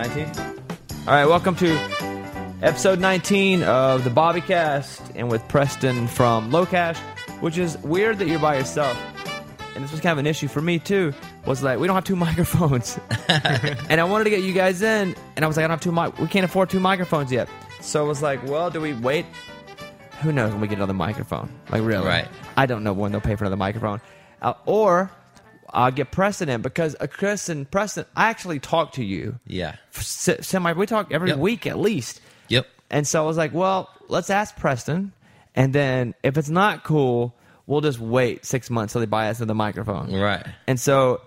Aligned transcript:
19? 0.00 0.32
All 1.06 1.06
right, 1.08 1.26
welcome 1.26 1.54
to 1.56 1.76
episode 2.62 3.00
19 3.00 3.62
of 3.64 4.02
the 4.02 4.08
Bobby 4.08 4.40
Cast, 4.40 5.02
and 5.14 5.30
with 5.30 5.46
Preston 5.46 6.08
from 6.08 6.50
LoCash, 6.50 6.96
which 7.42 7.58
is 7.58 7.76
weird 7.82 8.18
that 8.18 8.26
you're 8.26 8.38
by 8.38 8.56
yourself. 8.56 8.96
And 9.74 9.84
this 9.84 9.90
was 9.90 10.00
kind 10.00 10.12
of 10.12 10.16
an 10.16 10.26
issue 10.26 10.48
for 10.48 10.62
me 10.62 10.78
too. 10.78 11.12
Was 11.44 11.62
like 11.62 11.78
we 11.78 11.86
don't 11.86 11.96
have 11.96 12.04
two 12.04 12.16
microphones, 12.28 12.98
and 13.28 14.00
I 14.00 14.04
wanted 14.04 14.24
to 14.24 14.30
get 14.30 14.40
you 14.40 14.54
guys 14.54 14.80
in, 14.80 15.14
and 15.36 15.44
I 15.44 15.46
was 15.46 15.58
like 15.58 15.64
I 15.64 15.68
don't 15.68 15.72
have 15.72 15.82
two 15.82 15.92
mic. 15.92 16.18
We 16.18 16.28
can't 16.28 16.46
afford 16.46 16.70
two 16.70 16.80
microphones 16.80 17.30
yet. 17.30 17.50
So 17.82 18.02
I 18.02 18.08
was 18.08 18.22
like, 18.22 18.42
well, 18.46 18.70
do 18.70 18.80
we 18.80 18.94
wait? 18.94 19.26
Who 20.22 20.32
knows 20.32 20.50
when 20.50 20.62
we 20.62 20.68
get 20.68 20.78
another 20.78 20.94
microphone? 20.94 21.52
Like 21.68 21.82
really? 21.82 22.06
Right. 22.06 22.26
I 22.56 22.64
don't 22.64 22.84
know 22.84 22.94
when 22.94 23.12
they'll 23.12 23.20
pay 23.20 23.36
for 23.36 23.44
another 23.44 23.58
microphone, 23.58 24.00
uh, 24.40 24.54
or 24.64 25.10
I'll 25.72 25.90
get 25.92 26.10
Preston 26.10 26.48
in 26.48 26.62
because 26.62 26.96
uh, 27.00 27.06
Chris 27.06 27.48
and 27.48 27.70
Preston. 27.70 28.04
I 28.16 28.28
actually 28.30 28.58
talk 28.60 28.92
to 28.92 29.04
you 29.04 29.38
Yeah. 29.46 29.76
se- 29.92 30.40
semi. 30.42 30.72
We 30.72 30.86
talk 30.86 31.12
every 31.12 31.30
Yep. 31.30 31.38
week 31.38 31.66
at 31.66 31.78
least. 31.78 32.20
Yep. 32.48 32.66
And 32.90 33.06
so 33.06 33.22
I 33.22 33.26
was 33.26 33.36
like, 33.36 33.54
well, 33.54 33.88
let's 34.08 34.30
ask 34.30 34.56
Preston, 34.56 35.12
and 35.54 35.72
then 35.72 36.14
if 36.22 36.36
it's 36.36 36.48
not 36.50 36.82
cool, 36.84 37.34
we'll 37.66 37.80
just 37.80 38.00
wait 38.00 38.44
six 38.44 38.68
months 38.70 38.92
till 38.92 39.00
they 39.00 39.06
buy 39.06 39.28
us 39.28 39.38
another 39.38 39.54
microphone. 39.54 40.12
Right. 40.12 40.44
And 40.66 40.78
so 40.80 41.20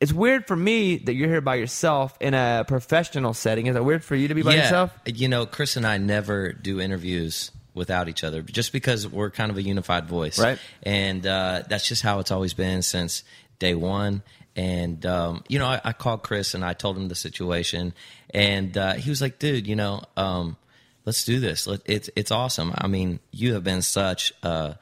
it's 0.00 0.12
weird 0.12 0.46
for 0.46 0.56
me 0.56 0.96
that 0.98 1.14
you're 1.14 1.28
here 1.28 1.40
by 1.40 1.56
yourself 1.56 2.16
in 2.20 2.34
a 2.34 2.64
professional 2.66 3.34
setting. 3.34 3.66
Is 3.66 3.76
it 3.76 3.84
weird 3.84 4.04
for 4.04 4.14
you 4.16 4.28
to 4.28 4.34
be 4.34 4.42
by 4.42 4.54
yeah. 4.54 4.62
yourself? 4.62 4.96
You 5.06 5.28
know, 5.28 5.46
Chris 5.46 5.76
and 5.76 5.86
I 5.86 5.98
never 5.98 6.52
do 6.52 6.80
interviews 6.80 7.50
without 7.74 8.08
each 8.08 8.22
other, 8.22 8.42
just 8.42 8.72
because 8.72 9.08
we're 9.08 9.30
kind 9.30 9.50
of 9.50 9.56
a 9.56 9.62
unified 9.62 10.06
voice, 10.06 10.38
Right. 10.38 10.58
And 10.82 11.26
uh, 11.26 11.62
that's 11.68 11.88
just 11.88 12.02
how 12.02 12.18
it's 12.18 12.30
always 12.30 12.52
been 12.52 12.82
since 12.82 13.22
day 13.62 13.74
one. 13.74 14.22
And 14.54 15.06
um, 15.06 15.44
you 15.48 15.58
know, 15.58 15.66
I, 15.66 15.80
I 15.82 15.92
called 15.92 16.22
Chris 16.22 16.52
and 16.52 16.62
I 16.62 16.74
told 16.74 16.98
him 16.98 17.08
the 17.08 17.14
situation, 17.14 17.94
and 18.34 18.76
uh, 18.76 18.94
he 18.94 19.08
was 19.08 19.22
like, 19.22 19.38
"Dude, 19.38 19.66
you 19.66 19.76
know, 19.76 20.02
um, 20.14 20.58
let's 21.06 21.24
do 21.24 21.40
this. 21.40 21.66
Let, 21.66 21.80
it's 21.86 22.10
it's 22.16 22.30
awesome. 22.30 22.74
I 22.76 22.86
mean, 22.86 23.20
you 23.30 23.54
have 23.54 23.64
been 23.64 23.80
such 23.80 24.32
a 24.42 24.76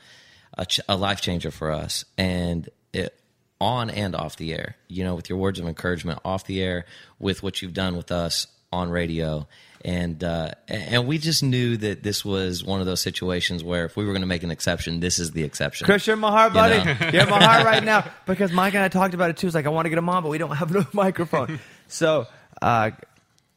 a, 0.59 0.67
ch- 0.67 0.81
a 0.89 0.97
life 0.97 1.21
changer 1.21 1.53
for 1.53 1.71
us, 1.71 2.05
and 2.19 2.69
it, 2.93 3.17
on 3.61 3.91
and 3.91 4.17
off 4.17 4.35
the 4.35 4.53
air. 4.53 4.75
You 4.89 5.05
know, 5.05 5.15
with 5.15 5.31
your 5.31 5.39
words 5.39 5.61
of 5.61 5.69
encouragement 5.69 6.19
off 6.25 6.47
the 6.47 6.61
air, 6.61 6.85
with 7.21 7.45
what 7.45 7.63
you've 7.63 7.75
done 7.75 7.97
with 7.97 8.11
us 8.11 8.49
on 8.73 8.91
radio, 8.91 9.47
and 9.85 10.23
uh, 10.23 10.51
and 10.69 11.07
we 11.07 11.19
just 11.19 11.43
knew 11.43 11.77
that 11.79 12.03
this 12.03 12.25
was 12.25 12.63
one 12.63 12.81
of 12.81 12.87
those 12.87 13.01
situations 13.01 13.65
where 13.65 13.85
if 13.85 13.97
we 13.97 14.05
were 14.05 14.13
going 14.13 14.23
to 14.23 14.27
make 14.27 14.43
an 14.43 14.51
exception, 14.51 15.01
this 15.01 15.19
is 15.19 15.31
the 15.33 15.43
exception. 15.43 15.87
Chris, 15.87 16.07
you're 16.07 16.15
in 16.15 16.21
my 16.21 16.31
heart, 16.31 16.53
buddy. 16.53 16.77
You 16.77 16.85
know? 16.85 17.11
You're 17.13 17.23
in 17.23 17.31
my 17.31 17.43
heart 17.43 17.65
right 17.65 17.85
now 17.85 18.05
because 18.27 18.53
Mike 18.53 18.75
and 18.75 18.83
I 18.83 18.89
talked 18.89 19.15
about 19.15 19.31
it 19.31 19.37
too. 19.37 19.47
It's 19.47 19.55
like 19.55 19.67
I 19.67 19.71
want 19.71 19.87
to 19.87 19.91
get 19.91 19.99
him 19.99 20.09
on, 20.09 20.23
but 20.23 20.29
we 20.29 20.39
don't 20.39 20.55
have 20.55 20.71
no 20.71 20.87
microphone. 20.93 21.61
So, 21.89 22.27
uh, 22.61 22.91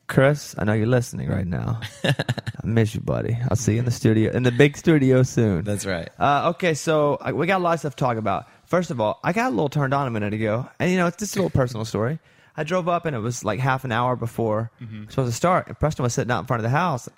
Chris, 0.07 0.55
I 0.57 0.63
know 0.63 0.73
you're 0.73 0.87
listening 0.87 1.29
right 1.29 1.47
now. 1.47 1.81
I 2.03 2.13
miss 2.63 2.95
you, 2.95 3.01
buddy. 3.01 3.37
I'll 3.49 3.57
see 3.57 3.73
you 3.73 3.79
in 3.79 3.85
the 3.85 3.91
studio, 3.91 4.31
in 4.31 4.43
the 4.43 4.51
big 4.51 4.77
studio 4.77 5.23
soon. 5.23 5.63
That's 5.63 5.85
right. 5.85 6.09
Uh, 6.19 6.51
okay, 6.51 6.73
so 6.73 7.15
uh, 7.15 7.31
we 7.33 7.47
got 7.47 7.59
a 7.59 7.63
lot 7.63 7.73
of 7.73 7.79
stuff 7.79 7.95
to 7.95 8.03
talk 8.03 8.17
about. 8.17 8.47
First 8.65 8.91
of 8.91 9.01
all, 9.01 9.19
I 9.23 9.33
got 9.33 9.47
a 9.47 9.49
little 9.49 9.69
turned 9.69 9.93
on 9.93 10.07
a 10.07 10.11
minute 10.11 10.33
ago, 10.33 10.69
and 10.79 10.91
you 10.91 10.97
know, 10.97 11.07
it's 11.07 11.17
just 11.17 11.35
a 11.35 11.39
little 11.39 11.49
personal 11.49 11.85
story. 11.85 12.19
I 12.55 12.63
drove 12.63 12.87
up, 12.87 13.05
and 13.05 13.15
it 13.15 13.19
was 13.19 13.43
like 13.43 13.59
half 13.59 13.83
an 13.85 13.91
hour 13.91 14.15
before 14.15 14.71
Mm-hmm. 14.81 15.09
supposed 15.09 15.31
to 15.31 15.35
start, 15.35 15.67
and 15.67 15.79
Preston 15.79 16.03
was 16.03 16.13
sitting 16.13 16.31
out 16.31 16.39
in 16.41 16.45
front 16.45 16.59
of 16.59 16.63
the 16.63 16.69
house. 16.77 17.09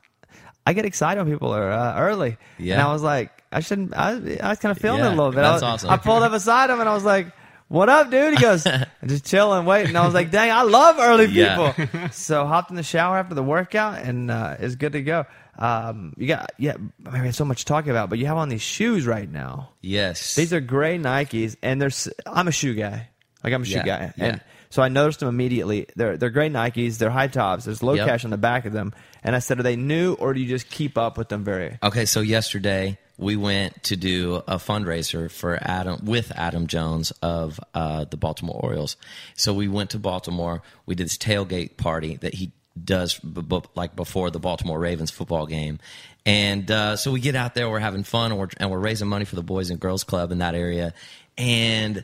I 0.68 0.74
get 0.74 0.86
excited 0.86 1.22
when 1.24 1.32
people 1.32 1.54
are 1.54 1.72
uh, 1.72 2.00
early, 2.00 2.38
and 2.58 2.82
I 2.82 2.92
was 2.92 3.04
like, 3.04 3.32
I 3.52 3.60
shouldn't. 3.60 3.94
I, 3.96 4.12
I 4.42 4.50
was 4.50 4.60
kind 4.60 4.72
of 4.76 4.80
feeling 4.80 5.02
it 5.02 5.08
a 5.08 5.10
little 5.10 5.30
bit. 5.32 5.38
that's 5.42 5.62
I, 5.62 5.72
was- 5.74 5.84
awesome. 5.84 5.90
I 5.92 5.98
pulled 5.98 6.24
up 6.24 6.32
beside 6.32 6.70
him, 6.70 6.80
and 6.80 6.90
I 6.90 6.94
was 6.94 7.04
like. 7.06 7.28
What 7.68 7.90
up, 7.90 8.12
dude? 8.12 8.36
He 8.36 8.40
goes, 8.40 8.64
just 9.08 9.26
chilling, 9.26 9.66
waiting. 9.66 9.96
I 9.96 10.06
was 10.06 10.14
like, 10.14 10.30
dang, 10.30 10.52
I 10.52 10.62
love 10.62 10.98
early 11.00 11.26
people." 11.26 11.74
Yeah. 11.76 12.10
so 12.12 12.46
hopped 12.46 12.70
in 12.70 12.76
the 12.76 12.84
shower 12.84 13.18
after 13.18 13.34
the 13.34 13.42
workout 13.42 14.04
and 14.04 14.30
uh, 14.30 14.56
it's 14.60 14.76
good 14.76 14.92
to 14.94 15.02
go. 15.02 15.26
Um, 15.58 16.14
you 16.16 16.28
got 16.28 16.52
yeah, 16.60 16.74
I 17.08 17.10
mean, 17.10 17.22
we 17.22 17.26
have 17.26 17.36
so 17.36 17.44
much 17.44 17.62
to 17.62 17.66
talk 17.66 17.88
about, 17.88 18.12
but 18.12 18.20
you 18.20 18.28
have 18.28 18.38
on 18.38 18.50
these 18.50 18.62
shoes 18.62 19.08
right 19.08 19.28
now. 19.28 19.72
Yes. 19.82 20.36
These 20.36 20.54
are 20.54 20.60
gray 20.62 21.00
Nikes, 21.00 21.56
and 21.64 21.82
there's 21.82 22.08
I'm 22.28 22.48
a 22.48 22.52
shoe 22.52 22.76
guy. 22.76 23.10
Like 23.44 23.52
I'm 23.52 23.64
a 23.64 23.66
shoe 23.66 23.78
Yeah, 23.78 23.84
guy, 23.84 24.14
yeah. 24.16 24.26
and 24.26 24.42
so 24.76 24.82
I 24.82 24.90
noticed 24.90 25.22
them 25.22 25.30
immediately. 25.30 25.88
They're 25.96 26.18
they're 26.18 26.30
gray 26.30 26.50
Nikes. 26.50 26.98
They're 26.98 27.10
high 27.10 27.30
tops. 27.30 27.64
There's 27.64 27.82
low 27.82 27.94
Yep. 27.94 28.08
cash 28.10 28.26
on 28.26 28.32
the 28.32 28.38
back 28.38 28.66
of 28.66 28.74
them, 28.74 28.94
and 29.24 29.34
I 29.34 29.40
said, 29.40 29.58
are 29.58 29.64
they 29.64 29.78
new 29.78 30.16
or 30.16 30.34
do 30.34 30.42
you 30.42 30.48
just 30.50 30.70
keep 30.70 30.98
up 30.98 31.18
with 31.18 31.30
them 31.30 31.46
very? 31.46 31.80
Okay, 31.82 32.04
so 32.04 32.20
yesterday 32.20 32.98
we 33.18 33.38
went 33.38 33.82
to 33.84 33.96
do 33.96 34.36
a 34.48 34.58
fundraiser 34.58 35.32
for 35.32 35.58
Adam 35.62 36.04
with 36.04 36.34
Adam 36.36 36.68
Jones 36.68 37.12
of 37.22 37.58
uh, 37.74 38.04
the 38.04 38.18
Baltimore 38.18 38.60
Orioles. 38.62 38.98
So 39.36 39.54
we 39.54 39.70
went 39.70 39.92
to 39.92 40.00
Baltimore. 40.00 40.62
We 40.86 40.96
did 40.96 41.06
this 41.06 41.18
tailgate 41.18 41.78
party 41.78 42.18
that 42.18 42.34
he 42.34 42.52
does 42.84 43.18
b- 43.20 43.42
b- 43.42 43.62
like 43.76 43.96
before 43.96 44.30
the 44.30 44.40
Baltimore 44.40 44.78
Ravens 44.78 45.10
football 45.12 45.46
game, 45.46 45.80
and 46.26 46.70
uh, 46.70 46.98
so 46.98 47.14
we 47.14 47.22
get 47.22 47.36
out 47.36 47.56
there. 47.56 47.70
We're 47.70 47.80
having 47.80 48.04
fun, 48.04 48.32
and 48.34 48.40
we're, 48.42 48.50
and 48.58 48.70
we're 48.70 48.80
raising 48.80 49.08
money 49.08 49.24
for 49.24 49.38
the 49.38 49.44
Boys 49.44 49.70
and 49.70 49.80
Girls 49.80 50.04
Club 50.04 50.34
in 50.34 50.40
that 50.40 50.54
area, 50.56 50.94
and 51.38 52.04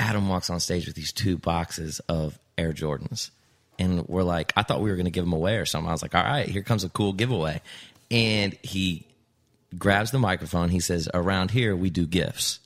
Adam 0.00 0.30
walks 0.30 0.48
on 0.48 0.58
stage 0.60 0.86
with 0.86 0.96
these 0.96 1.12
two 1.12 1.36
boxes 1.36 2.00
of 2.08 2.38
Air 2.56 2.72
Jordans. 2.72 3.30
And 3.78 4.08
we're 4.08 4.22
like, 4.22 4.52
I 4.56 4.62
thought 4.62 4.80
we 4.80 4.88
were 4.88 4.96
going 4.96 5.04
to 5.04 5.10
give 5.10 5.24
them 5.24 5.34
away 5.34 5.58
or 5.58 5.66
something. 5.66 5.88
I 5.88 5.92
was 5.92 6.00
like, 6.00 6.14
all 6.14 6.24
right, 6.24 6.48
here 6.48 6.62
comes 6.62 6.84
a 6.84 6.88
cool 6.88 7.12
giveaway. 7.12 7.60
And 8.10 8.54
he 8.62 9.06
grabs 9.76 10.10
the 10.10 10.18
microphone. 10.18 10.70
He 10.70 10.80
says, 10.80 11.08
around 11.12 11.50
here, 11.50 11.76
we 11.76 11.90
do 11.90 12.06
gifts. 12.06 12.60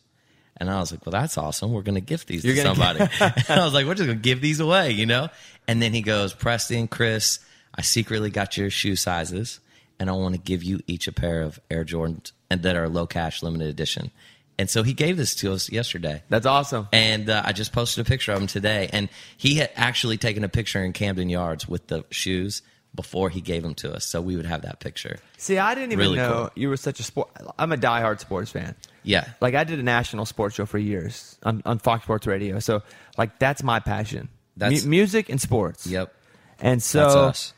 And 0.56 0.70
I 0.70 0.78
was 0.78 0.92
like, 0.92 1.04
well, 1.04 1.10
that's 1.10 1.36
awesome. 1.36 1.72
We're 1.72 1.82
going 1.82 1.96
to 1.96 2.00
gift 2.00 2.28
these 2.28 2.44
You're 2.44 2.54
to 2.54 2.62
somebody. 2.62 3.00
and 3.20 3.60
I 3.60 3.64
was 3.64 3.74
like, 3.74 3.86
we're 3.86 3.94
just 3.94 4.06
going 4.06 4.18
to 4.18 4.22
give 4.22 4.40
these 4.40 4.60
away, 4.60 4.92
you 4.92 5.04
know? 5.04 5.28
And 5.66 5.82
then 5.82 5.92
he 5.92 6.02
goes, 6.02 6.32
Preston, 6.32 6.86
Chris, 6.86 7.40
I 7.74 7.82
secretly 7.82 8.30
got 8.30 8.56
your 8.56 8.70
shoe 8.70 8.94
sizes, 8.94 9.58
and 9.98 10.08
I 10.08 10.12
want 10.12 10.36
to 10.36 10.40
give 10.40 10.62
you 10.62 10.80
each 10.86 11.08
a 11.08 11.12
pair 11.12 11.42
of 11.42 11.58
Air 11.68 11.84
Jordans 11.84 12.30
and 12.48 12.62
that 12.62 12.76
are 12.76 12.86
LoCash 12.88 13.42
limited 13.42 13.68
edition. 13.68 14.12
And 14.58 14.70
so 14.70 14.82
he 14.84 14.92
gave 14.92 15.16
this 15.16 15.34
to 15.36 15.52
us 15.52 15.70
yesterday. 15.70 16.22
That's 16.28 16.46
awesome. 16.46 16.88
And 16.92 17.28
uh, 17.28 17.42
I 17.44 17.52
just 17.52 17.72
posted 17.72 18.06
a 18.06 18.08
picture 18.08 18.32
of 18.32 18.40
him 18.40 18.46
today. 18.46 18.88
And 18.92 19.08
he 19.36 19.56
had 19.56 19.70
actually 19.74 20.16
taken 20.16 20.44
a 20.44 20.48
picture 20.48 20.82
in 20.84 20.92
Camden 20.92 21.28
Yards 21.28 21.66
with 21.68 21.88
the 21.88 22.04
shoes 22.10 22.62
before 22.94 23.28
he 23.30 23.40
gave 23.40 23.64
them 23.64 23.74
to 23.74 23.92
us. 23.92 24.04
So 24.04 24.20
we 24.20 24.36
would 24.36 24.46
have 24.46 24.62
that 24.62 24.78
picture. 24.78 25.18
See, 25.38 25.58
I 25.58 25.74
didn't 25.74 25.90
even 25.90 25.98
Really 25.98 26.16
know 26.18 26.32
cool. 26.32 26.50
you 26.54 26.68
were 26.68 26.76
such 26.76 27.00
a 27.00 27.02
sport. 27.02 27.30
I'm 27.58 27.72
a 27.72 27.76
diehard 27.76 28.20
sports 28.20 28.52
fan. 28.52 28.76
Yeah. 29.02 29.28
Like 29.40 29.56
I 29.56 29.64
did 29.64 29.80
a 29.80 29.82
national 29.82 30.24
sports 30.24 30.54
show 30.54 30.66
for 30.66 30.78
years 30.78 31.36
on, 31.42 31.60
on 31.66 31.80
Fox 31.80 32.04
Sports 32.04 32.26
Radio. 32.28 32.60
So 32.60 32.82
like 33.18 33.40
that's 33.40 33.64
my 33.64 33.80
passion. 33.80 34.28
That's- 34.56 34.84
Mu- 34.84 34.90
music 34.90 35.28
and 35.30 35.40
sports. 35.40 35.84
Yep. 35.88 36.14
And 36.60 36.80
so 36.80 37.00
That's 37.00 37.14
us. 37.16 37.52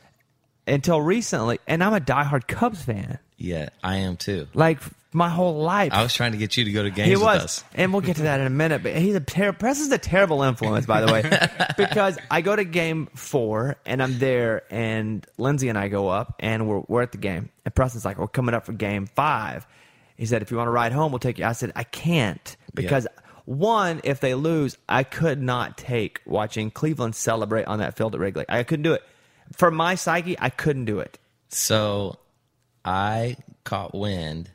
until 0.65 0.99
recently, 0.99 1.59
and 1.67 1.83
I'm 1.83 1.93
a 1.93 1.99
diehard 1.99 2.47
Cubs 2.47 2.81
fan. 2.83 3.19
Yeah, 3.37 3.69
I 3.83 3.97
am 3.97 4.17
too. 4.17 4.47
Like 4.55 4.79
my 5.17 5.29
whole 5.29 5.57
life. 5.57 5.91
I 5.91 6.03
was 6.03 6.13
trying 6.13 6.31
to 6.31 6.37
get 6.37 6.55
you 6.55 6.63
to 6.65 6.71
go 6.71 6.83
to 6.83 6.91
games 6.91 7.07
he 7.07 7.15
with 7.15 7.23
was, 7.23 7.43
us. 7.43 7.63
and 7.73 7.91
we'll 7.91 8.01
get 8.01 8.17
to 8.17 8.21
that 8.23 8.39
in 8.39 8.47
a 8.47 8.51
minute. 8.51 8.83
But 8.83 8.95
he's 8.97 9.15
a 9.15 9.19
ter- 9.19 9.51
Press 9.51 9.79
is 9.79 9.91
a 9.91 9.97
terrible 9.97 10.43
influence, 10.43 10.85
by 10.85 11.01
the 11.01 11.11
way, 11.11 11.23
because 11.77 12.17
I 12.29 12.41
go 12.41 12.55
to 12.55 12.63
game 12.63 13.07
four 13.15 13.75
and 13.85 14.01
I'm 14.01 14.19
there, 14.19 14.63
and 14.69 15.25
Lindsay 15.37 15.69
and 15.69 15.77
I 15.77 15.87
go 15.87 16.07
up, 16.07 16.35
and 16.39 16.67
we're 16.67 16.83
we're 16.87 17.01
at 17.01 17.11
the 17.11 17.17
game, 17.17 17.49
and 17.65 17.73
Preston's 17.75 18.05
like, 18.05 18.17
"We're 18.19 18.27
coming 18.27 18.53
up 18.55 18.65
for 18.65 18.73
game 18.73 19.07
five. 19.07 19.67
He 20.15 20.25
said, 20.25 20.41
"If 20.43 20.51
you 20.51 20.57
want 20.57 20.67
to 20.67 20.71
ride 20.71 20.91
home, 20.91 21.11
we'll 21.11 21.19
take 21.19 21.39
you." 21.39 21.45
I 21.45 21.53
said, 21.53 21.73
"I 21.75 21.83
can't 21.83 22.55
because." 22.73 23.07
One, 23.45 24.01
if 24.03 24.19
they 24.19 24.35
lose, 24.35 24.77
I 24.89 25.03
could 25.03 25.41
not 25.41 25.77
take 25.77 26.19
watching 26.25 26.69
Cleveland 26.69 27.15
celebrate 27.15 27.63
on 27.63 27.79
that 27.79 27.95
field 27.95 28.13
at 28.13 28.19
Wrigley. 28.19 28.43
I 28.49 28.61
couldn't 28.63 28.83
do 28.83 28.91
it. 28.91 29.01
For 29.55 29.71
my 29.71 29.95
psyche, 29.95 30.35
I 30.37 30.49
couldn't 30.49 30.83
do 30.83 30.99
it. 30.99 31.17
So 31.47 32.19
I 32.83 33.37
caught 33.63 33.95
wind 33.95 34.49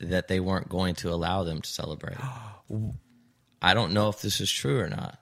that 0.00 0.28
they 0.28 0.40
weren't 0.40 0.68
going 0.68 0.94
to 0.96 1.10
allow 1.10 1.44
them 1.44 1.60
to 1.62 1.68
celebrate. 1.68 2.16
I 3.62 3.74
don't 3.74 3.92
know 3.92 4.08
if 4.08 4.22
this 4.22 4.40
is 4.40 4.50
true 4.50 4.80
or 4.80 4.88
not, 4.88 5.18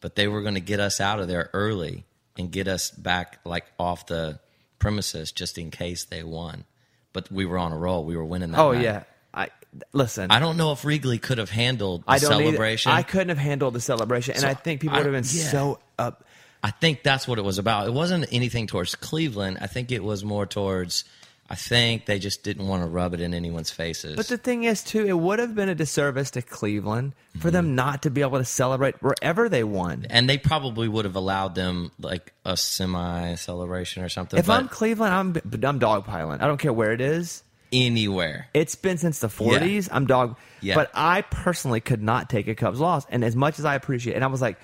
but 0.00 0.16
they 0.16 0.28
were 0.28 0.42
going 0.42 0.54
to 0.54 0.60
get 0.60 0.80
us 0.80 1.00
out 1.00 1.20
of 1.20 1.28
there 1.28 1.50
early 1.52 2.04
and 2.38 2.50
get 2.50 2.66
us 2.68 2.90
back 2.90 3.40
like 3.44 3.64
off 3.78 4.06
the 4.06 4.40
premises 4.78 5.32
just 5.32 5.58
in 5.58 5.70
case 5.70 6.04
they 6.04 6.22
won. 6.22 6.64
But 7.12 7.30
we 7.30 7.44
were 7.46 7.58
on 7.58 7.72
a 7.72 7.76
roll. 7.78 8.04
We 8.04 8.16
were 8.16 8.24
winning 8.24 8.52
that 8.52 8.58
Oh 8.60 8.72
night. 8.72 8.82
yeah, 8.82 9.02
I 9.32 9.48
listen. 9.92 10.30
I 10.30 10.40
don't 10.40 10.56
know 10.56 10.72
if 10.72 10.84
Wrigley 10.84 11.18
could 11.18 11.38
have 11.38 11.50
handled 11.50 12.02
the 12.06 12.10
I 12.12 12.18
don't 12.18 12.32
either. 12.32 12.44
celebration. 12.44 12.92
I 12.92 13.02
couldn't 13.02 13.28
have 13.28 13.38
handled 13.38 13.74
the 13.74 13.80
celebration, 13.80 14.32
and 14.32 14.40
So, 14.42 14.48
I 14.48 14.54
think 14.54 14.80
people 14.80 14.96
I- 14.96 15.00
would 15.00 15.12
have 15.14 15.22
been 15.24 15.38
yeah. 15.38 15.50
so 15.50 15.78
up. 15.98 16.24
I 16.62 16.70
think 16.70 17.02
that's 17.02 17.28
what 17.28 17.38
it 17.38 17.42
was 17.44 17.58
about. 17.58 17.86
It 17.86 17.92
wasn't 17.92 18.24
anything 18.32 18.66
towards 18.66 18.94
Cleveland. 18.94 19.58
I 19.60 19.66
think 19.66 19.92
it 19.92 20.02
was 20.02 20.24
more 20.24 20.46
towards. 20.46 21.04
I 21.50 21.56
think 21.56 22.06
they 22.06 22.18
just 22.18 22.42
didn't 22.42 22.66
want 22.66 22.82
to 22.82 22.88
rub 22.88 23.12
it 23.12 23.20
in 23.20 23.34
anyone's 23.34 23.70
faces. 23.70 24.16
But 24.16 24.28
the 24.28 24.38
thing 24.38 24.64
is, 24.64 24.82
too, 24.82 25.04
it 25.06 25.12
would 25.18 25.38
have 25.38 25.54
been 25.54 25.68
a 25.68 25.74
disservice 25.74 26.30
to 26.32 26.42
Cleveland 26.42 27.12
for 27.34 27.38
Mm-hmm. 27.48 27.50
them 27.50 27.74
not 27.74 28.02
to 28.04 28.10
be 28.10 28.22
able 28.22 28.38
to 28.38 28.44
celebrate 28.46 28.94
wherever 29.02 29.48
they 29.48 29.62
won. 29.64 30.06
and 30.08 30.28
they 30.28 30.38
probably 30.38 30.88
would 30.88 31.04
have 31.04 31.16
allowed 31.16 31.54
them 31.54 31.90
like 32.00 32.32
a 32.46 32.56
semi 32.56 33.34
celebration 33.34 34.02
or 34.02 34.08
something. 34.08 34.38
If 34.38 34.48
I'm 34.48 34.68
Cleveland, 34.68 35.12
I'm 35.14 35.36
I'm 35.64 35.78
dogpiling. 35.80 36.40
I 36.40 36.46
don't 36.46 36.58
care 36.58 36.72
where 36.72 36.92
it 36.92 37.00
is. 37.02 37.42
anywhere, 37.72 38.48
It's 38.54 38.74
been 38.76 38.96
since 38.98 39.18
the 39.18 39.28
40s. 39.28 39.88
I'm 39.92 40.06
dog. 40.06 40.36
Yeah. 40.62 40.76
But 40.76 40.90
I 40.94 41.22
personally 41.22 41.80
could 41.80 42.02
not 42.02 42.30
take 42.30 42.48
a 42.48 42.54
Cubs 42.54 42.80
loss. 42.80 43.04
And 43.10 43.22
as 43.24 43.36
much 43.36 43.58
as 43.58 43.64
I 43.64 43.74
appreciate 43.74 44.14
and 44.14 44.24
I 44.24 44.28
was 44.28 44.40
like, 44.40 44.58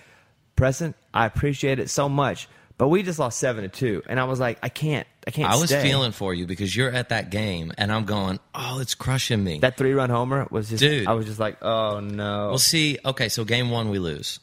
Preston, 0.56 0.94
I 1.12 1.26
appreciate 1.26 1.79
it 1.79 1.91
so 1.91 2.09
much. 2.09 2.49
But 2.81 2.88
we 2.88 3.03
just 3.03 3.19
lost 3.19 3.38
seven 3.38 3.62
to 3.62 3.69
two, 3.69 4.03
and 4.09 4.19
I 4.19 4.25
was 4.25 4.41
like, 4.41 4.59
I 4.62 4.71
can't, 4.71 5.06
I 5.27 5.32
can't. 5.32 5.53
I 5.53 5.56
was 5.56 5.69
stay. 5.69 5.82
feeling 5.82 6.12
for 6.12 6.32
you 6.32 6.47
because 6.47 6.75
you're 6.75 6.91
at 6.91 7.11
that 7.11 7.29
game, 7.29 7.75
and 7.77 7.93
I'm 7.93 8.06
going, 8.06 8.41
oh, 8.55 8.81
it's 8.81 8.94
crushing 8.94 9.44
me. 9.44 9.59
that 9.59 9.77
three 9.77 9.93
run 9.93 10.09
homer 10.09 10.49
was 10.50 10.71
just, 10.71 10.81
Dude. 10.81 11.06
I 11.06 11.12
was 11.12 11.27
just 11.27 11.38
like, 11.38 11.62
oh 11.62 12.00
no. 12.00 12.49
Well, 12.49 12.59
see, 12.59 12.97
okay, 13.05 13.29
so 13.29 13.44
game 13.44 13.69
one 13.69 13.91
we 13.91 13.99
lose. 13.99 14.41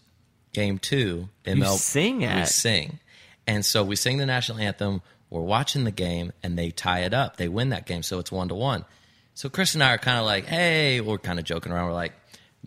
Game 0.53 0.77
two, 0.77 1.29
ML, 1.45 1.77
sing 1.77 2.19
we 2.19 2.25
at. 2.25 2.47
sing, 2.47 2.99
and 3.47 3.65
so 3.65 3.83
we 3.83 3.95
sing 3.95 4.17
the 4.17 4.27
national 4.27 4.59
anthem. 4.59 5.01
We're 5.31 5.41
watching 5.41 5.83
the 5.83 5.91
game, 5.91 6.31
and 6.43 6.55
they 6.55 6.69
tie 6.69 6.99
it 6.99 7.15
up. 7.15 7.37
They 7.37 7.47
win 7.47 7.69
that 7.69 7.87
game, 7.87 8.03
so 8.03 8.19
it's 8.19 8.31
one 8.31 8.49
to 8.49 8.55
one. 8.55 8.85
So 9.33 9.49
Chris 9.49 9.73
and 9.73 9.83
I 9.83 9.95
are 9.95 9.97
kind 9.97 10.19
of 10.19 10.25
like, 10.25 10.45
hey, 10.45 11.01
we're 11.01 11.17
kind 11.17 11.39
of 11.39 11.45
joking 11.45 11.71
around. 11.71 11.87
We're 11.87 11.93
like, 11.93 12.13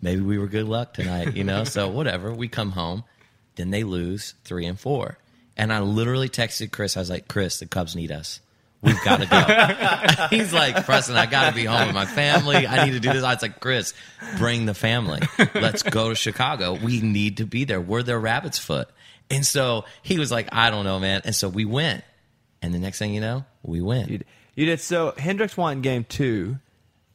maybe 0.01 0.19
we 0.19 0.37
were 0.37 0.47
good 0.47 0.67
luck 0.67 0.93
tonight, 0.93 1.33
you 1.33 1.45
know. 1.45 1.63
so 1.65 1.87
whatever. 1.87 2.33
We 2.33 2.49
come 2.49 2.71
home, 2.71 3.05
then 3.55 3.69
they 3.69 3.85
lose 3.85 4.33
three 4.43 4.65
and 4.65 4.77
four, 4.77 5.17
and 5.57 5.71
I 5.71 5.79
literally 5.79 6.29
texted 6.29 6.71
Chris. 6.71 6.97
I 6.97 7.01
was 7.01 7.09
like, 7.09 7.27
Chris, 7.27 7.59
the 7.59 7.65
Cubs 7.65 7.95
need 7.95 8.11
us. 8.11 8.39
We've 8.81 9.01
got 9.03 9.19
to 9.21 9.27
go. 9.27 10.27
He's 10.35 10.51
like, 10.53 10.85
Preston, 10.85 11.15
I 11.15 11.27
got 11.27 11.49
to 11.49 11.55
be 11.55 11.65
home 11.65 11.85
with 11.87 11.95
my 11.95 12.07
family. 12.07 12.65
I 12.65 12.85
need 12.85 12.93
to 12.93 12.99
do 12.99 13.13
this. 13.13 13.23
I 13.23 13.33
was 13.33 13.41
like, 13.43 13.59
Chris, 13.59 13.93
bring 14.39 14.65
the 14.65 14.73
family. 14.73 15.19
Let's 15.53 15.83
go 15.83 16.09
to 16.09 16.15
Chicago. 16.15 16.73
We 16.73 16.99
need 16.99 17.37
to 17.37 17.45
be 17.45 17.63
there. 17.63 17.79
We're 17.79 18.01
their 18.01 18.19
rabbit's 18.19 18.57
foot. 18.57 18.89
And 19.29 19.45
so 19.45 19.85
he 20.01 20.17
was 20.17 20.31
like, 20.31 20.49
I 20.51 20.71
don't 20.71 20.83
know, 20.83 20.99
man. 20.99 21.21
And 21.25 21.35
so 21.35 21.47
we 21.47 21.63
went. 21.63 22.03
And 22.63 22.73
the 22.73 22.79
next 22.79 22.97
thing 22.97 23.13
you 23.13 23.21
know, 23.21 23.45
we 23.61 23.81
win. 23.81 24.09
You, 24.09 24.19
you 24.55 24.65
did 24.65 24.79
so. 24.79 25.13
Hendricks 25.15 25.55
won 25.55 25.81
game 25.81 26.03
two, 26.03 26.57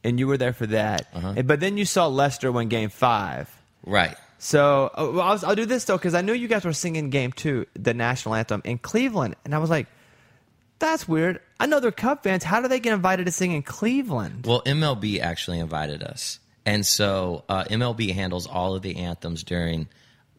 and 0.03 0.19
you 0.19 0.27
were 0.27 0.37
there 0.37 0.53
for 0.53 0.67
that. 0.67 1.07
Uh-huh. 1.13 1.41
But 1.43 1.59
then 1.59 1.77
you 1.77 1.85
saw 1.85 2.07
Lester 2.07 2.51
win 2.51 2.69
game 2.69 2.89
five. 2.89 3.53
right. 3.85 4.15
So 4.39 4.91
well, 4.95 5.21
I'll, 5.21 5.45
I'll 5.45 5.55
do 5.55 5.65
this 5.65 5.85
though 5.85 5.97
because 5.97 6.13
I 6.13 6.21
knew 6.21 6.33
you 6.33 6.47
guys 6.47 6.63
were 6.63 6.73
singing 6.73 7.09
game 7.09 7.31
two, 7.31 7.65
the 7.73 7.93
national 7.93 8.35
anthem 8.35 8.61
in 8.63 8.77
Cleveland, 8.77 9.35
and 9.43 9.55
I 9.55 9.57
was 9.57 9.69
like, 9.69 9.87
"That's 10.79 11.07
weird." 11.07 11.41
I 11.59 11.65
know 11.65 11.79
they're 11.79 11.91
Cub 11.91 12.23
fans. 12.23 12.43
How 12.43 12.61
do 12.61 12.67
they 12.67 12.79
get 12.79 12.93
invited 12.93 13.25
to 13.25 13.31
sing 13.31 13.51
in 13.51 13.63
Cleveland? 13.63 14.45
Well, 14.45 14.61
MLB 14.63 15.19
actually 15.19 15.59
invited 15.59 16.03
us, 16.03 16.39
and 16.65 16.85
so 16.85 17.45
uh, 17.49 17.63
MLB 17.65 18.13
handles 18.13 18.45
all 18.45 18.75
of 18.75 18.83
the 18.83 18.97
anthems 18.97 19.43
during 19.43 19.87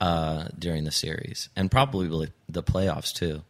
uh, 0.00 0.48
during 0.56 0.84
the 0.84 0.92
series 0.92 1.48
and 1.56 1.70
probably 1.70 2.28
the 2.48 2.62
playoffs 2.62 3.12
too. 3.12 3.42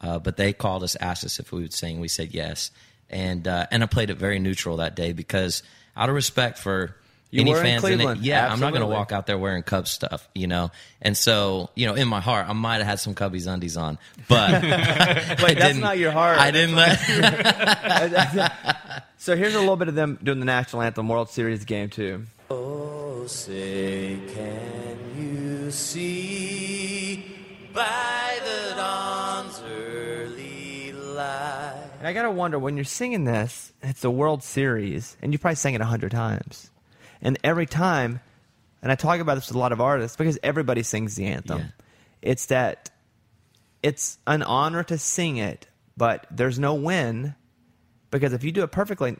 Uh, 0.00 0.18
but 0.18 0.36
they 0.36 0.52
called 0.52 0.82
us, 0.82 0.96
asked 0.96 1.24
us 1.24 1.38
if 1.38 1.52
we 1.52 1.62
would 1.62 1.72
sing. 1.72 2.00
We 2.00 2.08
said 2.08 2.34
yes, 2.34 2.72
and 3.08 3.46
uh, 3.46 3.66
and 3.70 3.84
I 3.84 3.86
played 3.86 4.10
it 4.10 4.16
very 4.16 4.40
neutral 4.40 4.78
that 4.78 4.96
day 4.96 5.12
because 5.12 5.62
out 5.96 6.08
of 6.08 6.14
respect 6.16 6.58
for 6.58 6.96
You 7.32 7.40
any 7.40 7.50
were 7.50 7.56
in 7.58 7.62
fans 7.64 7.82
in 7.84 7.92
it, 7.92 7.96
Cleveland. 7.96 8.20
yeah, 8.20 8.52
I'm 8.52 8.60
not 8.60 8.70
going 8.72 8.82
to 8.82 8.86
walk 8.86 9.10
out 9.10 9.26
there 9.26 9.36
wearing 9.38 9.62
Cubs 9.64 9.90
stuff, 9.90 10.28
you 10.34 10.46
know. 10.46 10.70
And 11.00 11.16
so, 11.16 11.70
you 11.74 11.86
know, 11.86 11.94
in 11.94 12.06
my 12.06 12.20
heart, 12.20 12.46
I 12.48 12.52
might 12.52 12.76
have 12.76 12.86
had 12.86 13.00
some 13.00 13.14
Cubbies 13.14 13.46
undies 13.52 13.76
on, 13.76 13.98
but 14.28 14.52
Wait, 14.62 14.68
that's 15.58 15.74
didn't- 15.76 15.98
your 15.98 16.12
heart. 16.12 16.38
I 16.38 16.50
didn't 16.52 16.76
let. 16.76 17.00
So 19.18 19.36
here's 19.36 19.54
a 19.54 19.60
little 19.60 19.76
bit 19.76 19.86
of 19.86 19.94
them 19.94 20.18
doing 20.20 20.40
the 20.40 20.44
national 20.46 20.82
anthem 20.82 21.08
World 21.08 21.30
Series 21.30 21.64
game 21.64 21.88
too. 21.90 22.24
Oh, 22.50 23.24
say, 23.28 24.18
can 24.34 24.98
you 25.16 25.70
see 25.70 27.24
by 27.72 28.40
the 28.44 28.74
dawn's 28.74 29.62
early 29.72 30.90
light? 30.90 31.88
And 32.00 32.08
I 32.08 32.12
gotta 32.12 32.32
wonder 32.32 32.58
when 32.58 32.74
you're 32.76 32.84
singing 32.84 33.22
this, 33.22 33.72
it's 33.80 34.00
the 34.00 34.10
World 34.10 34.42
Series, 34.42 35.16
and 35.22 35.32
you 35.32 35.38
probably 35.38 35.54
sang 35.54 35.74
it 35.74 35.80
a 35.80 35.84
hundred 35.84 36.10
times, 36.10 36.71
and 37.22 37.38
every 37.44 37.66
time, 37.66 38.20
and 38.82 38.90
I 38.92 38.94
talk 38.96 39.20
about 39.20 39.36
this 39.36 39.48
with 39.48 39.56
a 39.56 39.58
lot 39.58 39.72
of 39.72 39.80
artists 39.80 40.16
because 40.16 40.38
everybody 40.42 40.82
sings 40.82 41.14
the 41.14 41.26
anthem. 41.26 41.58
Yeah. 41.58 41.66
It's 42.20 42.46
that 42.46 42.90
it's 43.82 44.18
an 44.26 44.42
honor 44.42 44.82
to 44.84 44.98
sing 44.98 45.36
it, 45.38 45.66
but 45.96 46.26
there's 46.30 46.58
no 46.58 46.74
win 46.74 47.34
because 48.10 48.32
if 48.32 48.44
you 48.44 48.52
do 48.52 48.62
it 48.62 48.70
perfectly, 48.72 49.16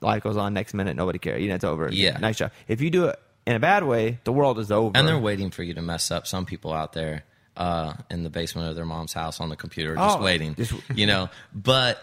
life 0.00 0.22
goes 0.22 0.36
on. 0.36 0.54
Next 0.54 0.74
minute, 0.74 0.96
nobody 0.96 1.18
cares. 1.18 1.42
You 1.42 1.48
know, 1.48 1.56
it's 1.56 1.64
over. 1.64 1.88
Yeah. 1.92 2.18
nice 2.18 2.38
job. 2.38 2.52
If 2.68 2.80
you 2.80 2.90
do 2.90 3.06
it 3.06 3.18
in 3.46 3.54
a 3.56 3.60
bad 3.60 3.84
way, 3.84 4.18
the 4.24 4.32
world 4.32 4.58
is 4.58 4.70
over. 4.72 4.96
And 4.96 5.06
they're 5.06 5.18
waiting 5.18 5.50
for 5.50 5.62
you 5.62 5.74
to 5.74 5.82
mess 5.82 6.10
up. 6.10 6.26
Some 6.26 6.46
people 6.46 6.72
out 6.72 6.92
there 6.92 7.24
uh, 7.56 7.94
in 8.10 8.22
the 8.22 8.30
basement 8.30 8.68
of 8.70 8.76
their 8.76 8.84
mom's 8.86 9.12
house 9.12 9.40
on 9.40 9.48
the 9.48 9.56
computer, 9.56 9.94
just 9.94 10.18
Oh, 10.18 10.22
waiting, 10.22 10.54
just- 10.54 10.72
you 10.94 11.06
know. 11.06 11.28
But 11.54 12.02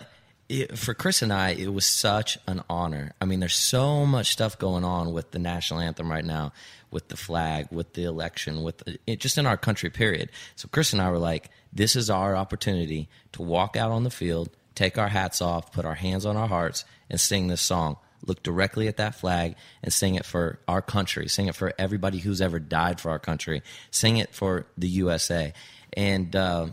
it, 0.50 0.77
for 0.77 0.94
Chris 0.94 1.21
and 1.21 1.33
I, 1.33 1.51
it 1.51 1.74
was 1.74 1.86
such 1.86 2.38
an 2.47 2.63
honor. 2.69 3.13
I 3.19 3.25
mean, 3.25 3.39
there's 3.39 3.56
so 3.56 4.06
much 4.06 4.31
stuff 4.31 4.59
going 4.59 4.83
on 4.83 5.13
with 5.13 5.31
the 5.31 5.39
national 5.39 5.80
anthem 5.80 6.12
right 6.12 6.25
now, 6.25 6.53
with 6.92 7.07
the 7.07 7.18
flag, 7.18 7.68
with 7.71 7.94
the 7.94 8.03
election, 8.03 8.63
with 8.63 8.83
it, 9.07 9.19
just 9.19 9.38
in 9.38 9.45
our 9.45 9.57
country. 9.57 9.89
Period. 9.89 10.30
So 10.56 10.68
Chris 10.71 10.94
and 10.94 11.01
I 11.01 11.09
were 11.09 11.18
like, 11.18 11.50
this 11.74 11.95
is 11.95 12.09
our 12.09 12.36
opportunity 12.36 13.09
to 13.33 13.42
walk 13.42 13.75
out 13.75 13.92
on 13.92 14.03
the 14.03 14.09
field, 14.12 14.50
take 14.75 14.97
our 14.97 15.09
hats 15.09 15.42
off, 15.42 15.71
put 15.71 15.86
our 15.86 15.95
hands 15.95 16.25
on 16.25 16.38
our 16.38 16.48
hearts, 16.48 16.86
and 17.09 17.19
sing 17.19 17.48
this 17.48 17.62
song 17.62 17.98
look 18.27 18.41
directly 18.44 18.88
at 18.88 18.98
that 18.98 19.15
flag 19.15 19.56
and 19.83 19.94
sing 19.94 20.15
it 20.15 20.25
for 20.25 20.59
our 20.68 20.81
country, 20.81 21.27
sing 21.27 21.48
it 21.48 21.56
for 21.56 21.74
everybody 21.77 22.18
who's 22.18 22.41
ever 22.41 22.59
died 22.59 23.00
for 23.00 23.12
our 23.12 23.19
country, 23.19 23.62
sing 23.91 24.18
it 24.18 24.33
for 24.33 24.65
the 24.77 24.88
USA. 24.88 25.53
And 25.94 26.36
uh, 26.36 26.68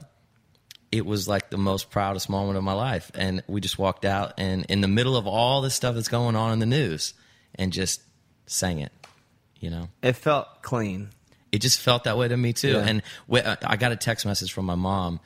it 0.92 1.04
was 1.06 1.26
like 1.26 1.48
the 1.50 1.56
most 1.58 1.90
proudest 1.90 2.28
moment 2.28 2.56
of 2.58 2.62
my 2.64 2.74
life. 2.74 3.10
And 3.14 3.42
we 3.48 3.60
just 3.60 3.78
walked 3.78 4.04
out 4.04 4.34
and 4.38 4.64
in 4.66 4.80
the 4.82 4.88
middle 4.88 5.16
of 5.16 5.26
all 5.26 5.60
this 5.62 5.74
stuff 5.74 5.94
that's 5.94 6.08
going 6.08 6.36
on 6.36 6.52
in 6.52 6.58
the 6.58 6.66
news 6.66 7.14
and 7.54 7.72
just 7.72 8.02
sang 8.46 8.78
it, 8.78 8.92
you 9.58 9.70
know? 9.70 9.88
it 10.02 10.12
felt 10.12 10.62
clean. 10.62 11.08
it 11.50 11.60
just 11.62 11.80
felt 11.80 12.04
that 12.04 12.16
way 12.18 12.28
to 12.28 12.36
me 12.36 12.52
too. 12.52 12.72
Yeah. 12.72 12.84
And 12.86 13.02
we, 13.26 13.40
uh, 13.40 13.56
I 13.64 13.76
got 13.76 13.92
a 13.92 13.96
text 13.96 14.26
message 14.26 14.52
from 14.52 14.66
my 14.66 14.74
mom 14.74 15.18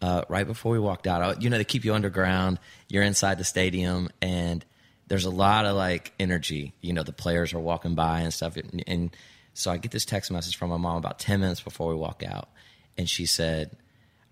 uh, 0.00 0.22
right 0.28 0.46
before 0.46 0.70
we 0.72 0.78
walked 0.78 1.06
out. 1.08 1.22
I- 1.22 1.40
You 1.40 1.50
know, 1.50 1.58
they 1.58 1.64
keep 1.64 1.84
you 1.84 1.94
underground. 1.94 2.58
You're 2.88 3.02
inside 3.02 3.38
the 3.38 3.44
stadium, 3.44 4.10
and 4.22 4.64
there's 5.08 5.24
a 5.24 5.30
lot 5.30 5.66
of 5.66 5.74
like 5.74 6.12
energy. 6.20 6.74
You 6.80 6.92
know, 6.92 7.02
the 7.02 7.12
players 7.12 7.52
are 7.54 7.58
walking 7.60 7.96
by 7.96 8.20
and 8.20 8.32
stuff. 8.32 8.56
And, 8.56 8.84
and 8.86 9.16
so 9.54 9.72
I 9.72 9.76
get 9.78 9.90
this 9.90 10.04
text 10.04 10.30
message 10.30 10.56
from 10.56 10.70
my 10.70 10.76
mom 10.76 10.96
about 10.98 11.18
ten 11.18 11.40
minutes 11.40 11.60
before 11.60 11.88
we 11.88 11.96
walk 11.96 12.22
out, 12.24 12.48
and 12.96 13.08
she 13.10 13.26
said, 13.26 13.76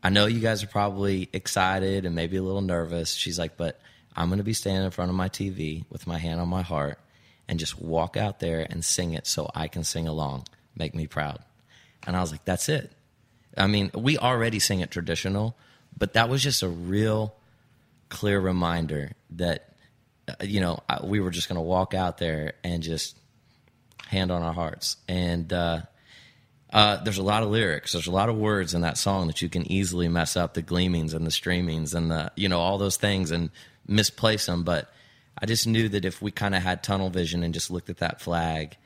"I 0.07 0.11
know 0.11 0.27
you 0.27 0.41
guys 0.41 0.63
are 0.63 0.69
probably 0.69 1.29
excited 1.33 2.07
and 2.07 2.15
maybe 2.15 2.37
a 2.37 2.43
little 2.43 2.61
nervous." 2.61 3.13
She's 3.15 3.39
like, 3.39 3.57
"But 3.57 3.81
I'm 4.15 4.29
going 4.29 4.39
to 4.39 4.45
be 4.45 4.53
standing 4.53 4.85
in 4.85 4.91
front 4.91 5.11
of 5.11 5.17
my 5.17 5.29
TV 5.29 5.85
with 5.91 6.07
my 6.07 6.19
hand 6.19 6.41
on 6.41 6.49
my 6.49 6.63
heart." 6.63 6.99
And 7.49 7.61
just 7.61 7.81
walk 7.81 8.17
out 8.17 8.41
there 8.41 8.67
and 8.69 8.85
sing 8.85 9.13
it 9.15 9.25
so 9.25 9.49
I 9.55 9.69
can 9.69 9.85
sing 9.85 10.09
along. 10.09 10.49
Make 10.75 10.97
me 10.97 11.07
proud. 11.07 11.39
And 12.07 12.17
I 12.17 12.21
was 12.21 12.31
like, 12.31 12.45
that's 12.45 12.69
it. 12.69 12.93
I 13.57 13.67
mean, 13.67 13.91
we 13.95 14.19
already 14.19 14.59
sing 14.59 14.81
it 14.81 14.91
traditional, 14.91 15.57
but 15.97 16.13
that 16.13 16.29
was 16.29 16.43
just 16.43 16.63
a 16.63 16.69
real 16.69 17.35
clear 18.09 18.39
reminder 18.39 19.13
that, 19.31 19.73
uh, 20.29 20.35
you 20.43 20.61
know, 20.61 20.81
we 21.03 21.21
were 21.21 21.31
just 21.31 21.49
going 21.49 21.57
to 21.57 21.63
walk 21.63 21.95
out 21.95 22.19
there 22.19 22.55
and 22.63 22.83
just 22.83 23.17
hand 24.07 24.31
on 24.31 24.43
our 24.43 24.53
hearts. 24.53 24.97
And 25.09 25.53
uh, 25.53 25.83
uh, 26.73 27.03
there's 27.05 27.19
a 27.19 27.23
lot 27.23 27.43
of 27.43 27.51
lyrics, 27.51 27.93
there's 27.93 28.07
a 28.07 28.13
lot 28.13 28.29
of 28.29 28.37
words 28.37 28.75
in 28.75 28.81
that 28.81 28.99
song 28.99 29.29
that 29.29 29.41
you 29.41 29.49
can 29.49 29.71
easily 29.71 30.09
mess 30.09 30.37
up 30.37 30.55
the 30.55 30.63
gleamings 30.63 31.15
and 31.15 31.25
the 31.25 31.31
streamings 31.31 31.95
and 31.95 32.11
the, 32.11 32.33
you 32.37 32.49
know, 32.49 32.61
all 32.61 32.79
those 32.79 32.97
things 32.97 33.31
and 33.31 33.51
misplace 33.87 34.47
them. 34.47 34.65
But 34.65 34.93
I 35.39 35.47
just 35.47 35.67
knew 35.67 35.89
that 35.91 36.05
if 36.05 36.21
we 36.21 36.31
kind 36.31 36.55
of 36.55 36.63
had 36.63 36.83
tunnel 36.83 37.11
vision 37.11 37.43
and 37.43 37.55
just 37.55 37.71
looked 37.71 37.91
at 37.91 37.99
that 37.99 38.21
flag 38.21 38.77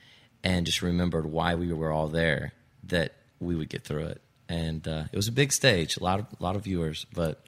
and 0.45 0.67
just 0.67 0.83
remembered 0.83 1.27
why 1.27 1.55
we 1.55 1.73
were 1.73 1.91
all 1.91 2.09
there, 2.09 2.53
that 2.85 3.15
we 3.41 3.55
would 3.55 3.69
get 3.69 3.85
through 3.85 4.07
it. 4.07 4.21
And 4.49 4.87
uh, 4.87 5.05
it 5.13 5.17
was 5.17 5.29
a 5.29 5.33
big 5.33 5.53
stage, 5.53 5.97
a 5.97 6.03
lot 6.03 6.19
of 6.19 6.27
a 6.39 6.43
lot 6.43 6.57
of 6.57 6.65
viewers, 6.65 7.07
but 7.15 7.41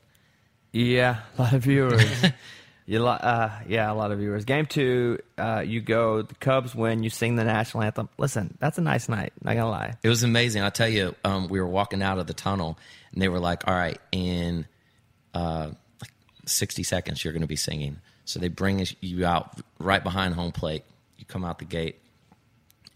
Yeah, 0.73 1.21
a 1.37 1.43
lot 1.43 1.53
of 1.53 1.63
viewers. 1.63 2.05
you, 2.87 3.07
uh, 3.07 3.51
yeah, 3.69 3.91
a 3.91 3.95
lot 3.95 4.11
of 4.11 4.19
viewers. 4.19 4.45
Game 4.45 4.67
two, 4.67 5.19
uh, 5.39 5.63
you 5.65 5.81
go. 5.81 6.23
The 6.23 6.35
Cubs 6.35 6.75
win. 6.75 7.03
You 7.03 7.11
sing 7.11 7.37
the 7.37 7.45
national 7.45 7.85
anthem. 7.85 8.09
Listen, 8.19 8.57
that's 8.59 8.79
a 8.79 8.81
nice 8.81 9.09
night. 9.09 9.33
Not 9.43 9.55
gonna 9.55 9.71
lie. 9.71 9.95
It 10.03 10.09
was 10.09 10.23
amazing. 10.25 10.63
I'll 10.63 10.71
tell 10.71 10.89
you, 10.89 11.15
um, 11.25 11.49
we 11.49 11.61
were 11.61 11.67
walking 11.67 12.03
out 12.03 12.19
of 12.19 12.27
the 12.27 12.35
tunnel, 12.35 12.79
and 13.13 13.23
they 13.23 13.29
were 13.29 13.39
like, 13.39 13.69
"All 13.69 13.75
right, 13.75 14.01
in 14.11 14.67
uh, 15.33 15.71
like 16.01 16.11
60 16.47 16.83
seconds, 16.83 17.23
you're 17.25 17.33
going 17.33 17.43
to 17.43 17.49
be 17.49 17.57
singing." 17.57 17.99
So 18.25 18.41
they 18.41 18.49
bring 18.49 18.85
you 19.01 19.25
out 19.27 19.61
right 19.79 20.03
behind 20.03 20.35
home 20.35 20.53
plate. 20.53 20.85
You 21.19 21.25
come 21.25 21.45
out 21.45 21.61
the 21.61 21.65
gate, 21.65 22.01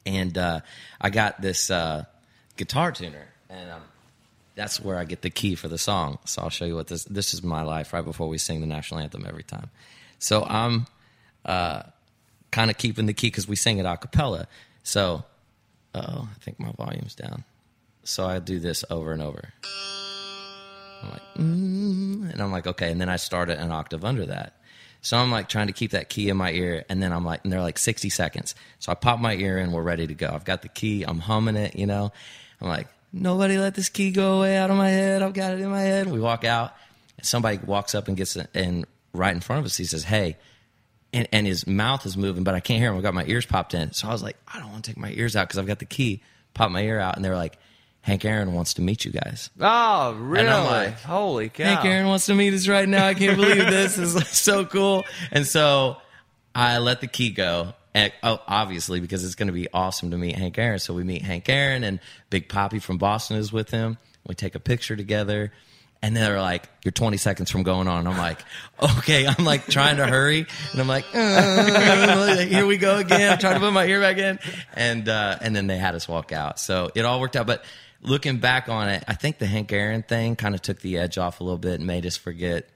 and 0.05 0.37
uh, 0.37 0.61
I 1.00 1.11
got 1.11 1.40
this 1.40 1.71
uh, 1.71 2.05
guitar 2.57 2.90
tuner, 2.90 3.28
and 3.49 3.71
um, 3.71 3.83
that's 4.56 4.80
where 4.80 4.98
I 4.98 5.04
get 5.04 5.22
the 5.22 5.30
key 5.30 5.54
for 5.54 5.68
the 5.68 5.78
song. 5.78 6.18
So 6.25 6.42
I'll 6.42 6.50
show 6.50 6.64
you 6.64 6.75
what 6.75 6.88
this. 6.88 7.04
This 7.04 7.34
is 7.34 7.42
my 7.42 7.62
life 7.62 7.92
right 7.92 8.04
before 8.04 8.26
we 8.28 8.38
sing 8.38 8.60
the 8.60 8.66
national 8.66 9.00
anthem 9.00 9.25
every 9.28 9.44
time. 9.44 9.70
So 10.18 10.42
I'm 10.42 10.86
uh, 11.44 11.82
kind 12.50 12.70
of 12.70 12.78
keeping 12.78 13.06
the 13.06 13.12
key 13.12 13.28
because 13.28 13.46
we 13.46 13.54
sing 13.54 13.78
it 13.78 13.86
a 13.86 13.96
cappella. 13.96 14.48
So 14.82 15.25
oh, 15.94 16.28
I 16.30 16.38
think 16.40 16.58
my 16.58 16.72
volume's 16.72 17.14
down. 17.14 17.44
So 18.02 18.26
I 18.26 18.38
do 18.38 18.58
this 18.58 18.84
over 18.90 19.12
and 19.12 19.22
over. 19.22 19.52
I'm 21.02 21.10
like, 21.10 21.22
mm, 21.36 22.32
and 22.32 22.40
I'm 22.40 22.50
like, 22.50 22.66
okay. 22.66 22.90
And 22.90 23.00
then 23.00 23.08
I 23.08 23.16
start 23.16 23.50
it 23.50 23.58
an 23.58 23.70
octave 23.70 24.04
under 24.04 24.26
that. 24.26 24.54
So 25.02 25.16
I'm 25.16 25.30
like 25.30 25.48
trying 25.48 25.66
to 25.66 25.72
keep 25.72 25.92
that 25.92 26.08
key 26.08 26.30
in 26.30 26.36
my 26.36 26.50
ear, 26.50 26.84
and 26.88 27.02
then 27.02 27.12
I'm 27.12 27.25
like, 27.25 27.44
and 27.44 27.52
they're 27.52 27.60
like 27.60 27.78
60 27.78 28.08
seconds. 28.10 28.54
So 28.80 28.90
I 28.90 28.94
pop 28.94 29.20
my 29.20 29.34
ear 29.34 29.58
in, 29.58 29.70
we're 29.70 29.82
ready 29.82 30.06
to 30.06 30.14
go. 30.14 30.30
I've 30.32 30.44
got 30.44 30.62
the 30.62 30.68
key, 30.68 31.04
I'm 31.04 31.20
humming 31.20 31.56
it, 31.56 31.76
you 31.76 31.86
know. 31.86 32.12
I'm 32.60 32.68
like, 32.68 32.88
nobody 33.16 33.58
let 33.58 33.75
this 33.75 33.88
key 33.88 34.11
go 34.11 34.38
away 34.38 34.56
out 34.56 34.70
of 34.70 34.76
my 34.76 34.90
head. 34.90 35.23
I've 35.23 35.32
got 35.32 35.52
it 35.52 35.61
in 35.61 35.70
my 35.70 35.80
head. 35.80 36.06
We 36.06 36.20
walk 36.20 36.44
out, 36.44 36.75
and 37.18 37.26
somebody 37.26 37.58
walks 37.58 37.94
up 37.94 38.08
and 38.08 38.16
gets 38.16 38.37
in 38.37 38.85
right 39.12 39.35
in 39.35 39.40
front 39.40 39.61
of 39.61 39.66
us. 39.66 39.76
He 39.76 39.85
says, 39.85 40.04
"Hey." 40.04 40.37
And, 41.12 41.26
and 41.32 41.46
his 41.46 41.66
mouth 41.66 42.04
is 42.04 42.14
moving, 42.16 42.44
but 42.44 42.54
I 42.54 42.61
can't 42.61 42.80
hear 42.80 42.90
him. 42.90 42.96
I've 42.96 43.02
got 43.02 43.14
my 43.14 43.25
ears 43.26 43.46
popped 43.46 43.73
in. 43.73 43.92
So 43.92 44.06
I 44.06 44.12
was 44.12 44.23
like, 44.23 44.37
I 44.52 44.58
don't 44.58 44.70
want 44.70 44.85
to 44.85 44.90
take 44.90 44.99
my 44.99 45.12
ears 45.12 45.35
out 45.35 45.49
because 45.49 45.56
I've 45.56 45.66
got 45.66 45.78
the 45.78 45.87
key. 45.87 46.20
Pop 46.52 46.70
my 46.70 46.82
ear 46.82 46.99
out. 46.99 47.16
And 47.16 47.25
they 47.25 47.30
were 47.30 47.37
like, 47.37 47.58
Hank 48.06 48.25
Aaron 48.25 48.52
wants 48.52 48.75
to 48.75 48.82
meet 48.82 49.04
you 49.04 49.11
guys. 49.11 49.50
Oh, 49.58 50.12
really? 50.14 50.46
like, 50.46 51.00
Holy 51.00 51.49
cow! 51.49 51.64
Hank 51.64 51.85
Aaron 51.85 52.06
wants 52.06 52.26
to 52.26 52.35
meet 52.35 52.54
us 52.54 52.68
right 52.68 52.88
now. 52.88 53.04
I 53.06 53.14
can't 53.14 53.37
believe 53.37 53.56
this. 53.56 53.96
This 53.96 54.14
is 54.14 54.28
so 54.28 54.64
cool. 54.64 55.04
And 55.32 55.44
so 55.44 55.96
I 56.54 56.78
let 56.78 57.00
the 57.00 57.08
key 57.08 57.30
go. 57.30 57.73
And, 57.96 58.12
oh, 58.22 58.42
obviously, 58.46 59.00
because 59.00 59.24
it's 59.24 59.36
going 59.36 59.46
to 59.46 59.54
be 59.54 59.68
awesome 59.72 60.10
to 60.10 60.18
meet 60.18 60.36
Hank 60.36 60.58
Aaron. 60.58 60.78
So 60.78 60.92
we 60.92 61.02
meet 61.02 61.22
Hank 61.22 61.48
Aaron, 61.48 61.82
and 61.82 61.98
Big 62.28 62.46
Papi 62.46 62.82
from 62.82 62.98
Boston 62.98 63.38
is 63.38 63.54
with 63.54 63.70
him. 63.70 63.96
We 64.26 64.34
take 64.34 64.54
a 64.54 64.60
picture 64.60 64.96
together. 64.96 65.50
And 66.02 66.14
they're 66.14 66.38
like, 66.38 66.68
"You're 66.84 66.92
20 66.92 67.16
seconds 67.16 67.50
from 67.50 67.62
going 67.62 67.88
on." 67.88 68.06
I'm 68.06 68.18
like, 68.18 68.38
"Okay." 68.98 69.26
I'm 69.26 69.46
like 69.46 69.66
trying 69.66 69.96
to 69.96 70.06
hurry, 70.06 70.46
and 70.72 70.80
I'm 70.80 70.86
like, 70.86 71.06
uh, 71.14 72.36
"Here 72.36 72.66
we 72.66 72.76
go 72.76 72.98
again." 72.98 73.32
I'm 73.32 73.38
trying 73.38 73.54
to 73.54 73.60
put 73.60 73.72
my 73.72 73.86
ear 73.86 74.02
back 74.02 74.18
in, 74.18 74.38
and 74.74 75.08
uh, 75.08 75.38
and 75.40 75.56
then 75.56 75.66
they 75.66 75.78
had 75.78 75.94
us 75.94 76.06
walk 76.06 76.32
out. 76.32 76.60
So 76.60 76.90
it 76.94 77.06
all 77.06 77.18
worked 77.18 77.34
out. 77.34 77.46
But 77.46 77.64
looking 78.02 78.36
back 78.38 78.68
on 78.68 78.90
it, 78.90 79.04
I 79.08 79.14
think 79.14 79.38
the 79.38 79.46
Hank 79.46 79.72
Aaron 79.72 80.02
thing 80.02 80.36
kind 80.36 80.54
of 80.54 80.60
took 80.60 80.80
the 80.80 80.98
edge 80.98 81.16
off 81.16 81.40
a 81.40 81.44
little 81.44 81.58
bit 81.58 81.76
and 81.76 81.86
made 81.86 82.04
us 82.04 82.16
forget 82.18 82.68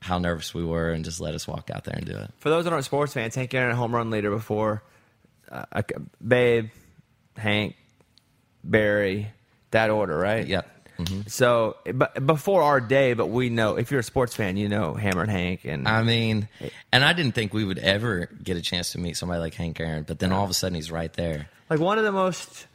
how 0.00 0.18
nervous 0.18 0.54
we 0.54 0.64
were 0.64 0.90
and 0.90 1.04
just 1.04 1.20
let 1.20 1.34
us 1.34 1.46
walk 1.46 1.70
out 1.70 1.84
there 1.84 1.94
and 1.96 2.06
do 2.06 2.16
it. 2.16 2.30
For 2.38 2.48
those 2.48 2.64
that 2.64 2.72
aren't 2.72 2.84
sports 2.84 3.12
fans, 3.12 3.34
Hank 3.34 3.52
Aaron, 3.54 3.76
home 3.76 3.94
run 3.94 4.10
leader 4.10 4.30
before 4.30 4.82
uh, 5.50 5.82
Babe, 6.26 6.70
Hank, 7.36 7.76
Barry, 8.64 9.28
that 9.70 9.90
order, 9.90 10.16
right? 10.16 10.46
Yep. 10.46 10.76
Mm-hmm. 10.98 11.20
So, 11.28 11.76
but 11.94 12.26
before 12.26 12.62
our 12.62 12.80
day, 12.80 13.14
but 13.14 13.26
we 13.26 13.48
know 13.48 13.76
if 13.76 13.90
you're 13.90 14.00
a 14.00 14.04
sports 14.04 14.34
fan, 14.34 14.58
you 14.58 14.68
know 14.68 14.94
Hammerin' 14.94 15.30
Hank, 15.30 15.64
and 15.64 15.88
I 15.88 16.02
mean, 16.02 16.46
and 16.92 17.04
I 17.04 17.14
didn't 17.14 17.34
think 17.34 17.54
we 17.54 17.64
would 17.64 17.78
ever 17.78 18.28
get 18.42 18.58
a 18.58 18.60
chance 18.60 18.92
to 18.92 18.98
meet 18.98 19.16
somebody 19.16 19.40
like 19.40 19.54
Hank 19.54 19.80
Aaron, 19.80 20.02
but 20.02 20.18
then 20.18 20.30
all 20.30 20.44
of 20.44 20.50
a 20.50 20.54
sudden 20.54 20.74
he's 20.74 20.90
right 20.90 21.12
there. 21.14 21.48
Like 21.70 21.80
one 21.80 21.96
of 21.96 22.04
the 22.04 22.12
most, 22.12 22.66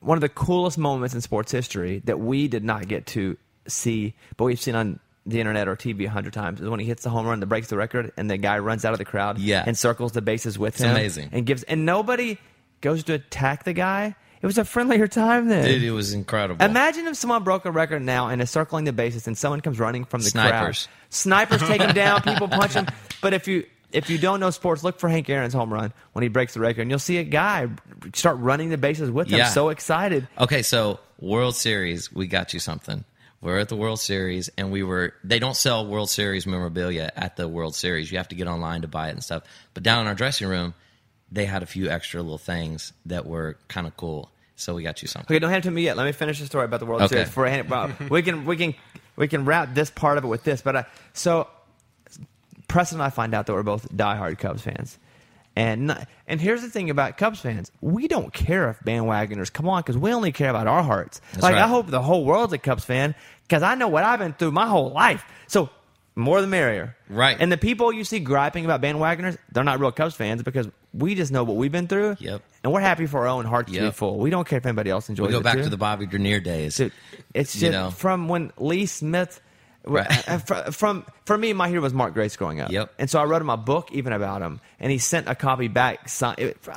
one 0.00 0.16
of 0.16 0.22
the 0.22 0.30
coolest 0.30 0.78
moments 0.78 1.14
in 1.14 1.20
sports 1.20 1.52
history 1.52 2.00
that 2.04 2.18
we 2.18 2.48
did 2.48 2.64
not 2.64 2.88
get 2.88 3.06
to 3.08 3.36
see, 3.66 4.14
but 4.38 4.44
we've 4.44 4.60
seen 4.60 4.74
on 4.74 4.98
the 5.28 5.38
internet 5.40 5.68
or 5.68 5.76
TV 5.76 6.06
a 6.06 6.10
hundred 6.10 6.32
times 6.32 6.60
is 6.60 6.68
when 6.68 6.80
he 6.80 6.86
hits 6.86 7.02
the 7.04 7.10
home 7.10 7.26
run 7.26 7.40
that 7.40 7.46
breaks 7.46 7.68
the 7.68 7.76
record, 7.76 8.12
and 8.16 8.30
the 8.30 8.36
guy 8.38 8.58
runs 8.58 8.84
out 8.84 8.92
of 8.92 8.98
the 8.98 9.04
crowd, 9.04 9.38
yeah. 9.38 9.62
and 9.66 9.76
circles 9.78 10.12
the 10.12 10.22
bases 10.22 10.58
with 10.58 10.74
it's 10.74 10.82
him, 10.82 10.90
amazing, 10.90 11.28
and 11.32 11.46
gives, 11.46 11.62
and 11.64 11.84
nobody 11.86 12.38
goes 12.80 13.04
to 13.04 13.14
attack 13.14 13.64
the 13.64 13.72
guy. 13.72 14.16
It 14.40 14.46
was 14.46 14.56
a 14.56 14.64
friendlier 14.64 15.08
time 15.08 15.48
then. 15.48 15.64
Dude, 15.64 15.82
it 15.82 15.90
was 15.90 16.12
incredible. 16.12 16.64
Imagine 16.64 17.08
if 17.08 17.16
someone 17.16 17.42
broke 17.42 17.64
a 17.64 17.72
record 17.72 18.02
now 18.02 18.28
and 18.28 18.40
is 18.40 18.50
circling 18.50 18.84
the 18.84 18.92
bases 18.92 19.26
and 19.26 19.36
someone 19.36 19.60
comes 19.60 19.80
running 19.80 20.04
from 20.04 20.22
the 20.22 20.30
Snipers. 20.30 20.86
crowd. 20.86 20.94
Snipers 21.10 21.60
take 21.62 21.80
him 21.80 21.92
down, 21.92 22.22
people 22.22 22.46
punch 22.46 22.74
him. 22.74 22.86
But 23.20 23.34
if 23.34 23.48
you 23.48 23.66
if 23.90 24.10
you 24.10 24.18
don't 24.18 24.38
know 24.38 24.50
sports, 24.50 24.84
look 24.84 25.00
for 25.00 25.08
Hank 25.08 25.28
Aaron's 25.28 25.54
home 25.54 25.72
run 25.72 25.92
when 26.12 26.22
he 26.22 26.28
breaks 26.28 26.54
the 26.54 26.60
record 26.60 26.82
and 26.82 26.90
you'll 26.90 26.98
see 26.98 27.18
a 27.18 27.24
guy 27.24 27.68
start 28.14 28.36
running 28.38 28.68
the 28.68 28.78
bases 28.78 29.10
with 29.10 29.28
him 29.28 29.38
Yeah. 29.38 29.48
so 29.48 29.70
excited. 29.70 30.28
Okay, 30.38 30.62
so 30.62 31.00
World 31.18 31.56
Series, 31.56 32.12
we 32.12 32.26
got 32.26 32.54
you 32.54 32.60
something. 32.60 33.04
We're 33.40 33.58
at 33.58 33.68
the 33.68 33.76
World 33.76 34.00
Series, 34.00 34.50
and 34.58 34.72
we 34.72 34.82
were. 34.82 35.14
They 35.22 35.38
don't 35.38 35.56
sell 35.56 35.86
World 35.86 36.10
Series 36.10 36.46
memorabilia 36.46 37.12
at 37.14 37.36
the 37.36 37.46
World 37.46 37.74
Series. 37.76 38.10
You 38.10 38.18
have 38.18 38.28
to 38.28 38.34
get 38.34 38.48
online 38.48 38.82
to 38.82 38.88
buy 38.88 39.08
it 39.08 39.12
and 39.12 39.22
stuff. 39.22 39.44
But 39.74 39.84
down 39.84 40.02
in 40.02 40.06
our 40.08 40.14
dressing 40.14 40.48
room, 40.48 40.74
they 41.30 41.44
had 41.44 41.62
a 41.62 41.66
few 41.66 41.88
extra 41.88 42.20
little 42.20 42.38
things 42.38 42.92
that 43.06 43.26
were 43.26 43.56
kind 43.68 43.86
of 43.86 43.96
cool. 43.96 44.30
So 44.56 44.74
we 44.74 44.82
got 44.82 45.02
you 45.02 45.08
something. 45.08 45.32
Okay, 45.32 45.38
don't 45.38 45.50
hand 45.50 45.64
it 45.64 45.68
to 45.68 45.70
me 45.70 45.82
yet. 45.82 45.96
Let 45.96 46.04
me 46.04 46.10
finish 46.10 46.40
the 46.40 46.46
story 46.46 46.64
about 46.64 46.80
the 46.80 46.86
World 46.86 47.02
Okay. 47.02 47.14
Series. 47.14 47.28
Before 47.28 47.46
I 47.46 47.50
hand 47.50 47.66
it, 47.66 47.70
well, 47.70 47.92
we 48.10 48.22
can 48.22 48.44
we 48.44 48.56
can 48.56 48.74
we 49.14 49.28
can 49.28 49.44
wrap 49.44 49.72
this 49.72 49.88
part 49.88 50.18
of 50.18 50.24
it 50.24 50.26
with 50.28 50.42
this. 50.42 50.60
But 50.60 50.74
I, 50.74 50.86
so 51.12 51.46
Preston 52.66 52.96
and 52.96 53.04
I 53.04 53.10
find 53.10 53.34
out 53.34 53.46
that 53.46 53.52
we're 53.52 53.62
both 53.62 53.88
diehard 53.94 54.36
Cubs 54.38 54.62
fans. 54.62 54.98
And 55.58 55.88
not- 55.88 56.06
and 56.28 56.40
here's 56.40 56.62
the 56.62 56.70
thing 56.70 56.88
about 56.88 57.16
Cubs 57.18 57.40
fans: 57.40 57.72
we 57.80 58.06
don't 58.06 58.32
care 58.32 58.70
if 58.70 58.78
bandwagoners 58.80 59.52
come 59.52 59.68
on 59.68 59.80
because 59.80 59.98
we 59.98 60.12
only 60.12 60.30
care 60.32 60.50
about 60.50 60.66
our 60.68 60.82
hearts. 60.82 61.20
That's 61.32 61.42
like 61.42 61.54
right. 61.54 61.64
I 61.64 61.68
hope 61.68 61.88
the 61.88 62.00
whole 62.02 62.24
world's 62.24 62.52
a 62.52 62.58
Cubs 62.58 62.84
fan 62.84 63.14
because 63.42 63.62
I 63.62 63.74
know 63.74 63.88
what 63.88 64.04
I've 64.04 64.20
been 64.20 64.34
through 64.34 64.52
my 64.52 64.68
whole 64.68 64.90
life. 64.90 65.24
So 65.48 65.68
more 66.14 66.40
the 66.40 66.46
merrier, 66.46 66.96
Right. 67.08 67.36
And 67.38 67.50
the 67.50 67.56
people 67.56 67.92
you 67.92 68.02
see 68.04 68.18
griping 68.20 68.64
about 68.64 68.80
bandwagoners, 68.82 69.36
they're 69.52 69.62
not 69.64 69.78
real 69.80 69.92
Cubs 69.92 70.14
fans 70.16 70.42
because 70.42 70.68
we 70.92 71.14
just 71.14 71.30
know 71.32 71.44
what 71.44 71.56
we've 71.56 71.70
been 71.72 71.86
through. 71.86 72.16
Yep. 72.18 72.42
And 72.64 72.72
we're 72.72 72.80
happy 72.80 73.06
for 73.06 73.20
our 73.20 73.28
own 73.28 73.44
hearts 73.44 73.72
to 73.72 73.80
be 73.80 73.90
full. 73.92 74.18
We 74.18 74.30
don't 74.30 74.46
care 74.46 74.58
if 74.58 74.66
anybody 74.66 74.90
else 74.90 75.08
enjoys 75.08 75.26
We 75.28 75.32
go 75.32 75.38
it 75.38 75.44
back 75.44 75.54
too. 75.56 75.62
to 75.64 75.70
the 75.70 75.76
Bobby 75.76 76.06
Dernier 76.06 76.40
days. 76.40 76.76
Dude, 76.76 76.92
it's 77.34 77.54
You 77.54 77.60
just 77.62 77.72
know. 77.72 77.90
from 77.90 78.28
when 78.28 78.52
Lee 78.58 78.86
Smith. 78.86 79.40
Right. 79.84 80.06
From 80.72 81.06
for 81.24 81.38
me, 81.38 81.52
my 81.54 81.68
hero 81.68 81.80
was 81.82 81.94
Mark 81.94 82.12
Grace 82.12 82.36
growing 82.36 82.60
up. 82.60 82.70
Yep. 82.70 82.92
And 82.98 83.08
so 83.08 83.20
I 83.20 83.24
wrote 83.24 83.40
him 83.40 83.48
a 83.50 83.56
book 83.56 83.90
even 83.92 84.12
about 84.12 84.42
him, 84.42 84.60
and 84.80 84.92
he 84.92 84.98
sent 84.98 85.28
a 85.28 85.34
copy 85.34 85.68
back. 85.68 86.08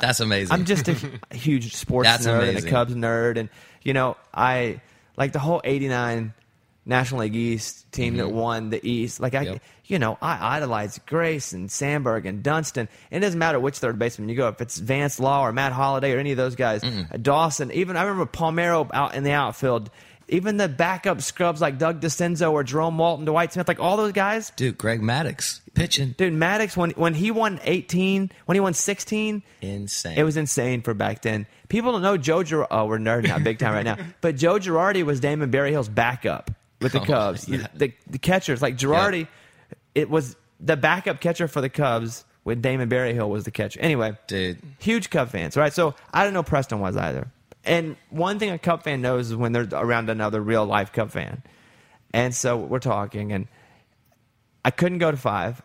That's 0.01 0.19
amazing. 0.19 0.53
I'm 0.53 0.65
just 0.65 0.87
a 0.87 0.95
huge 1.35 1.75
sports 1.75 2.07
That's 2.07 2.25
nerd 2.25 2.49
and 2.55 2.57
a. 2.59 2.69
Cubs 2.69 2.93
nerd, 2.95 3.37
and 3.37 3.49
you 3.83 3.93
know 3.93 4.15
I 4.33 4.79
like 5.17 5.33
the 5.33 5.39
whole 5.39 5.61
'89 5.63 6.33
National 6.85 7.21
League 7.21 7.35
East 7.35 7.91
team 7.91 8.17
that 8.17 8.31
won 8.31 8.69
the 8.69 8.87
East. 8.87 9.19
Like 9.19 9.35
I, 9.35 9.43
Mm-hmm. 9.43 9.53
Yep. 9.53 9.61
you 9.85 9.99
know, 9.99 10.17
I 10.21 10.55
idolize 10.57 10.99
Grace 11.05 11.51
and 11.53 11.69
Sandberg 11.69 12.25
and 12.25 12.41
Dunston. 12.41 12.87
And 13.11 13.23
it 13.23 13.25
doesn't 13.27 13.37
matter 13.39 13.59
which 13.59 13.77
third 13.77 13.99
baseman 13.99 14.29
you 14.29 14.35
go, 14.35 14.47
if 14.47 14.61
it's 14.61 14.77
Vance 14.77 15.19
Law 15.19 15.45
or 15.45 15.51
Matt 15.51 15.73
Holliday 15.73 16.13
or 16.13 16.17
any 16.19 16.31
of 16.31 16.37
those 16.37 16.55
guys, 16.55 16.83
uh, 16.83 17.03
Dawson. 17.21 17.71
Even 17.71 17.97
I 17.97 18.03
remember 18.03 18.25
Palmeiro 18.25 18.89
out 18.93 19.15
in 19.15 19.23
the 19.23 19.31
outfield. 19.31 19.89
Even 20.33 20.55
the 20.57 20.69
backup 20.69 21.21
scrubs 21.21 21.59
like 21.61 21.77
Doug 21.77 21.99
Dascenzo 21.99 22.51
or 22.53 22.63
Jerome 22.63 22.97
Walton, 22.97 23.25
Dwight 23.25 23.51
Smith, 23.51 23.67
like 23.67 23.79
all 23.81 23.97
those 23.97 24.13
guys. 24.13 24.51
Dude, 24.55 24.77
Greg 24.77 25.01
Maddux 25.01 25.59
pitching. 25.73 26.15
Dude, 26.17 26.33
Maddux 26.33 26.75
when 26.77 26.91
when 26.91 27.13
he 27.13 27.31
won 27.31 27.59
18, 27.63 28.31
when 28.45 28.55
he 28.55 28.59
won 28.61 28.73
16, 28.73 29.43
Insane. 29.61 30.17
it 30.17 30.23
was 30.23 30.37
insane 30.37 30.81
for 30.83 30.93
back 30.93 31.21
then. 31.21 31.47
People 31.67 31.91
don't 31.91 32.01
know 32.01 32.15
Joe 32.17 32.39
Girardi. 32.43 32.67
Oh, 32.71 32.85
we're 32.85 32.97
nerding 32.97 33.29
out 33.29 33.43
big 33.43 33.59
time 33.59 33.73
right 33.73 33.83
now. 33.85 33.97
But 34.21 34.37
Joe 34.37 34.55
Girardi 34.57 35.03
was 35.03 35.19
Damon 35.19 35.51
Berryhill's 35.51 35.89
backup 35.89 36.49
with 36.79 36.93
the 36.93 37.01
Oh, 37.01 37.05
Cubs. 37.05 37.47
yeah. 37.49 37.67
The, 37.73 37.93
the 38.09 38.17
catchers 38.17 38.61
like 38.61 38.77
Girardi, 38.77 39.27
it 39.93 40.09
was 40.09 40.35
the 40.61 40.77
backup 40.77 41.19
catcher 41.19 41.47
for 41.49 41.59
the 41.59 41.69
Cubs 41.69 42.23
with 42.45 42.61
Damon 42.61 42.87
Berryhill 42.89 43.29
was 43.29 43.43
the 43.43 43.51
catcher. 43.51 43.79
Anyway, 43.81 44.17
Dude. 44.27 44.59
huge 44.79 45.09
Cub 45.09 45.29
fans, 45.29 45.57
right? 45.57 45.73
So 45.73 45.93
I 46.13 46.23
didn't 46.23 46.33
know 46.35 46.43
Preston 46.43 46.79
was 46.79 46.95
either. 46.95 47.27
And 47.63 47.95
one 48.09 48.39
thing 48.39 48.49
a 48.49 48.57
Cub 48.57 48.83
fan 48.83 49.01
knows 49.01 49.29
is 49.29 49.35
when 49.35 49.51
they're 49.51 49.67
around 49.71 50.09
another 50.09 50.41
real 50.41 50.65
life 50.65 50.91
Cub 50.91 51.11
fan. 51.11 51.43
And 52.13 52.35
so 52.35 52.57
we're 52.57 52.79
talking, 52.79 53.31
and 53.31 53.47
I 54.65 54.71
couldn't 54.71 54.97
go 54.97 55.11
to 55.11 55.17
five. 55.17 55.61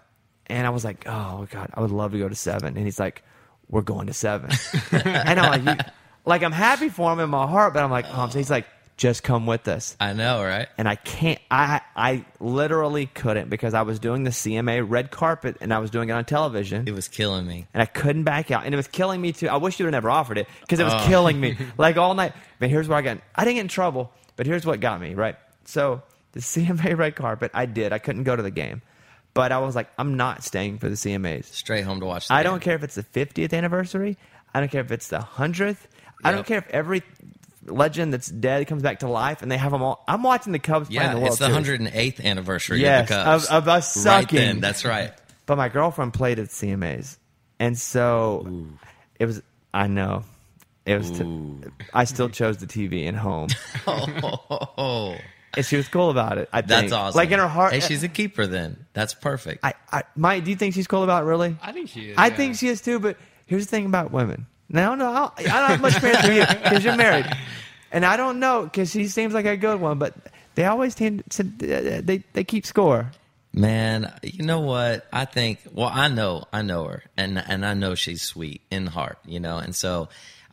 And 0.46 0.66
I 0.66 0.70
was 0.70 0.84
like, 0.84 1.04
oh, 1.06 1.46
God, 1.50 1.70
I 1.74 1.80
would 1.80 1.90
love 1.90 2.12
to 2.12 2.18
go 2.18 2.28
to 2.28 2.34
seven. 2.34 2.76
And 2.76 2.84
he's 2.84 3.00
like, 3.00 3.22
we're 3.68 3.82
going 3.82 4.06
to 4.06 4.14
seven. 4.14 4.50
and 4.92 5.40
I'm 5.40 5.64
like, 5.64 5.86
like, 6.24 6.42
I'm 6.42 6.52
happy 6.52 6.88
for 6.88 7.12
him 7.12 7.18
in 7.18 7.30
my 7.30 7.46
heart, 7.46 7.74
but 7.74 7.82
I'm 7.82 7.90
like, 7.90 8.06
oh. 8.08 8.26
he's 8.28 8.50
like, 8.50 8.66
just 8.96 9.22
come 9.22 9.44
with 9.46 9.68
us 9.68 9.94
I 10.00 10.14
know, 10.14 10.42
right? 10.42 10.68
and 10.78 10.88
I 10.88 10.94
can't. 10.96 11.38
I 11.50 11.82
I 11.94 12.24
literally 12.40 13.06
couldn't 13.06 13.50
because 13.50 13.74
I 13.74 13.82
was 13.82 13.98
doing 13.98 14.24
the 14.24 14.30
CMA 14.30 14.84
red 14.88 15.10
carpet 15.10 15.58
and 15.60 15.72
I 15.74 15.78
was 15.80 15.90
doing 15.90 16.08
it 16.08 16.12
on 16.12 16.24
television, 16.24 16.88
It 16.88 16.94
was 16.94 17.06
killing 17.08 17.46
me. 17.46 17.66
and 17.74 17.82
I 17.82 17.86
couldn't 17.86 18.24
back 18.24 18.50
out, 18.50 18.64
and 18.64 18.72
it 18.72 18.76
was 18.76 18.88
killing 18.88 19.20
me 19.20 19.32
too. 19.32 19.48
I 19.48 19.56
wish 19.56 19.78
you 19.78 19.84
would 19.84 19.92
have 19.94 20.02
never 20.02 20.10
offered 20.10 20.38
it 20.38 20.48
because 20.62 20.80
it 20.80 20.84
was 20.84 20.94
Oh. 20.94 21.04
killing 21.06 21.38
me 21.38 21.56
like 21.78 21.96
all 21.98 22.14
night. 22.14 22.32
But 22.58 22.70
here's 22.70 22.88
where 22.88 22.96
I 22.98 23.02
got. 23.02 23.18
I 23.34 23.44
didn't 23.44 23.56
get 23.56 23.60
in 23.62 23.68
trouble, 23.68 24.12
but 24.36 24.46
here's 24.46 24.64
what 24.64 24.80
got 24.80 25.00
me 25.00 25.14
right. 25.14 25.36
So 25.66 26.02
the 26.32 26.40
CMA 26.52 26.96
red 26.96 27.16
carpet, 27.16 27.50
I 27.52 27.66
did. 27.66 27.92
I 27.92 27.98
couldn't 27.98 28.24
go 28.24 28.34
to 28.34 28.42
the 28.42 28.50
game, 28.50 28.80
but 29.34 29.52
I 29.52 29.58
was 29.58 29.74
like, 29.76 29.88
I'm 29.98 30.16
not 30.16 30.42
staying 30.42 30.78
for 30.78 30.88
the 30.88 30.94
CMAs. 30.96 31.44
Straight 31.46 31.84
home 31.84 32.00
to 32.00 32.06
watch. 32.06 32.28
The 32.28 32.34
I 32.34 32.42
game. 32.42 32.52
don't 32.52 32.60
care 32.60 32.76
if 32.76 32.82
it's 32.82 32.94
the 32.94 33.02
50th 33.04 33.52
anniversary. 33.52 34.16
I 34.54 34.60
don't 34.60 34.70
care 34.70 34.80
if 34.80 34.90
it's 34.90 35.08
the 35.08 35.18
100th. 35.18 35.76
I 36.24 36.32
don't 36.32 36.46
care 36.46 36.58
if 36.58 36.68
every 36.70 37.02
legend 37.66 38.12
that's 38.12 38.28
dead 38.28 38.66
comes 38.66 38.82
back 38.82 39.00
to 39.00 39.08
life 39.08 39.42
and 39.42 39.50
they 39.50 39.56
have 39.56 39.73
them 39.73 39.82
all. 39.82 40.04
I'm 40.08 40.23
watching 40.23 40.52
the 40.52 40.58
Cubs 40.58 40.88
play 40.88 40.96
in 40.96 41.02
Yeah, 41.02 41.12
the 41.14 41.16
World 41.20 41.28
it's 41.28 41.38
the 41.38 41.46
Series. 41.64 41.80
108th 41.90 42.25
anniversary 42.25 42.80
Yes, 42.80 43.02
of 43.02 43.08
the 43.08 43.14
Cubs. 43.25 43.44
of- 43.46 43.50
of 43.52 43.68
us 43.68 43.96
Right 44.06 44.23
sucking. 44.23 44.38
then, 44.38 44.61
that's 44.61 44.85
right. 44.85 45.12
But 45.46 45.56
my 45.56 45.68
girlfriend 45.68 46.12
played 46.14 46.38
at 46.38 46.49
CMAs, 46.49 47.18
and 47.61 47.78
so 47.78 48.66
it 49.20 49.26
was. 49.26 49.42
I 49.73 49.87
know 49.87 50.25
it 50.85 50.96
was. 50.99 51.11
T- 51.12 51.62
I 51.94 52.04
still 52.04 52.28
chose 52.28 52.56
the 52.58 52.66
TV 52.66 53.06
and 53.06 53.16
home, 53.16 53.49
Oh, 53.87 55.16
and 55.56 55.64
she 55.64 55.76
was 55.76 55.88
cool 55.88 56.11
about 56.11 56.38
it. 56.38 56.49
I 56.52 56.61
think. 56.62 56.68
that's 56.68 56.92
awesome. 56.92 57.16
Like 57.16 57.30
in 57.30 57.38
her 57.38 57.49
heart. 57.49 57.73
Hey, 57.73 57.80
she's 57.80 58.02
a 58.02 58.08
keeper 58.08 58.46
then. 58.46 58.87
That's 58.92 59.14
perfect. 59.14 59.64
I, 59.64 59.75
I, 59.92 60.02
Mike, 60.16 60.44
do 60.44 60.50
you 60.50 60.56
think 60.56 60.75
she's 60.75 60.87
cool 60.87 61.04
about 61.04 61.23
it? 61.23 61.26
Really? 61.26 61.56
I 61.62 61.73
think 61.73 61.88
she 61.90 62.11
is. 62.11 62.18
I 62.18 62.26
yeah. 62.28 62.37
think 62.37 62.56
she 62.56 62.68
is 62.68 62.80
too, 62.80 62.99
but 62.99 63.16
here's 63.46 63.66
the 63.66 63.70
thing 63.70 63.87
about 63.87 64.11
women. 64.11 64.46
Now, 64.68 64.94
no, 64.94 65.11
I 65.11 65.18
don't, 65.18 65.38
I 65.38 65.61
don't 65.61 65.70
have 65.70 65.80
much 65.80 65.92
experience 65.92 66.26
with 66.26 66.37
you 66.37 66.56
because 66.62 66.85
you're 66.85 66.96
married, 66.96 67.26
and 67.92 68.04
I 68.04 68.16
don't 68.16 68.40
know 68.40 68.64
because 68.64 68.90
she 68.90 69.06
seems 69.08 69.32
like 69.35 69.46
a 69.46 69.56
good 69.56 69.80
one, 69.80 69.99
but 69.99 70.14
they 70.56 70.64
always 70.64 70.94
tend 70.94 71.23
to 71.30 71.42
they 71.44 72.23
they 72.32 72.44
keep 72.44 72.66
score. 72.66 73.11
Man, 73.52 74.12
you 74.23 74.44
know 74.44 74.61
what? 74.61 75.06
I 75.12 75.25
think. 75.25 75.61
Well, 75.73 75.90
I 75.92 76.08
know, 76.08 76.44
I 76.52 76.62
know 76.62 76.85
her, 76.85 77.02
and 77.16 77.38
and 77.38 77.64
I 77.64 77.75
know 77.75 77.94
she's 77.94 78.23
sweet 78.23 78.61
in 78.70 78.87
heart, 78.87 79.18
you 79.25 79.40
know. 79.40 79.56
And 79.58 79.75
so, 79.75 80.08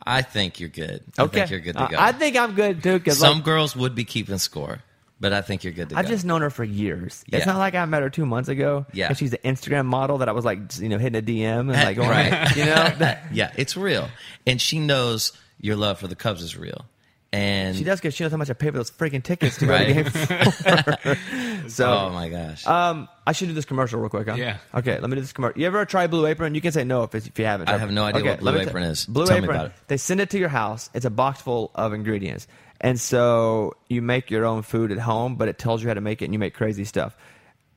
I 0.06 0.22
think 0.22 0.58
you're 0.60 0.70
good. 0.70 1.02
I 1.18 1.22
Okay, 1.24 1.40
think 1.40 1.50
you're 1.50 1.60
good 1.60 1.74
to 1.76 1.82
Uh, 1.82 1.88
go. 1.88 1.96
I 1.98 2.12
think 2.12 2.36
I'm 2.36 2.54
good 2.54 2.82
too. 2.82 2.98
Because 2.98 3.18
some 3.18 3.42
girls 3.42 3.74
would 3.76 3.94
be 3.94 4.04
keeping 4.04 4.38
score, 4.38 4.78
but 5.20 5.32
I 5.32 5.40
think 5.42 5.64
you're 5.64 5.72
good 5.72 5.88
to 5.90 5.96
I've 5.98 6.04
go. 6.06 6.10
just 6.10 6.24
known 6.24 6.42
her 6.42 6.50
for 6.50 6.64
years. 6.64 7.24
It's 7.32 7.46
not 7.46 7.58
like 7.58 7.74
I 7.74 7.84
met 7.86 8.02
her 8.02 8.10
two 8.10 8.26
months 8.26 8.48
ago. 8.48 8.84
Yeah. 8.92 9.08
and 9.08 9.16
she's 9.18 9.32
an 9.32 9.38
Instagram 9.44 9.86
model 9.86 10.18
that 10.18 10.28
I 10.28 10.32
was 10.32 10.44
like, 10.44 10.58
you 10.78 10.88
know, 10.88 10.98
hitting 10.98 11.18
a 11.18 11.22
DM 11.22 11.60
and 11.60 11.68
like, 11.72 11.96
going, 11.96 12.08
Right. 12.10 12.56
you 12.56 12.64
know, 12.64 12.88
that- 12.98 13.24
yeah, 13.32 13.52
it's 13.56 13.76
real, 13.76 14.08
and 14.46 14.60
she 14.60 14.78
knows 14.78 15.32
your 15.60 15.76
love 15.76 15.98
for 15.98 16.08
the 16.08 16.16
Cubs 16.16 16.42
is 16.42 16.56
real, 16.56 16.84
and 17.32 17.76
she 17.76 17.84
does 17.84 18.00
because 18.00 18.14
she 18.14 18.22
knows 18.24 18.32
how 18.32 18.36
much 18.38 18.50
I 18.50 18.52
pay 18.52 18.66
for 18.70 18.76
those 18.76 18.90
freaking 18.90 19.22
tickets 19.22 19.56
to 19.58 19.66
go 19.66 19.72
Right. 19.72 19.86
to 19.86 19.94
game 19.94 20.04
four. 21.64 21.68
so, 21.68 21.90
oh 21.92 22.10
my 22.10 22.28
gosh, 22.28 22.66
um, 22.66 23.08
I 23.26 23.32
should 23.32 23.48
do 23.48 23.54
this 23.54 23.64
commercial 23.64 24.00
real 24.00 24.08
quick. 24.10 24.28
Huh? 24.28 24.34
Yeah. 24.34 24.58
Okay, 24.74 24.98
let 25.00 25.08
me 25.08 25.14
do 25.16 25.20
this 25.22 25.32
commercial. 25.32 25.58
You 25.60 25.66
ever 25.66 25.84
try 25.84 26.06
Blue 26.06 26.26
Apron? 26.26 26.54
You 26.54 26.60
can 26.60 26.72
say 26.72 26.84
no 26.84 27.04
if, 27.04 27.14
it's, 27.14 27.26
if 27.26 27.38
you 27.38 27.44
haven't. 27.46 27.68
I 27.70 27.78
have 27.78 27.90
no 27.90 28.04
idea 28.04 28.20
Okay, 28.20 28.30
what 28.30 28.40
Blue 28.40 28.50
let 28.52 28.58
me 28.60 28.66
Apron 28.66 28.82
tell- 28.82 28.92
is. 28.92 29.06
Blue 29.06 29.26
Tell 29.26 29.38
me 29.38 29.44
Apron. 29.44 29.56
about 29.56 29.66
it. 29.70 29.72
They 29.88 29.96
send 29.96 30.20
it 30.20 30.30
to 30.30 30.38
your 30.38 30.48
house. 30.50 30.90
It's 30.94 31.04
a 31.06 31.10
box 31.10 31.40
full 31.40 31.70
of 31.74 31.92
ingredients, 31.92 32.46
and 32.84 33.00
so 33.00 33.72
you 33.88 34.02
make 34.02 34.30
your 34.30 34.44
own 34.44 34.60
food 34.60 34.92
at 34.92 34.98
home, 34.98 35.36
but 35.36 35.48
it 35.48 35.58
tells 35.58 35.82
you 35.82 35.88
how 35.88 35.94
to 35.94 36.02
make 36.02 36.20
it, 36.20 36.26
and 36.26 36.34
you 36.34 36.38
make 36.38 36.52
crazy 36.52 36.84
stuff 36.84 37.16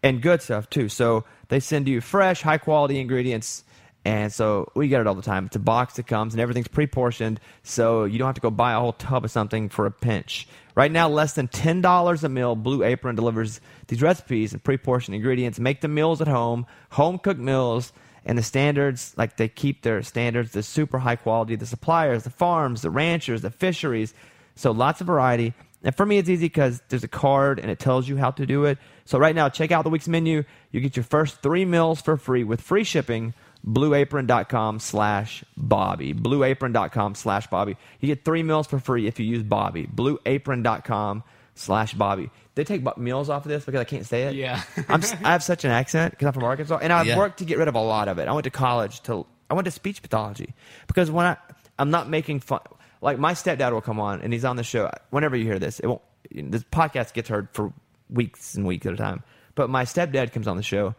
and 0.03 0.21
good 0.21 0.41
stuff 0.41 0.69
too. 0.69 0.89
So 0.89 1.23
they 1.47 1.61
send 1.61 1.87
you 1.87 2.01
fresh, 2.01 2.41
high 2.41 2.57
quality 2.57 2.99
ingredients. 2.99 3.63
And 4.03 4.33
so 4.33 4.69
we 4.75 4.89
get 4.89 4.99
it 4.99 5.07
all 5.07 5.15
the 5.15 5.21
time. 5.21 5.45
It's 5.45 5.55
a 5.55 5.59
box 5.59 5.95
that 5.95 6.07
comes 6.07 6.33
and 6.33 6.41
everything's 6.41 6.67
pre 6.67 6.87
portioned, 6.87 7.39
so 7.63 8.03
you 8.03 8.19
don't 8.19 8.25
have 8.25 8.35
to 8.35 8.41
go 8.41 8.49
buy 8.49 8.73
a 8.73 8.79
whole 8.79 8.91
tub 8.91 9.23
of 9.23 9.31
something 9.31 9.69
for 9.69 9.85
a 9.85 9.91
pinch. 9.91 10.45
Right 10.75 10.91
now, 10.91 11.07
less 11.07 11.33
than 11.33 11.47
$10 11.47 12.23
a 12.23 12.29
meal, 12.29 12.57
Blue 12.57 12.83
Apron 12.83 13.15
delivers 13.15 13.61
these 13.87 14.01
recipes 14.01 14.51
and 14.51 14.61
pre 14.61 14.75
portioned 14.75 15.15
ingredients. 15.15 15.57
Make 15.57 15.79
the 15.79 15.87
meals 15.87 16.19
at 16.19 16.27
home, 16.27 16.65
home 16.91 17.17
cooked 17.17 17.39
meals, 17.39 17.93
and 18.25 18.37
the 18.37 18.43
standards, 18.43 19.13
like 19.15 19.37
they 19.37 19.47
keep 19.47 19.83
their 19.83 20.03
standards, 20.03 20.51
the 20.51 20.63
super 20.63 20.99
high 20.99 21.15
quality, 21.15 21.55
the 21.55 21.65
suppliers, 21.65 22.23
the 22.23 22.29
farms, 22.29 22.81
the 22.81 22.89
ranchers, 22.89 23.41
the 23.41 23.51
fisheries. 23.51 24.13
So 24.57 24.71
lots 24.71 24.99
of 25.01 25.07
variety. 25.07 25.53
And 25.83 25.95
for 25.95 26.05
me, 26.05 26.17
it's 26.17 26.27
easy 26.27 26.45
because 26.47 26.81
there's 26.89 27.03
a 27.03 27.07
card 27.07 27.59
and 27.59 27.69
it 27.71 27.79
tells 27.79 28.09
you 28.09 28.17
how 28.17 28.31
to 28.31 28.45
do 28.45 28.65
it. 28.65 28.77
So 29.05 29.17
right 29.17 29.35
now, 29.35 29.47
check 29.47 29.71
out 29.71 29.83
the 29.83 29.89
week's 29.89 30.07
menu. 30.07 30.43
You 30.71 30.81
get 30.81 30.97
your 30.97 31.03
first 31.03 31.41
three 31.41 31.63
meals 31.65 32.01
for 32.01 32.17
free 32.17 32.43
with 32.43 32.59
free 32.61 32.83
shipping. 32.83 33.33
BlueApron.com 33.65 34.79
slash 34.79 35.43
Bobby. 35.55 36.13
BlueApron.com 36.13 37.15
slash 37.15 37.47
Bobby. 37.47 37.77
You 37.99 38.07
get 38.07 38.25
three 38.25 38.43
meals 38.43 38.67
for 38.67 38.79
free 38.79 39.07
if 39.07 39.19
you 39.19 39.25
use 39.25 39.43
Bobby. 39.43 39.87
BlueApron.com 39.87 41.23
slash 41.55 41.93
Bobby. 41.93 42.29
They 42.55 42.63
take 42.63 42.97
meals 42.97 43.29
off 43.29 43.45
of 43.45 43.49
this 43.49 43.65
because 43.65 43.79
I 43.81 43.83
can't 43.83 44.05
say 44.05 44.23
it. 44.23 44.35
Yeah. 44.35 44.61
I'm, 44.89 45.01
I 45.23 45.31
have 45.31 45.43
such 45.43 45.63
an 45.63 45.71
accent 45.71 46.11
because 46.11 46.27
I'm 46.27 46.33
from 46.33 46.43
Arkansas, 46.43 46.79
and 46.81 46.91
I've 46.91 47.07
Yeah. 47.07 47.17
worked 47.17 47.39
to 47.39 47.45
get 47.45 47.57
rid 47.57 47.67
of 47.67 47.75
a 47.75 47.81
lot 47.81 48.07
of 48.07 48.17
it. 48.19 48.27
I 48.27 48.31
went 48.33 48.45
to 48.45 48.49
college 48.49 49.01
to 49.03 49.25
I 49.49 49.53
went 49.53 49.65
to 49.65 49.71
speech 49.71 50.01
pathology 50.01 50.53
because 50.87 51.09
when 51.11 51.25
I 51.25 51.37
I'm 51.79 51.91
not 51.91 52.09
making 52.09 52.39
fun. 52.41 52.59
Like 53.01 53.19
my 53.19 53.33
stepdad 53.33 53.71
will 53.71 53.81
come 53.81 53.99
on 53.99 54.21
and 54.21 54.33
he's 54.33 54.45
on 54.45 54.55
the 54.55 54.63
show. 54.63 54.89
Whenever 55.09 55.35
you 55.35 55.45
hear 55.45 55.59
this, 55.59 55.79
it 55.79 55.87
won't. 55.87 56.01
This 56.31 56.63
podcast 56.63 57.13
gets 57.13 57.29
heard 57.29 57.47
for 57.53 57.71
weeks 58.09 58.55
and 58.55 58.65
weeks 58.65 58.85
at 58.85 58.93
a 58.93 58.97
time. 58.97 59.23
But 59.55 59.69
my 59.69 59.85
stepdad 59.85 60.33
comes 60.33 60.47
on 60.47 60.57
the 60.57 60.63
show, 60.63 60.93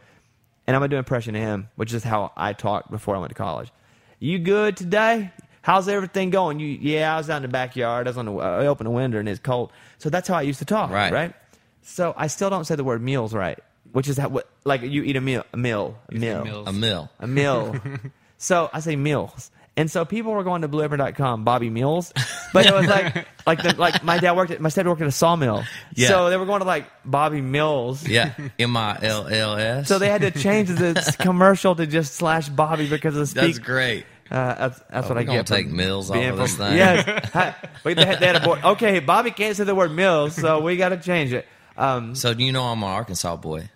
and 0.66 0.74
I'm 0.74 0.80
gonna 0.80 0.88
do 0.88 0.96
an 0.96 1.00
impression 1.00 1.34
of 1.34 1.42
him, 1.42 1.68
which 1.76 1.92
is 1.92 2.02
how 2.02 2.32
I 2.36 2.52
talked 2.52 2.90
before 2.90 3.14
I 3.14 3.18
went 3.18 3.30
to 3.30 3.34
college. 3.34 3.70
You 4.18 4.38
good 4.38 4.76
today? 4.76 5.32
How's 5.62 5.88
everything 5.88 6.30
going? 6.30 6.60
You 6.60 6.66
yeah, 6.66 7.14
I 7.14 7.18
was 7.18 7.28
out 7.28 7.36
in 7.36 7.42
the 7.42 7.48
backyard. 7.48 8.06
I 8.06 8.10
was 8.10 8.16
on 8.16 8.26
the 8.26 8.32
uh, 8.32 8.62
I 8.62 8.66
opened 8.66 8.86
the 8.86 8.90
window 8.90 9.18
and 9.18 9.28
it's 9.28 9.38
cold. 9.38 9.70
So 9.98 10.08
that's 10.08 10.26
how 10.26 10.34
I 10.34 10.42
used 10.42 10.60
to 10.60 10.64
talk. 10.64 10.90
Right. 10.90 11.12
Right. 11.12 11.34
So 11.82 12.14
I 12.16 12.26
still 12.26 12.50
don't 12.50 12.64
say 12.64 12.74
the 12.74 12.84
word 12.84 13.02
meals 13.02 13.34
right, 13.34 13.58
which 13.92 14.08
is 14.08 14.18
how 14.18 14.28
what 14.28 14.48
like 14.64 14.82
you 14.82 15.02
eat 15.02 15.16
a 15.16 15.20
meal, 15.20 15.44
a 15.52 15.56
meal, 15.56 15.98
a 16.08 16.14
meal, 16.14 16.64
a 16.66 16.72
meal, 16.72 17.10
a 17.18 17.26
meal. 17.26 17.76
so 18.38 18.70
I 18.72 18.80
say 18.80 18.96
meals. 18.96 19.50
And 19.78 19.90
so 19.90 20.04
people 20.04 20.32
were 20.32 20.42
going 20.44 20.62
to 20.62 20.68
blueapron.com, 20.68 21.44
Bobby 21.44 21.70
Mills. 21.70 22.12
but 22.52 22.66
it 22.66 22.74
was 22.74 22.86
like, 22.86 23.26
like 23.46 23.62
the, 23.62 23.74
like 23.76 24.02
my 24.04 24.18
dad 24.18 24.36
worked 24.36 24.50
at, 24.50 24.60
my 24.60 24.68
dad 24.70 24.86
worked 24.86 25.00
at 25.00 25.08
a 25.08 25.12
sawmill. 25.12 25.64
Yeah. 25.94 26.08
So 26.08 26.28
they 26.30 26.36
were 26.36 26.46
going 26.46 26.60
to 26.60 26.66
like 26.66 26.86
Bobby 27.04 27.40
Mills. 27.40 28.06
Yeah, 28.06 28.34
M 28.58 28.76
I 28.76 28.98
L 29.00 29.26
L 29.28 29.56
S. 29.56 29.88
So 29.88 29.98
they 29.98 30.08
had 30.10 30.20
to 30.22 30.30
change 30.32 30.68
the 30.68 31.16
commercial 31.20 31.74
to 31.76 31.86
just 31.86 32.14
slash 32.14 32.48
Bobby 32.48 32.88
because 32.88 33.14
of 33.14 33.20
the 33.20 33.26
speak. 33.26 33.40
That's 33.42 33.58
great. 33.60 34.04
Uh, 34.30 34.68
that's 34.68 34.78
that's 34.90 35.06
Oh, 35.06 35.08
what 35.14 35.18
I 35.18 35.22
get. 35.24 35.46
take 35.46 35.68
Mills 35.68 36.10
off 36.10 36.16
of 36.22 36.36
this 36.36 36.56
thing. 36.56 36.76
Yes. 36.76 37.30
Hi- 37.32 37.54
Wait, 37.84 37.94
they 37.94 38.04
had, 38.04 38.20
they 38.20 38.26
had 38.26 38.36
a 38.36 38.40
board. 38.40 38.62
Okay, 38.62 38.98
Bobby 39.00 39.30
can't 39.30 39.56
say 39.56 39.64
the 39.64 39.74
word 39.74 39.90
Mills, 39.92 40.34
so 40.34 40.60
we 40.60 40.76
got 40.76 40.90
to 40.90 40.98
change 40.98 41.32
it. 41.32 41.46
Um, 41.78 42.14
So 42.14 42.34
do 42.34 42.44
you 42.44 42.52
know 42.52 42.64
I'm 42.64 42.82
an 42.82 42.88
Arkansas 42.90 43.36
boy. 43.36 43.70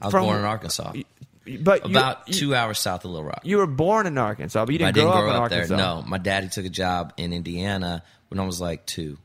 I 0.00 0.06
was 0.06 0.12
From- 0.12 0.24
born 0.26 0.38
in 0.38 0.44
Arkansas, 0.44 0.92
but 1.56 1.84
about 1.84 2.28
you, 2.28 2.34
two 2.34 2.54
hours 2.54 2.78
south 2.78 3.04
of 3.04 3.10
Little 3.10 3.26
Rock. 3.26 3.40
You 3.44 3.58
were 3.58 3.66
born 3.66 4.06
in 4.06 4.18
Arkansas, 4.18 4.64
but 4.64 4.72
you 4.72 4.78
didn't, 4.78 4.88
I 4.88 4.92
didn't 4.92 5.10
grow, 5.10 5.20
grow 5.22 5.30
up 5.30 5.36
in 5.36 5.42
up 5.44 5.50
there. 5.50 5.62
Arkansas. 5.62 6.00
No, 6.00 6.02
my 6.06 6.18
daddy 6.18 6.48
took 6.48 6.64
a 6.66 6.70
job 6.70 7.14
in 7.16 7.32
Indiana 7.32 8.02
when 8.28 8.38
I 8.38 8.44
was 8.46 8.60
like 8.60 8.86
two, 8.86 9.18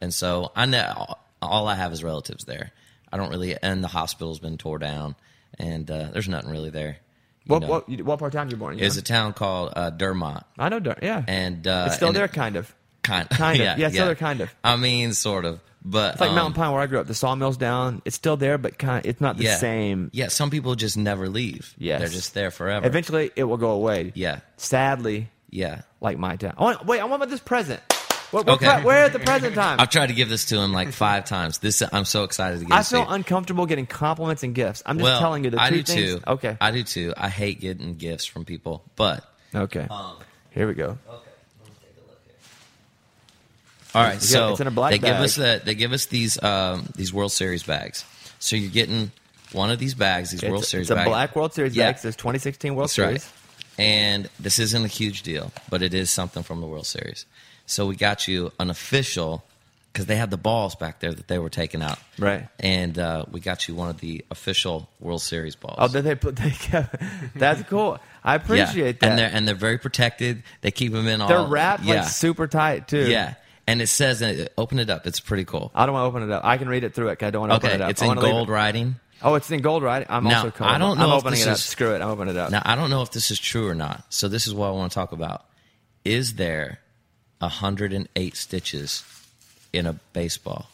and 0.00 0.12
so 0.12 0.52
I 0.54 0.66
know 0.66 1.14
all 1.40 1.66
I 1.68 1.74
have 1.74 1.92
is 1.92 2.04
relatives 2.04 2.44
there. 2.44 2.72
I 3.12 3.16
don't 3.16 3.30
really, 3.30 3.56
and 3.62 3.82
the 3.82 3.88
hospital's 3.88 4.38
been 4.38 4.58
tore 4.58 4.78
down, 4.78 5.16
and 5.58 5.90
uh, 5.90 6.10
there's 6.12 6.28
nothing 6.28 6.50
really 6.50 6.70
there. 6.70 6.98
What, 7.46 7.66
what, 7.66 7.88
what 8.02 8.18
part 8.20 8.32
of 8.34 8.38
town 8.38 8.50
you 8.50 8.56
born 8.56 8.78
in? 8.78 8.84
It's 8.84 8.96
a 8.96 9.02
town 9.02 9.32
called 9.32 9.72
uh, 9.74 9.90
Dermott, 9.90 10.44
I 10.58 10.68
know, 10.68 10.78
Dur- 10.78 10.98
yeah. 11.02 11.24
and 11.26 11.66
uh, 11.66 11.84
it's 11.86 11.96
still 11.96 12.08
and 12.08 12.16
there, 12.16 12.28
kind 12.28 12.56
of. 12.56 12.72
Kind, 13.02 13.28
Kind 13.30 13.60
of. 13.60 13.66
yeah, 13.66 13.76
Yeah, 13.76 13.86
it's 13.88 13.96
there, 13.96 14.14
kind 14.14 14.40
of. 14.40 14.54
I 14.64 14.76
mean, 14.76 15.12
sort 15.12 15.44
of, 15.44 15.60
but 15.84 16.12
It's 16.12 16.20
like 16.20 16.30
um, 16.30 16.36
Mountain 16.36 16.54
Pine, 16.54 16.72
where 16.72 16.80
I 16.80 16.86
grew 16.86 17.00
up. 17.00 17.06
The 17.06 17.14
sawmill's 17.14 17.56
down. 17.56 18.02
It's 18.04 18.16
still 18.16 18.36
there, 18.36 18.58
but 18.58 18.78
kind 18.78 19.04
of, 19.04 19.08
it's 19.10 19.20
not 19.20 19.36
the 19.36 19.44
yeah, 19.44 19.56
same. 19.56 20.10
Yeah, 20.12 20.28
some 20.28 20.50
people 20.50 20.74
just 20.76 20.96
never 20.96 21.28
leave. 21.28 21.74
Yeah, 21.78 21.98
they're 21.98 22.08
just 22.08 22.34
there 22.34 22.50
forever. 22.50 22.86
Eventually, 22.86 23.30
it 23.34 23.44
will 23.44 23.56
go 23.56 23.70
away. 23.70 24.12
Yeah, 24.14 24.40
Sadly, 24.56 25.28
yeah. 25.50 25.82
like 26.00 26.18
my 26.18 26.36
town. 26.36 26.54
I 26.56 26.62
want, 26.62 26.86
wait, 26.86 27.00
I 27.00 27.04
want 27.04 27.22
about 27.22 27.30
this 27.30 27.40
present. 27.40 27.80
What, 28.30 28.46
what 28.46 28.62
Okay. 28.62 28.82
where 28.82 29.04
at 29.04 29.12
the 29.12 29.18
present 29.18 29.54
time? 29.54 29.78
I've 29.78 29.90
tried 29.90 30.06
to 30.06 30.14
give 30.14 30.30
this 30.30 30.46
to 30.46 30.58
him 30.58 30.72
like 30.72 30.92
five 30.92 31.26
times. 31.26 31.58
This 31.58 31.82
I'm 31.92 32.06
so 32.06 32.24
excited 32.24 32.60
to 32.60 32.64
give. 32.64 32.72
I 32.72 32.82
feel 32.82 33.06
uncomfortable 33.10 33.66
getting 33.66 33.84
compliments 33.84 34.42
and 34.42 34.54
gifts. 34.54 34.82
I'm 34.86 34.96
just 34.96 35.04
well, 35.04 35.20
telling 35.20 35.44
you 35.44 35.50
the 35.50 35.60
I 35.60 35.68
two 35.68 35.82
do 35.82 35.82
things. 35.82 36.14
too. 36.14 36.20
Okay. 36.26 36.56
I 36.58 36.70
do 36.70 36.82
too. 36.82 37.12
I 37.14 37.28
hate 37.28 37.60
getting 37.60 37.94
gifts 37.96 38.24
from 38.24 38.46
people, 38.46 38.84
but 38.96 39.22
okay. 39.54 39.86
um, 39.90 40.16
Here 40.52 40.66
we 40.66 40.72
go. 40.72 40.96
All 43.94 44.02
right. 44.02 44.20
So 44.20 44.50
it's 44.52 44.60
in 44.60 44.66
a 44.66 44.70
black 44.70 44.92
they 44.92 44.98
give 44.98 45.16
us 45.16 45.36
the, 45.36 45.60
they 45.64 45.74
give 45.74 45.92
us 45.92 46.06
these 46.06 46.42
um, 46.42 46.88
these 46.96 47.12
World 47.12 47.32
Series 47.32 47.62
bags. 47.62 48.04
So 48.38 48.56
you're 48.56 48.70
getting 48.70 49.12
one 49.52 49.70
of 49.70 49.78
these 49.78 49.94
bags, 49.94 50.30
these 50.30 50.42
World 50.42 50.62
It's, 50.62 50.70
Series 50.70 50.86
it's 50.86 50.90
a 50.92 50.94
bags. 50.96 51.08
black 51.08 51.36
World 51.36 51.54
Series 51.54 51.76
Yeah. 51.76 51.88
bag. 51.88 51.96
It 51.96 52.00
says 52.00 52.16
2016 52.16 52.74
World 52.74 52.84
That's 52.84 52.94
Series. 52.94 53.24
right. 53.24 53.32
And 53.78 54.28
this 54.38 54.58
isn't 54.58 54.84
a 54.84 54.88
huge 54.88 55.22
deal, 55.22 55.52
but 55.70 55.82
it 55.82 55.94
is 55.94 56.10
something 56.10 56.42
from 56.42 56.60
the 56.60 56.66
World 56.66 56.86
Series. 56.86 57.24
So 57.66 57.86
we 57.86 57.96
got 57.96 58.28
you 58.28 58.52
an 58.58 58.70
official 58.70 59.44
because 59.92 60.06
they 60.06 60.16
had 60.16 60.30
the 60.30 60.38
balls 60.38 60.74
back 60.74 61.00
there 61.00 61.12
that 61.12 61.28
they 61.28 61.38
were 61.38 61.50
taking 61.50 61.82
out. 61.82 61.98
Right. 62.18 62.48
And 62.58 62.98
uh, 62.98 63.26
we 63.30 63.40
got 63.40 63.68
you 63.68 63.74
one 63.74 63.90
of 63.90 64.00
the 64.00 64.24
official 64.30 64.88
World 65.00 65.20
Series 65.20 65.54
balls. 65.54 65.76
Oh, 65.78 65.88
did 65.88 66.04
they 66.04 66.14
put? 66.14 66.36
They 66.36 66.50
kept, 66.50 66.96
that's 67.34 67.62
cool. 67.64 67.98
I 68.24 68.34
appreciate 68.36 68.76
yeah. 68.76 68.92
that. 69.00 69.04
And 69.04 69.18
they're 69.18 69.30
and 69.32 69.48
they're 69.48 69.54
very 69.54 69.78
protected. 69.78 70.42
They 70.62 70.70
keep 70.70 70.92
them 70.92 71.06
in 71.08 71.20
all. 71.20 71.28
They're 71.28 71.44
wrapped 71.44 71.84
yeah. 71.84 72.02
like 72.02 72.08
super 72.08 72.46
tight 72.46 72.88
too. 72.88 73.08
Yeah. 73.08 73.34
And 73.66 73.80
it 73.80 73.86
says, 73.86 74.20
uh, 74.22 74.46
open 74.58 74.78
it 74.80 74.90
up. 74.90 75.06
It's 75.06 75.20
pretty 75.20 75.44
cool. 75.44 75.70
I 75.74 75.86
don't 75.86 75.92
want 75.94 76.02
to 76.04 76.08
open 76.18 76.28
it 76.28 76.34
up. 76.34 76.44
I 76.44 76.58
can 76.58 76.68
read 76.68 76.82
it 76.84 76.94
through 76.94 77.08
it. 77.08 77.22
I 77.22 77.30
don't 77.30 77.48
want 77.48 77.52
to 77.52 77.56
Okay, 77.56 77.68
open 77.68 77.80
it 77.80 77.84
up. 77.84 77.90
it's 77.90 78.02
in 78.02 78.14
gold 78.14 78.48
it- 78.48 78.52
writing. 78.52 78.96
Oh, 79.24 79.36
it's 79.36 79.48
in 79.52 79.60
gold, 79.60 79.84
writing. 79.84 80.08
I'm 80.10 80.24
Now, 80.24 80.38
also 80.38 80.50
cool. 80.50 80.66
I 80.66 80.78
don't 80.78 80.98
know 80.98 81.04
I'm 81.04 81.10
if 81.10 81.18
opening 81.24 81.38
this 81.38 81.46
it 81.46 81.50
up. 81.50 81.54
is- 81.56 81.64
Screw 81.64 81.94
it. 81.94 82.02
I'm 82.02 82.08
opening 82.08 82.34
it 82.34 82.40
up. 82.40 82.50
Now, 82.50 82.60
I 82.64 82.74
don't 82.74 82.90
know 82.90 83.02
if 83.02 83.12
this 83.12 83.30
is 83.30 83.38
true 83.38 83.68
or 83.68 83.74
not. 83.74 84.02
So 84.08 84.26
this 84.26 84.48
is 84.48 84.52
what 84.54 84.66
I 84.66 84.70
want 84.72 84.90
to 84.90 84.94
talk 84.96 85.12
about. 85.12 85.44
Is 86.04 86.34
there 86.34 86.80
108 87.38 88.36
stitches 88.36 89.04
in 89.72 89.86
a 89.86 89.94
baseball? 90.12 90.66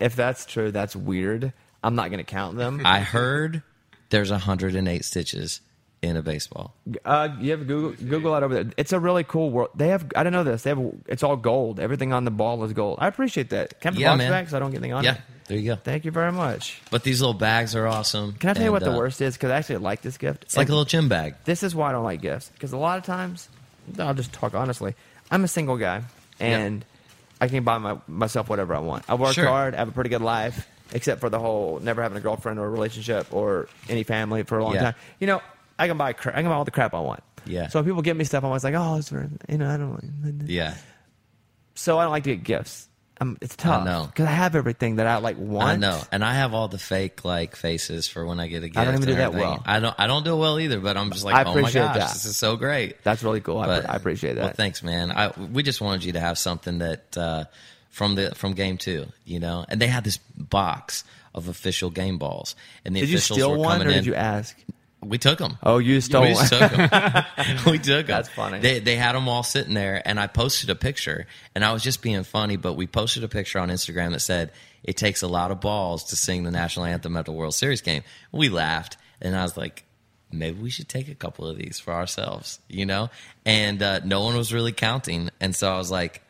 if 0.00 0.16
that's 0.16 0.46
true, 0.46 0.72
that's 0.72 0.96
weird. 0.96 1.52
I'm 1.84 1.94
not 1.94 2.08
going 2.08 2.18
to 2.18 2.24
count 2.24 2.56
them. 2.56 2.80
I 2.84 3.00
heard 3.00 3.62
there's 4.10 4.30
108 4.32 5.04
stitches 5.04 5.60
in 6.02 6.16
a 6.16 6.22
baseball. 6.22 6.74
Uh, 7.04 7.28
you 7.40 7.52
have 7.52 7.66
Google 7.66 7.92
Google 8.06 8.32
that 8.34 8.42
over 8.42 8.54
there. 8.54 8.72
It's 8.76 8.92
a 8.92 8.98
really 9.00 9.24
cool 9.24 9.50
world. 9.50 9.70
They 9.76 9.88
have. 9.88 10.04
I 10.16 10.22
don't 10.24 10.32
know 10.32 10.44
this. 10.44 10.62
They 10.62 10.70
have. 10.70 10.92
It's 11.06 11.22
all 11.22 11.36
gold. 11.36 11.78
Everything 11.80 12.12
on 12.12 12.24
the 12.24 12.30
ball 12.30 12.62
is 12.64 12.72
gold. 12.72 12.98
I 13.00 13.06
appreciate 13.06 13.50
that. 13.50 13.80
Can 13.80 13.94
I 13.94 13.98
Yeah, 14.00 14.10
box 14.10 14.18
man. 14.18 14.30
back 14.30 14.48
so 14.50 14.56
I 14.56 14.60
don't 14.60 14.70
get 14.72 14.78
anything 14.78 14.92
on 14.94 15.04
Yeah, 15.04 15.14
it? 15.14 15.20
there 15.46 15.58
you 15.58 15.70
go. 15.70 15.76
Thank 15.76 16.04
you 16.04 16.10
very 16.10 16.32
much. 16.32 16.82
But 16.90 17.04
these 17.04 17.20
little 17.20 17.34
bags 17.34 17.74
are 17.76 17.86
awesome. 17.86 18.32
Can 18.34 18.50
I 18.50 18.54
tell 18.54 18.62
you 18.64 18.66
And, 18.68 18.72
what 18.74 18.84
the 18.84 18.92
uh, 18.92 18.96
worst 18.98 19.20
is? 19.22 19.34
Because 19.34 19.50
I 19.52 19.56
actually 19.58 19.76
like 19.78 20.02
this 20.02 20.18
gift. 20.18 20.42
It's 20.44 20.56
like 20.56 20.68
a 20.68 20.72
little 20.72 20.84
gym 20.84 21.08
bag. 21.08 21.36
this 21.44 21.62
is 21.62 21.74
why 21.74 21.90
I 21.90 21.92
don't 21.92 22.04
like 22.04 22.20
gifts. 22.20 22.50
Because 22.50 22.72
a 22.72 22.76
lot 22.78 22.98
of 22.98 23.04
times, 23.04 23.48
I'll 23.98 24.12
just 24.14 24.32
talk 24.32 24.54
honestly. 24.54 24.94
I'm 25.30 25.44
a 25.44 25.48
single 25.48 25.76
guy, 25.78 26.02
and 26.40 26.84
I 27.40 27.46
can 27.48 27.62
buy 27.64 27.78
my, 27.78 27.96
myself 28.08 28.48
whatever 28.48 28.74
I 28.74 28.80
want. 28.80 29.04
I 29.08 29.14
work 29.14 29.34
Sure. 29.34 29.46
hard, 29.46 29.74
I 29.74 29.78
have 29.78 29.88
a 29.88 29.92
pretty 29.92 30.10
good 30.10 30.20
life, 30.20 30.66
except 30.92 31.20
for 31.20 31.30
the 31.30 31.38
whole 31.38 31.78
never 31.80 32.02
having 32.02 32.18
a 32.18 32.20
girlfriend 32.20 32.58
or 32.58 32.66
a 32.66 32.70
relationship 32.70 33.28
or 33.32 33.68
any 33.88 34.02
family 34.02 34.42
for 34.42 34.58
a 34.58 34.64
long 34.64 34.74
Yeah. 34.74 34.82
time. 34.82 34.94
You 35.20 35.26
know, 35.28 35.42
I 35.82 35.88
can 35.88 35.98
buy 35.98 36.12
cra- 36.12 36.32
I 36.32 36.42
can 36.42 36.46
buy 36.46 36.54
all 36.54 36.64
the 36.64 36.70
crap 36.70 36.94
I 36.94 37.00
want. 37.00 37.22
Yeah. 37.44 37.66
So 37.68 37.78
when 37.80 37.84
people 37.86 38.02
give 38.02 38.16
me 38.16 38.24
stuff, 38.24 38.44
I'm 38.44 38.48
always 38.48 38.64
like, 38.64 38.74
oh, 38.74 38.96
it's 38.96 39.08
for, 39.08 39.28
you 39.48 39.58
know, 39.58 39.68
I 39.68 39.76
don't. 39.76 39.92
Like 40.24 40.48
Yeah. 40.48 40.74
So 41.74 41.98
I 41.98 42.04
don't 42.04 42.12
like 42.12 42.24
to 42.24 42.36
get 42.36 42.44
gifts. 42.44 42.88
I'm, 43.20 43.38
it's 43.40 43.54
tough. 43.54 43.84
know. 43.84 44.06
because 44.06 44.26
I 44.26 44.32
have 44.32 44.56
everything 44.56 44.96
that 44.96 45.06
I 45.06 45.18
like 45.18 45.38
want. 45.38 45.68
I 45.68 45.76
know, 45.76 46.00
and 46.10 46.24
I 46.24 46.34
have 46.34 46.54
all 46.54 46.66
the 46.66 46.78
fake 46.78 47.24
like 47.24 47.54
faces 47.54 48.08
for 48.08 48.26
when 48.26 48.40
I 48.40 48.48
get 48.48 48.64
a 48.64 48.68
gift. 48.68 48.78
I 48.78 48.84
don't 48.84 48.94
even 48.94 49.06
do 49.06 49.14
that 49.14 49.32
well. 49.32 49.62
I 49.64 49.78
don't. 49.78 49.94
I 49.96 50.08
don't 50.08 50.24
do 50.24 50.34
it 50.34 50.38
well 50.38 50.58
either. 50.58 50.80
But 50.80 50.96
I'm 50.96 51.12
just 51.12 51.24
like, 51.24 51.34
I 51.34 51.44
oh 51.44 51.54
my 51.54 51.70
gosh, 51.70 51.72
that. 51.72 52.12
this 52.12 52.24
is 52.24 52.36
so 52.36 52.56
great. 52.56 53.02
That's 53.04 53.22
really 53.22 53.40
cool. 53.40 53.58
I, 53.58 53.66
But- 53.66 53.90
I 53.90 53.94
appreciate 53.94 54.34
that. 54.34 54.42
Well, 54.42 54.52
thanks, 54.54 54.82
man. 54.82 55.12
I 55.12 55.28
we 55.28 55.62
just 55.62 55.80
wanted 55.80 56.04
you 56.04 56.12
to 56.14 56.20
have 56.20 56.36
something 56.36 56.78
that 56.78 57.16
uh, 57.16 57.44
from 57.90 58.16
the 58.16 58.34
from 58.34 58.54
game 58.54 58.76
two, 58.76 59.06
you 59.24 59.38
know. 59.38 59.64
And 59.68 59.80
they 59.80 59.86
had 59.86 60.02
this 60.02 60.18
box 60.36 61.04
of 61.32 61.46
official 61.48 61.90
game 61.90 62.18
balls, 62.18 62.56
and 62.84 62.96
the 62.96 63.00
did 63.00 63.08
you 63.08 63.16
officials 63.18 63.38
steal 63.38 63.50
were 63.52 63.58
one 63.58 63.78
coming 63.78 63.86
or 63.86 63.90
in. 63.90 63.96
did 63.98 64.06
you 64.06 64.14
ask? 64.16 64.56
We 65.02 65.18
took 65.18 65.38
them. 65.38 65.58
Oh, 65.62 65.78
you 65.78 66.00
stole 66.00 66.22
them. 66.22 66.32
we 66.32 66.46
took 66.48 66.70
them. 66.70 67.56
we 67.66 67.78
took 67.78 68.00
'em. 68.00 68.06
That's 68.06 68.28
funny. 68.28 68.60
They 68.60 68.78
they 68.78 68.96
had 68.96 69.14
them 69.14 69.28
all 69.28 69.42
sitting 69.42 69.74
there, 69.74 70.00
and 70.04 70.20
I 70.20 70.28
posted 70.28 70.70
a 70.70 70.74
picture, 70.76 71.26
and 71.54 71.64
I 71.64 71.72
was 71.72 71.82
just 71.82 72.02
being 72.02 72.22
funny, 72.22 72.56
but 72.56 72.74
we 72.74 72.86
posted 72.86 73.24
a 73.24 73.28
picture 73.28 73.58
on 73.58 73.68
Instagram 73.68 74.12
that 74.12 74.20
said 74.20 74.52
it 74.84 74.96
takes 74.96 75.22
a 75.22 75.28
lot 75.28 75.50
of 75.50 75.60
balls 75.60 76.04
to 76.04 76.16
sing 76.16 76.44
the 76.44 76.50
national 76.50 76.86
anthem 76.86 77.16
at 77.16 77.24
the 77.26 77.32
World 77.32 77.54
Series 77.54 77.80
game. 77.80 78.02
We 78.30 78.48
laughed, 78.48 78.96
and 79.20 79.36
I 79.36 79.42
was 79.42 79.56
like. 79.56 79.84
Maybe 80.34 80.58
we 80.62 80.70
should 80.70 80.88
take 80.88 81.08
a 81.10 81.14
couple 81.14 81.46
of 81.46 81.58
these 81.58 81.78
for 81.78 81.92
ourselves, 81.92 82.58
you 82.66 82.86
know? 82.86 83.10
And 83.44 83.82
uh, 83.82 84.00
no 84.02 84.22
one 84.22 84.34
was 84.34 84.50
really 84.50 84.72
counting. 84.72 85.28
And 85.40 85.54
so 85.54 85.70
I 85.70 85.76
was 85.76 85.90
like, 85.90 86.22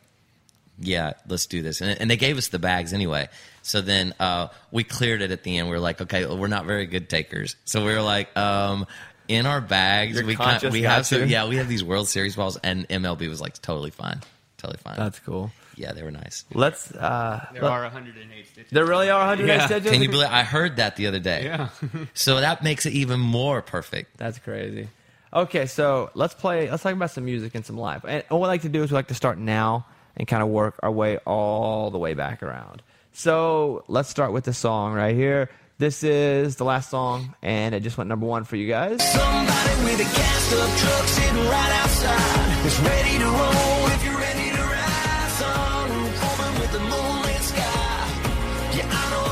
yeah, 0.83 1.13
let's 1.29 1.47
do 1.47 1.63
this. 1.63 1.81
And, 1.81 1.99
and 2.01 2.11
they 2.11 2.17
gave 2.17 2.37
us 2.39 2.49
the 2.49 2.59
bags 2.59 2.93
anyway. 2.93 3.29
So 3.63 3.81
then 3.81 4.15
uh, 4.21 4.49
we 4.71 4.85
cleared 4.85 5.23
it 5.23 5.31
at 5.31 5.43
the 5.45 5.57
end. 5.59 5.69
We 5.69 5.73
were 5.75 5.81
like, 5.81 6.01
okay, 6.01 6.27
well, 6.27 6.37
we're 6.37 6.49
not 6.49 6.67
very 6.67 6.87
good 6.87 7.09
takers. 7.09 7.57
So 7.65 7.85
we 7.85 7.93
were 7.95 8.03
like, 8.03 8.37
um, 8.37 8.87
in 9.29 9.47
our 9.47 9.61
bags, 9.61 10.17
Your 10.17 10.27
we 10.27 10.35
conscience 10.35 10.73
we 10.73 10.83
have 10.83 11.07
some, 11.07 11.29
yeah, 11.29 11.47
we 11.49 11.57
have 11.57 11.69
these 11.69 11.85
World 11.85 12.09
Series 12.09 12.35
balls, 12.37 12.59
and 12.63 12.89
MLB 12.89 13.29
was 13.29 13.41
like 13.41 13.61
totally 13.63 13.91
fine, 13.91 14.21
totally 14.59 14.79
fine. 14.83 14.97
That's 14.97 15.21
cool. 15.21 15.53
yeah, 15.77 15.93
they 15.93 16.03
were 16.03 16.11
nice. 16.11 16.45
Let's. 16.53 16.91
Uh, 16.93 17.47
There 17.53 17.63
let- 17.63 17.71
are 17.71 17.83
108 17.85 18.47
stitches. 18.49 18.71
there 18.73 18.85
really 18.85 19.09
are 19.11 19.21
108 19.21 19.55
Yeah. 19.57 19.67
stitches. 19.67 19.91
Can 19.93 20.03
you 20.03 20.09
believe? 20.11 20.29
I 20.29 20.43
heard 20.43 20.77
that 20.77 20.97
the 20.97 21.07
other 21.07 21.21
day. 21.21 21.45
Yeah. 21.45 21.69
So 22.15 22.41
that 22.41 22.63
makes 22.65 22.85
it 22.85 22.93
even 22.95 23.21
more 23.21 23.63
perfect. 23.63 24.17
That's 24.19 24.39
crazy. 24.41 24.89
Okay, 25.33 25.65
so 25.67 26.11
let's 26.15 26.35
play. 26.35 26.69
Let's 26.69 26.83
talk 26.83 26.93
about 26.93 27.11
some 27.13 27.25
music 27.25 27.55
and 27.55 27.65
some 27.65 27.79
live. 27.79 28.05
And 28.05 28.25
what 28.29 28.41
we 28.41 28.47
like 28.49 28.63
to 28.63 28.69
do 28.69 28.83
is 28.83 28.91
we 28.91 28.97
like 28.97 29.09
to 29.09 29.15
start 29.15 29.39
now 29.39 29.87
and 30.17 30.27
kind 30.29 30.43
of 30.43 30.49
work 30.49 30.79
our 30.83 30.91
way 30.91 31.19
all 31.27 31.91
the 31.91 31.99
way 31.99 32.15
back 32.15 32.43
around. 32.43 32.83
So 33.13 33.85
let's 33.89 34.09
start 34.09 34.33
with 34.33 34.45
the 34.45 34.53
song 34.55 34.95
right 34.95 35.15
here. 35.15 35.51
This 35.79 36.03
is 36.05 36.57
the 36.57 36.65
last 36.65 36.91
song, 36.91 37.35
and 37.43 37.75
it 37.75 37.81
just 37.83 37.99
went 37.99 38.09
number 38.09 38.27
one 38.27 38.45
for 38.45 38.57
you 38.57 38.69
guys. 38.69 39.03
Somebody 39.13 39.85
with 39.85 40.01
a 40.01 40.05
cast 40.17 40.53
of 40.53 40.79
truck 40.79 41.07
sitting 41.09 41.45
right 41.49 41.73
outside. 41.83 42.67
It's 42.67 42.79
ready 42.81 43.19
to 43.19 43.25
roll 43.25 43.87
if 43.91 44.05
you're 44.05 44.17
ready 44.19 44.51
to 44.57 44.63
ride. 44.63 45.31
Sun 45.31 45.91
open 45.91 46.61
with 46.61 46.73
the 46.73 46.79
moonlit 46.79 47.43
sky. 47.43 48.77
Yeah, 48.77 48.87
I 48.89 49.11
know. 49.11 49.23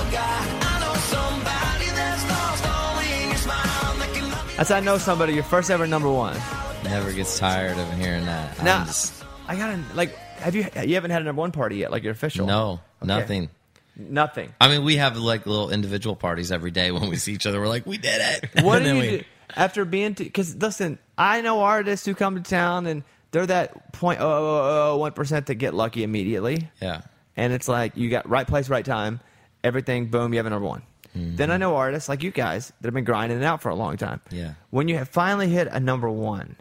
I 0.60 0.80
know 0.80 0.94
somebody 1.14 1.86
that's 1.94 2.28
lost 2.28 2.64
all 2.66 2.98
in 2.98 3.28
your 3.28 3.38
smile. 3.38 3.96
That 3.98 4.10
can 4.12 4.30
love 4.30 4.50
you. 4.50 4.56
That's 4.56 4.70
I 4.72 4.80
know 4.80 4.98
somebody. 4.98 5.34
Your 5.34 5.44
first 5.44 5.70
ever 5.70 5.86
number 5.86 6.10
one. 6.10 6.36
Never 6.82 7.12
gets 7.12 7.38
tired 7.38 7.78
of 7.78 7.92
hearing 7.98 8.24
that. 8.24 8.60
Now, 8.64 8.84
just- 8.86 9.22
I 9.46 9.54
gotta 9.56 9.78
like. 9.94 10.16
Have 10.40 10.54
you? 10.54 10.66
You 10.84 10.94
haven't 10.94 11.10
had 11.10 11.22
a 11.22 11.24
number 11.24 11.40
one 11.40 11.52
party 11.52 11.76
yet, 11.76 11.90
like 11.90 12.02
your 12.02 12.12
official? 12.12 12.46
no, 12.46 12.80
Okay. 13.02 13.06
nothing. 13.06 13.48
Nothing. 13.96 14.54
I 14.60 14.68
mean, 14.68 14.84
we 14.84 14.96
have 14.96 15.16
like 15.18 15.46
little 15.46 15.70
individual 15.70 16.16
parties 16.16 16.50
every 16.50 16.70
day 16.70 16.90
when 16.90 17.08
we 17.10 17.16
see 17.16 17.32
each 17.32 17.44
other. 17.46 17.60
We're 17.60 17.68
like, 17.68 17.86
we 17.86 17.98
did 17.98 18.20
it. 18.22 18.50
What 18.64 18.82
And 18.82 18.84
do 18.84 18.94
you 18.94 19.00
we- 19.12 19.18
do 19.18 19.24
after 19.56 19.84
being? 19.84 20.12
Because 20.14 20.56
listen, 20.56 20.98
I 21.18 21.40
know 21.42 21.60
artists 21.60 22.06
who 22.06 22.14
come 22.14 22.42
to 22.42 22.48
town 22.48 22.86
and 22.86 23.02
they're 23.32 23.46
that 23.46 23.92
point 23.92 24.20
oh, 24.20 24.26
oh 24.26 24.46
oh 24.46 24.92
oh 24.92 24.96
one 24.96 25.12
percent 25.12 25.46
that 25.46 25.56
get 25.56 25.74
lucky 25.74 26.02
immediately. 26.02 26.70
Yeah. 26.80 27.02
and 27.36 27.52
it's 27.52 27.68
like 27.68 27.96
you 27.96 28.08
got 28.10 28.28
right 28.28 28.46
place, 28.46 28.68
right 28.70 28.84
time, 28.84 29.20
everything, 29.62 30.06
boom, 30.06 30.32
you 30.32 30.38
have 30.38 30.46
a 30.46 30.50
number 30.50 30.66
one. 30.66 30.82
Mm-hmm. 31.16 31.36
Then 31.36 31.50
I 31.50 31.56
know 31.56 31.74
artists 31.76 32.08
like 32.08 32.22
you 32.22 32.30
guys 32.30 32.72
that 32.80 32.86
have 32.86 32.94
been 32.94 33.04
grinding 33.04 33.38
it 33.38 33.44
out 33.44 33.60
for 33.60 33.68
a 33.68 33.74
long 33.74 33.96
time. 33.96 34.20
Yeah. 34.30 34.54
When 34.70 34.86
you 34.88 34.96
have 34.96 35.08
finally 35.08 35.48
hit 35.48 35.66
a 35.70 35.80
number 35.80 36.08
one, 36.08 36.56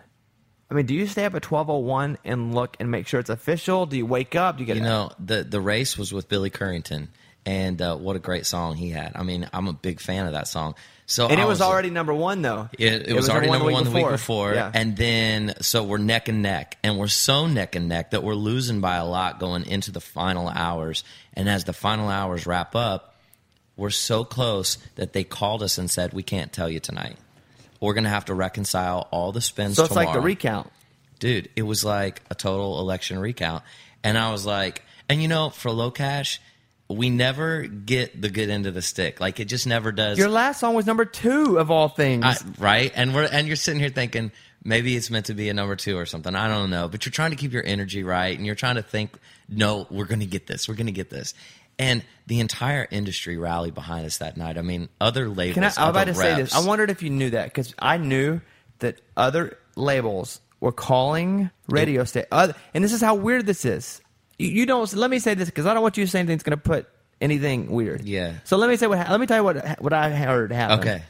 I 0.71 0.75
mean, 0.75 0.85
do 0.85 0.93
you 0.93 1.07
stay 1.07 1.25
up 1.25 1.33
at 1.35 1.41
twelve 1.41 1.69
oh 1.69 1.79
one 1.79 2.17
and 2.23 2.53
look 2.53 2.77
and 2.79 2.91
make 2.91 3.07
sure 3.07 3.19
it's 3.19 3.29
official? 3.29 3.85
Do 3.85 3.97
you 3.97 4.05
wake 4.05 4.35
up? 4.35 4.57
Do 4.57 4.61
you 4.63 4.67
get 4.67 4.77
You 4.77 4.83
know, 4.83 5.11
the 5.19 5.43
the 5.43 5.59
race 5.59 5.97
was 5.97 6.13
with 6.13 6.29
Billy 6.29 6.51
Currington, 6.51 7.07
and 7.45 7.81
uh, 7.81 7.95
what 7.97 8.15
a 8.15 8.19
great 8.19 8.45
song 8.45 8.75
he 8.75 8.89
had. 8.89 9.13
I 9.15 9.23
mean, 9.23 9.49
I'm 9.51 9.67
a 9.67 9.73
big 9.73 9.99
fan 9.99 10.27
of 10.27 10.33
that 10.33 10.47
song. 10.47 10.75
So 11.07 11.27
and 11.27 11.39
I 11.41 11.43
it 11.43 11.47
was, 11.47 11.59
like- 11.59 11.69
already 11.69 11.89
number 11.89 12.13
one 12.13 12.43
though. 12.43 12.69
It, 12.77 13.07
it, 13.07 13.15
was, 13.15 13.29
already 13.29 13.49
number 13.49 13.71
one 13.71 13.83
the 13.83 13.89
week 13.89 14.07
before, 14.07 14.53
Yeah. 14.53 14.69
and 14.71 14.95
then 14.95 15.55
so 15.59 15.83
we're 15.83 15.97
neck 15.97 16.27
and 16.27 16.43
neck, 16.43 16.77
and 16.83 16.99
we're 16.99 17.07
so 17.07 17.47
neck 17.47 17.75
and 17.75 17.89
neck 17.89 18.11
that 18.11 18.21
we're 18.21 18.35
losing 18.35 18.79
by 18.79 18.97
a 18.97 19.05
lot 19.05 19.39
going 19.39 19.65
into 19.65 19.91
the 19.91 20.01
final 20.01 20.47
hours. 20.47 21.03
And 21.33 21.49
as 21.49 21.63
the 21.63 21.73
final 21.73 22.09
hours 22.09 22.45
wrap 22.45 22.75
up, 22.75 23.15
we're 23.75 23.89
so 23.89 24.23
close 24.23 24.77
that 24.97 25.13
they 25.13 25.23
called 25.23 25.63
us 25.63 25.79
and 25.79 25.89
said 25.89 26.13
we 26.13 26.21
can't 26.21 26.53
tell 26.53 26.69
you 26.69 26.79
tonight. 26.79 27.17
We're 27.79 27.93
gonna 27.93 28.09
have 28.09 28.25
to 28.25 28.33
reconcile 28.33 29.07
all 29.11 29.31
the 29.31 29.41
spins. 29.41 29.75
so 29.77 29.85
it's 29.85 29.95
like 29.95 30.13
the 30.13 30.19
recount. 30.21 30.71
dude, 31.19 31.49
it 31.55 31.63
was 31.63 31.83
like 31.83 32.21
a 32.29 32.35
total 32.35 32.79
election 32.79 33.19
recount. 33.19 33.63
And 34.03 34.17
I 34.17 34.31
was 34.31 34.45
like, 34.45 34.83
and 35.09 35.21
you 35.21 35.27
know, 35.27 35.49
for 35.49 35.69
LoCash, 35.71 36.39
we 36.87 37.09
never 37.09 37.63
get 37.67 38.19
the 38.21 38.29
good 38.29 38.49
end 38.49 38.65
of 38.65 38.73
the 38.73 38.81
stick. 38.81 39.19
Like 39.19 39.39
it 39.39 39.45
just 39.45 39.67
never 39.67 39.91
does. 39.91 40.17
Your 40.17 40.29
last 40.29 40.59
song 40.59 40.73
was 40.73 40.85
number 40.85 41.05
two 41.05 41.57
of 41.59 41.69
all 41.71 41.89
things. 41.89 42.23
I- 42.25 42.37
right? 42.57 42.91
And 42.95 43.13
we're 43.13 43.25
and 43.31 43.47
you're 43.47 43.55
sitting 43.55 43.79
here 43.79 43.89
thinking 43.89 44.31
maybe 44.63 44.95
it's 44.95 45.09
meant 45.09 45.27
to 45.27 45.33
be 45.33 45.47
a 45.49 45.53
number 45.53 45.75
two 45.75 45.97
or 45.97 46.05
something. 46.05 46.35
I 46.35 46.47
don't 46.47 46.69
know, 46.69 46.87
but 46.89 47.05
you're 47.05 47.11
trying 47.11 47.31
to 47.31 47.37
keep 47.37 47.53
your 47.53 47.63
energy 47.65 48.03
right, 48.03 48.35
and 48.37 48.45
you're 48.45 48.55
trying 48.55 48.75
to 48.75 48.81
think, 48.81 49.17
no, 49.47 49.87
we're 49.89 50.05
going 50.05 50.19
to 50.19 50.25
get 50.25 50.47
this. 50.47 50.67
We're 50.67 50.75
going 50.75 50.87
to 50.87 50.91
get 50.91 51.09
this. 51.09 51.33
And 51.79 52.03
the 52.27 52.41
entire 52.41 52.87
industry 52.91 53.37
rallied 53.37 53.73
behind 53.73 54.05
us 54.05 54.17
that 54.17 54.37
night. 54.37 54.57
I 54.57 54.61
mean, 54.61 54.89
other 54.99 55.29
labels. 55.29 55.53
Can 55.55 55.63
I, 55.63 55.71
I'm 55.77 55.89
about 55.89 56.07
to 56.07 56.13
say 56.13 56.35
this. 56.35 56.53
I 56.53 56.59
wondered 56.59 56.91
if 56.91 57.01
you 57.01 57.09
knew 57.09 57.31
that 57.31 57.45
because 57.45 57.73
I 57.79 57.97
knew 57.97 58.41
that 58.79 59.01
other 59.17 59.57
labels 59.75 60.41
were 60.59 60.73
calling 60.73 61.49
radio 61.67 62.03
station. 62.03 62.27
Uh, 62.31 62.51
and 62.73 62.83
this 62.83 62.93
is 62.93 63.01
how 63.01 63.15
weird 63.15 63.45
this 63.45 63.63
is. 63.65 64.01
You, 64.37 64.49
you 64.49 64.65
don't. 64.65 64.93
Let 64.93 65.09
me 65.09 65.19
say 65.19 65.33
this 65.33 65.49
because 65.49 65.65
I 65.65 65.73
don't 65.73 65.81
want 65.81 65.97
you 65.97 66.05
to 66.05 66.11
say 66.11 66.19
anything 66.19 66.37
that's 66.37 66.43
going 66.43 66.57
to 66.57 66.63
put 66.63 66.87
anything 67.21 67.71
weird. 67.71 68.03
Yeah. 68.03 68.33
So 68.43 68.57
let 68.57 68.69
me 68.69 68.75
say 68.75 68.87
what. 68.87 69.09
Let 69.09 69.19
me 69.19 69.25
tell 69.25 69.37
you 69.37 69.43
what 69.43 69.81
what 69.81 69.93
I 69.93 70.11
heard 70.11 70.51
happen. 70.51 70.79
Okay. 70.79 71.03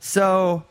So 0.00 0.64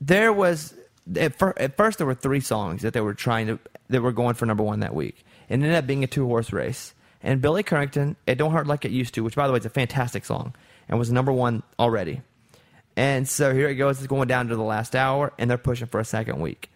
there 0.00 0.32
was 0.32 0.74
at, 1.16 1.38
fir- 1.38 1.54
at 1.56 1.76
first 1.76 1.98
there 1.98 2.06
were 2.06 2.14
three 2.14 2.40
songs 2.40 2.82
that 2.82 2.94
they 2.94 3.00
were 3.00 3.14
trying 3.14 3.46
to 3.48 3.58
that 3.88 4.00
were 4.02 4.12
going 4.12 4.34
for 4.34 4.46
number 4.46 4.62
one 4.62 4.80
that 4.80 4.94
week. 4.94 5.24
It 5.48 5.54
ended 5.54 5.74
up 5.74 5.86
being 5.86 6.02
a 6.04 6.06
two 6.06 6.26
horse 6.26 6.52
race. 6.52 6.94
And 7.22 7.40
Billy 7.40 7.62
Currington, 7.62 8.16
"It 8.26 8.36
Don't 8.36 8.52
Hurt 8.52 8.66
Like 8.66 8.84
It 8.84 8.90
Used 8.92 9.14
to," 9.14 9.24
which 9.24 9.34
by 9.34 9.46
the 9.46 9.52
way 9.52 9.58
is 9.58 9.66
a 9.66 9.70
fantastic 9.70 10.24
song 10.24 10.54
and 10.88 10.98
was 10.98 11.10
number 11.10 11.32
one 11.32 11.62
already. 11.78 12.22
And 12.96 13.28
so 13.28 13.54
here 13.54 13.68
it 13.68 13.74
goes. 13.76 13.98
It's 13.98 14.06
going 14.06 14.28
down 14.28 14.48
to 14.48 14.56
the 14.56 14.62
last 14.62 14.96
hour, 14.96 15.32
and 15.38 15.48
they're 15.50 15.58
pushing 15.58 15.86
for 15.86 16.00
a 16.00 16.04
second 16.04 16.40
week. 16.40 16.70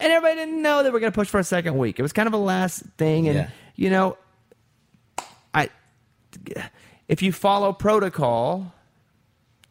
And 0.00 0.12
everybody 0.12 0.36
didn't 0.36 0.62
know 0.62 0.82
they 0.82 0.90
were 0.90 1.00
going 1.00 1.10
to 1.12 1.16
push 1.16 1.28
for 1.28 1.40
a 1.40 1.44
second 1.44 1.76
week. 1.76 1.98
It 1.98 2.02
was 2.02 2.12
kind 2.12 2.28
of 2.28 2.32
a 2.34 2.38
last 2.38 2.84
thing, 2.98 3.26
and 3.28 3.36
Yeah. 3.36 3.48
you 3.74 3.90
know, 3.90 4.16
I 5.54 5.70
if 7.08 7.22
you 7.22 7.32
follow 7.32 7.72
protocol, 7.72 8.72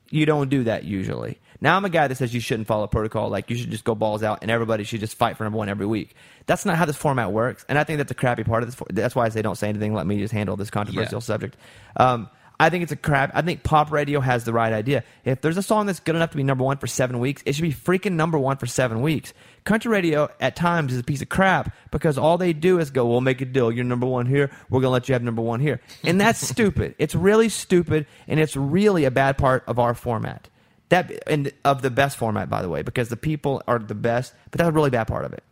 you 0.09 0.25
don't 0.25 0.49
do 0.49 0.63
that 0.65 0.83
usually. 0.83 1.39
Now 1.59 1.75
I'm 1.75 1.85
a 1.85 1.89
guy 1.89 2.07
that 2.07 2.15
says 2.15 2.33
you 2.33 2.39
shouldn't 2.39 2.67
follow 2.67 2.85
protocol. 2.87 3.29
Like 3.29 3.49
you 3.49 3.55
should 3.55 3.71
just 3.71 3.83
go 3.83 3.95
balls 3.95 4.23
out, 4.23 4.39
and 4.41 4.51
everybody 4.51 4.83
should 4.83 4.99
just 4.99 5.17
fight 5.17 5.37
for 5.37 5.43
number 5.43 5.57
one 5.57 5.69
every 5.69 5.85
week. 5.85 6.15
That's 6.45 6.65
not 6.65 6.77
how 6.77 6.85
this 6.85 6.95
format 6.97 7.31
works, 7.31 7.65
and 7.67 7.77
I 7.79 7.83
think 7.83 7.97
that's 7.97 8.11
a 8.11 8.15
crappy 8.15 8.43
part 8.43 8.63
of 8.63 8.67
this. 8.69 8.75
for- 8.75 8.87
That's 8.91 9.15
why 9.15 9.25
I 9.25 9.29
say 9.29 9.41
don't 9.41 9.57
say 9.57 9.69
anything. 9.69 9.93
Let 9.93 10.05
me 10.07 10.19
just 10.19 10.33
handle 10.33 10.55
this 10.55 10.69
controversial 10.69 11.15
Yeah. 11.17 11.19
subject. 11.19 11.57
Um, 11.95 12.29
I 12.59 12.71
think 12.71 12.81
it's 12.81 12.91
a 12.91 12.95
crap. 12.95 13.31
I 13.35 13.43
think 13.43 13.61
pop 13.61 13.91
radio 13.91 14.19
has 14.19 14.43
the 14.43 14.51
right 14.51 14.73
idea. 14.73 15.03
If 15.23 15.41
there's 15.41 15.57
a 15.57 15.61
song 15.61 15.85
that's 15.85 15.99
good 15.99 16.15
enough 16.15 16.31
to 16.31 16.37
be 16.37 16.41
number 16.43 16.63
one 16.63 16.77
for 16.77 16.87
seven 16.87 17.19
weeks, 17.19 17.43
it 17.45 17.53
should 17.53 17.61
be 17.61 17.71
freaking 17.71 18.13
number 18.13 18.39
one 18.39 18.57
for 18.57 18.65
seven 18.65 19.01
weeks. 19.01 19.31
Country 19.63 19.91
radio 19.91 20.27
at 20.41 20.55
times 20.55 20.91
is 20.91 20.99
a 20.99 21.03
piece 21.03 21.21
of 21.21 21.29
crap 21.29 21.71
because 21.91 22.17
all 22.17 22.39
they 22.39 22.53
do 22.53 22.79
is 22.79 22.89
go, 22.89 23.05
"We'll 23.05 23.21
make 23.21 23.41
a 23.41 23.45
deal. 23.45 23.71
You're 23.71 23.83
number 23.85 24.07
one 24.07 24.25
here. 24.25 24.49
We're 24.71 24.79
gonna 24.81 24.89
let 24.91 25.07
you 25.07 25.13
have 25.13 25.21
number 25.21 25.41
one 25.43 25.59
here," 25.59 25.81
and 26.03 26.19
that's 26.19 26.39
stupid. 26.47 26.95
It's 26.97 27.13
really 27.13 27.49
stupid, 27.49 28.07
and 28.27 28.39
it's 28.39 28.55
really 28.57 29.05
a 29.05 29.11
bad 29.11 29.37
part 29.37 29.63
of 29.67 29.77
our 29.77 29.93
format. 29.93 30.47
That 30.89 31.11
and 31.27 31.51
of 31.65 31.81
the 31.81 31.89
best 31.89 32.17
format, 32.17 32.49
by 32.49 32.61
the 32.61 32.69
way, 32.69 32.81
because 32.81 33.09
the 33.09 33.17
people 33.17 33.61
are 33.67 33.77
the 33.77 33.95
best, 33.95 34.33
but 34.51 34.59
that's 34.59 34.69
a 34.69 34.71
really 34.71 34.89
bad 34.89 35.07
part 35.07 35.25
of 35.25 35.33
it. 35.33 35.43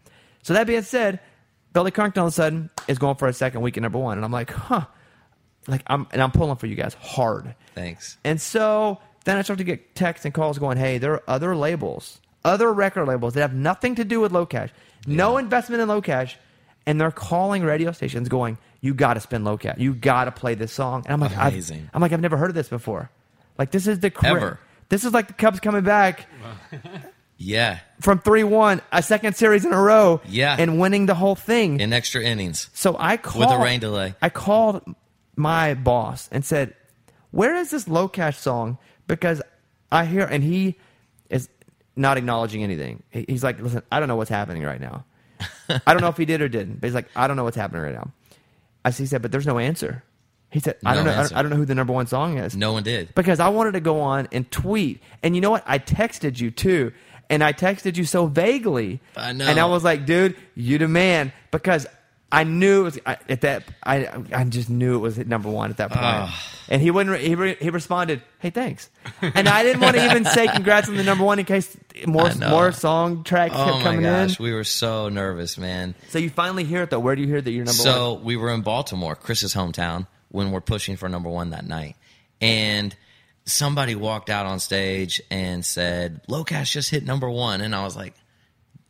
So 0.43 0.53
that 0.53 0.65
being 0.65 0.81
said, 0.81 1.19
Billy 1.73 1.91
Currington 1.91 2.17
all 2.19 2.27
of 2.27 2.33
a 2.33 2.35
sudden 2.35 2.69
is 2.87 2.97
going 2.97 3.15
for 3.15 3.27
a 3.27 3.33
second 3.33 3.61
week 3.61 3.75
at 3.75 3.83
number 3.83 3.99
one, 3.99 4.17
and 4.17 4.23
I'm 4.23 4.31
like, 4.31 4.51
huh, 4.51 4.85
like 5.67 5.81
I'm 5.87 6.07
and 6.11 6.21
I'm 6.21 6.31
pulling 6.31 6.55
for 6.55 6.67
you 6.67 6.75
guys 6.75 6.93
hard. 6.93 7.53
Thanks. 7.73 8.17
And 8.23 8.39
so 8.39 8.99
then 9.25 9.37
I 9.37 9.41
start 9.41 9.57
to 9.57 9.65
get 9.65 9.93
texts 9.95 10.23
and 10.23 10.33
calls 10.33 10.57
going, 10.57 10.77
hey, 10.77 10.99
there 10.99 11.13
are 11.13 11.23
other 11.27 11.55
labels, 11.55 12.21
other 12.45 12.71
record 12.71 13.07
labels 13.07 13.33
that 13.33 13.41
have 13.41 13.53
nothing 13.53 13.95
to 13.95 14.05
do 14.05 14.21
with 14.21 14.31
LoCash, 14.31 14.69
no 15.05 15.37
investment 15.37 15.81
in 15.81 15.89
LoCash, 15.89 16.35
and 16.85 17.01
they're 17.01 17.11
calling 17.11 17.63
radio 17.63 17.91
stations 17.91 18.29
going, 18.29 18.57
you 18.79 18.93
got 18.93 19.15
to 19.15 19.19
spend 19.19 19.45
LoCash, 19.45 19.79
you 19.79 19.93
got 19.95 20.25
to 20.25 20.31
play 20.31 20.55
this 20.55 20.71
song. 20.71 21.03
And 21.05 21.13
I'm 21.13 21.19
like, 21.19 21.35
I've, 21.37 21.53
I'm 21.93 22.01
like, 22.01 22.13
I've 22.13 22.21
never 22.21 22.37
heard 22.37 22.49
of 22.51 22.55
this 22.55 22.69
before. 22.69 23.09
Like 23.57 23.71
this 23.71 23.87
is 23.87 23.99
the 23.99 24.11
cra- 24.11 24.29
Ever. 24.29 24.59
This 24.89 25.03
is 25.03 25.13
like 25.13 25.27
the 25.27 25.33
Cubs 25.33 25.59
coming 25.59 25.83
back. 25.83 26.27
Yeah, 27.37 27.79
from 27.99 28.19
three 28.19 28.43
one, 28.45 28.81
a 28.93 29.03
second 29.03 29.35
series 29.35 29.65
in 29.65 29.73
a 29.73 29.81
row. 29.81 30.21
Yeah. 30.27 30.55
and 30.57 30.79
winning 30.79 31.05
the 31.05 31.15
whole 31.15 31.35
thing. 31.35 31.79
in 31.81 31.91
extra 31.91 32.21
innings. 32.23 32.69
so 32.73 32.95
I 32.97 33.17
called 33.17 33.51
With 33.51 33.59
a 33.59 33.61
rain 33.61 33.81
delay. 33.81 34.15
I 34.21 34.29
called 34.29 34.83
my 35.35 35.73
boss 35.73 36.29
and 36.31 36.45
said, 36.45 36.73
"Where 37.31 37.55
is 37.55 37.71
this 37.71 37.85
LoCash 37.85 38.35
song?" 38.35 38.77
Because 39.07 39.41
I 39.91 40.05
hear, 40.05 40.23
and 40.25 40.43
he 40.43 40.77
is 41.29 41.49
not 41.97 42.17
acknowledging 42.17 42.63
anything. 42.63 43.03
He's 43.09 43.43
like, 43.43 43.59
"Listen, 43.59 43.83
I 43.91 43.99
don't 43.99 44.07
know 44.07 44.15
what's 44.15 44.29
happening 44.29 44.63
right 44.63 44.79
now. 44.79 45.03
I 45.85 45.91
don't 45.93 46.01
know 46.01 46.07
if 46.07 46.17
he 46.17 46.25
did 46.25 46.41
or 46.41 46.47
didn't." 46.47 46.79
But 46.79 46.87
he's 46.87 46.95
like, 46.95 47.09
"I 47.17 47.27
don't 47.27 47.35
know 47.35 47.43
what's 47.43 47.57
happening 47.57 47.81
right 47.81 47.95
now." 47.95 48.11
I 48.85 48.91
he 48.91 49.05
said, 49.05 49.21
"But 49.21 49.33
there's 49.33 49.47
no 49.47 49.59
answer." 49.59 50.03
He 50.55 50.61
said, 50.61 50.77
"I 50.85 50.93
don't 50.95 51.03
know. 51.03 51.11
I 51.11 51.15
don't. 51.15 51.33
I 51.33 51.41
don't 51.41 51.51
know 51.51 51.57
who 51.57 51.65
the 51.65 51.75
number 51.75 51.91
one 51.91 52.07
song 52.07 52.37
is." 52.37 52.55
No 52.55 52.71
one 52.71 52.83
did. 52.83 53.13
because 53.13 53.41
I 53.41 53.49
wanted 53.49 53.73
to 53.73 53.81
go 53.81 53.99
on 53.99 54.29
and 54.31 54.49
tweet. 54.49 55.03
And 55.21 55.35
you 55.35 55.41
know 55.41 55.51
what? 55.51 55.65
I 55.67 55.79
texted 55.79 56.39
you 56.39 56.49
too. 56.49 56.93
And 57.29 57.43
I 57.43 57.51
texted 57.51 57.97
you 57.97 58.05
so 58.05 58.27
vaguely. 58.27 59.01
I 59.17 59.33
know. 59.33 59.47
And 59.47 59.59
I 59.59 59.65
was 59.65 59.83
like, 59.83 60.05
dude, 60.05 60.37
you 60.55 60.77
the 60.77 60.87
man. 60.87 61.33
Because 61.51 61.87
I 62.31 62.45
knew 62.45 62.81
it 62.81 62.83
was 62.83 62.99
I, 63.05 63.17
at 63.27 63.41
that. 63.41 63.63
I 63.83 64.07
I 64.33 64.45
just 64.45 64.69
knew 64.69 64.95
it 64.95 64.99
was 64.99 65.19
at 65.19 65.27
number 65.27 65.49
one 65.49 65.71
at 65.71 65.77
that 65.77 65.89
point. 65.89 66.05
Ah. 66.05 66.51
And 66.69 66.81
he 66.81 66.89
wouldn't. 66.89 67.19
He, 67.19 67.35
re, 67.35 67.57
he 67.59 67.69
responded, 67.69 68.21
"Hey, 68.39 68.49
thanks." 68.49 68.89
And 69.21 69.49
I 69.49 69.63
didn't 69.63 69.81
want 69.81 69.97
to 69.97 70.05
even 70.05 70.23
say 70.23 70.47
congrats 70.47 70.87
on 70.87 70.95
the 70.95 71.03
number 71.03 71.25
one 71.25 71.37
in 71.37 71.45
case 71.45 71.75
more 72.07 72.31
more 72.35 72.71
song 72.71 73.23
tracks 73.25 73.53
Oh 73.55 73.65
kept 73.65 73.77
my 73.77 73.83
coming 73.83 74.01
gosh, 74.03 74.39
in. 74.39 74.43
we 74.43 74.53
were 74.53 74.63
so 74.63 75.09
nervous, 75.09 75.57
man. 75.57 75.95
So 76.09 76.17
you 76.17 76.29
finally 76.29 76.63
hear 76.63 76.81
it 76.83 76.91
though. 76.91 76.99
Where 76.99 77.15
do 77.15 77.21
you 77.21 77.27
hear 77.27 77.41
that 77.41 77.51
you're 77.51 77.65
number 77.65 77.83
one? 77.83 77.93
So 77.93 78.13
we 78.15 78.35
were 78.37 78.51
in 78.53 78.61
Baltimore, 78.61 79.15
Chris's 79.15 79.53
hometown, 79.53 80.07
when 80.29 80.51
we're 80.51 80.61
pushing 80.61 80.97
for 80.97 81.09
number 81.09 81.29
one 81.29 81.51
that 81.51 81.65
night, 81.65 81.95
and 82.41 82.95
somebody 83.45 83.95
walked 83.95 84.29
out 84.29 84.45
on 84.45 84.59
stage 84.59 85.21
and 85.29 85.65
said, 85.65 86.21
LoCash 86.27 86.71
just 86.71 86.89
hit 86.89 87.05
number 87.05 87.29
one," 87.29 87.61
and 87.61 87.75
I 87.75 87.83
was 87.83 87.95
like, 87.95 88.13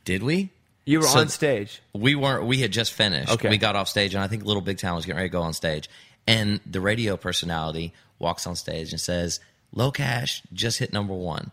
"Did 0.04 0.24
we?" 0.24 0.52
You 0.86 1.00
were 1.00 1.06
So 1.08 1.20
on 1.20 1.30
stage. 1.30 1.82
We 1.94 2.16
weren't. 2.16 2.46
We 2.46 2.60
had 2.60 2.72
just 2.72 2.94
finished. 2.94 3.32
Okay. 3.32 3.50
We 3.50 3.58
got 3.58 3.76
off 3.76 3.88
stage, 3.88 4.14
and 4.14 4.24
I 4.24 4.28
think 4.28 4.46
Little 4.46 4.62
Big 4.62 4.78
Town 4.78 4.96
was 4.96 5.06
getting 5.06 5.18
ready 5.18 5.30
to 5.30 5.34
go 5.34 5.42
on 5.42 5.54
stage. 5.54 5.90
And 6.28 6.60
the 6.66 6.80
radio 6.80 7.18
personality 7.18 7.94
walks 8.20 8.46
on 8.48 8.56
stage 8.56 8.92
and 8.92 9.02
says, 9.02 9.40
"LoCash 9.76 10.42
just 10.54 10.80
hit 10.80 10.94
number 10.94 11.14
one." 11.14 11.52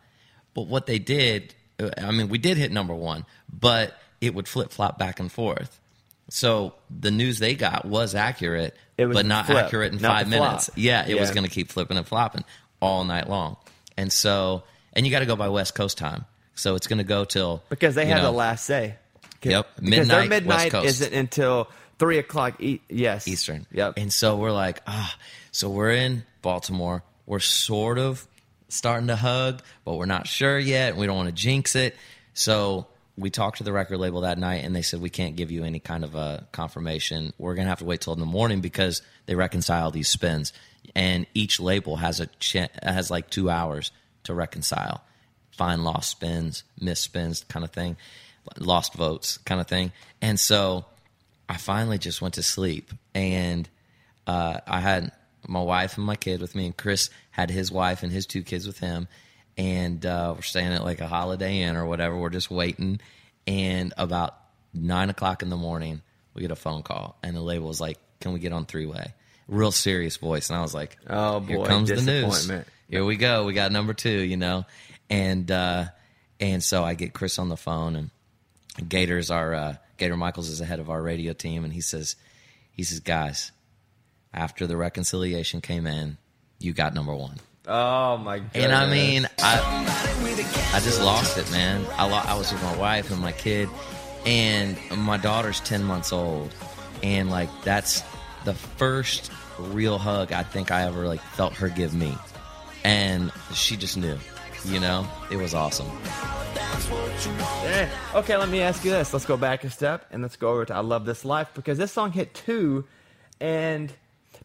But 0.54 0.66
what 0.66 0.86
they 0.86 0.98
did, 0.98 1.54
uh, 1.80 1.90
I 1.96 2.10
mean, 2.10 2.28
we 2.28 2.38
did 2.38 2.58
hit 2.58 2.72
number 2.72 2.94
one, 2.94 3.24
but 3.50 3.98
it 4.20 4.34
would 4.34 4.46
flip 4.48 4.70
flop 4.70 4.98
back 4.98 5.18
and 5.18 5.32
forth. 5.32 5.80
So 6.28 6.74
the 6.90 7.10
news 7.10 7.38
they 7.38 7.54
got 7.54 7.84
was 7.84 8.14
accurate, 8.14 8.76
It 8.96 9.06
was 9.06 9.16
but 9.16 9.26
not 9.26 9.46
flip, 9.46 9.64
accurate 9.66 9.92
in 9.92 10.00
not 10.00 10.18
five 10.18 10.28
minutes. 10.28 10.70
Yeah, 10.76 11.06
it 11.06 11.18
was 11.18 11.30
going 11.30 11.44
to 11.44 11.50
keep 11.50 11.70
flipping 11.70 11.96
and 11.96 12.06
flopping 12.06 12.44
all 12.80 13.04
night 13.04 13.28
long. 13.28 13.56
And 13.96 14.10
so, 14.12 14.64
and 14.92 15.06
you 15.06 15.12
got 15.12 15.20
to 15.20 15.26
go 15.26 15.36
by 15.36 15.48
West 15.48 15.74
Coast 15.74 15.98
time. 15.98 16.24
So 16.54 16.74
it's 16.74 16.86
going 16.86 16.98
to 16.98 17.04
go 17.04 17.24
till 17.24 17.62
Because 17.68 17.94
they 17.94 18.06
have 18.06 18.18
know, 18.18 18.30
the 18.30 18.36
last 18.36 18.64
say. 18.64 18.96
Yep, 19.42 19.66
Because 19.76 20.08
their 20.08 20.26
midnight, 20.26 20.28
midnight 20.28 20.74
isn't 20.84 21.12
until 21.12 21.68
three 21.98 22.18
o'clock. 22.18 22.60
E- 22.60 22.80
yes, 22.88 23.26
Eastern. 23.26 23.66
Yep. 23.72 23.94
And 23.96 24.12
so 24.12 24.36
we're 24.36 24.52
like, 24.52 24.82
ah, 24.86 25.14
so 25.50 25.68
we're 25.70 25.90
in 25.90 26.24
Baltimore. 26.42 27.02
We're 27.26 27.40
sort 27.40 27.98
of 27.98 28.26
starting 28.68 29.08
to 29.08 29.16
hug, 29.16 29.62
but 29.84 29.96
we're 29.96 30.06
not 30.06 30.26
sure 30.26 30.58
yet. 30.58 30.96
We 30.96 31.06
don't 31.06 31.16
want 31.16 31.28
to 31.28 31.34
jinx 31.34 31.74
it. 31.76 31.96
So 32.34 32.86
we 33.16 33.30
talked 33.30 33.58
to 33.58 33.64
the 33.64 33.72
record 33.72 33.98
label 33.98 34.22
that 34.22 34.38
night, 34.38 34.64
and 34.64 34.74
they 34.74 34.82
said 34.82 35.00
we 35.00 35.10
can't 35.10 35.36
give 35.36 35.50
you 35.50 35.64
any 35.64 35.78
kind 35.78 36.04
of 36.04 36.14
a 36.14 36.46
confirmation. 36.52 37.32
We're 37.38 37.54
gonna 37.54 37.68
have 37.68 37.80
to 37.80 37.84
wait 37.84 38.00
till 38.00 38.12
in 38.12 38.20
the 38.20 38.26
morning 38.26 38.60
because 38.60 39.02
they 39.26 39.34
reconcile 39.34 39.90
these 39.90 40.08
spins, 40.08 40.52
and 40.94 41.26
each 41.34 41.60
label 41.60 41.96
has 41.96 42.20
a 42.20 42.26
ch- 42.26 42.70
has 42.82 43.10
like 43.10 43.28
two 43.28 43.50
hours 43.50 43.90
to 44.24 44.34
reconcile, 44.34 45.02
find 45.50 45.84
lost 45.84 46.10
spins, 46.10 46.64
missed 46.80 47.02
spins, 47.02 47.44
kind 47.48 47.64
of 47.64 47.70
thing, 47.70 47.96
lost 48.58 48.94
votes, 48.94 49.38
kind 49.38 49.60
of 49.60 49.66
thing. 49.66 49.92
And 50.20 50.38
so 50.40 50.86
I 51.48 51.56
finally 51.58 51.98
just 51.98 52.22
went 52.22 52.34
to 52.34 52.42
sleep, 52.42 52.92
and 53.14 53.68
uh, 54.26 54.60
I 54.66 54.80
had 54.80 55.12
my 55.46 55.60
wife 55.60 55.96
and 55.96 56.06
my 56.06 56.16
kid 56.16 56.40
with 56.40 56.54
me, 56.54 56.66
and 56.66 56.76
Chris 56.76 57.10
had 57.30 57.50
his 57.50 57.70
wife 57.70 58.02
and 58.02 58.12
his 58.12 58.26
two 58.26 58.42
kids 58.42 58.66
with 58.66 58.78
him, 58.78 59.08
and 59.56 60.04
uh, 60.04 60.32
we're 60.36 60.42
staying 60.42 60.72
at 60.72 60.84
like 60.84 61.00
a 61.00 61.06
Holiday 61.06 61.62
Inn 61.62 61.76
or 61.76 61.86
whatever. 61.86 62.16
We're 62.16 62.30
just 62.30 62.50
waiting, 62.50 63.00
and 63.46 63.92
about 63.96 64.36
nine 64.74 65.10
o'clock 65.10 65.42
in 65.42 65.50
the 65.50 65.56
morning, 65.56 66.02
we 66.34 66.42
get 66.42 66.50
a 66.50 66.56
phone 66.56 66.82
call, 66.82 67.18
and 67.22 67.36
the 67.36 67.40
label 67.40 67.68
was 67.68 67.80
like, 67.80 67.98
"Can 68.20 68.32
we 68.32 68.40
get 68.40 68.52
on 68.52 68.66
three 68.66 68.86
way?" 68.86 69.14
Real 69.48 69.72
serious 69.72 70.16
voice, 70.16 70.48
and 70.50 70.58
I 70.58 70.62
was 70.62 70.72
like, 70.72 70.96
Oh, 71.08 71.40
here 71.40 71.58
boy, 71.58 71.66
comes 71.66 71.88
the 71.88 71.96
news. 71.96 72.48
Here 72.88 73.04
we 73.04 73.16
go. 73.16 73.44
We 73.44 73.52
got 73.54 73.72
number 73.72 73.92
two, 73.92 74.22
you 74.22 74.36
know, 74.36 74.64
and 75.10 75.50
uh, 75.50 75.86
and 76.40 76.62
so 76.62 76.84
I 76.84 76.94
get 76.94 77.12
Chris 77.12 77.38
on 77.38 77.48
the 77.48 77.56
phone, 77.56 77.96
and 77.96 78.88
Gator's 78.88 79.30
our 79.30 79.54
uh, 79.54 79.76
Gator 79.98 80.16
Michaels 80.16 80.48
is 80.48 80.58
the 80.60 80.64
head 80.64 80.80
of 80.80 80.90
our 80.90 81.02
radio 81.02 81.32
team, 81.32 81.64
and 81.64 81.72
he 81.72 81.80
says, 81.80 82.16
he 82.72 82.82
says, 82.82 83.00
guys, 83.00 83.52
after 84.32 84.66
the 84.66 84.76
reconciliation 84.76 85.60
came 85.60 85.86
in, 85.86 86.18
you 86.58 86.72
got 86.72 86.94
number 86.94 87.14
one. 87.14 87.38
Oh 87.66 88.16
my 88.18 88.38
god. 88.40 88.50
And 88.54 88.72
I 88.72 88.90
mean, 88.90 89.28
I 89.38 90.72
I 90.74 90.80
just 90.80 91.00
lost 91.00 91.38
it, 91.38 91.50
man. 91.52 91.84
I 91.96 92.06
lo- 92.08 92.22
I 92.24 92.36
was 92.36 92.52
with 92.52 92.62
my 92.62 92.76
wife 92.76 93.10
and 93.10 93.20
my 93.20 93.32
kid, 93.32 93.68
and 94.26 94.76
my 94.96 95.16
daughter's 95.16 95.60
ten 95.60 95.84
months 95.84 96.12
old, 96.12 96.54
and 97.02 97.30
like 97.30 97.48
that's 97.62 98.02
the 98.44 98.54
first 98.54 99.30
real 99.58 99.98
hug 99.98 100.32
I 100.32 100.42
think 100.42 100.70
I 100.72 100.82
ever 100.86 101.06
like 101.06 101.20
felt 101.20 101.52
her 101.54 101.68
give 101.68 101.94
me, 101.94 102.16
and 102.84 103.30
she 103.54 103.76
just 103.76 103.96
knew, 103.96 104.18
you 104.64 104.80
know, 104.80 105.06
it 105.30 105.36
was 105.36 105.54
awesome. 105.54 105.88
Eh, 107.64 107.88
Okay, 108.14 108.36
let 108.36 108.48
me 108.48 108.60
ask 108.60 108.84
you 108.84 108.90
this. 108.90 109.12
Let's 109.12 109.24
go 109.24 109.36
back 109.36 109.62
a 109.64 109.70
step 109.70 110.06
and 110.10 110.20
let's 110.22 110.36
go 110.36 110.50
over 110.50 110.64
to 110.64 110.74
I 110.74 110.80
Love 110.80 111.04
This 111.04 111.24
Life 111.24 111.50
because 111.54 111.78
this 111.78 111.92
song 111.92 112.10
hit 112.12 112.34
two. 112.34 112.84
And 113.40 113.92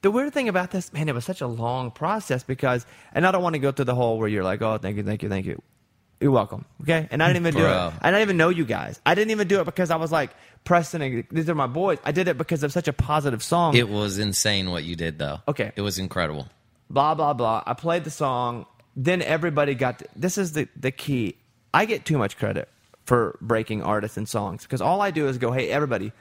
the 0.01 0.11
weird 0.11 0.33
thing 0.33 0.49
about 0.49 0.71
this, 0.71 0.93
man, 0.93 1.09
it 1.09 1.15
was 1.15 1.25
such 1.25 1.41
a 1.41 1.47
long 1.47 1.91
process 1.91 2.43
because, 2.43 2.85
and 3.13 3.25
I 3.25 3.31
don't 3.31 3.43
want 3.43 3.53
to 3.53 3.59
go 3.59 3.71
through 3.71 3.85
the 3.85 3.95
whole 3.95 4.17
where 4.17 4.27
you're 4.27 4.43
like, 4.43 4.61
oh, 4.61 4.77
thank 4.77 4.97
you, 4.97 5.03
thank 5.03 5.23
you, 5.23 5.29
thank 5.29 5.45
you. 5.45 5.61
You're 6.19 6.31
welcome. 6.31 6.65
Okay. 6.81 7.07
And 7.11 7.21
I 7.21 7.27
didn't 7.27 7.43
even 7.43 7.53
do 7.53 7.59
Bro. 7.61 7.87
it. 7.89 7.93
I 8.01 8.09
didn't 8.09 8.23
even 8.23 8.37
know 8.37 8.49
you 8.49 8.65
guys. 8.65 8.99
I 9.05 9.13
didn't 9.13 9.29
even 9.31 9.47
do 9.47 9.61
it 9.61 9.65
because 9.65 9.91
I 9.91 9.97
was 9.97 10.11
like, 10.11 10.31
Preston 10.63 11.01
and 11.03 11.23
these 11.29 11.47
are 11.47 11.53
my 11.55 11.67
boys. 11.67 11.99
I 12.03 12.11
did 12.11 12.27
it 12.27 12.37
because 12.39 12.63
of 12.63 12.71
such 12.71 12.87
a 12.87 12.93
positive 12.93 13.43
song. 13.43 13.75
It 13.75 13.87
was 13.87 14.17
insane 14.17 14.71
what 14.71 14.83
you 14.83 14.95
did, 14.95 15.19
though. 15.19 15.41
Okay. 15.47 15.71
it 15.75 15.81
was 15.81 15.99
incredible. 15.99 16.47
blah 16.89 17.13
blah 17.13 17.33
blah. 17.33 17.61
I 17.67 17.73
played 17.75 18.03
the 18.03 18.09
song. 18.09 18.65
Then 18.95 19.21
everybody 19.21 19.75
got. 19.75 20.01
this 20.15 20.39
is 20.39 20.53
the 20.53 20.67
the 20.75 20.89
key. 20.91 21.35
I 21.71 21.85
get 21.85 22.03
too 22.03 22.17
much 22.17 22.37
credit 22.37 22.67
for 23.05 23.37
breaking 23.39 23.83
artists 23.83 24.17
and 24.17 24.27
songs 24.27 24.63
because 24.63 24.81
all 24.81 25.01
I 25.01 25.11
do 25.11 25.27
is 25.27 25.37
go, 25.37 25.51
"Hey, 25.51 25.69
everybody, 25.69 26.11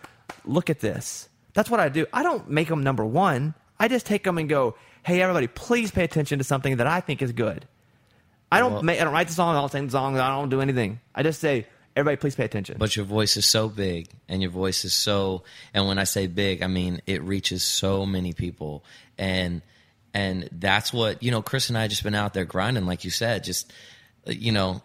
look 0.45 0.69
at 0.69 0.81
this." 0.81 1.31
That's 1.55 1.71
what 1.71 1.81
I 1.81 1.89
do. 1.89 2.05
I 2.13 2.23
don't 2.23 2.51
make 2.51 2.69
them 2.69 2.83
number 2.83 3.05
one. 3.05 3.55
I 3.79 3.89
just 3.89 4.07
take 4.07 4.25
them 4.25 4.39
and 4.39 4.49
go, 4.49 4.75
"Hey, 5.03 5.21
everybody, 5.21 5.47
please 5.47 5.91
pay 5.91 6.05
attention 6.05 6.39
to 6.39 6.45
something 6.45 6.77
that 6.77 6.87
I 6.87 7.01
think 7.01 7.23
is 7.23 7.33
good." 7.33 7.67
I 8.51 8.61
don't. 8.61 8.73
Well- 8.75 8.83
make, 8.83 9.01
I 9.01 9.05
don't 9.05 9.13
write 9.13 9.29
the 9.29 9.35
song. 9.35 9.57
I'll 9.57 9.69
sing 9.69 9.87
the 9.87 9.93
songs. 9.93 10.19
I 10.19 10.29
don't 10.29 10.49
do 10.49 10.61
anything. 10.61 11.01
I 11.15 11.23
just 11.23 11.41
say, 11.41 11.67
"Everybody, 11.97 12.17
please 12.17 12.35
pay 12.35 12.45
attention." 12.45 12.77
But 12.79 12.97
your 12.97 13.05
voice 13.05 13.37
is 13.37 13.47
so 13.47 13.69
big, 13.69 14.09
and 14.29 14.41
your 14.41 14.51
voice 14.51 14.85
is 14.85 14.95
so. 14.95 15.43
And 15.75 15.87
when 15.87 15.99
I 15.99 16.05
say 16.05 16.27
big, 16.27 16.63
I 16.63 16.67
mean 16.69 17.01
it 17.07 17.23
reaches 17.23 17.65
so 17.65 18.07
many 18.07 18.33
people, 18.33 18.85
and 19.19 19.63
and 20.15 20.49
that's 20.53 20.93
what 20.93 21.23
you 21.23 21.31
know. 21.31 21.43
Chris 21.43 21.69
and 21.69 21.77
I 21.77 21.89
just 21.89 22.03
been 22.03 22.15
out 22.15 22.35
there 22.35 22.45
grinding, 22.45 22.87
like 22.87 23.05
you 23.05 23.11
said, 23.11 23.45
just 23.45 23.73
you 24.27 24.53
know, 24.53 24.83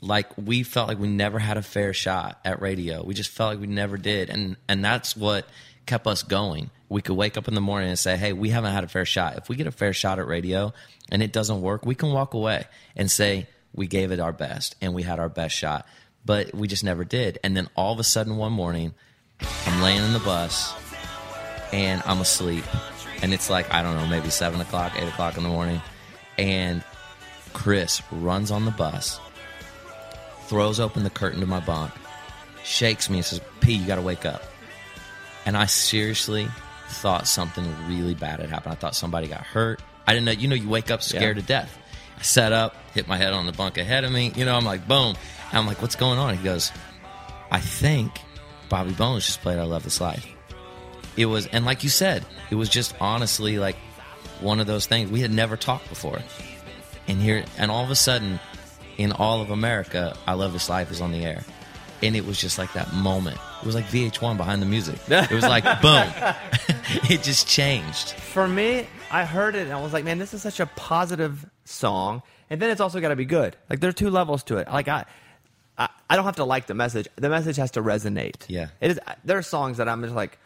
like 0.00 0.26
we 0.38 0.62
felt 0.62 0.88
like 0.88 0.98
we 0.98 1.08
never 1.08 1.38
had 1.38 1.56
a 1.56 1.62
fair 1.62 1.92
shot 1.92 2.40
at 2.44 2.60
radio. 2.60 3.04
We 3.04 3.14
just 3.14 3.30
felt 3.30 3.50
like 3.50 3.60
we 3.60 3.66
never 3.66 3.96
did, 3.96 4.30
and 4.30 4.56
and 4.68 4.84
that's 4.84 5.16
what 5.16 5.46
kept 5.86 6.06
us 6.06 6.22
going. 6.22 6.70
We 6.88 7.02
could 7.02 7.16
wake 7.16 7.36
up 7.36 7.48
in 7.48 7.54
the 7.54 7.60
morning 7.60 7.88
and 7.88 7.98
say, 7.98 8.16
"Hey, 8.16 8.32
we 8.32 8.50
haven't 8.50 8.72
had 8.72 8.84
a 8.84 8.88
fair 8.88 9.04
shot. 9.04 9.36
If 9.36 9.48
we 9.48 9.56
get 9.56 9.66
a 9.66 9.72
fair 9.72 9.92
shot 9.92 10.18
at 10.18 10.26
radio 10.26 10.72
and 11.10 11.22
it 11.22 11.32
doesn't 11.32 11.60
work, 11.62 11.86
we 11.86 11.94
can 11.94 12.12
walk 12.12 12.34
away 12.34 12.64
and 12.96 13.10
say 13.10 13.46
we 13.74 13.86
gave 13.86 14.12
it 14.12 14.20
our 14.20 14.32
best 14.32 14.76
and 14.80 14.94
we 14.94 15.02
had 15.02 15.18
our 15.18 15.28
best 15.28 15.54
shot." 15.54 15.86
But 16.24 16.54
we 16.54 16.68
just 16.68 16.84
never 16.84 17.04
did. 17.04 17.38
And 17.42 17.56
then 17.56 17.68
all 17.74 17.92
of 17.92 17.98
a 17.98 18.04
sudden, 18.04 18.36
one 18.36 18.52
morning, 18.52 18.94
I'm 19.66 19.82
laying 19.82 20.04
in 20.04 20.12
the 20.12 20.20
bus 20.20 20.72
and 21.72 22.02
I'm 22.06 22.20
asleep, 22.20 22.64
and 23.22 23.32
it's 23.32 23.50
like 23.50 23.72
I 23.72 23.82
don't 23.82 23.96
know, 23.96 24.06
maybe 24.06 24.30
seven 24.30 24.60
o'clock, 24.60 24.92
eight 24.96 25.08
o'clock 25.08 25.36
in 25.36 25.42
the 25.42 25.48
morning, 25.48 25.80
and 26.38 26.84
Chris 27.54 28.02
runs 28.10 28.50
on 28.50 28.64
the 28.64 28.70
bus, 28.70 29.18
throws 30.46 30.78
open 30.78 31.02
the 31.02 31.10
curtain 31.10 31.40
to 31.40 31.46
my 31.46 31.60
bunk, 31.60 31.92
shakes 32.62 33.08
me 33.10 33.18
and 33.18 33.24
says, 33.24 33.40
P, 33.60 33.72
you 33.74 33.86
got 33.86 33.96
to 33.96 34.02
wake 34.02 34.26
up. 34.26 34.44
And 35.46 35.56
I 35.56 35.66
seriously 35.66 36.48
thought 36.88 37.26
something 37.26 37.64
really 37.88 38.14
bad 38.14 38.40
had 38.40 38.50
happened. 38.50 38.72
I 38.72 38.76
thought 38.76 38.94
somebody 38.94 39.26
got 39.28 39.40
hurt. 39.40 39.80
I 40.06 40.12
didn't 40.12 40.26
know, 40.26 40.32
you 40.32 40.48
know, 40.48 40.54
you 40.54 40.68
wake 40.68 40.90
up 40.90 41.02
scared 41.02 41.36
Yeah. 41.36 41.42
to 41.42 41.46
death. 41.48 41.78
I 42.18 42.22
sat 42.22 42.52
up, 42.52 42.76
hit 42.94 43.08
my 43.08 43.16
head 43.16 43.32
on 43.32 43.46
the 43.46 43.52
bunk 43.52 43.78
ahead 43.78 44.04
of 44.04 44.12
me. 44.12 44.32
You 44.36 44.44
know, 44.44 44.56
I'm 44.56 44.64
like, 44.64 44.86
boom. 44.86 45.16
And 45.50 45.58
I'm 45.58 45.66
like, 45.66 45.80
what's 45.82 45.96
going 45.96 46.18
on? 46.18 46.36
He 46.36 46.42
goes, 46.44 46.70
I 47.50 47.60
think 47.60 48.20
Bobby 48.68 48.92
Bones 48.92 49.26
just 49.26 49.40
played 49.42 49.58
I 49.58 49.64
Love 49.64 49.82
This 49.84 50.00
Life. 50.00 50.26
It 51.16 51.26
was, 51.26 51.46
and 51.46 51.64
like 51.64 51.82
you 51.84 51.90
said, 51.90 52.24
it 52.50 52.54
was 52.54 52.68
just 52.68 52.94
honestly 53.00 53.58
like 53.58 53.76
one 54.40 54.60
of 54.60 54.66
those 54.66 54.86
things. 54.86 55.10
We 55.10 55.20
had 55.20 55.30
never 55.30 55.56
talked 55.56 55.88
before. 55.88 56.20
And 57.08 57.20
here, 57.20 57.44
and 57.58 57.70
all 57.70 57.84
of 57.84 57.90
a 57.90 57.96
sudden, 57.96 58.38
in 58.96 59.12
all 59.12 59.40
of 59.42 59.50
America, 59.50 60.16
I 60.26 60.34
Love 60.34 60.52
This 60.52 60.68
Life 60.68 60.90
is 60.90 61.00
on 61.00 61.12
the 61.12 61.24
air. 61.24 61.42
And 62.02 62.16
it 62.16 62.26
was 62.26 62.40
just 62.40 62.58
like 62.58 62.72
that 62.72 62.92
moment. 62.94 63.38
It 63.60 63.66
was 63.66 63.74
like 63.74 63.84
VH1 63.86 64.36
behind 64.36 64.60
the 64.60 64.66
music. 64.66 64.98
It 65.08 65.30
was 65.30 65.44
like, 65.44 65.64
boom. 65.80 66.10
it 67.10 67.22
just 67.22 67.46
changed. 67.46 68.10
For 68.10 68.48
me, 68.48 68.86
I 69.10 69.24
heard 69.24 69.54
it 69.54 69.62
and 69.62 69.72
I 69.72 69.80
was 69.80 69.92
like, 69.92 70.04
man, 70.04 70.18
this 70.18 70.34
is 70.34 70.42
such 70.42 70.58
a 70.60 70.66
positive 70.66 71.48
song. 71.64 72.22
And 72.50 72.60
then 72.60 72.70
it's 72.70 72.80
also 72.80 73.00
got 73.00 73.08
to 73.08 73.16
be 73.16 73.24
good. 73.24 73.56
Like 73.70 73.80
there 73.80 73.88
are 73.90 73.94
two 73.94 74.10
levels 74.10 74.42
to 74.44 74.56
it. 74.58 74.68
Like 74.68 74.88
I, 74.88 75.04
I, 75.78 75.88
I 76.10 76.16
don't 76.16 76.24
have 76.24 76.36
to 76.36 76.44
like 76.44 76.66
the 76.66 76.74
message. 76.74 77.08
The 77.16 77.28
message 77.30 77.56
has 77.56 77.70
to 77.72 77.82
resonate. 77.82 78.44
Yeah. 78.48 78.68
It 78.80 78.90
is. 78.92 79.00
There 79.24 79.38
are 79.38 79.42
songs 79.42 79.76
that 79.78 79.88
I'm 79.88 80.02
just 80.02 80.14
like, 80.14 80.38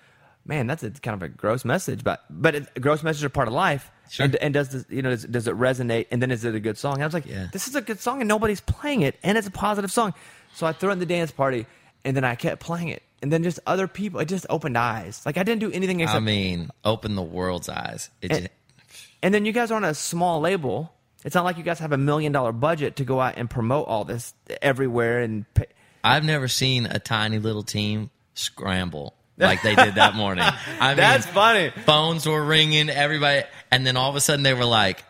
man, 0.44 0.66
that's 0.66 0.82
a 0.84 0.90
kind 0.90 1.14
of 1.20 1.22
a 1.22 1.28
gross 1.28 1.64
message, 1.64 2.04
but 2.04 2.24
but 2.30 2.54
it, 2.54 2.80
gross 2.80 3.02
messages 3.02 3.24
are 3.24 3.28
part 3.30 3.48
of 3.48 3.54
life. 3.54 3.90
Sure. 4.08 4.24
And, 4.26 4.36
and 4.36 4.54
does 4.54 4.68
this, 4.68 4.84
you 4.88 5.02
know 5.02 5.10
does, 5.10 5.24
does 5.24 5.48
it 5.48 5.56
resonate? 5.58 6.06
And 6.12 6.22
then 6.22 6.30
is 6.30 6.44
it 6.44 6.54
a 6.54 6.60
good 6.60 6.78
song? 6.78 6.94
And 6.94 7.02
I 7.02 7.06
was 7.06 7.14
like, 7.14 7.26
Yeah. 7.26 7.48
this 7.52 7.66
is 7.66 7.74
a 7.74 7.80
good 7.80 7.98
song, 7.98 8.20
and 8.20 8.28
nobody's 8.28 8.60
playing 8.60 9.02
it, 9.02 9.18
and 9.24 9.36
it's 9.36 9.48
a 9.48 9.50
positive 9.50 9.90
song. 9.90 10.14
So 10.56 10.66
I 10.66 10.72
threw 10.72 10.90
in 10.90 10.98
the 10.98 11.06
dance 11.06 11.30
party, 11.30 11.66
and 12.02 12.16
then 12.16 12.24
I 12.24 12.34
kept 12.34 12.62
playing 12.62 12.88
it, 12.88 13.02
and 13.20 13.30
then 13.30 13.42
just 13.42 13.60
other 13.66 13.86
people, 13.86 14.20
it 14.20 14.24
just 14.24 14.46
opened 14.48 14.78
eyes. 14.78 15.20
Like 15.26 15.36
I 15.36 15.42
didn't 15.42 15.60
do 15.60 15.70
anything 15.70 16.00
except 16.00 16.16
I 16.16 16.20
mean, 16.20 16.70
open 16.82 17.14
the 17.14 17.22
world's 17.22 17.68
eyes. 17.68 18.08
It 18.22 18.32
and, 18.32 18.48
just, 18.88 19.04
and 19.22 19.34
then 19.34 19.44
you 19.44 19.52
guys 19.52 19.70
are 19.70 19.74
on 19.74 19.84
a 19.84 19.92
small 19.92 20.40
label. 20.40 20.94
It's 21.26 21.34
not 21.34 21.44
like 21.44 21.58
you 21.58 21.62
guys 21.62 21.78
have 21.80 21.92
a 21.92 21.98
million 21.98 22.32
dollar 22.32 22.52
budget 22.52 22.96
to 22.96 23.04
go 23.04 23.20
out 23.20 23.34
and 23.36 23.50
promote 23.50 23.86
all 23.86 24.04
this 24.04 24.32
everywhere 24.62 25.20
and 25.20 25.44
pay. 25.52 25.66
I've 26.02 26.24
never 26.24 26.48
seen 26.48 26.86
a 26.86 26.98
tiny 26.98 27.38
little 27.38 27.62
team 27.62 28.08
scramble 28.32 29.14
like 29.36 29.60
they 29.60 29.74
did 29.74 29.96
that 29.96 30.14
morning. 30.14 30.44
I 30.80 30.88
mean, 30.88 30.96
That's 30.96 31.26
funny. 31.26 31.68
Phones 31.84 32.24
were 32.24 32.42
ringing, 32.42 32.88
everybody, 32.88 33.42
and 33.70 33.86
then 33.86 33.98
all 33.98 34.08
of 34.08 34.16
a 34.16 34.20
sudden 34.20 34.42
they 34.42 34.54
were 34.54 34.64
like, 34.64 35.04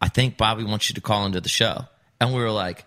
"I 0.00 0.08
think 0.08 0.38
Bobby 0.38 0.64
wants 0.64 0.88
you 0.88 0.94
to 0.94 1.02
call 1.02 1.26
into 1.26 1.42
the 1.42 1.50
show," 1.50 1.84
and 2.18 2.32
we 2.32 2.40
were 2.40 2.50
like, 2.50 2.86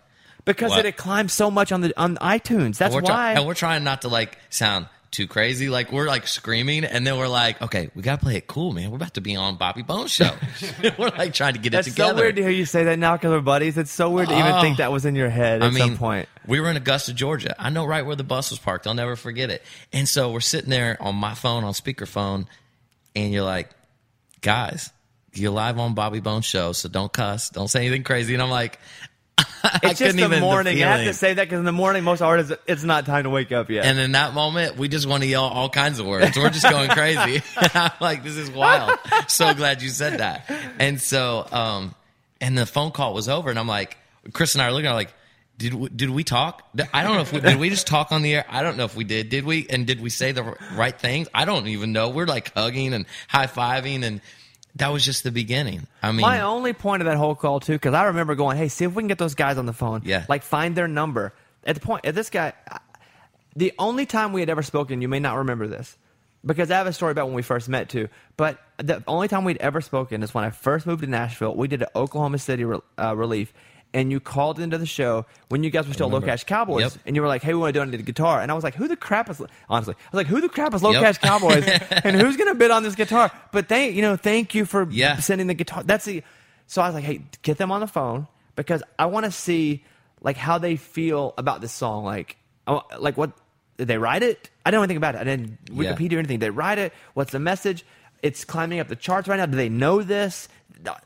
because 0.58 0.72
What? 0.72 0.80
it 0.80 0.86
had 0.86 0.98
climbed 0.98 1.32
so 1.32 1.50
much 1.52 1.72
on 1.72 1.82
the 1.82 1.94
on 1.98 2.18
iTunes. 2.18 2.78
That's 2.78 2.94
try- 2.96 3.02
why. 3.04 3.34
and 3.34 3.46
we're 3.46 3.54
trying 3.54 3.84
not 3.84 4.02
to 4.04 4.08
like 4.08 4.38
sound 4.50 4.88
too 5.12 5.26
crazy. 5.26 5.70
Like 5.70 5.92
we're 5.92 6.06
like 6.08 6.28
screaming, 6.28 6.84
and 6.86 7.06
then 7.08 7.18
we're 7.18 7.28
like, 7.28 7.60
"Okay, 7.62 7.90
we 7.96 8.04
gotta 8.04 8.22
play 8.22 8.36
it 8.36 8.46
cool, 8.46 8.74
man. 8.74 8.92
We're 8.92 8.98
about 8.98 9.16
to 9.16 9.22
be 9.22 9.36
on 9.36 9.56
Bobby 9.56 9.82
Bones 9.82 10.12
show." 10.12 10.32
we're 11.00 11.10
like 11.10 11.34
trying 11.34 11.54
to 11.54 11.60
get 11.60 11.72
That's 11.72 11.88
it 11.88 11.92
together. 11.92 12.12
so 12.12 12.16
weird 12.24 12.36
to 12.36 12.42
hear 12.44 12.52
you 12.52 12.66
say 12.66 12.84
that 12.84 13.00
now 13.00 13.16
because 13.18 13.32
we're 13.32 13.42
buddies. 13.42 13.78
It's 13.78 13.92
so 13.92 14.10
weird 14.12 14.30
to 14.30 14.38
even 14.38 14.52
Oh. 14.54 14.62
think 14.62 14.78
that 14.78 14.92
was 14.92 15.06
in 15.06 15.16
your 15.16 15.30
head 15.30 15.64
at 15.64 15.68
I 15.68 15.70
mean, 15.72 15.80
some 15.80 15.98
point. 15.98 16.30
we 16.46 16.60
were 16.60 16.70
in 16.70 16.78
Augusta, 16.78 17.14
Georgia. 17.14 17.56
I 17.58 17.70
know 17.72 17.86
right 17.86 18.06
where 18.06 18.16
the 18.16 18.24
bus 18.24 18.52
was 18.52 18.60
parked. 18.60 18.86
I'll 18.86 18.94
never 18.94 19.16
forget 19.16 19.50
it. 19.50 19.64
And 19.92 20.08
so 20.08 20.32
we're 20.32 20.42
sitting 20.42 20.70
there 20.70 20.96
on 21.02 21.16
my 21.16 21.34
phone, 21.34 21.64
on 21.64 21.74
speakerphone, 21.74 22.46
and 23.16 23.34
you're 23.34 23.44
like, 23.44 23.70
guys, 24.42 24.92
you're 25.34 25.52
live 25.52 25.78
on 25.80 25.94
Bobby 25.96 26.20
Bones 26.20 26.46
show, 26.46 26.72
so 26.72 26.90
don't 26.90 27.12
cuss, 27.12 27.50
don't 27.50 27.68
say 27.68 27.82
anything 27.82 28.04
crazy. 28.04 28.34
And 28.34 28.44
I'm 28.44 28.50
like, 28.50 28.80
It's 29.84 30.00
just 30.00 30.18
the 30.18 30.40
morning. 30.40 30.84
I 30.84 30.98
have 30.98 31.06
to 31.06 31.14
say 31.14 31.34
that 31.34 31.44
because 31.44 31.60
in 31.60 31.66
the 31.66 31.72
morning, 31.72 32.04
most 32.04 32.22
artists, 32.22 32.54
it's 32.68 32.84
not 32.84 33.06
time 33.06 33.24
to 33.24 33.30
wake 33.30 33.52
up 33.52 33.70
yet. 33.70 33.86
And 33.86 34.00
in 34.00 34.12
that 34.14 34.34
moment, 34.34 34.78
we 34.78 34.88
just 34.88 35.08
want 35.08 35.24
to 35.24 35.30
yell 35.30 35.44
all 35.44 35.70
kinds 35.70 36.00
of 36.00 36.06
words. 36.06 36.38
We're 36.38 36.50
just 36.50 36.70
going 36.70 36.90
crazy. 36.90 37.42
I'm 37.58 37.92
like, 38.00 38.24
this 38.24 38.36
is 38.36 38.52
wild. 38.52 38.98
So 39.28 39.54
glad 39.54 39.82
you 39.82 39.90
said 39.90 40.20
that. 40.20 40.50
And 40.80 41.00
so, 41.00 41.48
um, 41.52 41.96
and 42.42 42.58
the 42.58 42.66
phone 42.66 42.92
call 42.92 43.14
was 43.14 43.30
over, 43.30 43.50
and 43.50 43.60
I'm 43.60 43.68
like, 43.68 43.98
Chris 44.34 44.56
and 44.56 44.62
I 44.62 44.68
are 44.68 44.72
looking 44.72 44.88
at 44.88 44.92
it 44.92 44.96
like, 44.96 45.14
did 45.58 45.74
we, 45.74 45.90
did 45.90 46.10
we 46.10 46.24
talk? 46.24 46.64
I 46.94 47.04
don't 47.04 47.16
know 47.16 47.22
if 47.22 47.34
we 47.34 47.42
did. 47.42 47.60
We 47.60 47.70
just 47.70 47.86
talk 47.86 48.14
on 48.14 48.22
the 48.22 48.36
air. 48.36 48.46
I 48.50 48.64
don't 48.64 48.78
know 48.78 48.86
if 48.86 48.96
we 48.96 49.04
did. 49.04 49.30
Did 49.30 49.44
we? 49.44 49.68
And 49.70 49.86
did 49.86 50.02
we 50.02 50.10
say 50.10 50.32
the 50.32 50.56
right 50.74 50.98
things? 50.98 51.28
I 51.34 51.44
don't 51.44 51.68
even 51.68 51.92
know. 51.92 52.10
We're 52.10 52.28
like 52.28 52.54
hugging 52.54 52.94
and 52.94 53.06
high 53.28 53.48
fiving, 53.48 54.04
and 54.04 54.22
that 54.76 54.90
was 54.94 55.04
just 55.04 55.24
the 55.24 55.32
beginning. 55.32 55.88
I 56.02 56.12
mean, 56.12 56.22
My 56.22 56.42
only 56.42 56.74
point 56.74 57.02
of 57.02 57.06
that 57.08 57.18
whole 57.18 57.36
call 57.36 57.60
too, 57.60 57.74
because 57.74 57.94
I 57.94 58.06
remember 58.06 58.36
going, 58.36 58.58
"Hey, 58.58 58.68
see 58.68 58.86
if 58.86 58.94
we 58.94 59.02
can 59.02 59.08
get 59.08 59.18
those 59.18 59.36
guys 59.36 59.58
on 59.58 59.66
the 59.66 59.74
phone. 59.74 60.02
Yeah. 60.06 60.26
like 60.30 60.44
find 60.44 60.76
their 60.76 60.88
number." 60.88 61.34
At 61.66 61.76
the 61.76 61.82
point, 61.82 62.06
at 62.06 62.16
this 62.16 62.30
guy, 62.30 62.54
the 63.56 63.74
only 63.78 64.06
time 64.06 64.32
we 64.32 64.40
had 64.42 64.50
ever 64.50 64.62
spoken, 64.64 65.02
you 65.02 65.08
may 65.08 65.20
not 65.20 65.38
remember 65.38 65.68
this, 65.68 65.98
because 66.46 66.72
I 66.72 66.78
have 66.78 66.88
a 66.88 66.94
story 66.94 67.12
about 67.12 67.26
when 67.28 67.36
we 67.36 67.42
first 67.42 67.68
met 67.68 67.90
too. 67.90 68.08
But 68.38 68.60
the 68.78 69.04
only 69.08 69.28
time 69.28 69.44
we'd 69.44 69.58
ever 69.58 69.82
spoken 69.82 70.24
is 70.24 70.34
when 70.34 70.44
I 70.46 70.52
first 70.52 70.86
moved 70.86 71.02
to 71.02 71.10
Nashville. 71.10 71.56
We 71.56 71.68
did 71.68 71.82
an 71.82 71.90
Oklahoma 71.96 72.38
City 72.38 72.64
re- 72.64 72.80
uh, 72.98 73.16
relief. 73.16 73.54
And 73.92 74.12
you 74.12 74.20
called 74.20 74.60
into 74.60 74.78
the 74.78 74.86
show 74.86 75.26
when 75.48 75.64
you 75.64 75.72
guys 75.72 75.88
were 75.88 75.96
still 75.96 76.10
Low. 76.10 76.22
Cash 76.22 76.44
Cowboys, 76.44 76.82
Yep. 76.84 76.92
and 77.08 77.16
you 77.16 77.24
were 77.24 77.28
like, 77.28 77.42
"Hey, 77.42 77.56
we 77.56 77.60
want 77.60 77.74
to 77.74 77.80
donate 77.80 78.00
a 78.00 78.04
guitar." 78.04 78.40
And 78.40 78.52
I 78.52 78.54
was 78.54 78.64
like, 78.64 78.76
"Who 78.76 78.88
the 78.88 78.96
crap 78.96 79.32
is?" 79.32 79.42
Honestly, 79.68 79.96
I 79.98 80.16
was 80.16 80.18
like, 80.18 80.28
"Who 80.28 80.42
the 80.42 80.50
crap 80.50 80.76
is 80.76 80.84
Low 80.84 80.92
Yep. 80.92 81.02
Cash 81.02 81.18
Cowboys?" 81.18 81.64
and 82.04 82.16
who's 82.22 82.38
going 82.38 82.50
to 82.50 82.56
bid 82.56 82.70
on 82.70 82.84
this 82.84 82.94
guitar? 82.94 83.32
But 83.52 83.68
thank 83.68 83.96
you 83.96 84.04
know, 84.04 84.16
thank 84.16 84.54
you 84.54 84.66
for 84.66 84.88
Yeah. 84.92 85.18
sending 85.18 85.48
the 85.48 85.56
guitar. 85.56 85.82
That's 85.82 86.06
the. 86.06 86.22
So 86.68 86.84
I 86.84 86.86
was 86.88 86.94
like, 86.94 87.04
hey, 87.04 87.22
get 87.42 87.58
them 87.58 87.72
on 87.72 87.80
the 87.82 87.88
phone 87.88 88.28
because 88.56 88.84
I 89.00 89.08
want 89.08 89.26
to 89.26 89.32
see 89.32 89.84
like 90.22 90.38
how 90.38 90.60
they 90.60 90.76
feel 90.76 91.34
about 91.36 91.62
this 91.62 91.72
song. 91.72 92.04
Like, 92.06 92.38
like 93.00 93.18
what 93.18 93.32
did 93.78 93.88
they 93.88 93.98
write 93.98 94.22
it? 94.22 94.52
I 94.68 94.70
don't 94.70 94.78
know 94.78 94.84
anything 94.84 94.98
about 94.98 95.16
it. 95.16 95.22
I 95.22 95.24
didn't 95.24 95.58
Yeah. 95.72 95.94
Wikipedia 95.96 96.14
or 96.18 96.20
anything. 96.20 96.38
They 96.38 96.52
write 96.52 96.78
it. 96.78 96.94
What's 97.16 97.32
the 97.32 97.40
message? 97.40 97.84
It's 98.22 98.46
climbing 98.46 98.80
up 98.82 98.88
the 98.88 98.96
charts 98.96 99.28
right 99.28 99.38
now. 99.38 99.48
Do 99.48 99.58
they 99.58 99.70
know 99.70 100.04
this? 100.04 100.48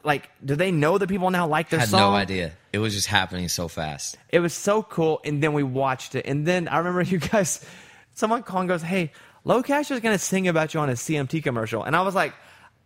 Like, 0.04 0.30
do 0.44 0.56
they 0.56 0.72
know 0.72 0.98
that 0.98 1.08
people 1.10 1.30
now 1.32 1.48
like 1.48 1.70
their 1.70 1.80
had 1.80 1.90
song? 1.90 2.00
no 2.00 2.12
idea. 2.12 2.54
It 2.72 2.80
was 2.80 2.94
just 2.94 3.08
happening 3.08 3.48
so 3.50 3.68
fast. 3.68 4.18
It 4.30 4.40
was 4.40 4.54
so 4.54 4.84
cool. 4.84 5.20
And 5.26 5.42
then 5.42 5.54
we 5.54 5.64
watched 5.64 6.16
it. 6.16 6.26
And 6.26 6.46
then 6.46 6.68
I 6.68 6.78
remember 6.78 7.02
you 7.10 7.20
guys, 7.20 7.66
someone 8.14 8.44
calling 8.44 8.68
goes, 8.68 8.82
Hey, 8.82 9.12
LoCash 9.46 9.92
is 9.92 10.00
going 10.00 10.16
to 10.16 10.20
sing 10.24 10.48
about 10.48 10.74
you 10.74 10.80
on 10.80 10.90
a 10.90 10.94
CMT 10.94 11.44
commercial. 11.44 11.84
And 11.84 11.96
I 11.96 12.02
was 12.02 12.16
like, 12.16 12.34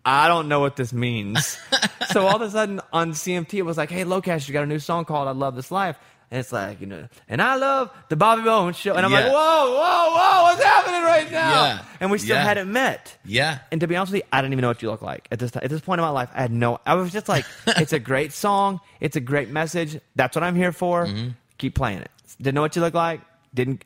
I 0.05 0.27
don't 0.29 0.47
know 0.47 0.61
what 0.61 0.77
this 0.77 0.93
means. 0.93 1.57
so 2.11 2.25
all 2.25 2.37
of 2.37 2.41
a 2.41 2.49
sudden 2.49 2.79
on 2.93 3.11
CMT, 3.11 3.55
it 3.55 3.63
was 3.63 3.77
like, 3.77 3.91
Hey, 3.91 4.03
LoCash, 4.05 4.47
you 4.47 4.53
got 4.53 4.63
a 4.63 4.67
new 4.67 4.79
song 4.79 5.05
called 5.05 5.27
I 5.27 5.31
Love 5.31 5.55
This 5.55 5.71
Life. 5.71 5.97
And 6.29 6.41
it's 6.41 6.51
like, 6.51 6.81
you 6.81 6.87
know, 6.87 7.07
and 7.29 7.41
I 7.41 7.55
love 7.55 7.89
the 8.09 8.17
Bobby 8.17 8.41
Bones 8.43 8.75
show. 8.75 8.93
And 8.95 9.05
I'm 9.05 9.11
like, 9.13 9.25
whoa, 9.25 9.31
whoa, 9.31 10.09
whoa, 10.17 10.43
what's 10.43 10.61
happening 10.61 11.01
right 11.03 11.31
now? 11.31 11.51
Yeah. 11.63 11.85
And 12.01 12.11
we 12.11 12.17
still 12.17 12.35
Yeah. 12.35 12.43
hadn't 12.43 12.69
met. 12.69 13.15
Yeah. 13.23 13.59
And 13.71 13.79
to 13.79 13.87
be 13.87 13.95
honest 13.95 14.11
with 14.11 14.23
you, 14.23 14.27
I 14.33 14.41
didn't 14.41 14.51
even 14.51 14.61
know 14.63 14.67
what 14.67 14.81
you 14.81 14.89
look 14.91 15.01
like 15.01 15.27
at 15.31 15.39
this 15.39 15.51
time. 15.51 15.61
At 15.63 15.69
this 15.69 15.79
point 15.79 15.99
in 15.99 16.03
my 16.03 16.09
life, 16.09 16.29
I 16.35 16.41
had 16.41 16.51
no. 16.51 16.79
I 16.85 16.95
was 16.95 17.13
just 17.13 17.29
like, 17.29 17.45
it's 17.67 17.93
a 17.93 17.99
great 17.99 18.33
song. 18.33 18.81
It's 18.99 19.15
a 19.15 19.21
great 19.21 19.49
message. 19.49 19.99
That's 20.17 20.35
what 20.35 20.43
I'm 20.43 20.55
here 20.55 20.73
for. 20.73 21.05
Mm-hmm. 21.05 21.29
Keep 21.59 21.75
playing 21.75 21.99
it. 21.99 22.11
Didn't 22.41 22.55
know 22.55 22.61
what 22.61 22.75
you 22.75 22.81
look 22.81 22.93
like. 22.93 23.21
Didn't. 23.53 23.85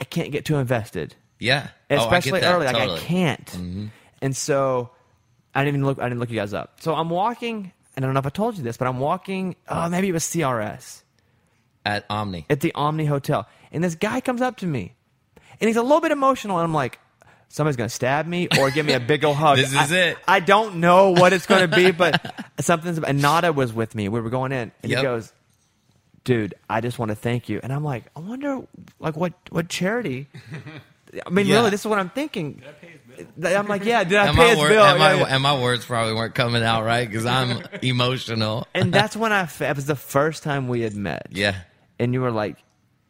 I 0.00 0.04
can't 0.04 0.32
get 0.32 0.44
too 0.44 0.56
invested, 0.56 1.14
Yeah. 1.38 1.68
Oh, 1.90 1.96
I 1.96 2.02
especially 2.02 2.42
early. 2.42 2.66
Like. 2.66 2.76
I 2.76 2.98
can't. 2.98 3.46
Mm-hmm. 3.46 3.86
And 4.22 4.36
so, 4.36 4.90
I 5.54 5.64
didn't 5.64 5.76
even 5.76 5.86
look. 5.86 5.98
I 5.98 6.04
didn't 6.10 6.20
look 6.20 6.28
you 6.30 6.36
guys 6.36 6.52
up. 6.52 6.80
So 6.82 6.94
I'm 6.94 7.08
walking. 7.08 7.72
And 7.96 8.04
I 8.04 8.06
don't 8.06 8.12
know 8.14 8.20
if 8.20 8.26
I 8.26 8.30
told 8.30 8.56
you 8.58 8.62
this, 8.62 8.76
but 8.76 8.86
I'm 8.86 8.98
walking. 9.00 9.56
Oh, 9.68 9.88
maybe 9.88 10.08
it 10.08 10.12
was 10.12 10.24
CRS 10.24 11.02
At 11.84 12.04
Omni. 12.10 12.46
at 12.50 12.60
the 12.60 12.72
Omni 12.74 13.06
Hotel, 13.06 13.48
and 13.72 13.82
this 13.82 13.94
guy 13.94 14.20
comes 14.20 14.40
up 14.42 14.58
to 14.58 14.66
me, 14.66 14.94
and 15.60 15.68
he's 15.68 15.76
a 15.76 15.82
little 15.82 16.00
bit 16.00 16.12
emotional, 16.12 16.58
and 16.58 16.64
I'm 16.64 16.74
like, 16.74 16.98
somebody's 17.48 17.76
gonna 17.76 17.88
stab 17.88 18.26
me 18.26 18.48
or 18.58 18.70
give 18.70 18.84
me 18.86 18.92
a 18.92 19.00
big 19.00 19.24
old 19.24 19.36
hug. 19.36 19.56
This 19.58 19.70
is 19.72 19.92
I, 19.92 19.96
it. 19.96 20.18
I 20.28 20.40
don't 20.40 20.76
know 20.76 21.10
what 21.10 21.32
it's 21.32 21.46
gonna 21.46 21.68
be, 21.68 21.90
but 21.90 22.34
something's. 22.60 22.98
And 22.98 23.20
Nada 23.22 23.52
was 23.52 23.72
with 23.72 23.94
me. 23.94 24.08
We 24.08 24.20
were 24.20 24.30
going 24.30 24.52
in, 24.52 24.72
and 24.82 24.90
Yep. 24.90 24.98
he 24.98 25.02
goes, 25.02 25.32
"Dude, 26.24 26.54
I 26.68 26.80
just 26.80 26.98
want 26.98 27.10
to 27.10 27.14
thank 27.16 27.48
you." 27.48 27.60
And 27.62 27.72
I'm 27.72 27.82
like, 27.84 28.04
I 28.14 28.20
wonder, 28.20 28.60
like, 28.98 29.16
what 29.16 29.32
what 29.50 29.68
charity? 29.68 30.28
I 31.26 31.30
mean, 31.30 31.46
Yeah. 31.46 31.56
really, 31.56 31.70
this 31.70 31.80
is 31.80 31.86
what 31.86 31.98
I'm 31.98 32.10
thinking. 32.10 32.62
I'm 33.44 33.66
like, 33.66 33.84
yeah, 33.84 34.04
did 34.04 34.16
I 34.16 34.26
And 34.28 34.36
pay 34.36 34.42
my, 34.44 34.48
his 34.50 34.58
word, 34.58 34.68
bill? 34.68 34.84
and, 34.84 34.98
my, 34.98 35.12
Yeah, 35.14 35.18
yeah. 35.20 35.34
and 35.34 35.42
my 35.42 35.60
words 35.60 35.84
probably 35.84 36.14
weren't 36.14 36.34
coming 36.36 36.62
out 36.62 36.84
right 36.84 37.06
because 37.08 37.26
I'm 37.26 37.62
emotional. 37.82 38.66
and 38.74 38.92
that's 38.92 39.16
when 39.16 39.32
I. 39.32 39.48
It 39.60 39.76
was 39.76 39.86
the 39.86 39.96
first 39.96 40.42
time 40.44 40.68
we 40.68 40.82
had 40.82 40.94
met. 40.94 41.26
Yeah. 41.30 41.56
And 42.00 42.12
you 42.12 42.20
were 42.20 42.32
like, 42.32 42.56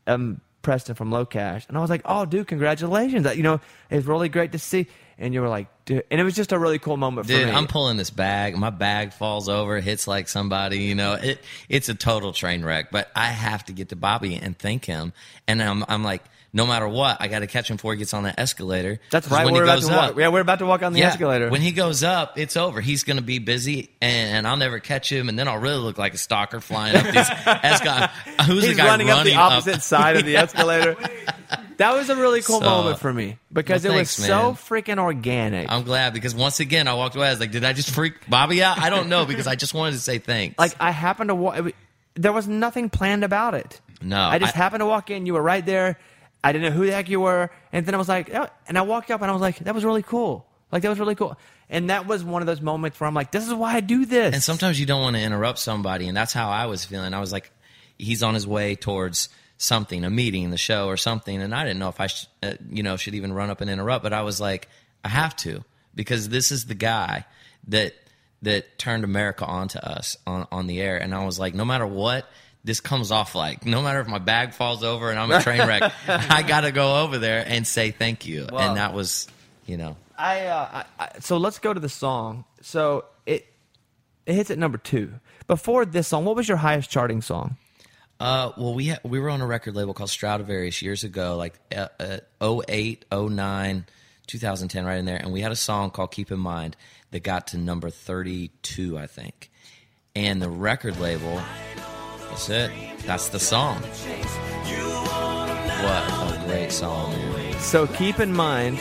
um, 0.07 0.43
Preston 0.63 0.95
from 0.95 1.11
LoCash, 1.11 1.67
and 1.69 1.79
I 1.79 1.81
was 1.81 1.89
like, 1.89 2.03
oh, 2.05 2.27
dude, 2.27 2.47
congratulations! 2.47 3.27
You 3.35 3.43
know, 3.43 3.61
it's 3.89 4.07
really 4.07 4.29
great 4.29 4.53
to 4.53 4.59
see. 4.59 4.89
And 5.17 5.35
you 5.35 5.43
were 5.43 5.49
like, 5.49 5.69
dude, 5.85 6.05
and 6.11 6.21
it 6.21 6.25
was 6.25 6.35
just 6.35 6.51
a 6.51 6.59
really 6.59 6.79
cool 6.79 6.97
moment 6.97 7.27
for 7.27 7.33
Dude, 7.35 7.47
me. 7.47 7.53
I'm 7.53 7.67
pulling 7.67 7.99
this 7.99 8.09
bag. 8.09 8.57
My 8.57 8.71
bag 8.71 9.13
falls 9.13 9.51
over, 9.51 9.79
hits 9.81 10.09
like 10.09 10.29
somebody. 10.29 10.79
You 10.79 10.95
know, 10.95 11.13
it 11.15 11.41
it's 11.69 11.89
a 11.89 11.95
total 11.95 12.33
train 12.33 12.65
wreck. 12.65 12.91
But 12.91 13.11
I 13.15 13.27
have 13.27 13.65
to 13.67 13.73
get 13.73 13.91
to 13.91 13.97
Bobby 13.97 14.35
and 14.37 14.59
thank 14.59 14.87
him. 14.87 15.13
And 15.47 15.63
I'm 15.63 15.85
I'm 15.89 16.03
like, 16.03 16.25
no 16.53 16.67
matter 16.67 16.89
what, 16.89 17.19
I 17.21 17.29
got 17.29 17.41
to 17.41 17.47
catch 17.47 17.71
him 17.71 17.77
before 17.77 17.93
he 17.93 17.99
gets 17.99 18.13
on 18.13 18.25
that 18.25 18.39
escalator. 18.39 18.99
That's 19.11 19.29
right. 19.31 19.45
When 19.45 19.55
We're 19.55 19.65
he 19.65 19.69
about 19.71 19.81
goes 19.81 19.89
to 19.89 19.95
up, 19.95 20.11
walk. 20.11 20.19
Yeah, 20.19 20.29
we're 20.29 20.41
about 20.41 20.59
to 20.59 20.67
walk 20.67 20.83
on 20.83 20.93
the 20.93 20.99
yeah, 21.01 21.09
escalator. 21.09 21.49
When 21.51 21.61
he 21.61 21.71
goes 21.73 22.03
up, 22.03 22.39
it's 22.39 22.57
over. 22.57 22.81
He's 22.81 23.05
going 23.05 23.19
to 23.19 23.23
be 23.23 23.39
busy, 23.39 23.91
and, 24.01 24.47
I'll 24.49 24.57
never 24.57 24.81
catch 24.81 25.11
him. 25.13 25.29
And 25.29 25.39
then 25.39 25.47
I'll 25.49 25.59
really 25.59 25.79
look 25.79 25.97
like 25.99 26.15
a 26.15 26.19
stalker 26.19 26.61
flying 26.61 26.97
up 26.97 27.05
these 27.05 27.15
escalator. 27.47 28.07
Who's 28.47 28.65
He's 28.65 28.73
the 28.73 28.83
guy 28.83 28.87
running, 28.89 29.11
up 29.11 29.25
the 29.25 29.35
opposite 29.37 29.75
up? 29.77 29.81
side 29.83 30.17
of 30.17 30.25
the 30.25 30.37
escalator. 30.39 30.97
That 31.77 31.95
was 31.95 32.11
a 32.11 32.17
really 32.17 32.43
cool 32.43 32.61
So- 32.61 32.67
moment 32.69 32.99
for 32.99 33.13
me 33.13 33.39
because 33.53 33.85
Well, 33.85 33.93
it 33.93 33.97
thanks, 33.97 34.19
was 34.19 34.27
so 34.27 34.43
man. 34.43 34.55
freaking 34.55 34.99
organic. 34.99 35.71
I'm 35.71 35.85
glad 35.85 36.13
because 36.15 36.35
once 36.35 36.61
again 36.61 36.89
I 36.89 36.95
walked 36.95 37.17
away. 37.17 37.29
I 37.29 37.31
was 37.31 37.41
like, 37.41 37.53
did 37.53 37.65
I 37.65 37.73
just 37.73 37.91
freak 37.91 38.29
Bobby 38.29 38.63
out? 38.63 38.79
I 38.79 38.91
don't 38.91 39.09
know 39.09 39.25
because 39.25 39.47
I 39.47 39.55
just 39.55 39.73
wanted 39.73 39.93
to 39.93 39.99
say 40.01 40.19
thanks. 40.19 40.59
like 40.59 40.75
I 40.81 40.91
happened 40.91 41.29
to 41.29 41.35
walk. 41.35 41.73
There 42.15 42.33
was 42.33 42.47
nothing 42.47 42.91
planned 42.91 43.25
about 43.25 43.55
it. 43.55 43.81
No, 44.03 44.21
I 44.21 44.39
just 44.39 44.55
I- 44.55 44.59
happened 44.59 44.81
to 44.81 44.87
walk 44.87 45.11
in. 45.11 45.27
You 45.27 45.35
were 45.35 45.43
right 45.43 45.65
there. 45.65 45.99
I 46.43 46.53
didn't 46.53 46.71
know 46.71 46.77
who 46.77 46.87
the 46.87 46.93
heck 46.93 47.09
you 47.09 47.21
were, 47.21 47.51
and 47.73 47.85
then 47.85 47.95
I 47.95 47.99
was 47.99 48.09
like, 48.09 48.35
oh, 48.35 48.49
and 48.67 48.79
I 48.79 48.83
walked 48.83 49.11
up 49.11 49.21
and 49.21 49.31
I 49.31 49.33
was 49.33 49.43
like, 49.43 49.59
that 49.59 49.75
was 49.75 49.85
really 49.85 50.03
cool. 50.03 50.47
Like 50.73 50.83
that 50.83 50.89
was 50.89 50.99
really 50.99 51.15
cool. 51.15 51.37
And 51.69 51.91
that 51.91 52.07
was 52.07 52.25
one 52.25 52.43
of 52.43 52.47
those 52.47 52.61
moments 52.61 52.99
where 52.99 53.07
I'm 53.07 53.15
like, 53.15 53.31
this 53.31 53.47
is 53.47 53.55
why 53.55 53.75
I 53.75 53.81
do 53.81 54.05
this. 54.07 54.35
And 54.35 54.43
sometimes 54.43 54.81
you 54.81 54.87
don't 54.87 55.03
want 55.03 55.17
to 55.17 55.23
interrupt 55.23 55.59
somebody, 55.59 56.09
and 56.09 56.17
that's 56.17 56.33
how 56.33 56.51
I 56.51 56.67
was 56.67 56.85
feeling. 56.85 57.15
I 57.15 57.21
was 57.21 57.33
like, 57.33 57.51
he's 57.99 58.23
on 58.23 58.35
his 58.35 58.47
way 58.47 58.75
towards 58.75 59.29
something, 59.59 60.05
a 60.05 60.11
meeting, 60.11 60.51
the 60.51 60.57
show, 60.57 60.87
or 60.87 60.97
something, 60.97 61.41
and 61.41 61.55
I 61.55 61.65
didn't 61.65 61.79
know 61.79 61.91
if 61.91 62.01
I, 62.01 62.07
sh- 62.07 62.27
uh, 62.43 62.55
you 62.71 62.83
know, 62.83 62.97
should 62.97 63.15
even 63.15 63.33
run 63.33 63.51
up 63.51 63.61
and 63.61 63.71
interrupt, 63.71 64.03
but 64.03 64.13
I 64.13 64.23
was 64.23 64.41
like, 64.41 64.69
I 65.05 65.09
have 65.09 65.37
to 65.37 65.65
because 65.95 66.29
this 66.29 66.51
is 66.51 66.67
the 66.67 66.75
guy 66.75 67.25
that 67.69 67.95
that 68.43 68.79
turned 68.79 69.05
America 69.05 69.45
onto 69.45 69.79
us 69.79 70.17
on 70.27 70.47
on 70.51 70.67
the 70.67 70.81
air, 70.81 70.97
and 70.97 71.15
I 71.15 71.25
was 71.25 71.39
like, 71.39 71.55
no 71.55 71.65
matter 71.65 71.87
what. 71.87 72.27
This 72.63 72.81
comes 72.81 73.11
off 73.11 73.35
like 73.35 73.65
no 73.65 73.83
matter 73.83 74.01
if 74.01 74.07
my 74.07 74.19
bag 74.19 74.53
falls 74.53 74.85
over 74.85 75.11
and 75.11 75.19
I'm 75.19 75.31
a 75.31 75.43
train 75.43 75.67
wreck, 75.67 75.93
I 76.09 76.43
got 76.43 76.63
to 76.63 76.73
go 76.73 77.03
over 77.03 77.19
there 77.19 77.43
and 77.47 77.67
say 77.67 77.91
thank 77.91 78.27
you. 78.27 78.47
Wow. 78.53 78.59
And 78.59 78.77
that 78.77 78.93
was, 78.93 79.29
you 79.67 79.79
know, 79.79 79.97
I, 80.19 80.47
uh, 80.47 80.69
I, 80.99 81.05
I 81.05 81.09
so 81.21 81.39
let's 81.39 81.59
go 81.59 81.73
to 81.73 81.81
the 81.81 81.89
song. 81.89 82.45
So 82.61 83.07
it 83.25 83.47
it 84.27 84.35
hits 84.35 84.51
at 84.51 84.59
number 84.59 84.79
two. 84.79 85.15
Before 85.47 85.85
this 85.85 86.09
song, 86.09 86.25
what 86.25 86.37
was 86.37 86.47
your 86.47 86.59
highest 86.59 86.91
charting 86.91 87.23
song? 87.23 87.57
Uh, 88.21 88.53
well, 88.59 88.75
we 88.75 88.89
ha- 88.89 88.99
we 89.03 89.19
were 89.19 89.31
on 89.31 89.41
a 89.41 89.47
record 89.47 89.75
label 89.75 89.95
called 89.95 90.11
Stroudavarious 90.11 90.83
years 90.83 91.05
ago, 91.05 91.37
like 91.37 91.59
uh, 91.75 91.89
uh, 91.99 92.61
08, 92.69 93.07
09, 93.11 93.87
2010, 94.27 94.85
right 94.85 94.99
in 94.99 95.07
there, 95.07 95.17
and 95.17 95.33
we 95.33 95.41
had 95.41 95.53
a 95.53 95.57
song 95.57 95.91
called 95.91 96.11
"Keep 96.13 96.31
in 96.31 96.39
Mind" 96.39 96.77
that 97.13 97.23
got 97.23 97.49
to 97.49 97.59
number 97.59 97.89
32, 97.89 98.99
I 98.99 99.07
think. 99.07 99.51
And 100.15 100.43
the 100.43 100.51
record 100.51 101.01
label, 101.01 101.41
that's 102.31 102.49
it. 102.49 102.71
That's 103.07 103.29
the 103.29 103.41
song. 103.41 103.83
What 105.83 106.05
a 106.33 106.43
great 106.47 106.71
song! 106.71 107.13
man. 107.13 107.59
So 107.59 107.87
keep 107.87 108.21
in 108.21 108.33
mind, 108.33 108.79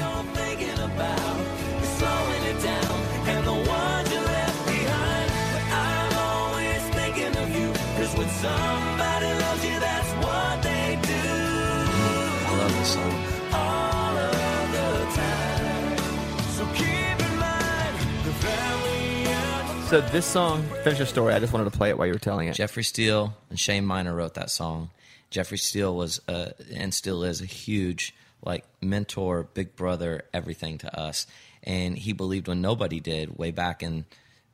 so 19.89 20.01
this 20.01 20.25
song, 20.27 20.61
finish 20.83 20.99
your 20.99 21.07
story. 21.07 21.33
I 21.33 21.39
just 21.39 21.51
wanted 21.51 21.71
to 21.71 21.75
play 21.75 21.89
it 21.89 21.97
while 21.97 22.05
you 22.05 22.13
were 22.13 22.19
telling 22.19 22.47
it. 22.47 22.53
Jeffrey 22.53 22.83
Steele 22.83 23.35
and 23.49 23.59
Shane 23.59 23.87
Minor 23.87 24.13
wrote 24.13 24.35
that 24.35 24.51
song. 24.51 24.91
Jeffrey 25.31 25.57
Steele 25.57 25.95
was 25.95 26.21
uh, 26.27 26.51
and 26.71 26.93
still 26.93 27.23
is 27.23 27.41
a 27.41 27.47
huge 27.47 28.13
like 28.45 28.65
mentor, 28.81 29.47
big 29.55 29.75
brother, 29.75 30.25
everything 30.31 30.77
to 30.77 30.95
us. 30.95 31.25
And 31.63 31.97
he 31.97 32.13
believed 32.13 32.47
when 32.47 32.61
nobody 32.61 32.99
did 32.99 33.35
way 33.35 33.49
back 33.49 33.81
in 33.81 34.05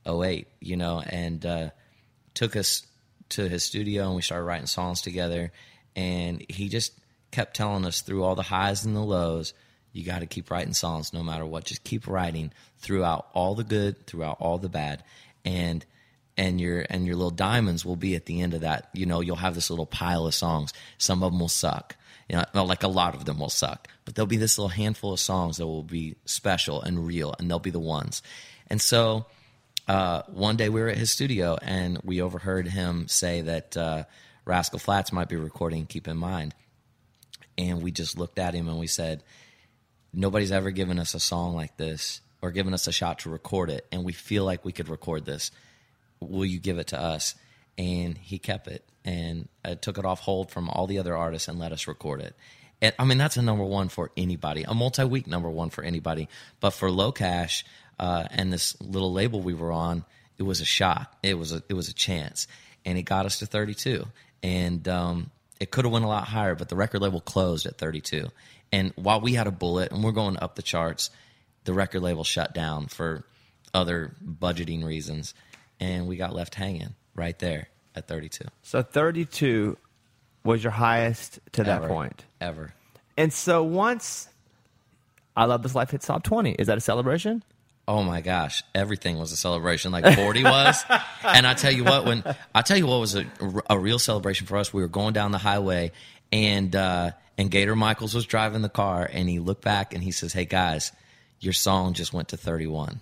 08, 0.07 0.47
you 0.61 0.77
know, 0.77 1.03
and 1.05 1.45
uh, 1.45 1.69
took 2.33 2.55
us 2.55 2.87
to 3.29 3.49
his 3.49 3.65
studio 3.65 4.05
and 4.05 4.15
we 4.15 4.21
started 4.21 4.45
writing 4.45 4.67
songs 4.67 5.01
together. 5.01 5.51
And 5.97 6.45
he 6.47 6.69
just 6.69 6.93
kept 7.31 7.57
telling 7.57 7.83
us 7.83 7.99
through 7.99 8.23
all 8.23 8.35
the 8.35 8.41
highs 8.41 8.85
and 8.85 8.95
the 8.95 9.01
lows, 9.01 9.53
you 9.91 10.03
got 10.03 10.19
to 10.19 10.25
keep 10.27 10.51
writing 10.51 10.73
songs 10.73 11.13
no 11.13 11.23
matter 11.23 11.45
what. 11.45 11.65
Just 11.65 11.83
keep 11.83 12.07
writing 12.07 12.51
throughout 12.79 13.27
all 13.33 13.55
the 13.55 13.63
good, 13.63 14.05
throughout 14.05 14.37
all 14.39 14.57
the 14.57 14.69
bad. 14.69 15.03
And 15.45 15.85
and 16.37 16.59
your 16.59 16.85
and 16.89 17.05
your 17.05 17.15
little 17.15 17.31
diamonds 17.31 17.85
will 17.85 17.95
be 17.95 18.15
at 18.15 18.25
the 18.25 18.41
end 18.41 18.53
of 18.53 18.61
that. 18.61 18.89
You 18.93 19.05
know, 19.05 19.21
you'll 19.21 19.37
have 19.37 19.55
this 19.55 19.69
little 19.69 19.85
pile 19.85 20.25
of 20.25 20.33
songs. 20.33 20.73
Some 20.97 21.23
of 21.23 21.31
them 21.31 21.39
will 21.39 21.47
suck. 21.47 21.95
You 22.27 22.41
know, 22.53 22.63
like 22.63 22.81
a 22.83 22.87
lot 22.87 23.13
of 23.13 23.25
them 23.25 23.39
will 23.39 23.49
suck, 23.49 23.87
but 24.03 24.15
there'll 24.15 24.25
be 24.25 24.37
this 24.37 24.57
little 24.57 24.69
handful 24.69 25.13
of 25.13 25.19
songs 25.19 25.57
that 25.57 25.67
will 25.67 25.83
be 25.83 26.15
special 26.25 26.81
and 26.81 27.05
real, 27.05 27.35
and 27.37 27.49
they'll 27.49 27.59
be 27.59 27.69
the 27.69 27.79
ones. 27.79 28.23
And 28.67 28.81
so, 28.81 29.27
uh, 29.87 30.23
one 30.27 30.57
day 30.57 30.69
we 30.69 30.81
were 30.81 30.89
at 30.89 30.97
his 30.97 31.11
studio, 31.11 31.55
and 31.61 31.99
we 32.03 32.23
overheard 32.23 32.67
him 32.67 33.07
say 33.07 33.41
that 33.41 33.77
uh, 33.77 34.05
Rascal 34.43 34.79
Flatts 34.79 35.11
might 35.11 35.29
be 35.29 35.35
recording. 35.35 35.85
Keep 35.85 36.07
in 36.07 36.17
mind, 36.17 36.55
and 37.59 37.83
we 37.83 37.91
just 37.91 38.17
looked 38.17 38.39
at 38.39 38.55
him 38.55 38.67
and 38.67 38.79
we 38.79 38.87
said, 38.87 39.23
nobody's 40.15 40.51
ever 40.51 40.71
given 40.71 40.97
us 40.97 41.13
a 41.13 41.19
song 41.19 41.55
like 41.55 41.77
this 41.77 42.21
or 42.41 42.51
given 42.51 42.73
us 42.73 42.87
a 42.87 42.91
shot 42.91 43.19
to 43.19 43.29
record 43.29 43.69
it 43.69 43.85
and 43.91 44.03
we 44.03 44.13
feel 44.13 44.43
like 44.43 44.63
we 44.63 44.71
could 44.71 44.89
record 44.89 45.25
this 45.25 45.51
will 46.19 46.45
you 46.45 46.59
give 46.59 46.77
it 46.77 46.87
to 46.87 46.99
us? 46.99 47.35
And 47.77 48.17
he 48.17 48.39
kept 48.39 48.67
it 48.67 48.83
and 49.03 49.47
uh, 49.63 49.75
took 49.75 49.97
it 49.97 50.05
off 50.05 50.21
hold 50.21 50.49
from 50.49 50.69
all 50.69 50.87
the 50.87 50.99
other 50.99 51.15
artists 51.15 51.47
and 51.47 51.59
let 51.59 51.71
us 51.71 51.87
record 51.87 52.21
it. 52.21 52.35
And, 52.81 52.93
i 52.99 53.05
mean 53.05 53.17
that's 53.17 53.37
a 53.37 53.41
number 53.41 53.63
one 53.63 53.87
for 53.87 54.11
anybody 54.17 54.63
a 54.63 54.73
multi-week 54.73 55.27
number 55.27 55.49
one 55.49 55.69
for 55.69 55.83
anybody. 55.83 56.29
But 56.59 56.71
for 56.71 56.89
LoCash 56.89 57.63
uh, 57.99 58.25
and 58.31 58.51
this 58.51 58.79
little 58.81 59.13
label 59.13 59.41
we 59.41 59.53
were 59.53 59.71
on 59.71 60.05
it 60.37 60.43
was 60.43 60.61
a 60.61 60.65
shot. 60.65 61.13
It 61.23 61.37
was 61.37 61.51
a 61.51 61.63
it 61.69 61.73
was 61.73 61.89
a 61.89 61.93
chance. 61.93 62.47
And 62.85 62.97
it 62.97 63.03
got 63.03 63.25
us 63.25 63.39
to 63.39 63.45
32 63.45 64.05
and 64.43 64.87
um, 64.87 65.31
it 65.59 65.71
could 65.71 65.85
have 65.85 65.91
went 65.91 66.05
a 66.05 66.09
lot 66.09 66.27
higher 66.27 66.55
but 66.55 66.69
the 66.69 66.75
record 66.75 67.01
label 67.01 67.19
closed 67.19 67.65
at 67.65 67.77
32 67.77 68.29
and 68.71 68.93
while 68.95 69.19
we 69.19 69.33
had 69.33 69.47
a 69.47 69.51
bullet 69.51 69.91
and 69.91 70.03
we're 70.03 70.11
going 70.11 70.37
up 70.37 70.55
the 70.55 70.61
charts 70.61 71.09
the 71.65 71.73
record 71.73 72.01
label 72.01 72.23
shut 72.23 72.53
down 72.53 72.87
for 72.87 73.23
other 73.73 74.13
budgeting 74.25 74.83
reasons 74.85 75.33
and 75.79 76.07
we 76.07 76.15
got 76.15 76.33
left 76.33 76.55
hanging 76.55 76.95
right 77.15 77.37
there 77.39 77.67
at 77.95 78.07
32 78.07 78.45
So 78.63 78.81
32 78.81 79.77
was 80.43 80.63
your 80.63 80.71
highest 80.71 81.39
to 81.53 81.63
that 81.63 81.77
Ever. 81.83 81.87
point. 81.87 82.23
ever 82.39 82.73
And 83.17 83.33
so 83.33 83.63
once 83.63 84.29
I 85.35 85.45
Love 85.45 85.63
This 85.63 85.75
Life 85.75 85.91
hits 85.91 86.05
top 86.07 86.23
20, 86.23 86.51
is 86.53 86.67
that 86.67 86.77
a 86.77 86.81
celebration? 86.81 87.43
oh 87.87 88.01
my 88.01 88.19
gosh 88.19 88.63
everything 88.73 89.19
was 89.19 89.31
a 89.31 89.37
celebration 89.37 89.91
like 89.91 90.15
40 90.15 90.43
was 90.45 90.83
and 91.23 91.45
i 91.45 91.53
tell 91.53 91.71
you 91.71 91.83
what 91.83 92.03
when 92.03 92.23
i 92.55 92.63
tell 92.63 92.75
you 92.77 92.87
what 92.87 92.99
was 92.99 93.13
a, 93.13 93.23
a 93.69 93.77
real 93.77 93.99
celebration 93.99 94.47
for 94.47 94.57
us 94.57 94.73
we 94.73 94.81
were 94.81 94.87
going 94.87 95.13
down 95.13 95.29
the 95.31 95.37
highway 95.37 95.91
and 96.31 96.75
uh 96.75 97.11
and 97.37 97.51
gator 97.51 97.75
michaels 97.75 98.15
was 98.15 98.25
driving 98.25 98.63
the 98.63 98.69
car 98.69 99.07
and 99.13 99.29
he 99.29 99.37
looked 99.37 99.63
back 99.63 99.93
and 99.93 100.03
he 100.03 100.09
says 100.09 100.33
hey 100.33 100.45
guys 100.45 100.91
your 101.45 101.53
song 101.53 101.93
just 101.93 102.11
went 102.13 102.29
to 102.29 102.37
31 102.37 102.99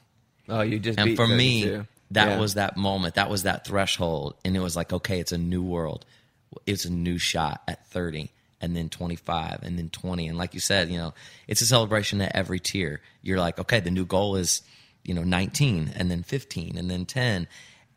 Oh, 0.50 0.62
you 0.62 0.78
just 0.78 1.00
and 1.00 1.16
for 1.16 1.26
me 1.28 1.64
that 2.12 2.28
Yeah. 2.28 2.39
was 2.39 2.56
that 2.56 2.76
moment 2.78 3.16
that 3.16 3.30
was 3.30 3.44
that 3.44 3.66
threshold 3.66 4.36
and 4.44 4.56
it 4.56 4.60
was 4.60 4.76
like 4.76 4.91
okay 4.91 5.20
it's 5.20 5.32
a 5.32 5.38
new 5.38 5.64
world 5.64 6.06
it's 6.68 6.86
a 6.86 6.91
new 6.91 7.18
shot 7.18 7.62
at 7.68 7.88
30 7.88 8.30
and 8.62 8.76
then 8.76 8.89
25 8.89 9.60
and 9.64 9.78
then 9.80 9.89
20 9.89 10.28
and 10.28 10.38
like 10.38 10.54
you 10.54 10.60
said 10.60 10.89
you 10.89 10.98
know 10.98 11.14
it's 11.48 11.62
a 11.62 11.66
celebration 11.66 12.22
at 12.22 12.36
every 12.36 12.60
tier 12.60 13.02
you're 13.22 13.39
like 13.39 13.58
okay 13.58 13.80
the 13.80 13.89
new 13.89 14.06
goal 14.06 14.36
is 14.36 14.62
you 15.04 15.14
know 15.14 15.24
19 15.24 15.94
and 15.96 16.12
then 16.12 16.22
15 16.24 16.78
and 16.78 16.91
then 16.91 17.06
10 17.06 17.48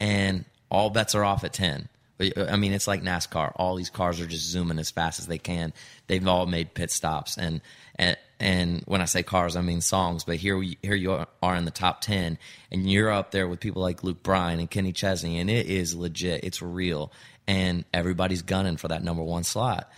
and 0.01 0.45
all 0.71 0.89
bets 0.91 1.15
are 1.17 1.25
off 1.25 1.43
at 1.45 1.53
10 1.53 1.89
uh, 2.19 2.47
I 2.51 2.57
mean, 2.57 2.73
it's 2.73 2.87
like 2.89 3.03
NASCAR. 3.03 3.53
All 3.57 3.77
these 3.77 3.91
cars 3.91 4.23
are 4.23 4.27
just 4.27 4.47
zooming 4.47 4.79
as 4.79 4.91
fast 4.91 5.19
as 5.21 5.27
they 5.27 5.37
can. 5.37 5.75
They've 6.07 6.27
all 6.27 6.47
made 6.47 6.73
pit 6.73 6.91
stops, 6.91 7.37
and 7.37 7.61
and, 7.97 8.17
and 8.39 8.83
when 8.87 9.01
I 9.01 9.07
say 9.07 9.23
cars, 9.23 9.57
I 9.57 9.61
mean 9.63 9.81
songs. 9.81 10.25
But 10.25 10.37
here 10.37 10.57
we 10.57 10.79
here 10.83 10.95
you 10.95 11.25
are 11.43 11.57
in 11.57 11.65
the 11.65 11.71
top 11.71 12.01
ten, 12.01 12.39
and 12.71 12.91
you're 12.91 13.11
up 13.11 13.31
there 13.31 13.49
with 13.49 13.61
people 13.61 13.83
like 13.83 14.03
Luke 14.05 14.23
Bryan 14.23 14.61
and 14.61 14.71
Kenny 14.71 14.93
Chesney, 14.93 15.39
and 15.39 15.49
it 15.51 15.67
is 15.67 15.95
legit. 15.95 16.45
It's 16.45 16.61
real, 16.63 17.13
and 17.47 17.85
everybody's 17.95 18.43
gunning 18.43 18.77
for 18.77 18.89
that 18.89 19.03
number 19.03 19.23
one 19.23 19.45
slot, 19.45 19.91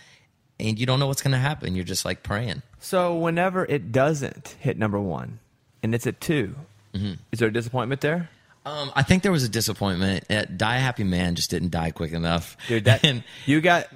and 0.59 0.79
you 0.79 0.85
don't 0.85 0.99
know 0.99 1.07
what's 1.07 1.21
going 1.21 1.31
to 1.33 1.37
happen. 1.37 1.75
You're 1.75 1.83
just 1.85 2.05
like 2.05 2.23
praying. 2.23 2.61
So 2.79 3.17
whenever 3.17 3.65
it 3.65 3.91
doesn't 3.91 4.55
hit 4.59 4.77
number 4.77 4.99
one 4.99 5.39
and 5.83 5.93
it's 5.93 6.07
at 6.07 6.21
2 6.21 6.55
Mm-hmm. 6.93 7.13
is 7.31 7.39
there 7.39 7.49
a 7.49 7.53
disappointment 7.53 7.99
there? 8.01 8.29
Um, 8.65 8.91
I 8.95 9.03
think 9.03 9.21
there 9.23 9.31
was 9.31 9.43
a 9.43 9.49
disappointment. 9.49 10.23
Uh, 10.29 10.45
Die 10.45 10.75
a 10.77 10.79
Happy 10.79 11.03
Man 11.03 11.35
just 11.35 11.49
didn't 11.51 11.69
die 11.71 11.91
quick 11.91 12.13
enough, 12.13 12.55
Dude, 12.67 12.85
that 12.85 13.03
And- 13.05 13.23
you 13.45 13.59
got 13.61 13.87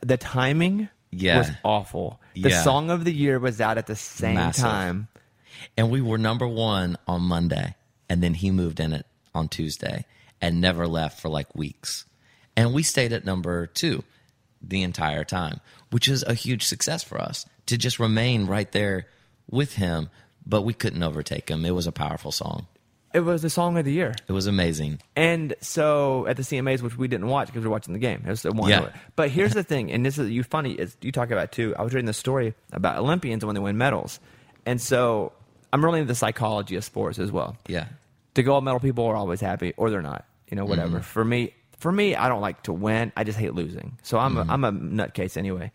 the 0.00 0.16
timing 0.16 0.88
Yeah. 1.12 1.38
was 1.38 1.50
awful. 1.64 2.20
The 2.34 2.50
Yeah. 2.50 2.62
song 2.62 2.90
of 2.90 3.04
the 3.04 3.12
year 3.12 3.38
was 3.38 3.60
out 3.60 3.78
at 3.78 3.86
the 3.86 3.96
same 3.96 4.34
Massive. 4.36 4.64
time. 4.64 5.08
and 5.76 5.90
we 5.90 6.00
were 6.00 6.16
number 6.18 6.46
one 6.48 6.96
on 7.06 7.22
Monday, 7.22 7.74
and 8.08 8.22
then 8.22 8.34
he 8.34 8.50
moved 8.50 8.80
in 8.80 8.92
it 8.92 9.04
on 9.34 9.48
Tuesday 9.48 10.04
and 10.40 10.60
never 10.60 10.86
left 10.86 11.20
for 11.20 11.28
like 11.28 11.54
weeks. 11.54 12.04
And 12.56 12.72
we 12.72 12.82
stayed 12.82 13.12
at 13.12 13.24
number 13.24 13.66
two 13.66 14.04
the 14.62 14.82
entire 14.82 15.24
time, 15.24 15.60
which 15.90 16.08
is 16.08 16.22
a 16.22 16.34
huge 16.34 16.64
success 16.64 17.02
for 17.02 17.20
us 17.20 17.46
to 17.66 17.76
just 17.76 17.98
remain 17.98 18.46
right 18.46 18.70
there 18.72 19.06
with 19.50 19.74
him. 19.74 20.08
But 20.46 20.62
we 20.62 20.72
couldn't 20.72 21.02
overtake 21.02 21.50
him. 21.50 21.64
It 21.64 21.74
was 21.74 21.86
a 21.86 21.92
powerful 21.92 22.32
song. 22.32 22.66
It 23.12 23.20
was 23.20 23.42
the 23.42 23.50
song 23.50 23.76
of 23.76 23.84
the 23.84 23.92
year. 23.92 24.14
It 24.28 24.32
was 24.32 24.46
amazing. 24.46 25.00
And 25.16 25.54
so 25.60 26.26
at 26.28 26.36
the 26.36 26.42
CMAs, 26.42 26.80
which 26.80 26.96
we 26.96 27.08
didn't 27.08 27.26
watch 27.26 27.48
because 27.48 27.62
we 27.62 27.68
were 27.68 27.72
watching 27.72 27.92
the 27.92 27.98
game, 27.98 28.22
it 28.24 28.30
was 28.30 28.42
the 28.42 28.52
one. 28.52 28.70
Yeah. 28.70 28.90
But 29.16 29.30
here's 29.30 29.52
the 29.52 29.64
thing, 29.64 29.90
and 29.90 30.06
this 30.06 30.16
is 30.18 30.30
you 30.30 30.42
funny 30.44 30.72
is 30.74 30.96
you 31.00 31.10
talk 31.10 31.30
about 31.32 31.50
too. 31.50 31.74
I 31.76 31.82
was 31.82 31.92
reading 31.92 32.06
the 32.06 32.12
story 32.12 32.54
about 32.72 32.98
Olympians 32.98 33.42
and 33.42 33.48
when 33.48 33.54
they 33.54 33.60
win 33.60 33.76
medals, 33.78 34.20
and 34.64 34.80
so 34.80 35.32
I'm 35.72 35.84
really 35.84 36.00
into 36.00 36.08
the 36.08 36.14
psychology 36.14 36.76
of 36.76 36.84
sports 36.84 37.18
as 37.18 37.32
well. 37.32 37.56
Yeah. 37.66 37.86
The 38.34 38.44
gold 38.44 38.62
medal 38.64 38.78
people 38.80 39.04
are 39.06 39.16
always 39.16 39.40
happy, 39.40 39.74
or 39.76 39.90
they're 39.90 40.02
not. 40.02 40.24
You 40.48 40.56
know, 40.56 40.64
whatever. 40.64 40.98
Mm-hmm. 40.98 41.02
For 41.02 41.24
me, 41.24 41.52
for 41.78 41.90
me, 41.90 42.14
I 42.14 42.28
don't 42.28 42.40
like 42.40 42.62
to 42.64 42.72
win. 42.72 43.12
I 43.16 43.24
just 43.24 43.38
hate 43.38 43.54
losing. 43.54 43.98
So 44.02 44.18
I'm 44.18 44.34
Mm-hmm. 44.36 44.50
a, 44.50 44.52
I'm 44.52 44.64
a 44.64 44.72
nutcase 44.72 45.36
anyway. 45.36 45.72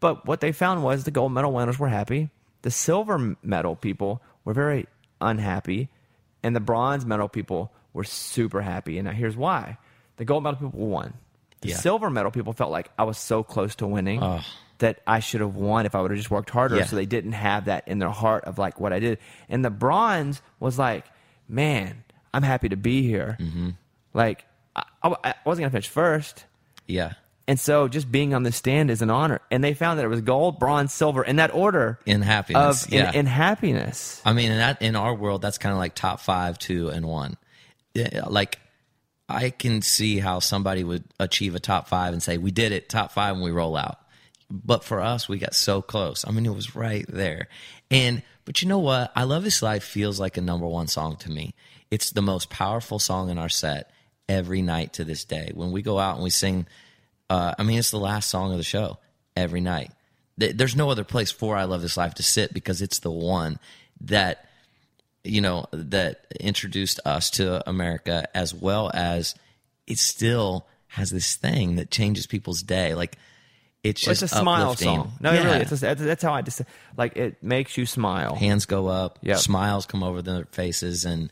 But 0.00 0.26
what 0.26 0.40
they 0.40 0.52
found 0.52 0.82
was 0.84 1.04
the 1.04 1.10
gold 1.10 1.32
medal 1.32 1.52
winners 1.52 1.78
were 1.78 1.88
happy. 1.88 2.28
The 2.62 2.70
silver 2.70 3.36
medal 3.42 3.74
people 3.76 4.20
were 4.44 4.52
very 4.52 4.86
unhappy, 5.20 5.88
and 6.44 6.54
the 6.54 6.60
bronze 6.60 7.04
medal 7.04 7.28
people 7.28 7.72
were 7.92 8.04
super 8.04 8.60
happy. 8.62 8.98
And 8.98 9.06
now 9.06 9.12
here's 9.12 9.36
why: 9.36 9.78
the 10.18 10.24
gold 10.24 10.44
medal 10.44 10.60
people 10.60 10.86
won. 10.88 11.14
The 11.62 11.70
Yeah. 11.70 11.76
silver 11.76 12.10
medal 12.10 12.30
people 12.30 12.52
felt 12.52 12.70
like 12.70 12.90
I 12.98 13.02
was 13.04 13.18
so 13.18 13.42
close 13.42 13.74
to 13.76 13.86
winning 13.86 14.20
that 14.78 15.00
I 15.06 15.20
should 15.20 15.40
have 15.40 15.54
won 15.56 15.86
if 15.86 15.94
I 15.94 16.02
would 16.02 16.10
have 16.10 16.18
just 16.18 16.30
worked 16.30 16.50
harder. 16.50 16.76
Yeah. 16.76 16.84
So 16.84 16.94
they 16.96 17.06
didn't 17.06 17.32
have 17.32 17.64
that 17.64 17.88
in 17.88 17.98
their 18.00 18.10
heart 18.10 18.44
of 18.44 18.58
like 18.58 18.78
what 18.80 18.92
I 18.92 18.98
did. 18.98 19.18
And 19.48 19.64
the 19.64 19.70
bronze 19.70 20.42
was 20.60 20.78
like, 20.78 21.06
man, 21.48 22.04
I'm 22.34 22.42
happy 22.42 22.68
to 22.68 22.76
be 22.76 23.02
here. 23.02 23.36
Mm-hmm. 23.40 23.70
Like 24.12 24.44
I, 24.76 24.82
I- 25.02 25.16
I 25.24 25.34
wasn't 25.46 25.62
gonna 25.62 25.70
finish 25.70 25.88
first. 25.88 26.44
Yeah. 26.86 27.14
And 27.46 27.60
so 27.60 27.88
just 27.88 28.10
being 28.10 28.32
on 28.32 28.42
the 28.42 28.52
stand 28.52 28.90
is 28.90 29.02
an 29.02 29.10
honor. 29.10 29.40
And 29.50 29.62
they 29.62 29.74
found 29.74 29.98
that 29.98 30.04
it 30.04 30.08
was 30.08 30.22
gold, 30.22 30.58
bronze, 30.58 30.94
silver 30.94 31.22
in 31.22 31.36
that 31.36 31.54
order 31.54 31.98
In 32.06 32.22
happiness. 32.22 32.84
of 32.84 32.92
yeah. 32.92 33.10
in, 33.10 33.20
in 33.20 33.26
happiness. 33.26 34.22
I 34.24 34.32
mean, 34.32 34.50
in 34.50 34.58
that 34.58 34.80
in 34.80 34.96
our 34.96 35.14
world, 35.14 35.42
that's 35.42 35.58
kind 35.58 35.72
of 35.72 35.78
like 35.78 35.94
top 35.94 36.20
five, 36.20 36.58
two, 36.58 36.88
and 36.88 37.06
one. 37.06 37.36
Yeah, 37.94 38.22
Like, 38.26 38.58
I 39.28 39.50
can 39.50 39.82
see 39.82 40.18
how 40.18 40.38
somebody 40.40 40.84
would 40.84 41.04
achieve 41.18 41.54
a 41.54 41.60
top 41.60 41.88
five 41.88 42.12
and 42.12 42.22
say, 42.22 42.36
"We 42.36 42.50
did 42.50 42.72
it, 42.72 42.88
top 42.90 43.12
five, 43.12 43.36
when 43.36 43.44
we 43.44 43.52
roll 43.52 43.76
out. 43.76 43.98
But 44.50 44.84
for 44.84 45.00
us, 45.00 45.28
we 45.28 45.38
got 45.38 45.54
so 45.54 45.80
close. 45.80 46.26
I 46.26 46.30
mean, 46.30 46.44
it 46.44 46.54
was 46.54 46.76
right 46.76 47.06
there. 47.08 47.48
And 47.90 48.22
but 48.44 48.60
you 48.60 48.68
know 48.68 48.78
what? 48.80 49.12
I 49.16 49.24
love 49.24 49.42
this 49.44 49.62
life 49.62 49.84
feels 49.84 50.20
like 50.20 50.36
a 50.36 50.42
number 50.42 50.66
one 50.66 50.88
song 50.88 51.16
to 51.16 51.30
me. 51.30 51.54
It's 51.90 52.10
the 52.10 52.20
most 52.22 52.50
powerful 52.50 52.98
song 52.98 53.30
in 53.30 53.38
our 53.38 53.48
set 53.48 53.90
every 54.28 54.60
night 54.60 54.92
to 54.94 55.04
this 55.04 55.24
day. 55.24 55.50
When 55.54 55.72
we 55.72 55.80
go 55.80 55.98
out 55.98 56.16
and 56.16 56.24
we 56.24 56.30
sing, 56.30 56.66
uh, 57.34 57.54
I 57.58 57.62
mean, 57.62 57.78
it's 57.78 57.90
the 57.90 57.98
last 57.98 58.28
song 58.30 58.52
of 58.52 58.58
the 58.58 58.62
show 58.64 58.98
every 59.36 59.60
night. 59.60 59.90
There's 60.36 60.74
no 60.76 60.90
other 60.90 61.04
place 61.04 61.30
for 61.30 61.56
I 61.56 61.64
Love 61.64 61.82
This 61.82 61.96
Life 61.96 62.14
to 62.14 62.22
sit 62.22 62.52
because 62.52 62.82
it's 62.82 62.98
the 63.00 63.10
one 63.10 63.58
that 64.00 64.48
you 65.22 65.40
know 65.40 65.66
that 65.72 66.26
introduced 66.40 67.00
us 67.04 67.30
to 67.30 67.66
America 67.68 68.26
as 68.36 68.52
well 68.52 68.90
as 68.92 69.34
it 69.86 69.98
still 69.98 70.66
has 70.88 71.10
this 71.10 71.36
thing 71.36 71.76
that 71.76 71.90
changes 71.90 72.26
people's 72.26 72.62
day. 72.62 72.94
Like 72.94 73.16
it's 73.84 74.06
It's 74.06 74.20
just 74.20 74.32
a 74.34 74.36
smile 74.40 74.62
uplifting. 74.70 74.86
song. 74.96 75.12
No, 75.20 75.32
yeah. 75.32 75.44
really, 75.44 75.60
it's 75.60 75.72
a, 75.72 75.76
that's- 75.76 76.06
that's 76.06 76.22
how 76.22 76.32
I 76.34 76.42
just 76.42 76.62
like 76.96 77.16
it 77.16 77.42
makes 77.42 77.76
you 77.78 77.86
smile. 77.86 78.34
hands 78.34 78.66
go 78.66 78.88
up, 78.88 79.18
Yep. 79.22 79.38
smiles 79.38 79.86
come 79.86 80.02
over 80.02 80.20
their 80.22 80.44
faces, 80.52 81.04
and 81.04 81.30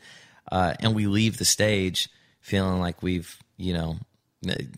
uh, 0.51 0.73
and 0.79 0.95
we 0.95 1.07
leave 1.07 1.37
the 1.37 1.45
stage 1.45 2.09
feeling 2.41 2.79
like 2.79 3.03
we've 3.03 3.37
you 3.57 3.73
know 3.73 3.97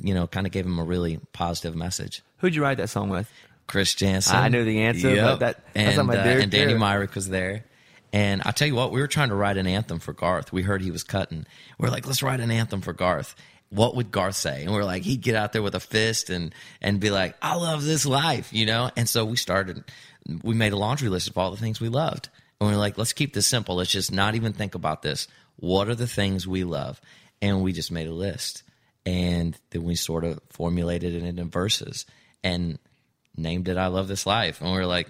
you 0.02 0.14
know 0.14 0.28
kind 0.28 0.46
of 0.46 0.52
gave 0.52 0.66
them 0.66 0.80
a 0.80 0.84
really 0.84 1.20
positive 1.34 1.76
message. 1.76 2.22
Who'd 2.40 2.56
you 2.56 2.62
write 2.62 2.78
that 2.78 2.90
song 2.90 3.10
with? 3.10 3.30
Chris 3.68 3.96
Janson. 3.96 4.36
I 4.36 4.48
knew 4.50 4.64
the 4.64 4.84
answer, 4.84 5.16
but 5.16 5.40
that- 5.40 5.64
and, 5.74 5.98
on 6.00 6.06
my 6.06 6.18
uh, 6.18 6.24
and 6.24 6.52
Danny. 6.52 6.76
Myrick 6.76 7.16
was 7.16 7.30
there. 7.30 7.66
And 8.14 8.42
I 8.46 8.52
tell 8.52 8.68
you 8.68 8.76
what, 8.76 8.92
we 8.94 9.02
were 9.02 9.08
trying 9.08 9.30
to 9.30 9.36
write 9.36 9.58
an 9.58 9.68
anthem 9.68 10.00
for 10.00 10.14
Garth. 10.14 10.54
We 10.54 10.62
heard 10.62 10.82
he 10.82 10.92
was 10.92 11.04
cutting. 11.04 11.46
We 11.78 11.88
are 11.88 11.92
like, 11.92 12.08
let's 12.08 12.24
write 12.24 12.40
an 12.40 12.50
anthem 12.52 12.80
for 12.82 12.94
Garth. 12.94 13.36
What 13.70 13.96
would 13.96 14.12
Garth 14.12 14.36
say? 14.36 14.64
And 14.64 14.72
we 14.72 14.80
are 14.80 14.86
like, 14.86 15.04
he'd 15.04 15.22
get 15.22 15.36
out 15.36 15.52
there 15.52 15.62
with 15.64 15.76
a 15.76 15.80
fist 15.82 16.30
and 16.30 16.54
and 16.82 17.00
be 17.00 17.10
like, 17.10 17.36
I 17.42 17.56
love 17.56 17.84
this 17.84 18.06
life, 18.06 18.54
you 18.54 18.66
know. 18.66 18.90
And 18.96 19.10
so 19.10 19.26
we 19.26 19.36
started. 19.36 19.84
We 20.44 20.54
made 20.56 20.72
a 20.72 20.78
laundry 20.78 21.10
list 21.10 21.28
of 21.30 21.38
all 21.38 21.52
the 21.52 21.58
things 21.58 21.82
we 21.82 21.90
loved, 21.90 22.30
and 22.62 22.70
we 22.70 22.76
are 22.76 22.80
like, 22.80 22.98
let's 22.98 23.14
keep 23.14 23.34
this 23.34 23.48
simple. 23.48 23.76
Let's 23.76 23.92
just 23.92 24.12
not 24.12 24.36
even 24.36 24.54
think 24.54 24.76
about 24.76 25.02
this. 25.02 25.28
What 25.58 25.90
are 25.90 25.96
the 25.96 26.08
things 26.08 26.48
we 26.48 26.64
love? 26.64 27.02
And 27.42 27.64
we 27.64 27.74
just 27.74 27.92
made 27.92 28.08
a 28.08 28.14
list, 28.14 28.64
and 29.06 29.58
then 29.72 29.84
we 29.84 29.96
sort 29.96 30.24
of 30.24 30.40
formulated 30.50 31.14
it 31.16 31.24
into 31.24 31.44
verses 31.46 32.06
and 32.44 32.80
named 33.38 33.68
it 33.68 33.78
"I 33.78 33.88
Love 33.88 34.08
This 34.08 34.26
Life." 34.26 34.62
And 34.62 34.72
we 34.72 34.78
are 34.78 34.86
like, 34.86 35.08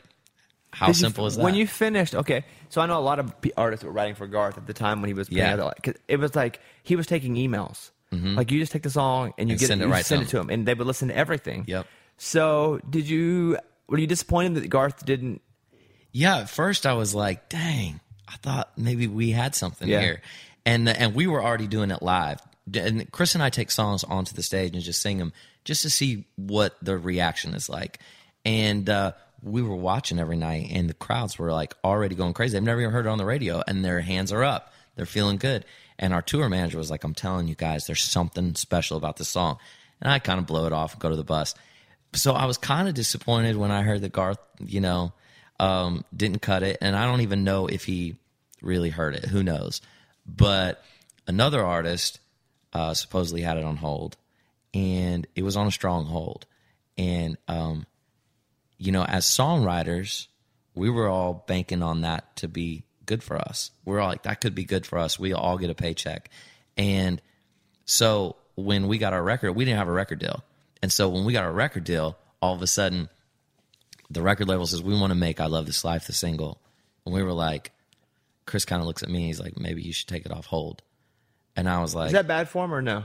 how 0.72 0.88
Did 0.88 0.98
you- 0.98 1.02
simple 1.02 1.26
is 1.28 1.38
that? 1.38 1.44
When 1.44 1.56
you 1.56 1.68
finished, 1.68 2.14
okay. 2.16 2.44
So 2.70 2.82
I 2.82 2.86
know 2.88 2.98
a 2.98 3.02
lot 3.02 3.20
of 3.20 3.34
artists 3.56 3.86
were 3.86 3.92
writing 3.92 4.16
for 4.16 4.28
Garth 4.28 4.58
at 4.58 4.68
the 4.68 4.74
time 4.74 5.02
when 5.02 5.08
he 5.10 5.14
was 5.14 5.30
Yeah. 5.30 5.54
out, 5.56 5.82
'cause 5.82 5.94
it 6.08 6.18
was 6.20 6.36
like 6.36 6.60
he 6.84 6.96
was 6.96 7.08
taking 7.08 7.36
emails. 7.36 7.92
Mm-hmm. 8.12 8.36
Like 8.36 8.52
you 8.52 8.60
just 8.60 8.72
take 8.72 8.84
the 8.84 8.90
song 8.90 9.34
and 9.38 9.50
you 9.50 9.54
And 9.54 9.60
get 9.60 9.68
send 9.68 9.82
it 9.82 9.86
you 9.86 9.92
right 9.92 10.00
to 10.00 10.04
send 10.06 10.22
him. 10.22 10.28
it 10.28 10.32
to 10.32 10.40
him, 10.40 10.50
and 10.50 10.66
they 10.68 10.74
would 10.74 10.86
listen 10.88 11.08
to 11.10 11.16
everything. 11.16 11.64
Yep. 11.68 11.88
So 12.18 12.80
did 12.90 13.08
you? 13.10 13.58
Were 13.88 13.98
you 14.00 14.08
disappointed 14.08 14.56
that 14.56 14.68
Garth 14.70 15.06
didn't? 15.06 15.42
Yeah, 16.12 16.38
at 16.40 16.50
first 16.50 16.86
I 16.86 16.94
was 16.94 17.14
like, 17.14 17.50
dang, 17.50 18.00
I 18.28 18.36
thought 18.38 18.72
maybe 18.78 19.08
we 19.08 19.32
had 19.32 19.54
something 19.56 19.88
Yeah. 19.88 20.02
here. 20.02 20.22
And 20.66 20.88
and 20.90 21.14
we 21.14 21.28
were 21.28 21.44
already 21.44 21.68
doing 21.68 21.92
it 21.92 22.02
live. 22.02 22.40
And 22.74 23.12
Chris 23.12 23.36
and 23.36 23.44
I 23.44 23.50
take 23.50 23.72
songs 23.72 24.04
onto 24.04 24.34
the 24.34 24.44
stage 24.44 24.74
and 24.74 24.84
just 24.84 25.02
sing 25.02 25.18
them 25.18 25.34
just 25.64 25.84
to 25.84 25.90
see 25.90 26.26
what 26.36 26.76
the 26.82 26.98
reaction 26.98 27.54
is 27.54 27.70
like. 27.70 28.00
And 28.44 28.90
uh, 28.90 29.14
we 29.42 29.62
were 29.62 29.76
watching 29.76 30.20
every 30.20 30.38
night, 30.38 30.70
and 30.72 30.90
the 30.90 30.94
crowds 30.94 31.38
were 31.38 31.52
like 31.52 31.76
already 31.84 32.16
going 32.16 32.34
crazy. 32.34 32.54
They've 32.54 32.64
never 32.64 32.82
even 32.82 32.94
heard 32.94 33.06
it 33.06 33.10
on 33.10 33.18
the 33.18 33.26
radio, 33.26 33.62
and 33.68 33.84
their 33.84 34.02
hands 34.02 34.32
are 34.32 34.44
up. 34.44 34.74
They're 34.96 35.06
feeling 35.06 35.38
good. 35.38 35.66
And 35.98 36.14
our 36.14 36.22
tour 36.22 36.50
manager 36.50 36.78
was 36.78 36.92
like, 36.92 37.04
I'm 37.04 37.14
telling 37.14 37.48
you 37.48 37.56
guys, 37.56 37.86
there's 37.86 38.04
something 38.04 38.56
special 38.56 38.98
about 38.98 39.18
this 39.18 39.30
song. 39.30 39.58
And 40.02 40.12
I 40.12 40.20
kind 40.20 40.40
of 40.40 40.46
blow 40.46 40.66
it 40.66 40.74
off 40.74 40.94
and 40.94 41.02
go 41.02 41.10
to 41.10 41.16
the 41.16 41.24
bus. 41.24 41.56
So 42.14 42.34
I 42.34 42.46
was 42.46 42.58
kind 42.58 42.88
of 42.88 42.94
disappointed 42.94 43.56
when 43.56 43.72
I 43.72 43.82
heard 43.82 44.02
that 44.02 44.12
Garth, 44.12 44.40
you 44.60 44.82
know, 44.82 45.14
um, 45.60 46.04
didn't 46.16 46.42
cut 46.42 46.64
it, 46.64 46.78
and 46.82 46.96
I 46.96 47.06
don't 47.06 47.22
even 47.22 47.44
know 47.44 47.68
if 47.68 47.86
he 47.86 48.16
really 48.62 48.90
heard 48.90 49.16
it. 49.16 49.26
Who 49.26 49.44
knows? 49.44 49.82
But 50.26 50.84
another 51.28 51.64
artist 51.64 52.20
uh, 52.76 52.94
supposedly 52.94 53.42
had 53.42 53.58
it 53.58 53.64
on 53.64 53.78
hold, 53.78 54.18
and 54.74 55.26
it 55.36 55.44
was 55.44 55.56
on 55.56 55.66
a 55.66 55.72
strong 55.72 56.06
hold. 56.06 56.46
And 56.98 57.38
um, 57.48 57.88
you 58.78 58.92
know, 58.92 59.04
as 59.04 59.26
songwriters, 59.26 60.28
we 60.76 60.90
were 60.90 61.08
all 61.08 61.46
banking 61.48 61.82
on 61.82 62.02
that 62.02 62.36
to 62.38 62.48
be 62.48 62.84
good 63.06 63.24
for 63.24 63.38
us. 63.38 63.72
We're 63.86 64.00
all 64.00 64.10
like, 64.10 64.24
that 64.24 64.42
could 64.42 64.54
be 64.54 64.66
good 64.66 64.86
for 64.86 65.00
us. 65.00 65.18
We 65.18 65.34
all 65.34 65.58
get 65.58 65.70
a 65.70 65.76
paycheck, 65.76 66.30
and 66.78 67.22
so 67.86 68.36
when 68.56 68.88
we 68.88 68.98
got 68.98 69.14
our 69.14 69.24
record, 69.24 69.54
we 69.54 69.64
didn't 69.66 69.78
have 69.78 69.88
a 69.88 69.94
record 69.94 70.20
deal. 70.20 70.44
And 70.82 70.92
so 70.92 71.10
when 71.10 71.26
we 71.26 71.34
got 71.34 71.46
our 71.46 71.52
record 71.52 71.84
deal, 71.84 72.18
all 72.42 72.54
of 72.54 72.62
a 72.62 72.68
sudden 72.68 73.10
the 74.10 74.22
record 74.22 74.48
label 74.48 74.66
says, 74.66 74.84
We 74.84 75.00
want 75.00 75.12
to 75.12 75.16
make 75.16 75.40
I 75.40 75.46
Love 75.46 75.66
This 75.66 75.84
Life 75.84 76.08
the 76.08 76.14
single. 76.14 76.60
And 77.06 77.14
we 77.14 77.24
were 77.24 77.34
like, 77.34 77.72
Chris 78.46 78.66
kind 78.66 78.82
of 78.82 78.88
looks 78.88 79.04
at 79.04 79.10
me, 79.10 79.28
he's 79.28 79.40
like, 79.40 79.58
Maybe 79.58 79.82
you 79.82 79.94
should 79.94 80.08
take 80.08 80.26
it 80.26 80.32
off 80.32 80.46
hold. 80.46 80.82
And 81.56 81.70
I 81.70 81.82
was 81.82 81.96
like, 81.96 82.08
Is 82.08 82.14
that 82.14 82.28
bad 82.28 82.50
form 82.50 82.74
or 82.74 82.82
no? 82.82 83.04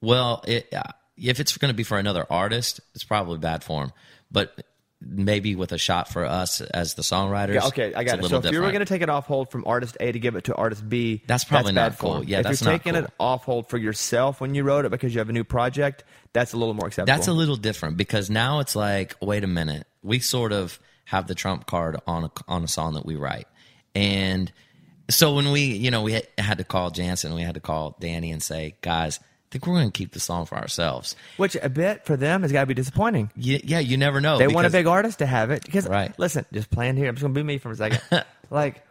Well, 0.00 0.42
it, 0.46 0.72
uh, 0.72 0.82
if 1.16 1.40
it's 1.40 1.56
going 1.56 1.70
to 1.70 1.76
be 1.76 1.82
for 1.84 1.98
another 1.98 2.26
artist, 2.30 2.80
it's 2.94 3.04
probably 3.04 3.38
bad 3.38 3.62
form. 3.62 3.92
But 4.30 4.64
maybe 5.00 5.56
with 5.56 5.72
a 5.72 5.78
shot 5.78 6.08
for 6.08 6.24
us 6.24 6.60
as 6.60 6.94
the 6.94 7.02
songwriters. 7.02 7.54
Yeah, 7.54 7.66
okay, 7.68 7.94
I 7.94 8.04
got 8.04 8.18
it. 8.18 8.26
So 8.26 8.38
if 8.38 8.52
you 8.52 8.60
were 8.60 8.68
going 8.68 8.80
to 8.80 8.86
take 8.86 9.02
it 9.02 9.08
off 9.08 9.26
hold 9.26 9.50
from 9.50 9.64
artist 9.66 9.96
A 10.00 10.12
to 10.12 10.18
give 10.18 10.36
it 10.36 10.44
to 10.44 10.54
artist 10.54 10.86
B, 10.88 11.22
That's 11.26 11.44
probably 11.44 11.72
bad 11.72 11.92
not 11.92 11.98
cool. 11.98 12.12
form. 12.16 12.24
Yeah, 12.26 12.38
if 12.38 12.44
that's 12.44 12.62
you're 12.62 12.72
taking 12.72 12.94
cool. 12.94 13.04
it 13.04 13.10
off 13.18 13.44
hold 13.44 13.68
for 13.68 13.78
yourself 13.78 14.40
when 14.40 14.54
you 14.54 14.62
wrote 14.62 14.84
it 14.84 14.90
because 14.90 15.14
you 15.14 15.20
have 15.20 15.30
a 15.30 15.32
new 15.32 15.44
project, 15.44 16.04
that's 16.32 16.52
a 16.52 16.56
little 16.56 16.74
more 16.74 16.86
acceptable. 16.86 17.16
That's 17.16 17.28
a 17.28 17.32
little 17.32 17.56
different 17.56 17.96
because 17.96 18.28
now 18.28 18.60
it's 18.60 18.76
like, 18.76 19.14
wait 19.20 19.42
a 19.42 19.48
minute, 19.48 19.86
we 20.02 20.18
sort 20.18 20.52
of 20.52 20.78
have 21.06 21.26
the 21.26 21.34
trump 21.34 21.66
card 21.66 21.96
on 22.06 22.24
a, 22.24 22.30
on 22.46 22.62
a 22.62 22.68
song 22.68 22.94
that 22.94 23.06
we 23.06 23.16
write, 23.16 23.48
and 23.94 24.52
so 25.10 25.34
when 25.34 25.50
we, 25.52 25.62
you 25.62 25.90
know, 25.90 26.02
we 26.02 26.20
had, 26.38 26.58
to 26.58 26.64
call 26.64 26.90
Janson, 26.90 27.34
we 27.34 27.42
had 27.42 27.54
to 27.54 27.60
call 27.60 27.96
Danny 28.00 28.30
and 28.32 28.42
say, 28.42 28.74
guys, 28.80 29.18
I 29.20 29.22
think 29.50 29.66
we're 29.66 29.74
going 29.74 29.90
to 29.90 29.96
keep 29.98 30.12
the 30.12 30.20
song 30.20 30.46
for 30.46 30.56
ourselves. 30.56 31.16
which 31.36 31.56
a 31.60 31.68
bit 31.68 32.04
for 32.06 32.16
them 32.16 32.42
has 32.42 32.52
got 32.52 32.60
to 32.60 32.66
be 32.66 32.74
disappointing. 32.74 33.30
Yeah, 33.36 33.58
yeah, 33.64 33.78
you 33.80 33.96
never 33.96 34.20
know. 34.20 34.38
They 34.38 34.46
want 34.48 34.66
a 34.66 34.70
big 34.70 34.86
artist 34.86 35.18
to 35.18 35.26
have 35.26 35.50
it 35.50 35.64
because 35.64 35.88
Right. 35.88 36.16
listen, 36.18 36.46
just 36.52 36.70
playing 36.70 36.96
here. 36.96 37.08
I'm 37.08 37.16
just 37.16 37.22
gonna 37.22 37.34
be 37.34 37.42
me 37.42 37.58
for 37.58 37.70
a 37.72 37.76
second. 37.76 38.00
like, 38.50 38.84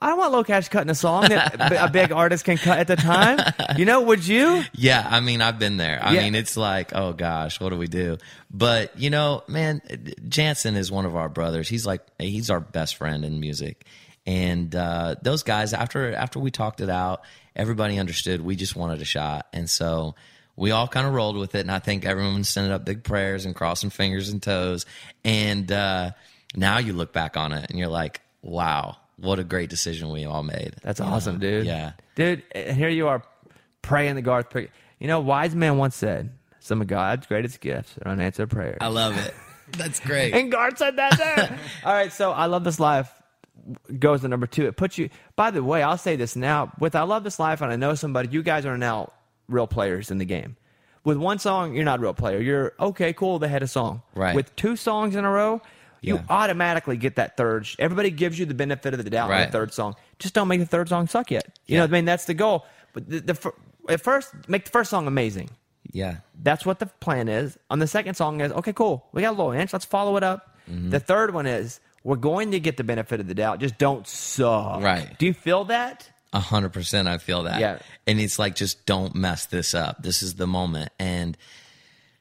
I 0.00 0.08
don't 0.08 0.18
want 0.18 0.34
LoCash 0.34 0.68
cutting 0.70 0.90
a 0.90 0.96
song 0.96 1.28
that 1.28 1.54
a 1.88 1.88
big 1.88 2.10
artist 2.10 2.44
can 2.44 2.56
cut 2.58 2.80
at 2.80 2.88
the 2.88 2.96
time. 2.96 3.38
You 3.76 3.84
know, 3.84 4.00
would 4.00 4.26
you? 4.26 4.64
Yeah, 4.74 5.06
I 5.08 5.20
mean, 5.20 5.40
I've 5.40 5.60
been 5.60 5.76
there. 5.76 6.00
I 6.02 6.14
Yeah. 6.14 6.22
mean, 6.22 6.34
it's 6.34 6.56
like, 6.56 6.90
oh 6.92 7.12
gosh, 7.12 7.60
what 7.60 7.68
do 7.70 7.76
we 7.78 7.86
do? 7.86 8.18
But 8.50 8.98
you 8.98 9.10
know, 9.10 9.44
man, 9.46 9.80
Janson 10.28 10.74
is 10.74 10.90
one 10.90 11.06
of 11.06 11.14
our 11.14 11.28
brothers. 11.28 11.68
He's 11.68 11.86
like, 11.86 12.02
he's 12.18 12.50
our 12.50 12.58
best 12.58 12.96
friend 12.96 13.24
in 13.24 13.38
music, 13.38 13.86
and 14.26 14.74
uh, 14.74 15.16
those 15.22 15.42
guys. 15.42 15.72
After 15.72 16.14
after 16.14 16.38
we 16.38 16.50
talked 16.50 16.80
it 16.80 16.90
out, 16.90 17.22
everybody 17.56 17.98
understood. 17.98 18.40
We 18.40 18.56
just 18.56 18.76
wanted 18.76 19.00
a 19.00 19.04
shot, 19.04 19.46
and 19.52 19.68
so 19.68 20.14
we 20.56 20.70
all 20.70 20.86
kind 20.88 21.06
of 21.06 21.14
rolled 21.14 21.36
with 21.36 21.54
it. 21.54 21.60
And 21.60 21.70
I 21.70 21.78
think 21.78 22.04
everyone's 22.04 22.48
sending 22.48 22.72
up 22.72 22.84
big 22.84 23.02
prayers 23.04 23.44
and 23.46 23.54
crossing 23.54 23.90
fingers 23.90 24.28
and 24.28 24.42
toes. 24.42 24.86
And 25.24 25.70
uh, 25.72 26.10
now 26.54 26.78
you 26.78 26.92
look 26.92 27.12
back 27.12 27.36
on 27.36 27.52
it, 27.52 27.70
and 27.70 27.78
you're 27.78 27.88
like, 27.88 28.20
wow, 28.42 28.96
what 29.16 29.38
a 29.38 29.44
great 29.44 29.70
decision 29.70 30.10
we 30.10 30.24
all 30.24 30.42
made. 30.42 30.74
That's 30.82 31.00
You 31.00 31.06
awesome, 31.06 31.34
know? 31.36 31.40
dude. 31.40 31.66
Yeah. 31.66 31.92
dude. 32.14 32.42
And 32.54 32.76
here 32.76 32.88
you 32.90 33.08
are 33.08 33.22
praying 33.82 34.14
the 34.16 34.22
Garth. 34.22 34.50
Pick. 34.50 34.70
You 34.98 35.08
know, 35.08 35.20
wise 35.20 35.54
man 35.54 35.78
once 35.78 35.96
said, 35.96 36.30
"Some 36.60 36.80
of 36.80 36.86
God's 36.86 37.26
greatest 37.26 37.60
gifts 37.60 37.94
are 38.04 38.12
unanswered 38.12 38.50
prayers." 38.50 38.78
I 38.80 38.86
love 38.88 39.16
it. 39.16 39.34
That's 39.76 39.98
great. 40.00 40.34
And 40.34 40.52
Garth 40.52 40.78
said 40.78 40.96
that 40.96 41.16
there. 41.18 41.58
All 41.84 41.92
right, 41.92 42.12
so 42.12 42.30
I 42.30 42.46
love 42.46 42.62
this 42.62 42.78
life 42.78 43.10
goes 43.98 44.22
to 44.22 44.28
number 44.28 44.46
two. 44.46 44.66
It 44.66 44.76
puts 44.76 44.98
you. 44.98 45.08
By 45.36 45.50
the 45.50 45.62
way, 45.62 45.82
I'll 45.82 45.98
say 45.98 46.16
this 46.16 46.36
now. 46.36 46.72
With 46.78 46.94
I 46.94 47.02
love 47.02 47.24
this 47.24 47.38
life, 47.38 47.60
and 47.60 47.72
I 47.72 47.76
know 47.76 47.94
somebody. 47.94 48.28
You 48.30 48.42
guys 48.42 48.66
are 48.66 48.76
now 48.78 49.12
real 49.48 49.66
players 49.66 50.10
in 50.10 50.18
the 50.18 50.24
game. 50.24 50.56
With 51.04 51.16
one 51.16 51.38
song, 51.38 51.74
you're 51.74 51.84
not 51.84 51.98
a 51.98 52.02
real 52.02 52.14
player. 52.14 52.38
You're 52.40 52.72
okay, 52.78 53.12
cool. 53.12 53.38
They 53.38 53.48
had 53.48 53.62
a 53.62 53.68
song. 53.68 54.02
Right. 54.14 54.34
With 54.36 54.54
two 54.56 54.76
songs 54.76 55.16
in 55.16 55.24
a 55.24 55.30
row, 55.30 55.60
you 56.00 56.14
Yeah. 56.16 56.22
automatically 56.30 56.96
get 56.96 57.16
that 57.16 57.36
third. 57.36 57.66
Everybody 57.78 58.10
gives 58.10 58.38
you 58.38 58.46
the 58.46 58.54
benefit 58.54 58.94
of 58.94 59.02
the 59.02 59.10
doubt 59.10 59.24
on 59.24 59.30
Right. 59.30 59.46
the 59.46 59.52
third 59.52 59.72
song. 59.74 59.96
Just 60.20 60.34
don't 60.34 60.46
make 60.48 60.60
the 60.60 60.66
third 60.66 60.88
song 60.88 61.08
suck 61.08 61.30
yet. 61.30 61.58
You 61.66 61.76
know 61.76 61.82
what 61.84 61.90
I 61.90 61.92
mean? 61.92 62.04
That's 62.04 62.26
the 62.26 62.34
goal. 62.34 62.66
But 62.92 63.08
the, 63.08 63.20
the 63.20 63.52
at 63.88 64.00
first, 64.00 64.32
make 64.48 64.64
the 64.64 64.70
first 64.70 64.90
song 64.90 65.06
amazing. 65.08 65.50
Yeah. 65.90 66.18
That's 66.40 66.64
what 66.64 66.78
the 66.78 66.86
plan 66.86 67.28
is. 67.28 67.58
On 67.68 67.80
the 67.80 67.88
second 67.88 68.14
song 68.14 68.40
is 68.40 68.52
okay, 68.52 68.72
cool. 68.72 69.06
We 69.12 69.22
got 69.22 69.30
a 69.30 69.36
little 69.36 69.52
inch. 69.52 69.72
Let's 69.72 69.84
follow 69.84 70.16
it 70.16 70.22
up. 70.22 70.56
Mm-hmm. 70.70 70.90
The 70.90 71.00
third 71.00 71.34
one 71.34 71.46
is 71.46 71.80
we're 72.04 72.16
going 72.16 72.52
to 72.52 72.60
get 72.60 72.76
the 72.76 72.84
benefit 72.84 73.20
of 73.20 73.28
the 73.28 73.34
doubt. 73.34 73.60
Just 73.60 73.78
don't 73.78 74.06
suck. 74.06 74.82
Right. 74.82 75.16
Do 75.18 75.26
you 75.26 75.34
feel 75.34 75.64
that? 75.66 76.08
A 76.34 76.40
hundred 76.40 76.72
percent, 76.72 77.08
I 77.08 77.18
feel 77.18 77.42
that. 77.42 77.60
Yeah. 77.60 77.78
and 78.06 78.18
it's 78.18 78.38
like 78.38 78.54
just 78.54 78.86
don't 78.86 79.14
mess 79.14 79.46
this 79.46 79.74
up. 79.74 80.02
This 80.02 80.22
is 80.22 80.34
the 80.34 80.46
moment, 80.46 80.90
and 80.98 81.36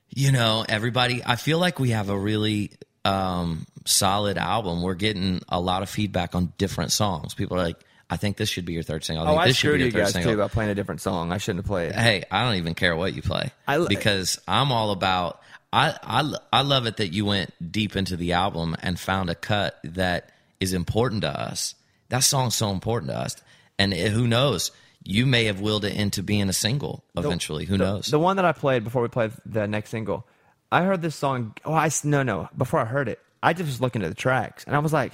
you 0.09 0.34
know, 0.34 0.65
everybody. 0.67 1.21
I 1.25 1.38
feel 1.38 1.59
like 1.59 1.79
we 1.79 1.91
have 1.91 2.09
a 2.09 2.17
really 2.19 2.71
um, 3.05 3.65
solid 3.86 4.38
album. 4.38 4.82
We're 4.82 4.95
getting 4.95 5.41
a 5.47 5.61
lot 5.61 5.82
of 5.82 5.89
feedback 5.89 6.36
on 6.36 6.51
different 6.57 6.91
songs. 6.91 7.34
People 7.34 7.55
are 7.57 7.63
like, 7.63 7.77
"I 8.09 8.17
think 8.17 8.36
this 8.36 8.49
should 8.49 8.65
be 8.65 8.73
your 8.73 8.84
third 8.84 9.05
single." 9.05 9.25
I 9.25 9.32
Oh, 9.32 9.38
I 9.38 9.51
screwed 9.53 9.79
you 9.79 9.91
guys 9.91 10.11
single. 10.11 10.34
too 10.34 10.38
about 10.38 10.51
playing 10.51 10.71
a 10.71 10.75
different 10.75 10.99
song. 10.99 11.32
I 11.32 11.38
shouldn't 11.38 11.63
have 11.63 11.69
played. 11.69 11.93
Hey, 11.95 12.25
I 12.29 12.43
don't 12.43 12.55
even 12.55 12.73
care 12.75 12.93
what 12.97 13.13
you 13.13 13.21
play 13.21 13.51
I 13.65 13.86
because 13.88 14.39
I'm 14.45 14.73
all 14.73 14.91
about. 14.91 15.41
I, 15.74 15.95
I 16.03 16.34
I 16.51 16.61
love 16.63 16.86
it 16.86 16.97
that 16.97 17.13
you 17.13 17.26
went 17.26 17.72
deep 17.72 17.95
into 17.95 18.17
the 18.17 18.34
album 18.34 18.76
and 18.82 18.99
found 18.99 19.30
a 19.30 19.36
cut 19.36 19.80
that 19.84 20.30
is 20.59 20.74
important 20.74 21.22
to 21.22 21.30
us. 21.30 21.76
That 22.09 22.24
song's 22.24 22.55
so 22.55 22.72
important 22.72 23.11
to 23.11 23.17
us, 23.17 23.36
and 23.80 23.93
it, 23.93 24.11
who 24.11 24.28
knows? 24.28 24.72
You 25.03 25.26
may 25.26 25.45
have 25.45 25.61
willed 25.61 25.84
it 25.86 25.95
into 25.95 26.22
being 26.22 26.47
a 26.49 26.53
single 26.53 27.03
eventually. 27.15 27.65
who 27.65 27.78
knows? 27.78 28.07
The 28.07 28.19
one 28.19 28.36
that 28.36 28.45
I 28.45 28.51
played 28.51 28.84
before 28.84 29.01
we 29.01 29.07
played 29.07 29.32
the 29.45 29.67
next 29.67 29.89
single, 29.89 30.28
I 30.72 30.84
heard 30.84 31.01
this 31.01 31.15
song. 31.15 31.55
Oh, 31.65 31.74
I 31.74 31.89
no 32.03 32.22
no. 32.22 32.49
Before 32.55 32.80
I 32.80 32.86
heard 32.86 33.07
it, 33.07 33.19
I 33.41 33.53
just 33.53 33.67
was 33.67 33.82
looking 33.82 34.03
at 34.03 34.09
the 34.09 34.15
tracks 34.15 34.63
and 34.65 34.76
I 34.76 34.80
was 34.80 34.93
like, 34.93 35.13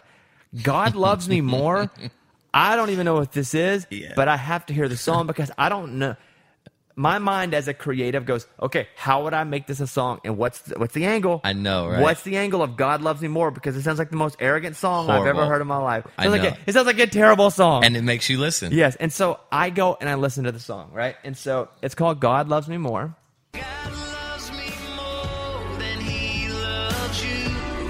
"God 0.63 0.95
loves 0.95 1.29
me 1.29 1.41
more." 1.41 1.89
I 2.53 2.75
don't 2.75 2.89
even 2.89 3.05
know 3.05 3.13
what 3.13 3.33
this 3.33 3.53
is, 3.53 3.85
Yeah. 3.91 4.13
But 4.15 4.27
I 4.27 4.35
have 4.35 4.65
to 4.67 4.73
hear 4.73 4.87
the 4.89 4.97
song 4.97 5.27
because 5.27 5.51
I 5.59 5.69
don't 5.69 5.99
know. 5.99 6.15
My 6.99 7.19
mind 7.19 7.53
as 7.53 7.67
a 7.67 7.75
creative 7.75 8.25
goes, 8.25 8.47
okay, 8.59 8.87
how 8.95 9.23
would 9.25 9.35
I 9.35 9.43
make 9.43 9.67
this 9.67 9.79
a 9.79 9.85
song, 9.85 10.19
and 10.25 10.35
what's 10.35 10.57
the, 10.61 10.79
what's 10.79 10.95
the 10.95 11.05
angle? 11.05 11.41
I 11.43 11.53
know, 11.53 11.87
right? 11.87 12.01
What's 12.01 12.23
the 12.23 12.37
angle 12.37 12.63
of 12.63 12.75
"God 12.75 13.01
Loves 13.03 13.21
Me 13.21 13.27
More"? 13.27 13.51
Because 13.51 13.77
it 13.77 13.83
sounds 13.83 13.99
like 13.99 14.09
the 14.09 14.15
most 14.17 14.35
arrogant 14.39 14.75
song 14.75 15.07
I've 15.07 15.27
ever 15.27 15.45
heard 15.45 15.61
in 15.61 15.67
my 15.67 15.77
life. 15.77 16.07
It 16.07 16.11
I 16.17 16.23
sounds 16.23 16.39
like 16.39 16.51
a- 16.53 16.57
it 16.65 16.73
sounds 16.73 16.87
like 16.87 16.97
a 16.97 17.05
terrible 17.05 17.51
song. 17.51 17.85
and 17.85 17.95
it 17.95 18.01
makes 18.01 18.29
you 18.31 18.39
listen. 18.39 18.71
yes, 18.73 18.95
and 18.95 19.13
so 19.13 19.39
I 19.51 19.69
go 19.69 19.95
and 20.01 20.09
I 20.09 20.15
listen 20.15 20.45
to 20.45 20.51
the 20.51 20.59
song, 20.59 20.89
right? 20.91 21.15
And 21.23 21.37
so 21.37 21.69
it's 21.83 21.93
called 21.93 22.19
"God 22.19 22.49
Loves 22.49 22.67
Me 22.67 22.77
More." 22.77 23.15
God 23.53 23.63
loves 23.93 24.51
me 24.51 24.69
more 24.95 25.77
than 25.77 25.99
he 26.01 26.49
loves 26.51 27.23
you. 27.23 27.47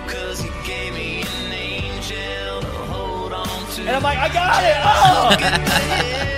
Cause 0.07 0.41
he 0.41 0.49
gave 0.67 0.93
me 0.93 1.21
an 1.21 1.53
angel 1.53 2.59
to 2.61 2.67
hold 2.91 3.31
on 3.31 3.47
to. 3.71 3.81
And 3.83 3.89
I'm 3.89 4.03
like, 4.03 4.17
I 4.17 4.27
got 4.33 4.63
it. 4.65 6.27
Oh! 6.29 6.33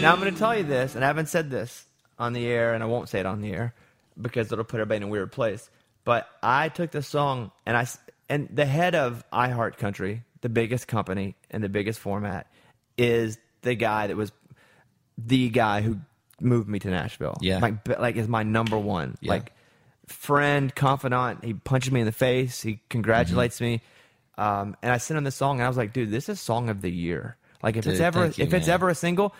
Now 0.00 0.12
I'm 0.12 0.20
going 0.20 0.32
to 0.34 0.38
tell 0.38 0.54
you 0.56 0.64
this, 0.64 0.94
and 0.94 1.02
I 1.02 1.06
haven't 1.06 1.28
said 1.28 1.50
this 1.50 1.86
on 2.18 2.34
the 2.34 2.46
air, 2.46 2.74
and 2.74 2.82
I 2.82 2.86
won't 2.86 3.08
say 3.08 3.20
it 3.20 3.26
on 3.26 3.40
the 3.40 3.52
air 3.52 3.72
because 4.20 4.52
it'll 4.52 4.64
put 4.64 4.78
everybody 4.80 4.98
in 4.98 5.02
a 5.04 5.08
weird 5.08 5.32
place. 5.32 5.70
But 6.04 6.28
I 6.42 6.68
took 6.68 6.90
the 6.90 7.02
song, 7.02 7.50
and 7.64 7.74
I 7.76 7.82
s- 7.82 7.98
and 8.28 8.48
the 8.52 8.66
head 8.66 8.94
of 8.94 9.24
iHeart 9.32 9.78
Country, 9.78 10.22
the 10.42 10.50
biggest 10.50 10.88
company 10.88 11.36
and 11.50 11.64
the 11.64 11.70
biggest 11.70 11.98
format, 12.00 12.46
is 12.98 13.38
the 13.62 13.74
guy 13.74 14.08
that 14.08 14.16
was 14.16 14.30
the 15.16 15.48
guy 15.48 15.80
who 15.80 16.00
moved 16.40 16.68
me 16.68 16.78
to 16.80 16.88
Nashville. 16.90 17.38
Yeah. 17.40 17.58
like 17.60 17.88
like 17.98 18.16
is 18.16 18.28
my 18.28 18.42
number 18.42 18.76
one 18.78 19.16
Yeah. 19.20 19.30
like 19.32 19.52
friend, 20.06 20.74
confidant. 20.74 21.44
He 21.44 21.54
punches 21.54 21.92
me 21.92 22.00
in 22.00 22.06
the 22.06 22.12
face. 22.12 22.60
He 22.60 22.80
congratulates 22.90 23.56
Mm-hmm. 23.56 23.64
me. 23.64 23.82
Um, 24.36 24.76
and 24.82 24.92
I 24.92 24.98
sent 24.98 25.18
him 25.18 25.24
the 25.24 25.30
song, 25.30 25.58
and 25.58 25.64
I 25.64 25.68
was 25.68 25.76
like, 25.76 25.92
"Dude, 25.92 26.10
this 26.10 26.28
is 26.28 26.40
song 26.40 26.68
of 26.68 26.80
the 26.82 26.90
year. 26.90 27.36
Like, 27.62 27.76
if 27.76 27.86
it's 27.86 28.00
ever 28.00 28.26
you, 28.26 28.34
if 28.44 28.52
it's 28.54 28.68
ever 28.68 28.88
a 28.88 28.94
single, 28.94 29.34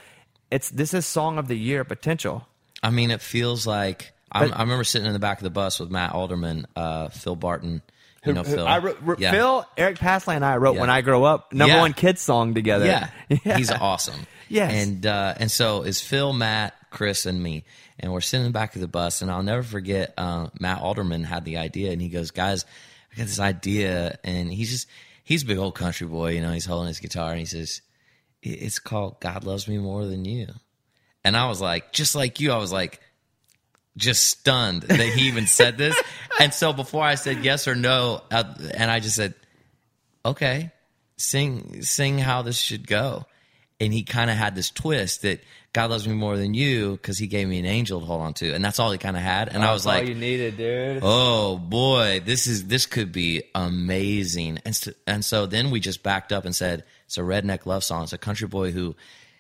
it's 0.51 0.71
this 0.71 0.95
is 0.95 1.05
song 1.07 1.39
of 1.39 1.49
the 1.49 1.57
year 1.59 1.85
potential. 1.85 2.47
I 2.83 2.91
mean, 2.91 3.11
it 3.11 3.21
feels 3.21 3.67
like 3.67 4.13
I'm, 4.31 4.51
But- 4.51 4.59
I 4.59 4.63
remember 4.63 4.85
sitting 4.85 5.07
in 5.07 5.13
the 5.13 5.19
back 5.19 5.39
of 5.39 5.45
the 5.45 5.51
bus 5.51 5.81
with 5.81 5.91
Matt 5.91 6.13
Alderman, 6.13 6.67
uh, 6.77 7.09
Phil 7.09 7.37
Barton. 7.37 7.83
You 8.27 8.33
know, 8.33 8.43
Phil. 8.43 8.67
I 8.67 8.79
wrote, 8.79 8.99
wrote- 9.03 9.19
Yeah. 9.19 9.33
Phil, 9.33 9.67
Eric 9.77 9.99
Paslay, 9.99 10.35
and 10.37 10.45
I 10.45 10.57
wrote 10.57 10.77
Yeah. 10.77 10.81
"When 10.81 10.89
I 10.91 11.03
Grow 11.03 11.25
Up" 11.25 11.53
number 11.53 11.75
Yeah. 11.75 11.81
one 11.81 11.93
kids 11.93 12.23
song 12.23 12.55
together. 12.55 12.87
Yeah. 12.87 13.11
he's 13.57 13.71
awesome. 13.71 14.27
Yes. 14.49 14.73
and 14.73 15.05
uh, 15.07 15.35
and 15.39 15.51
so 15.51 15.83
is 15.83 16.01
Phil, 16.01 16.33
Matt, 16.33 16.75
Chris, 16.91 17.27
and 17.27 17.43
me, 17.43 17.65
and 18.01 18.13
we're 18.13 18.21
sitting 18.23 18.47
in 18.47 18.53
the 18.53 18.59
back 18.59 18.75
of 18.77 18.81
the 18.81 18.89
bus, 18.89 19.21
and 19.21 19.31
I'll 19.31 19.43
never 19.43 19.63
forget. 19.63 20.15
Uh, 20.17 20.47
Matt 20.59 20.81
Alderman 20.81 21.25
had 21.25 21.45
the 21.45 21.59
idea, 21.59 21.93
and 21.93 22.01
he 22.01 22.09
goes, 22.09 22.31
"Guys, 22.31 22.65
I 23.15 23.19
got 23.19 23.27
this 23.27 23.41
idea," 23.41 24.19
and 24.25 24.53
he's 24.53 24.71
just 24.71 24.89
he's 25.23 25.43
a 25.43 25.47
big 25.47 25.59
old 25.59 25.75
country 25.75 26.07
boy, 26.07 26.33
you 26.33 26.41
know. 26.41 26.53
He's 26.53 26.67
holding 26.67 26.89
his 26.89 27.01
guitar, 27.01 27.31
and 27.31 27.39
he 27.39 27.47
says, 27.47 27.81
"It's 28.43 28.79
called 28.79 29.21
God 29.21 29.45
Loves 29.45 29.69
Me 29.69 29.79
More 29.79 30.05
Than 30.07 30.25
You," 30.25 30.49
and 31.23 31.37
I 31.37 31.49
was 31.49 31.61
like, 31.61 31.93
just 31.93 32.15
like 32.15 32.41
you, 32.41 32.53
I 32.53 32.59
was 32.59 32.73
like. 32.73 33.01
Just 33.97 34.27
stunned 34.27 34.83
that 34.83 34.99
he 34.99 35.29
even 35.29 35.47
said 35.47 35.79
this, 35.79 35.97
and 36.41 36.53
so 36.53 36.73
before 36.73 37.05
I 37.05 37.15
said 37.15 37.45
yes 37.45 37.69
or 37.69 37.77
no, 37.77 38.23
uh, 38.29 38.43
and 38.75 38.91
I 38.91 38.99
just 38.99 39.15
said, 39.15 39.35
okay, 40.27 40.73
sing 41.17 41.83
sing 41.83 42.19
how 42.19 42.43
this 42.43 42.59
should 42.59 42.87
go. 42.87 43.27
And 43.85 43.93
he 43.93 44.03
kind 44.03 44.31
of 44.31 44.37
had 44.37 44.55
this 44.55 44.71
twist 44.71 45.23
that 45.23 45.43
God 45.73 45.91
loves 45.91 46.07
me 46.09 46.15
more 46.15 46.37
than 46.37 46.55
you 46.55 46.93
because 46.93 47.19
he 47.19 47.27
gave 47.27 47.47
me 47.49 47.59
an 47.59 47.67
angel 47.67 48.01
to 48.01 48.07
hold 48.07 48.23
on 48.23 48.35
to, 48.35 48.53
and 48.55 48.65
that's 48.65 48.79
all 48.79 48.91
he 48.93 48.99
kind 48.99 49.17
of 49.17 49.23
had. 49.23 49.49
And 49.49 49.63
I 49.65 49.73
was 49.73 49.85
like, 49.85 50.07
you 50.09 50.15
needed, 50.15 50.57
dude. 50.57 51.01
oh 51.03 51.59
boy, 51.59 52.21
this 52.25 52.47
is 52.47 52.67
this 52.67 52.87
could 52.87 53.13
be 53.13 53.43
amazing. 53.55 54.59
And 54.65 54.75
so, 54.75 54.93
and 55.07 55.25
so 55.25 55.47
then 55.47 55.71
we 55.71 55.81
just 55.81 56.03
backed 56.03 56.33
up 56.33 56.45
and 56.45 56.55
said 56.55 56.85
it's 57.07 57.19
a 57.19 57.23
redneck 57.23 57.67
love 57.67 57.85
song. 57.85 58.05
It's 58.05 58.13
a 58.13 58.19
country 58.19 58.49
boy 58.49 58.71
who 58.71 58.95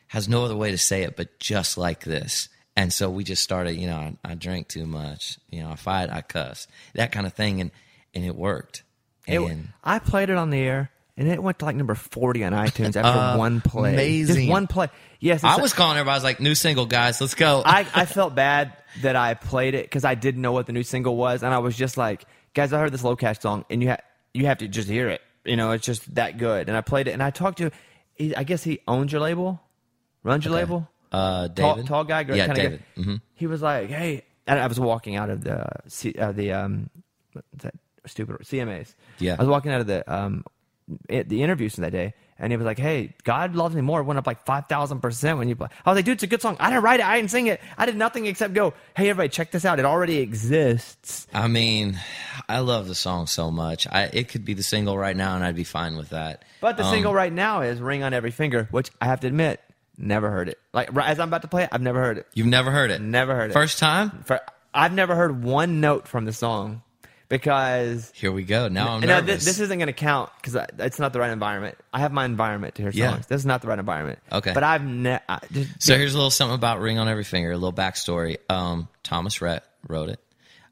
has 0.08 0.28
no 0.28 0.44
other 0.44 0.56
way 0.56 0.70
to 0.70 0.78
say 0.78 1.02
it 1.02 1.16
but 1.16 1.38
just 1.38 1.78
like 1.78 2.04
this. 2.04 2.48
And 2.76 2.92
so 2.92 3.08
we 3.08 3.22
just 3.22 3.42
started, 3.42 3.74
you 3.76 3.86
know, 3.86 3.96
I, 3.96 4.16
I 4.24 4.34
drink 4.34 4.66
too 4.68 4.84
much, 4.86 5.38
you 5.50 5.62
know, 5.62 5.70
I 5.70 5.76
fight, 5.76 6.10
I 6.10 6.22
cuss, 6.22 6.66
that 6.94 7.12
kind 7.12 7.26
of 7.26 7.32
thing, 7.32 7.60
and 7.60 7.70
and 8.14 8.24
it 8.24 8.34
worked. 8.36 8.82
It- 9.26 9.38
And 9.40 9.68
I 9.82 9.98
played 10.00 10.28
it 10.30 10.36
on 10.36 10.50
the 10.50 10.58
air, 10.58 10.90
and 11.16 11.28
it 11.28 11.42
went 11.42 11.58
to 11.60 11.64
like 11.64 11.76
number 11.76 11.94
forty 11.94 12.44
on 12.44 12.52
iTunes 12.52 12.96
after 12.96 13.38
one 13.38 13.60
play. 13.60 13.92
Amazing. 13.94 14.34
just 14.36 14.48
one 14.48 14.66
play. 14.66 14.88
Yes, 15.20 15.42
I 15.44 15.60
was 15.60 15.72
calling 15.72 15.96
everybody. 15.96 16.14
I 16.14 16.16
was 16.16 16.24
like, 16.24 16.40
"New 16.40 16.54
single, 16.54 16.86
guys, 16.86 17.20
let's 17.20 17.34
go." 17.34 17.62
I, 17.64 17.86
I 17.94 18.04
felt 18.04 18.34
bad 18.34 18.76
that 19.02 19.16
I 19.16 19.34
played 19.34 19.74
it 19.74 19.84
because 19.84 20.04
I 20.04 20.14
didn't 20.14 20.42
know 20.42 20.52
what 20.52 20.66
the 20.66 20.72
new 20.72 20.82
single 20.82 21.16
was, 21.16 21.42
and 21.42 21.52
I 21.54 21.58
was 21.58 21.76
just 21.76 21.96
like, 21.96 22.24
guys, 22.54 22.72
I 22.72 22.78
heard 22.78 22.92
this 22.92 23.02
LoCash 23.02 23.40
song, 23.40 23.64
and 23.70 23.82
you 23.82 23.88
have 23.88 24.00
you 24.32 24.46
have 24.46 24.58
to 24.58 24.68
just 24.68 24.88
hear 24.88 25.08
it. 25.08 25.20
You 25.44 25.56
know, 25.56 25.72
it's 25.72 25.84
just 25.86 26.14
that 26.14 26.38
good. 26.38 26.68
And 26.68 26.76
I 26.76 26.80
played 26.80 27.06
it, 27.08 27.12
and 27.12 27.22
I 27.22 27.30
talked 27.30 27.58
to, 27.58 27.70
he, 28.14 28.34
I 28.34 28.44
guess 28.44 28.64
he 28.64 28.80
owns 28.88 29.12
your 29.12 29.20
label, 29.20 29.60
runs 30.22 30.44
your 30.44 30.54
label. 30.54 30.88
uh, 31.12 31.48
Tall, 31.48 31.74
David, 31.74 31.86
tall 31.86 32.04
guy, 32.04 32.20
yeah, 32.22 32.52
David. 32.52 32.82
of. 32.96 33.04
hmm 33.04 33.14
He 33.34 33.46
was 33.46 33.60
like, 33.62 33.88
"Hey," 33.90 34.22
and 34.46 34.58
I 34.58 34.66
was 34.66 34.80
walking 34.80 35.16
out 35.16 35.30
of 35.30 35.44
the 35.44 35.60
uh, 36.18 36.32
the 36.32 36.52
um, 36.52 36.90
what's 37.32 37.46
that 37.64 37.74
stupid 38.06 38.36
CMAs. 38.40 38.94
Yeah. 39.18 39.34
I 39.34 39.42
was 39.42 39.48
walking 39.48 39.70
out 39.72 39.80
of 39.80 39.86
the 39.86 40.12
um, 40.12 40.44
it, 41.08 41.28
the 41.28 41.42
interviews 41.42 41.74
from 41.76 41.82
that 41.82 41.92
day, 41.92 42.14
and 42.38 42.52
he 42.52 42.56
was 42.56 42.66
like, 42.66 42.78
"Hey, 42.78 43.14
God 43.24 43.54
loves 43.54 43.74
me 43.74 43.80
more." 43.80 44.00
It 44.00 44.04
went 44.04 44.18
up 44.18 44.26
like 44.26 44.44
five 44.44 44.66
thousand 44.66 45.00
percent 45.00 45.38
when 45.38 45.48
you 45.48 45.56
play. 45.56 45.68
I 45.84 45.90
was 45.90 45.96
like, 45.96 46.04
"Dude, 46.04 46.14
it's 46.14 46.22
a 46.22 46.26
good 46.26 46.42
song." 46.42 46.56
I 46.60 46.68
didn't 46.70 46.82
write 46.84 47.00
it. 47.00 47.06
I 47.06 47.16
didn't 47.16 47.30
sing 47.30 47.46
it. 47.46 47.60
I 47.78 47.86
did 47.86 47.96
nothing 47.96 48.26
except 48.26 48.54
go, 48.54 48.74
"Hey, 48.96 49.08
everybody, 49.08 49.28
check 49.30 49.50
this 49.50 49.64
out. 49.64 49.78
It 49.78 49.84
already 49.84 50.18
exists." 50.18 51.26
I 51.32 51.48
mean, 51.48 51.98
I 52.48 52.58
love 52.60 52.88
the 52.88 52.94
song 52.94 53.26
so 53.26 53.50
much. 53.50 53.86
I 53.90 54.04
it 54.12 54.28
could 54.28 54.44
be 54.44 54.54
the 54.54 54.62
single 54.62 54.98
right 54.98 55.16
now, 55.16 55.34
and 55.36 55.44
I'd 55.44 55.56
be 55.56 55.64
fine 55.64 55.96
with 55.96 56.10
that. 56.10 56.44
But 56.60 56.76
the 56.76 56.84
Um, 56.84 56.90
single 56.92 57.14
right 57.14 57.32
now 57.32 57.62
is 57.62 57.80
"Ring 57.80 58.02
on 58.02 58.12
Every 58.12 58.30
Finger," 58.30 58.68
which 58.70 58.90
I 59.00 59.06
have 59.06 59.20
to 59.20 59.26
admit, 59.26 59.60
never 59.96 60.30
heard 60.30 60.48
it. 60.48 60.58
Like 60.72 60.94
right 60.94 61.08
as 61.08 61.18
I'm 61.18 61.28
about 61.28 61.42
to 61.42 61.48
play 61.48 61.62
it, 61.64 61.70
I've 61.72 61.82
never 61.82 62.00
heard 62.00 62.18
it. 62.18 62.26
you've 62.34 62.46
never 62.46 62.70
heard 62.70 62.90
it, 62.90 63.00
Never 63.00 63.34
heard 63.34 63.50
it. 63.50 63.54
First 63.54 63.78
time. 63.78 64.22
For 64.24 64.40
I've 64.76 64.92
never 64.92 65.14
heard 65.14 65.44
one 65.44 65.80
note 65.80 66.08
from 66.08 66.24
the 66.24 66.32
song 66.32 66.82
because 67.28 68.10
Here 68.14 68.32
we 68.32 68.44
go. 68.44 68.68
Now 68.68 68.94
I'm 68.94 69.00
no, 69.00 69.06
nervous. 69.06 69.44
this, 69.44 69.44
this 69.44 69.60
isn't 69.60 69.78
going 69.78 69.86
to 69.86 69.92
count 69.92 70.30
because 70.36 70.66
it's 70.78 70.98
not 70.98 71.12
the 71.12 71.20
right 71.20 71.30
environment. 71.30 71.76
I 71.92 72.00
have 72.00 72.12
my 72.12 72.24
environment 72.24 72.74
to 72.76 72.82
hear 72.82 72.92
songs. 72.92 72.98
Yeah. 72.98 73.16
This 73.28 73.40
is 73.40 73.46
not 73.46 73.62
the 73.62 73.68
right 73.68 73.78
environment. 73.78 74.18
Okay. 74.30 74.52
but 74.52 74.62
I've 74.62 74.84
never. 74.84 75.22
So 75.78 75.96
here's 75.96 76.14
a 76.14 76.16
little 76.16 76.30
something 76.30 76.54
about 76.54 76.80
Ring 76.80 76.98
on 76.98 77.08
Every 77.08 77.24
Finger, 77.24 77.52
a 77.52 77.56
little 77.56 77.72
backstory. 77.72 78.36
Um, 78.48 78.88
Thomas 79.02 79.40
Rhett 79.40 79.64
wrote 79.88 80.10
it 80.10 80.20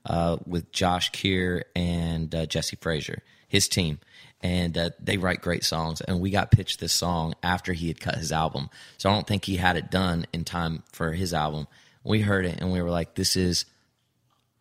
uh, 0.06 0.38
with 0.46 0.72
Josh 0.72 1.10
Kear 1.10 1.64
and 1.74 2.34
uh, 2.34 2.46
Jesse 2.46 2.76
Frasure, 2.76 3.22
his 3.48 3.68
team. 3.68 3.98
And 4.44 4.76
uh, 4.76 4.90
they 4.98 5.18
write 5.18 5.40
great 5.40 5.62
songs. 5.62 6.00
And 6.00 6.20
we 6.20 6.30
got 6.30 6.50
pitched 6.50 6.80
this 6.80 6.92
song 6.92 7.34
after 7.44 7.72
he 7.72 7.86
had 7.88 8.00
cut 8.00 8.16
his 8.16 8.32
album. 8.32 8.70
So 8.98 9.08
I 9.08 9.14
don't 9.14 9.26
think 9.26 9.44
he 9.44 9.56
had 9.56 9.76
it 9.76 9.90
done 9.90 10.26
in 10.32 10.44
time 10.44 10.82
for 10.92 11.12
his 11.12 11.32
album. 11.32 11.68
We 12.02 12.22
heard 12.22 12.44
it 12.44 12.60
and 12.60 12.72
we 12.72 12.82
were 12.82 12.90
like, 12.90 13.14
this 13.14 13.36
is 13.36 13.66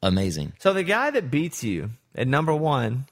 amazing. 0.02 0.54
so 0.60 0.74
the 0.74 0.84
guy 0.84 1.10
that 1.12 1.30
beats 1.32 1.64
you 1.64 1.90
at 2.16 2.28
number 2.28 2.54
one 2.54 3.06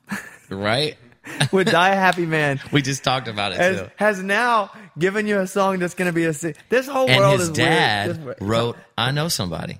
Right? 0.49 0.97
would 1.51 1.67
"Die 1.67 1.89
a 1.89 1.95
Happy 1.95 2.25
Man" 2.25 2.59
We 2.71 2.81
just 2.81 3.03
talked 3.03 3.27
about 3.27 3.51
it 3.51 3.57
has, 3.59 3.79
too. 3.81 3.87
has 3.97 4.23
now 4.23 4.71
given 4.97 5.27
you 5.27 5.39
a 5.39 5.47
song 5.47 5.79
that's 5.79 5.93
going 5.93 6.07
to 6.07 6.13
be 6.13 6.25
a. 6.25 6.33
This 6.69 6.87
whole 6.87 7.07
And 7.07 7.19
world 7.19 7.39
his 7.39 7.49
is 7.49 7.55
dad 7.55 8.25
weird. 8.25 8.37
Wrote, 8.41 8.77
I 8.97 9.11
Know 9.11 9.27
Somebody. 9.27 9.79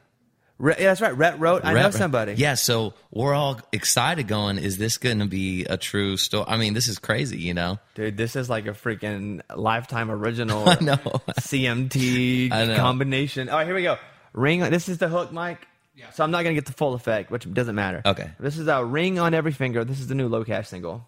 Re- 0.59 0.75
yeah, 0.77 0.87
that's 0.87 0.99
right. 1.01 1.15
Rhett 1.17 1.39
wrote. 1.39 1.63
I 1.63 1.73
know 1.73 1.89
somebody. 1.89 2.33
Yeah, 2.33 2.55
so 2.55 2.93
we're 3.11 3.33
all 3.33 3.61
excited 3.71 4.27
going, 4.27 4.57
is 4.57 4.77
this 4.77 4.97
going 4.97 5.19
to 5.19 5.25
be 5.25 5.63
a 5.63 5.77
true 5.77 6.17
story? 6.17 6.43
I 6.49 6.57
mean, 6.57 6.73
this 6.73 6.89
is 6.89 6.99
crazy, 6.99 7.37
you 7.39 7.53
know? 7.53 7.79
Dude, 7.95 8.17
this 8.17 8.35
is 8.35 8.49
like 8.49 8.67
a 8.67 8.71
freaking 8.71 9.39
lifetime 9.55 10.11
original. 10.11 10.67
I 10.69 10.77
know. 10.81 10.97
CMT 10.97 12.51
I 12.51 12.65
know. 12.65 12.75
combination. 12.75 13.47
All 13.47 13.57
right, 13.57 13.65
here 13.65 13.75
we 13.75 13.83
go. 13.83 13.97
Ring. 14.33 14.59
This 14.69 14.89
is 14.89 14.97
the 14.97 15.07
hook, 15.07 15.31
Mike. 15.31 15.65
So 16.13 16.23
I'm 16.23 16.31
not 16.31 16.43
gonna 16.43 16.55
get 16.55 16.65
the 16.65 16.73
full 16.73 16.93
effect, 16.93 17.31
which 17.31 17.51
doesn't 17.53 17.75
matter. 17.75 18.01
Okay. 18.05 18.31
This 18.39 18.57
is 18.57 18.67
a 18.67 18.83
ring 18.83 19.19
on 19.19 19.33
every 19.33 19.51
finger. 19.51 19.83
This 19.83 19.99
is 19.99 20.07
the 20.07 20.15
new 20.15 20.29
LoCash 20.29 20.67
single. 20.67 21.07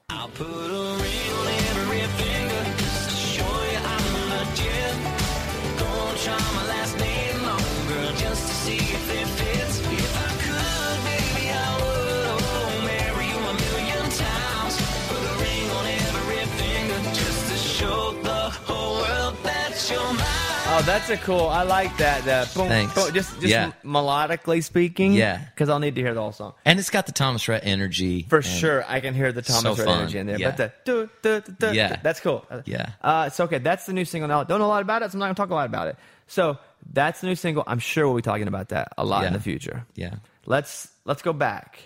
Oh, 20.81 20.83
that's 20.83 21.11
a 21.11 21.17
cool. 21.17 21.47
I 21.47 21.61
like 21.61 21.95
that. 21.97 22.23
The 22.23 22.49
boom, 22.57 22.67
Thanks. 22.67 22.95
boom, 22.95 23.13
just 23.13 23.33
just 23.39 23.51
Yeah. 23.53 23.71
melodically 23.85 24.63
speaking. 24.63 25.13
Yeah. 25.13 25.37
Because 25.37 25.69
I'll 25.69 25.77
need 25.77 25.93
to 25.93 26.01
hear 26.01 26.15
the 26.15 26.21
whole 26.21 26.31
song. 26.31 26.53
And 26.65 26.79
it's 26.79 26.89
got 26.89 27.05
the 27.05 27.11
Thomas 27.11 27.47
Rhett 27.47 27.61
energy. 27.63 28.25
For 28.27 28.41
sure, 28.41 28.83
I 28.87 28.99
can 28.99 29.13
hear 29.13 29.31
the 29.31 29.43
Thomas 29.43 29.77
So 29.77 29.85
Rhett 29.85 29.87
energy 29.95 30.17
in 30.17 30.25
there. 30.25 30.39
Yeah. 30.39 30.47
But 30.49 30.57
the 30.57 30.73
du, 30.83 31.09
du, 31.21 31.41
du, 31.41 31.51
du, 31.69 31.75
Yeah. 31.75 31.97
that's 32.01 32.19
cool. 32.19 32.43
Yeah. 32.65 32.89
Uh, 33.03 33.29
so 33.29 33.43
okay, 33.43 33.59
that's 33.59 33.85
the 33.85 33.93
new 33.93 34.05
single. 34.05 34.27
Now, 34.27 34.43
don't 34.43 34.57
know 34.57 34.65
a 34.65 34.69
lot 34.69 34.81
about 34.81 35.03
it, 35.03 35.11
so 35.11 35.17
I'm 35.17 35.19
not 35.19 35.25
gonna 35.25 35.35
talk 35.35 35.51
a 35.51 35.53
lot 35.53 35.67
about 35.67 35.87
it. 35.87 35.97
So 36.25 36.57
that's 36.91 37.21
the 37.21 37.27
new 37.27 37.35
single. 37.35 37.63
I'm 37.67 37.77
sure 37.79 38.07
we'll 38.07 38.15
be 38.15 38.23
talking 38.23 38.47
about 38.47 38.69
that 38.69 38.91
a 38.97 39.05
lot 39.05 39.25
in 39.25 39.33
the 39.33 39.39
future. 39.39 39.85
Yeah. 39.93 40.15
Let's 40.47 40.87
let's 41.05 41.21
go 41.21 41.31
back. 41.31 41.77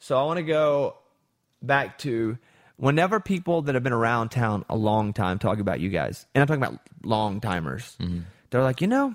So 0.00 0.20
I 0.20 0.24
want 0.24 0.36
to 0.36 0.42
go 0.42 0.96
back 1.62 1.96
to 2.00 2.36
whenever 2.76 3.20
people 3.20 3.62
that 3.62 3.74
have 3.74 3.84
been 3.84 3.94
around 3.94 4.28
town 4.32 4.66
a 4.68 4.76
long 4.76 5.14
time 5.14 5.38
talk 5.38 5.60
about 5.60 5.80
you 5.80 5.88
guys, 5.88 6.26
and 6.34 6.42
I'm 6.42 6.46
talking 6.46 6.62
about 6.62 6.78
long 7.02 7.40
timers. 7.40 7.96
Mm-hmm. 7.98 8.18
They're 8.54 8.62
like, 8.62 8.80
you 8.80 8.86
know, 8.86 9.06
you 9.08 9.14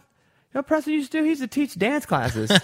know, 0.53 0.59
what 0.59 0.67
Preston 0.67 0.91
used 0.91 1.13
to 1.13 1.19
do. 1.19 1.23
He 1.23 1.29
used 1.29 1.41
to 1.41 1.47
teach 1.47 1.79
dance 1.79 2.05
classes. 2.05 2.51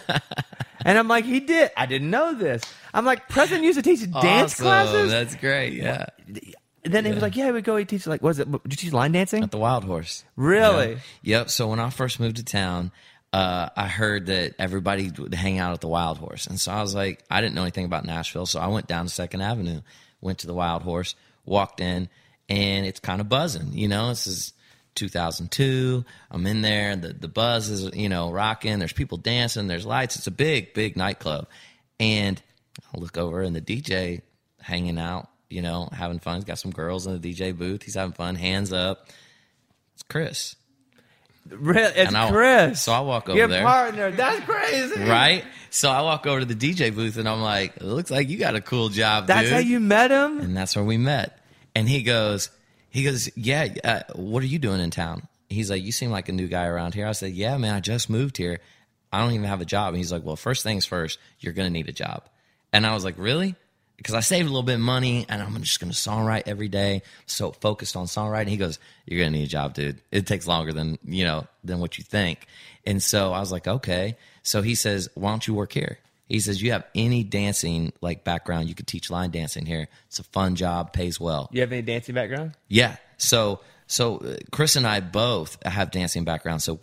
And 0.84 0.99
I'm 0.99 1.07
like, 1.07 1.23
he 1.26 1.39
did. 1.39 1.71
I 1.76 1.86
didn't 1.88 2.11
know 2.11 2.36
this. 2.36 2.61
I'm 2.93 3.05
like, 3.05 3.28
President 3.28 3.63
used 3.65 3.80
to 3.80 3.82
teach 3.82 4.01
dance 4.11 4.53
Awesome. 4.53 4.63
classes. 4.65 5.09
That's 5.09 5.34
great. 5.36 5.73
Yeah. 5.73 6.05
And 6.84 6.93
then 6.93 7.05
he 7.05 7.11
was 7.11 7.23
like, 7.23 7.36
"Yeah, 7.36 7.49
we 7.51 7.61
go. 7.63 7.76
He 7.78 7.86
teach 7.86 8.05
like, 8.05 8.21
was 8.21 8.38
it? 8.38 8.51
Did 8.51 8.61
you 8.65 8.78
teach 8.78 8.93
line 8.93 9.11
dancing? 9.13 9.41
At 9.41 9.49
the 9.49 9.57
Wild 9.57 9.84
Horse. 9.84 10.23
Really? 10.36 10.91
Yeah. 11.23 11.39
Yep. 11.39 11.49
So 11.49 11.69
when 11.69 11.80
I 11.80 11.89
first 11.89 12.19
moved 12.19 12.36
to 12.36 12.43
town, 12.45 12.91
uh, 13.34 13.69
I 13.76 13.88
heard 13.88 14.28
that 14.28 14.53
everybody 14.59 15.09
would 15.17 15.34
hang 15.34 15.57
out 15.57 15.73
at 15.73 15.82
the 15.82 15.88
Wild 15.88 16.19
Horse, 16.19 16.45
and 16.45 16.59
so 16.59 16.71
I 16.71 16.82
was 16.84 16.93
like, 16.93 17.23
I 17.32 17.41
didn't 17.41 17.55
know 17.55 17.63
anything 17.63 17.86
about 17.86 18.05
Nashville, 18.05 18.45
so 18.45 18.59
I 18.59 18.67
went 18.67 18.86
down 18.86 19.05
to 19.05 19.11
Second 19.11 19.41
Avenue, 19.41 19.82
went 20.21 20.39
to 20.39 20.47
the 20.47 20.53
Wild 20.53 20.84
Horse, 20.84 21.15
walked 21.45 21.80
in, 21.82 22.09
and 22.47 22.86
it's 22.86 22.99
kind 22.99 23.21
of 23.21 23.28
buzzing. 23.28 23.69
You 23.73 23.88
know, 23.88 24.09
this 24.09 24.28
is 24.28 24.53
2002. 24.96 26.04
I'm 26.32 26.46
in 26.48 26.62
there. 26.62 26.96
The 26.96 27.14
the 27.14 27.28
buzz 27.28 27.70
is 27.70 27.96
you 27.96 28.10
know 28.10 28.32
rocking. 28.32 28.80
There's 28.80 28.93
people 28.93 29.18
dancing. 29.18 29.68
There's 29.68 29.86
lights. 29.86 30.16
It's 30.16 30.28
a 30.28 30.32
big 30.32 30.74
big 30.74 30.96
nightclub, 30.98 31.48
and 32.00 32.41
I 32.93 32.98
look 32.98 33.18
over 33.18 33.41
and 33.41 33.56
the 33.56 33.62
DJ 33.62 34.22
hanging 34.62 34.98
out. 34.98 35.30
You 35.50 35.62
know, 35.62 35.89
having 35.91 36.20
fun. 36.20 36.36
He's 36.38 36.43
got 36.46 36.58
some 36.58 36.72
girls 36.72 37.06
in 37.06 37.20
the 37.22 37.34
DJ 37.34 37.56
booth. 37.56 37.84
He's 37.84 37.93
having 37.96 38.14
fun. 38.14 38.36
Hands 38.36 38.74
up. 38.74 39.08
It's 39.93 40.04
Chris. 40.04 40.56
It's 41.50 42.14
I- 42.16 42.32
Chris. 42.32 42.82
so 42.82 42.91
I 42.91 43.02
walk 43.02 43.30
over 43.30 43.38
Your 43.38 43.48
there. 43.48 43.64
partner. 43.64 44.10
That's 44.12 44.43
crazy. 44.46 45.00
right? 45.04 45.46
So 45.70 45.91
I 45.91 46.02
walk 46.02 46.26
over 46.26 46.39
to 46.39 46.46
the 46.46 46.56
DJ 46.56 46.93
booth 46.93 47.18
and 47.18 47.30
I'm 47.30 47.41
like, 47.41 47.78
it 47.78 47.84
looks 47.84 48.10
like 48.10 48.30
you 48.30 48.38
got 48.39 48.56
a 48.56 48.62
cool 48.62 48.89
job, 48.89 49.28
That's 49.28 49.43
dude. 49.43 49.52
how 49.54 49.60
you 49.60 49.80
met 49.80 50.10
him. 50.10 50.39
and 50.39 50.58
that's 50.58 50.76
where 50.76 50.84
we 50.84 50.98
met. 50.98 51.38
And 51.76 51.88
he 51.88 52.02
goes, 52.02 52.50
he 52.96 53.04
goes, 53.04 53.30
yeah, 53.36 53.68
uh, 53.84 54.00
what 54.16 54.41
are 54.41 54.46
you 54.46 54.58
doing 54.58 54.80
in 54.80 54.89
town? 54.89 55.28
He's 55.50 55.70
like, 55.70 55.84
you 55.84 55.91
seem 55.91 56.12
like 56.12 56.30
a 56.30 56.32
new 56.32 56.48
guy 56.48 56.66
around 56.66 56.93
here. 56.93 57.06
I 57.06 57.12
said, 57.12 57.34
yeah, 57.34 57.58
man, 57.58 57.76
I 57.76 57.82
just 57.82 58.10
moved 58.10 58.38
here. 58.38 58.62
I 59.12 59.20
don't 59.20 59.34
even 59.34 59.48
have 59.48 59.60
a 59.60 59.66
job. 59.66 59.89
And 59.89 59.98
he's 59.98 60.14
like, 60.14 60.24
well, 60.24 60.38
first 60.38 60.64
things 60.64 60.86
first, 60.86 61.20
you're 61.41 61.54
to 61.66 61.70
need 61.70 61.89
a 61.89 61.91
job. 61.91 62.24
And 62.72 62.88
I 62.88 62.93
was 62.93 63.04
like, 63.04 63.16
really? 63.18 63.56
Because 63.98 64.14
I 64.14 64.22
saved 64.22 64.46
a 64.46 64.50
little 64.50 64.64
bit 64.64 64.76
of 64.76 64.80
money 64.80 65.26
and 65.28 65.41
I'm 65.41 65.62
just 65.62 65.78
to 65.91 65.98
songwrite 65.98 66.43
every 66.46 66.70
day. 66.70 67.02
So 67.26 67.52
focused 67.52 67.98
on 67.98 68.06
songwriting. 68.06 68.48
He 68.48 68.56
goes, 68.56 68.80
you're 69.06 69.20
to 69.34 69.38
need 69.39 69.43
a 69.43 69.48
job, 69.48 69.74
dude. 69.74 70.00
It 70.10 70.26
takes 70.26 70.48
longer 70.48 70.72
than, 70.72 70.98
you 71.04 71.26
know, 71.26 71.48
than 71.66 71.80
what 71.80 71.98
you 71.98 72.06
think. 72.06 72.48
And 72.86 73.04
so 73.04 73.34
I 73.34 73.41
was 73.41 73.52
like, 73.52 73.68
okay. 73.68 74.16
So 74.41 74.62
he 74.62 74.74
says, 74.74 75.10
why 75.16 75.32
don't 75.32 75.46
you 75.46 75.54
work 75.54 75.74
here? 75.74 76.00
He 76.28 76.39
says, 76.39 76.61
you 76.61 76.71
have 76.71 76.86
any 76.95 77.23
dancing 77.23 77.93
like 78.01 78.23
background, 78.23 78.67
you 78.67 78.76
could 78.76 78.88
teach 78.88 79.09
line 79.11 79.30
dancing 79.32 79.65
here. 79.65 79.88
It's 80.07 80.19
a 80.19 80.23
fun 80.23 80.55
job, 80.55 80.91
pays 80.91 81.19
well. 81.19 81.49
You 81.51 81.61
have 81.61 81.71
any 81.71 81.82
dancing 81.82 82.15
background? 82.15 82.57
Yeah. 82.67 82.95
So 83.17 83.59
so 83.88 84.17
uh, 84.17 84.38
Chris 84.51 84.76
and 84.76 84.88
I 84.88 84.99
both 84.99 85.57
have 85.65 85.91
dancing 85.91 86.23
backgrounds. 86.23 86.63
So 86.63 86.80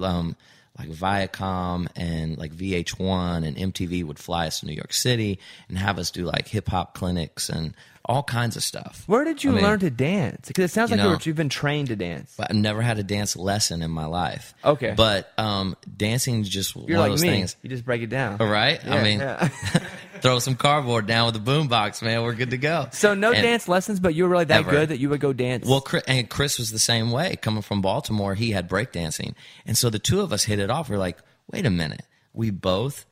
um, 0.00 0.36
like 0.78 0.88
Viacom 0.88 1.88
and 1.96 2.38
like 2.38 2.52
VH1 2.52 3.46
and 3.46 3.56
MTV 3.56 4.04
would 4.04 4.18
fly 4.18 4.46
us 4.46 4.60
to 4.60 4.66
New 4.66 4.74
York 4.74 4.92
City 4.92 5.38
and 5.68 5.76
have 5.76 5.98
us 5.98 6.10
do 6.10 6.24
like 6.24 6.48
hip 6.48 6.68
hop 6.68 6.94
clinics 6.94 7.48
and 7.48 7.74
all 8.08 8.22
kinds 8.22 8.56
of 8.56 8.62
stuff. 8.62 9.04
Where 9.06 9.22
did 9.24 9.44
you 9.44 9.50
I 9.50 9.54
mean, 9.56 9.64
learn 9.64 9.80
to 9.80 9.90
dance? 9.90 10.48
Because 10.48 10.70
it 10.70 10.74
sounds 10.74 10.90
you 10.90 10.96
like 10.96 11.04
you 11.04 11.10
know- 11.10 11.16
were, 11.16 11.20
you've 11.24 11.36
been 11.36 11.48
trained 11.50 11.88
to 11.88 11.96
dance. 11.96 12.34
I've 12.40 12.54
never 12.56 12.80
had 12.80 12.98
a 12.98 13.02
dance 13.02 13.36
lesson 13.36 13.82
in 13.82 13.90
my 13.90 14.06
life. 14.06 14.54
Okay. 14.64 14.94
But 14.96 15.30
um, 15.36 15.76
dancing 15.96 16.40
is 16.40 16.48
just 16.48 16.74
You're 16.74 16.84
one 16.84 16.96
like 16.98 17.06
of 17.06 17.12
those 17.12 17.22
me. 17.22 17.28
things. 17.28 17.56
You 17.62 17.68
just 17.68 17.84
break 17.84 18.00
it 18.02 18.06
down. 18.08 18.38
All 18.40 18.46
right. 18.46 18.82
I 18.86 19.02
mean, 19.02 19.18
yeah. 19.20 19.48
throw 20.20 20.38
some 20.38 20.54
cardboard 20.54 21.06
down 21.06 21.26
with 21.26 21.36
a 21.36 21.38
boombox, 21.50 22.02
man. 22.02 22.22
We're 22.22 22.32
good 22.34 22.50
to 22.50 22.56
go. 22.58 22.88
so 22.92 23.14
no 23.14 23.32
And- 23.32 23.42
dance 23.42 23.68
lessons, 23.68 24.00
but 24.00 24.14
you 24.14 24.24
were 24.24 24.30
really 24.30 24.44
that 24.46 24.60
Ever. 24.60 24.70
good 24.70 24.88
that 24.88 24.98
you 25.00 25.10
would 25.10 25.20
go 25.20 25.32
dance. 25.32 25.66
Well, 25.68 25.80
Chris, 25.82 26.02
and 26.08 26.28
Chris 26.30 26.58
was 26.58 26.70
the 26.70 26.78
same 26.78 27.10
way. 27.10 27.36
Coming 27.36 27.62
from 27.62 27.82
Baltimore, 27.82 28.34
he 28.34 28.52
had 28.52 28.68
breakdancing, 28.70 29.34
and 29.66 29.76
so 29.76 29.90
the 29.90 29.98
two 29.98 30.20
of 30.22 30.32
us 30.32 30.44
hit 30.44 30.58
it 30.58 30.70
off. 30.70 30.88
We're 30.88 30.96
like, 30.98 31.18
wait 31.52 31.66
a 31.66 31.70
minute, 31.70 32.02
we 32.32 32.50
both 32.50 33.04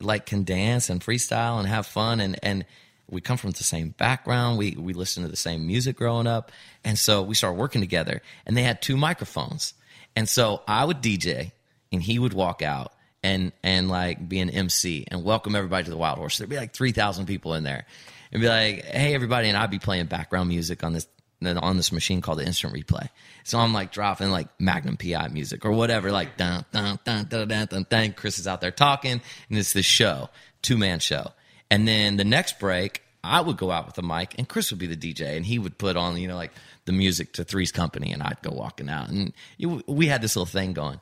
like 0.00 0.26
can 0.26 0.44
dance 0.44 0.90
and 0.90 1.00
freestyle 1.00 1.58
and 1.58 1.66
have 1.68 1.86
fun, 1.86 2.20
and 2.20 2.38
and 2.42 2.64
we 3.08 3.20
come 3.20 3.36
from 3.36 3.50
the 3.50 3.64
same 3.64 3.90
background. 3.90 4.58
We 4.58 4.76
we 4.78 4.92
listen 4.92 5.22
to 5.22 5.28
the 5.28 5.36
same 5.36 5.66
music 5.66 5.96
growing 5.96 6.26
up, 6.26 6.52
and 6.84 6.98
so 6.98 7.22
we 7.22 7.34
started 7.34 7.58
working 7.58 7.80
together. 7.80 8.22
And 8.46 8.56
they 8.56 8.62
had 8.62 8.82
two 8.82 8.96
microphones, 8.96 9.74
and 10.16 10.28
so 10.28 10.62
I 10.66 10.84
would 10.84 11.02
DJ, 11.02 11.52
and 11.92 12.02
he 12.02 12.18
would 12.18 12.32
walk 12.32 12.62
out. 12.62 12.92
And, 13.22 13.52
and 13.62 13.88
like 13.88 14.28
be 14.28 14.40
an 14.40 14.50
MC 14.50 15.06
and 15.08 15.24
welcome 15.24 15.54
everybody 15.54 15.84
to 15.84 15.90
the 15.90 15.96
Wild 15.96 16.18
Horse. 16.18 16.36
There'd 16.36 16.50
be 16.50 16.58
like 16.58 16.74
three 16.74 16.92
thousand 16.92 17.24
people 17.24 17.54
in 17.54 17.64
there, 17.64 17.86
and 18.30 18.42
be 18.42 18.48
like, 18.48 18.84
"Hey, 18.84 19.14
everybody!" 19.14 19.48
And 19.48 19.56
I'd 19.56 19.70
be 19.70 19.78
playing 19.78 20.06
background 20.06 20.50
music 20.50 20.84
on 20.84 20.92
this 20.92 21.06
on 21.42 21.76
this 21.76 21.92
machine 21.92 22.20
called 22.20 22.38
the 22.38 22.46
instant 22.46 22.74
replay. 22.74 23.08
So 23.44 23.58
I'm 23.58 23.72
like 23.72 23.92
dropping 23.92 24.30
like 24.30 24.48
Magnum 24.60 24.96
PI 24.96 25.28
music 25.28 25.64
or 25.64 25.72
whatever, 25.72 26.12
like 26.12 26.36
dun 26.36 26.64
dun 26.72 26.98
dun 27.04 27.26
dun 27.28 27.48
dun 27.48 27.66
dun. 27.66 27.86
dun. 27.88 28.12
Chris 28.12 28.38
is 28.38 28.46
out 28.46 28.60
there 28.60 28.70
talking, 28.70 29.20
and 29.48 29.58
it's 29.58 29.72
this 29.72 29.86
show, 29.86 30.28
two 30.62 30.76
man 30.76 30.98
show. 30.98 31.32
And 31.74 31.88
then 31.88 32.18
the 32.18 32.24
next 32.24 32.60
break, 32.60 33.02
I 33.24 33.40
would 33.40 33.56
go 33.56 33.72
out 33.72 33.86
with 33.86 33.96
the 33.96 34.02
mic, 34.02 34.36
and 34.38 34.48
Chris 34.48 34.70
would 34.70 34.78
be 34.78 34.86
the 34.86 34.96
DJ, 34.96 35.36
and 35.36 35.44
he 35.44 35.58
would 35.58 35.76
put 35.76 35.96
on 35.96 36.16
you 36.16 36.28
know 36.28 36.36
like 36.36 36.52
the 36.84 36.92
music 36.92 37.32
to 37.32 37.42
Three's 37.42 37.72
Company, 37.72 38.12
and 38.12 38.22
I'd 38.22 38.40
go 38.42 38.52
walking 38.52 38.88
out, 38.88 39.08
and 39.08 39.32
you, 39.58 39.82
we 39.88 40.06
had 40.06 40.22
this 40.22 40.36
little 40.36 40.46
thing 40.46 40.72
going. 40.72 41.00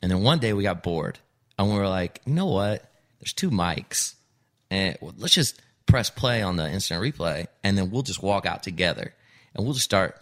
And 0.00 0.10
then 0.10 0.22
one 0.22 0.38
day 0.38 0.54
we 0.54 0.62
got 0.62 0.82
bored, 0.82 1.18
and 1.58 1.68
we 1.68 1.76
were 1.76 1.86
like, 1.86 2.22
you 2.24 2.32
know 2.32 2.46
what? 2.46 2.90
There's 3.20 3.34
two 3.34 3.50
mics, 3.50 4.14
and 4.70 4.96
let's 5.02 5.34
just 5.34 5.60
press 5.84 6.08
play 6.08 6.40
on 6.40 6.56
the 6.56 6.66
instant 6.66 7.02
replay, 7.02 7.46
and 7.62 7.76
then 7.76 7.90
we'll 7.90 8.00
just 8.00 8.22
walk 8.22 8.46
out 8.46 8.62
together, 8.62 9.12
and 9.54 9.66
we'll 9.66 9.74
just 9.74 9.84
start, 9.84 10.18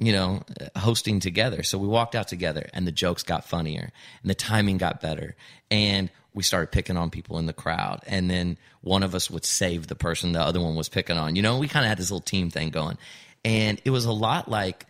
you 0.00 0.12
know, 0.12 0.42
hosting 0.74 1.20
together. 1.20 1.62
So 1.62 1.78
we 1.78 1.86
walked 1.86 2.16
out 2.16 2.26
together, 2.26 2.68
and 2.74 2.88
the 2.88 2.92
jokes 2.92 3.22
got 3.22 3.44
funnier, 3.44 3.92
and 4.20 4.30
the 4.30 4.34
timing 4.34 4.78
got 4.78 5.00
better, 5.00 5.36
and 5.70 6.10
we 6.34 6.42
started 6.42 6.70
picking 6.70 6.96
on 6.96 7.10
people 7.10 7.38
in 7.38 7.46
the 7.46 7.52
crowd, 7.52 8.00
and 8.06 8.30
then 8.30 8.58
one 8.82 9.02
of 9.02 9.14
us 9.14 9.30
would 9.30 9.44
save 9.44 9.86
the 9.86 9.94
person 9.94 10.32
the 10.32 10.40
other 10.40 10.60
one 10.60 10.74
was 10.74 10.88
picking 10.88 11.16
on. 11.16 11.36
You 11.36 11.42
know, 11.42 11.58
we 11.58 11.68
kind 11.68 11.84
of 11.84 11.88
had 11.88 11.98
this 11.98 12.10
little 12.10 12.20
team 12.20 12.50
thing 12.50 12.70
going, 12.70 12.98
and 13.44 13.80
it 13.84 13.90
was 13.90 14.04
a 14.04 14.12
lot 14.12 14.48
like. 14.50 14.86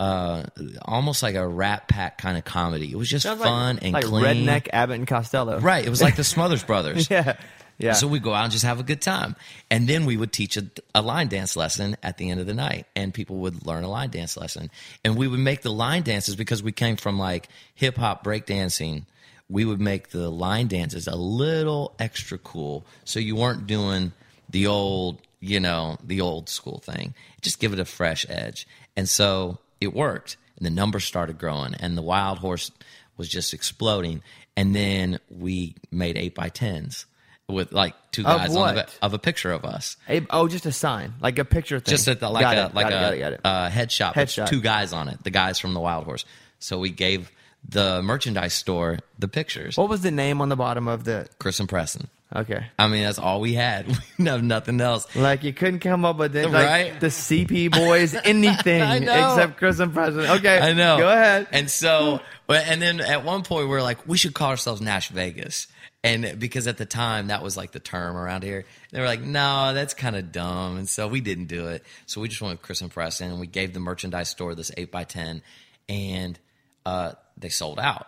Uh, 0.00 0.44
almost 0.82 1.24
like 1.24 1.34
a 1.34 1.44
Rat 1.44 1.88
Pack 1.88 2.18
kind 2.18 2.38
of 2.38 2.44
comedy. 2.44 2.88
It 2.92 2.94
was 2.94 3.08
just 3.08 3.24
Sounds 3.24 3.42
fun 3.42 3.74
like, 3.74 3.84
and 3.84 3.92
like 3.94 4.04
clean. 4.04 4.24
redneck 4.24 4.68
Abbott 4.72 4.94
and 4.94 5.08
Costello. 5.08 5.58
Right. 5.58 5.84
It 5.84 5.90
was 5.90 6.00
like 6.00 6.14
the 6.14 6.22
Smothers 6.22 6.62
Brothers. 6.62 7.10
Yeah. 7.10 7.36
Yeah. 7.78 7.94
So 7.94 8.06
we 8.06 8.20
go 8.20 8.32
out 8.32 8.44
and 8.44 8.52
just 8.52 8.64
have 8.64 8.78
a 8.78 8.84
good 8.84 9.00
time. 9.02 9.34
And 9.72 9.88
then 9.88 10.04
we 10.06 10.16
would 10.16 10.32
teach 10.32 10.56
a, 10.56 10.66
a 10.94 11.02
line 11.02 11.26
dance 11.26 11.56
lesson 11.56 11.96
at 12.00 12.16
the 12.16 12.30
end 12.30 12.38
of 12.38 12.46
the 12.46 12.54
night, 12.54 12.86
and 12.94 13.12
people 13.12 13.38
would 13.38 13.66
learn 13.66 13.82
a 13.82 13.88
line 13.88 14.10
dance 14.10 14.36
lesson. 14.36 14.70
And 15.04 15.16
we 15.16 15.26
would 15.26 15.40
make 15.40 15.62
the 15.62 15.72
line 15.72 16.02
dances 16.02 16.36
because 16.36 16.62
we 16.62 16.70
came 16.70 16.94
from 16.96 17.18
like 17.18 17.48
hip 17.74 17.96
hop 17.96 18.22
breakdancing. 18.24 19.04
We 19.48 19.64
would 19.64 19.80
make 19.80 20.10
the 20.10 20.28
line 20.30 20.68
dances 20.68 21.06
a 21.06 21.16
little 21.16 21.94
extra 21.98 22.38
cool. 22.38 22.84
So 23.04 23.18
you 23.18 23.36
weren't 23.36 23.66
doing 23.66 24.12
the 24.50 24.66
old, 24.66 25.20
you 25.40 25.60
know, 25.60 25.96
the 26.04 26.20
old 26.20 26.48
school 26.48 26.78
thing. 26.78 27.14
Just 27.40 27.58
give 27.58 27.72
it 27.72 27.78
a 27.78 27.84
fresh 27.84 28.26
edge. 28.28 28.66
And 28.96 29.08
so 29.08 29.58
it 29.80 29.94
worked. 29.94 30.36
And 30.56 30.66
the 30.66 30.70
numbers 30.70 31.04
started 31.04 31.38
growing, 31.38 31.74
and 31.74 31.96
the 31.96 32.02
Wild 32.02 32.38
Horse 32.38 32.72
was 33.16 33.28
just 33.28 33.54
exploding. 33.54 34.22
And 34.56 34.74
then 34.74 35.20
we 35.30 35.76
made 35.92 36.18
eight 36.18 36.34
by 36.34 36.48
tens 36.48 37.06
with 37.48 37.72
like 37.72 37.94
two 38.10 38.22
Of 38.26 38.38
guys 38.38 38.56
on 38.56 38.74
the, 38.74 38.88
of 39.00 39.14
a 39.14 39.18
picture 39.18 39.52
of 39.52 39.64
us. 39.64 39.96
Hey, 40.06 40.26
oh, 40.30 40.48
just 40.48 40.66
a 40.66 40.72
sign, 40.72 41.14
like 41.20 41.38
a 41.38 41.44
picture 41.44 41.78
thing. 41.78 41.92
Just 41.92 42.08
at 42.08 42.18
the, 42.18 42.28
like 42.28 42.42
Got 42.42 42.58
a 42.58 42.66
it, 42.66 42.74
like 42.74 42.92
a 42.92 43.12
it, 43.14 43.32
it. 43.34 43.40
Uh, 43.44 43.70
headshot, 43.70 44.16
with 44.16 44.28
Headshot. 44.28 44.48
two 44.48 44.60
guys 44.60 44.92
on 44.92 45.08
it. 45.08 45.22
The 45.22 45.30
guys 45.30 45.60
from 45.60 45.74
the 45.74 45.80
Wild 45.80 46.04
Horse. 46.04 46.24
So 46.58 46.78
we 46.80 46.90
gave 46.90 47.30
the 47.66 48.02
merchandise 48.02 48.54
store 48.54 48.98
the 49.18 49.28
pictures. 49.28 49.76
What 49.76 49.88
was 49.88 50.02
the 50.02 50.10
name 50.10 50.40
on 50.40 50.48
the 50.48 50.56
bottom 50.56 50.88
of 50.88 51.04
the? 51.04 51.28
Chris 51.38 51.60
and 51.60 51.68
Preston. 51.68 52.08
Okay. 52.34 52.66
I 52.78 52.88
mean, 52.88 53.04
that's 53.04 53.18
all 53.18 53.40
we 53.40 53.54
had. 53.54 53.86
We 53.88 53.94
didn't 54.24 54.26
have 54.26 54.42
nothing 54.42 54.80
else. 54.80 55.06
Like 55.16 55.44
you 55.44 55.52
couldn't 55.54 55.80
come 55.80 56.04
up 56.04 56.18
with 56.18 56.36
it, 56.36 56.50
like 56.50 56.66
Right? 56.66 57.00
the 57.00 57.06
CP 57.06 57.70
boys, 57.72 58.14
anything 58.24 59.02
except 59.04 59.56
Chris 59.56 59.78
and 59.78 59.94
President. 59.94 60.38
Okay, 60.40 60.58
I 60.58 60.72
know. 60.74 60.98
Go 60.98 61.08
ahead. 61.08 61.46
And 61.52 61.70
so, 61.70 62.20
and 62.48 62.82
then 62.82 63.00
at 63.00 63.24
one 63.24 63.44
point 63.44 63.68
we 63.68 63.74
are 63.76 63.82
like, 63.82 64.06
we 64.06 64.18
should 64.18 64.34
call 64.34 64.50
ourselves 64.50 64.80
Nash 64.80 65.08
Vegas. 65.08 65.68
And 66.04 66.38
because 66.38 66.66
at 66.68 66.76
the 66.76 66.86
time 66.86 67.26
that 67.28 67.42
was 67.42 67.56
like 67.56 67.72
the 67.72 67.80
term 67.80 68.16
around 68.16 68.42
here, 68.44 68.66
they 68.92 69.00
were 69.00 69.06
like, 69.06 69.20
no, 69.20 69.72
that's 69.74 69.94
kind 69.94 70.14
of 70.14 70.30
dumb. 70.30 70.76
And 70.76 70.88
so 70.88 71.08
we 71.08 71.20
didn't 71.20 71.46
do 71.46 71.68
it. 71.68 71.84
So 72.06 72.20
we 72.20 72.28
just 72.28 72.40
went 72.40 72.52
with 72.54 72.62
Chris 72.62 72.80
and 72.82 72.90
Preston 72.90 73.30
and 73.30 73.40
we 73.40 73.46
gave 73.46 73.72
the 73.72 73.80
merchandise 73.80 74.28
store 74.28 74.54
this 74.54 74.70
8 74.76 74.92
by 74.92 75.04
10 75.04 75.42
and 75.88 76.38
uh, 76.86 77.12
they 77.40 77.48
sold 77.48 77.78
out. 77.78 78.06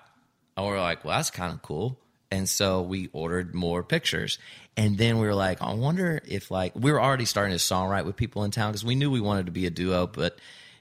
And 0.57 0.67
We're 0.67 0.81
like, 0.81 1.05
well, 1.05 1.17
that's 1.17 1.31
kind 1.31 1.53
of 1.53 1.63
cool. 1.63 1.99
And 2.31 2.49
so 2.49 2.83
we 2.83 3.09
ordered 3.13 3.55
more 3.55 3.83
pictures. 3.83 4.39
And 4.77 4.97
then 4.97 5.19
we 5.19 5.27
were 5.27 5.35
like, 5.35 5.61
I 5.61 5.75
wonder 5.75 6.21
if 6.27 6.51
like 6.51 6.73
we 6.75 6.93
were 6.93 7.03
already 7.03 7.25
starting 7.25 7.53
to 7.53 7.63
songwrite 7.63 8.05
with 8.05 8.17
people 8.17 8.45
in 8.45 8.51
town 8.51 8.71
because 8.71 8.85
we 8.85 8.95
knew 8.95 9.11
we 9.11 9.21
wanted 9.21 9.47
to 9.47 9.53
be 9.53 9.67
a 9.67 9.71
duo, 9.71 10.07
but 10.07 10.39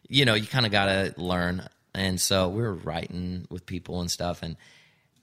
you 0.08 0.26
know, 0.26 0.36
you 0.36 0.48
kind 0.48 0.66
of 0.66 0.72
got 0.72 0.86
to 0.86 1.14
learn. 1.18 1.68
And 1.94 2.20
so 2.20 2.50
we 2.50 2.62
were 2.62 2.74
writing 2.74 3.48
with 3.50 3.66
people 3.66 4.02
and 4.02 4.12
stuff. 4.12 4.44
And 4.44 4.58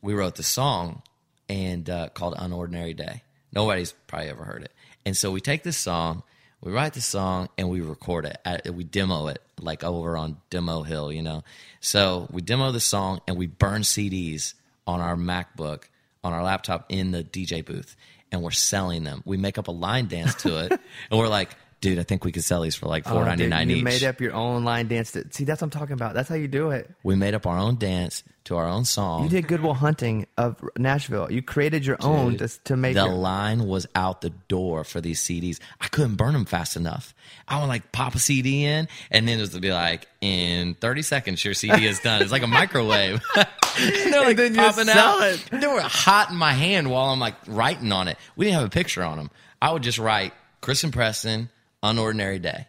we 0.03 0.15
wrote 0.15 0.35
the 0.37 0.43
song 0.43 1.03
and 1.49 1.89
uh, 1.89 2.09
called 2.11 2.35
Unordinary 2.37 2.97
Day. 2.97 3.23
Nobody's 3.53 3.93
probably 4.07 4.29
ever 4.29 4.45
heard 4.45 4.63
it. 4.63 4.73
And 5.05 5.17
so 5.17 5.31
we 5.31 5.41
take 5.41 5.63
this 5.63 5.77
song, 5.77 6.23
we 6.61 6.73
write 6.73 6.95
the 6.95 7.01
song, 7.01 7.49
and 7.59 7.69
we 7.69 7.81
record 7.81 8.25
it. 8.25 8.39
At, 8.45 8.69
we 8.75 8.85
demo 8.85 9.29
it 9.29 9.43
like 9.61 9.85
over 9.85 10.17
on 10.17 10.39
Demo 10.51 10.83
Hill, 10.83 11.13
you 11.13 11.23
know. 11.23 11.45
So 11.81 12.29
we 12.31 12.43
demo 12.43 12.73
the 12.73 12.81
song 12.81 13.21
and 13.27 13.37
we 13.37 13.47
burn 13.47 13.83
CDs 13.83 14.55
on 14.87 15.01
our 15.01 15.17
MacBook, 15.17 15.85
on 16.25 16.33
our 16.33 16.43
laptop 16.43 16.87
in 16.89 17.11
the 17.11 17.23
DJ 17.23 17.65
booth, 17.65 17.97
and 18.33 18.43
we're 18.43 18.51
selling 18.51 19.05
them. 19.05 19.23
We 19.25 19.37
make 19.37 19.59
up 19.59 19.69
a 19.69 19.73
line 19.73 20.07
dance 20.07 20.35
to 20.43 20.65
it, 20.65 20.73
and 21.11 21.19
we're 21.19 21.29
like, 21.29 21.51
dude, 21.81 21.99
I 21.99 22.03
think 22.03 22.25
we 22.25 22.33
could 22.33 22.45
sell 22.45 22.63
these 22.63 22.75
for 22.75 22.87
like 22.87 23.05
Oh, 23.07 23.11
four 23.11 23.21
dude, 23.21 23.29
ninety 23.29 23.49
nine 23.49 23.71
you 23.71 23.83
made 23.83 24.05
up 24.05 24.21
your 24.21 24.33
own 24.33 24.65
line 24.65 24.89
dance. 24.89 25.13
To, 25.13 25.25
see, 25.31 25.45
that's 25.45 25.61
what 25.61 25.67
I'm 25.67 25.71
talking 25.79 25.95
about. 25.95 26.15
That's 26.15 26.29
how 26.29 26.35
you 26.35 26.49
do 26.49 26.71
it. 26.71 26.91
we 27.03 27.17
made 27.17 27.35
up 27.35 27.47
our 27.47 27.59
own 27.59 27.77
dance 27.77 28.23
to 28.45 28.57
our 28.57 28.69
own 28.69 28.85
song. 28.85 29.25
You 29.25 29.29
did 29.29 29.49
Goodwill 29.49 29.75
Hunting 29.75 30.27
of 30.39 30.63
Nashville. 30.79 31.31
You 31.31 31.43
created 31.43 31.85
your 31.85 31.97
own 32.01 32.37
to, 32.39 32.49
to 32.65 32.77
make 32.77 32.95
the 32.95 33.05
your, 33.05 33.15
line 33.15 33.67
was 33.67 33.89
out 33.97 34.21
the 34.21 34.31
door 34.31 34.85
for 34.85 35.01
these 35.01 35.21
CDs. 35.21 35.59
I 35.81 35.89
couldn't 35.89 36.15
burn 36.15 36.33
them 36.33 36.45
fast 36.45 36.77
enough. 36.77 37.13
I 37.49 37.61
would 37.61 37.67
like 37.67 37.91
pop 37.91 38.15
a 38.15 38.21
CD 38.21 38.65
in, 38.65 38.87
and 39.11 39.27
then 39.27 39.41
it 39.41 39.53
would 39.53 39.63
be 39.63 39.73
like, 39.73 40.07
in 40.21 40.75
30 40.75 41.03
seconds, 41.03 41.45
your 41.45 41.55
CD 41.55 41.87
is 41.87 41.99
done. 42.01 42.23
It's 42.23 42.31
like 42.31 42.43
a 42.45 42.47
microwave. 42.47 43.21
they're 43.35 44.21
like 44.25 44.37
then 44.37 44.55
you 44.55 44.61
popping 44.61 44.85
sell 44.85 45.21
out. 45.21 45.23
it. 45.25 45.49
They 45.51 45.67
were 45.67 45.81
hot 45.81 46.31
in 46.31 46.37
my 46.37 46.53
hand 46.53 46.89
while 46.89 47.07
I'm 47.07 47.19
like 47.21 47.35
writing 47.49 47.91
on 47.91 48.07
it. 48.09 48.17
We 48.37 48.47
didn't 48.47 48.59
have 48.61 48.67
a 48.67 48.71
picture 48.71 49.03
on 49.03 49.19
them. 49.19 49.31
I 49.61 49.73
would 49.73 49.83
just 49.83 49.99
write 49.99 50.33
Chris 50.61 50.85
and 50.85 50.93
Preston, 50.93 51.51
Unordinary 51.83 52.41
Day, 52.41 52.67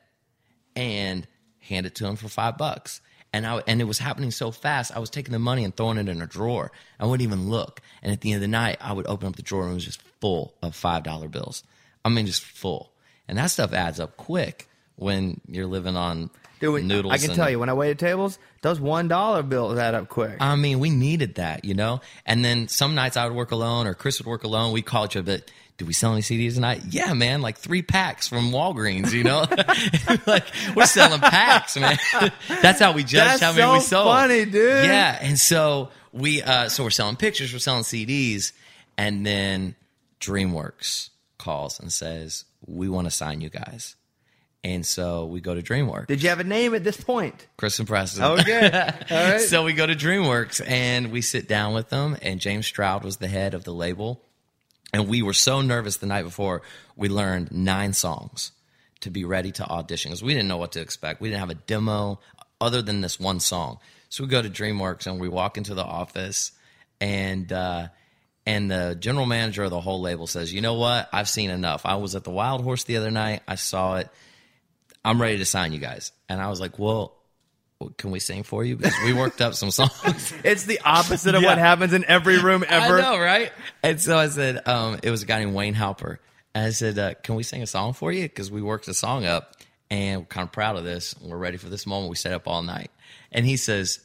and 0.76 1.28
hand 1.60 1.86
it 1.86 1.96
to 1.96 2.06
him 2.06 2.16
for 2.16 2.28
five 2.28 2.58
bucks. 2.58 3.02
And 3.34 3.46
I 3.46 3.62
and 3.68 3.82
it 3.82 3.86
was 3.86 4.00
happening 4.00 4.32
so 4.32 4.52
fast. 4.52 4.96
I 4.96 5.00
was 5.00 5.10
taking 5.10 5.34
the 5.34 5.40
money 5.40 5.64
and 5.64 5.76
throwing 5.76 5.98
it 5.98 6.08
in 6.08 6.22
a 6.22 6.28
drawer. 6.28 6.72
I 7.00 7.06
wouldn't 7.06 7.28
even 7.28 7.50
look. 7.50 7.82
And 8.02 8.12
at 8.12 8.22
the 8.22 8.32
end 8.32 8.38
of 8.38 8.42
the 8.42 8.48
night, 8.48 8.78
I 8.80 8.94
would 8.94 9.08
open 9.08 9.28
up 9.28 9.36
the 9.36 9.42
drawer 9.42 9.64
and 9.64 9.72
it 9.72 9.76
was 9.76 9.86
just 9.86 10.02
full 10.22 10.56
of 10.62 10.76
five 10.76 11.04
dollar 11.04 11.28
bills. 11.28 11.64
I 12.06 12.10
mean, 12.10 12.26
just 12.26 12.44
full. 12.44 12.94
And 13.28 13.38
that 13.38 13.48
stuff 13.48 13.74
adds 13.74 14.00
up 14.00 14.16
quick 14.16 14.70
when 14.96 15.42
you're 15.48 15.68
living 15.68 15.98
on 15.98 16.30
Dude, 16.60 16.84
noodles. 16.86 17.14
I 17.14 17.18
can 17.18 17.36
tell 17.36 17.50
you 17.50 17.60
when 17.60 17.70
I 17.70 17.74
waited 17.74 18.00
tables, 18.00 18.40
those 18.62 18.80
one 18.80 19.08
dollar 19.08 19.44
bills 19.44 19.78
add 19.78 19.94
up 19.94 20.10
quick. 20.10 20.38
I 20.40 20.56
mean, 20.56 20.80
we 20.80 20.90
needed 20.90 21.36
that, 21.36 21.66
you 21.66 21.74
know? 21.74 22.02
And 22.26 22.44
then 22.44 22.68
some 22.68 22.96
nights 22.96 23.18
I 23.18 23.28
would 23.28 23.36
work 23.36 23.52
alone 23.52 23.88
or 23.88 23.94
Chris 23.94 24.20
would 24.20 24.28
work 24.28 24.44
alone. 24.44 24.74
We'd 24.74 24.86
call 24.86 25.06
each 25.06 25.16
other, 25.16 25.38
but 25.38 25.52
do 25.78 25.86
we 25.86 25.94
sell 25.94 26.14
any 26.14 26.22
CDs 26.22 26.56
tonight? 26.56 26.82
Yeah, 26.90 27.14
man, 27.14 27.42
like 27.42 27.58
three 27.58 27.84
packs 27.84 28.28
from 28.28 28.52
Walgreens, 28.52 29.14
you 29.14 29.24
know? 29.24 29.46
like, 30.28 30.46
we're 30.76 30.88
selling 30.88 31.20
packs, 31.20 31.78
man. 31.78 31.98
That's 32.62 32.80
how 32.80 32.94
we 32.94 33.04
That's 33.04 33.42
how 33.42 33.54
many 33.54 33.74
we 33.74 33.80
so 33.82 33.98
sold. 33.98 34.08
funny, 34.08 34.46
dude. 34.46 34.86
Yeah. 34.86 35.20
And 35.22 35.40
so 35.40 35.90
we, 36.12 36.42
uh, 36.42 36.70
so 36.70 36.84
we're 36.84 36.90
selling 36.90 37.16
pictures, 37.16 37.54
we're 37.54 37.60
selling 37.60 37.84
CDs. 37.84 38.54
And 38.98 39.24
then 39.24 39.76
DreamWorks 40.20 41.10
calls 41.38 41.80
and 41.80 41.94
says, 41.94 42.46
we 42.66 42.90
want 42.90 43.06
to 43.06 43.12
sign 43.12 43.42
you 43.42 43.50
guys. 43.50 43.96
And 44.68 44.86
so 44.86 45.26
we 45.26 45.40
go 45.40 45.56
to 45.56 45.62
DreamWorks. 45.62 46.08
Did 46.08 46.22
you 46.22 46.28
have 46.28 46.42
a 46.42 46.44
name 46.44 46.76
at 46.76 46.84
this 46.84 47.00
point? 47.00 47.48
Chris 47.56 47.80
and 47.80 47.88
Preston. 47.88 48.24
Okay, 48.24 48.66
all 49.12 49.32
right. 49.32 49.40
So 49.40 49.64
we 49.64 49.72
go 49.72 49.86
to 49.88 49.96
DreamWorks 49.96 50.62
and 50.68 51.10
we 51.14 51.22
sit 51.22 51.48
down 51.48 51.74
with 51.74 51.88
them, 51.88 52.18
and 52.22 52.42
James 52.42 52.68
Stroud 52.68 53.06
was 53.06 53.16
the 53.16 53.30
head 53.30 53.54
of 53.54 53.64
the 53.64 53.74
label. 53.74 54.22
And 54.92 55.08
we 55.08 55.22
were 55.22 55.32
so 55.32 55.62
nervous 55.62 55.98
the 55.98 56.06
night 56.06 56.24
before, 56.24 56.64
we 56.98 57.08
learned 57.08 57.54
nine 57.54 57.94
songs 57.94 58.52
to 59.00 59.10
be 59.10 59.24
ready 59.24 59.54
to 59.54 59.66
audition 59.66 60.12
because 60.12 60.22
we 60.22 60.34
didn't 60.34 60.50
know 60.50 60.58
what 60.58 60.74
to 60.74 60.82
expect. 60.82 61.22
We 61.22 61.30
didn't 61.30 61.40
have 61.40 61.50
a 61.50 61.56
demo 61.56 62.20
other 62.60 62.82
than 62.82 63.00
this 63.00 63.18
one 63.18 63.40
song. 63.40 63.80
So 64.10 64.26
we 64.26 64.30
go 64.30 64.42
to 64.42 64.50
DreamWorks 64.50 65.08
and 65.08 65.18
we 65.18 65.30
walk 65.30 65.58
into 65.58 65.76
the 65.76 65.84
office, 65.84 66.52
and 67.00 67.50
uh, 67.54 67.88
and 68.46 68.70
the 68.70 68.98
general 69.00 69.28
manager 69.28 69.64
of 69.64 69.72
the 69.72 69.80
whole 69.80 70.02
label 70.02 70.28
says, 70.28 70.54
"You 70.54 70.60
know 70.60 70.74
what? 70.74 71.08
I've 71.14 71.30
seen 71.30 71.52
enough. 71.52 71.86
I 71.86 71.96
was 71.96 72.16
at 72.16 72.26
the 72.26 72.32
Wild 72.32 72.64
Horse 72.64 72.84
the 72.84 72.98
other 72.98 73.12
night. 73.12 73.44
I 73.48 73.56
saw 73.56 73.96
it. 73.96 74.10
I'm 75.08 75.22
ready 75.22 75.38
to 75.38 75.46
sign 75.46 75.74
you 75.74 75.80
guys." 75.80 76.12
And 76.30 76.42
I 76.42 76.50
was 76.50 76.60
like, 76.60 76.78
"Well." 76.80 77.14
Can 77.98 78.10
we 78.10 78.20
sing 78.20 78.42
for 78.42 78.64
you? 78.64 78.76
Because 78.76 78.96
we 79.06 79.14
worked 79.14 79.40
up 79.40 79.54
some 79.54 79.70
songs. 79.70 80.34
It's 80.44 80.66
the 80.66 80.80
opposite 80.84 81.36
of 81.36 81.44
what 81.44 81.60
happens 81.60 81.94
in 81.94 82.06
every 82.06 82.40
room 82.40 82.66
ever. 82.68 82.98
I 82.98 83.02
know, 83.02 83.20
right? 83.20 83.52
And 83.84 84.02
so 84.02 84.18
I 84.18 84.30
said, 84.30 84.68
um, 84.68 85.00
it 85.04 85.12
was 85.12 85.22
a 85.22 85.28
guy 85.28 85.44
named 85.44 85.54
Wayne 85.54 85.76
Halper. 85.76 86.18
And 86.56 86.66
I 86.66 86.70
said, 86.72 86.98
uh, 86.98 87.14
can 87.22 87.36
we 87.36 87.44
sing 87.44 87.62
a 87.62 87.68
song 87.68 87.94
for 87.94 88.12
you? 88.12 88.24
Because 88.24 88.50
we 88.50 88.64
worked 88.64 88.88
a 88.88 88.96
song 88.96 89.26
up 89.26 89.58
and 89.92 90.22
we're 90.22 90.26
kind 90.26 90.48
of 90.48 90.52
proud 90.52 90.76
of 90.76 90.86
this. 90.86 91.14
We're 91.22 91.38
ready 91.38 91.58
for 91.58 91.70
this 91.70 91.86
moment. 91.86 92.10
We 92.10 92.16
stayed 92.16 92.34
up 92.34 92.48
all 92.48 92.64
night. 92.64 92.90
And 93.32 93.46
he 93.46 93.58
says, 93.58 94.00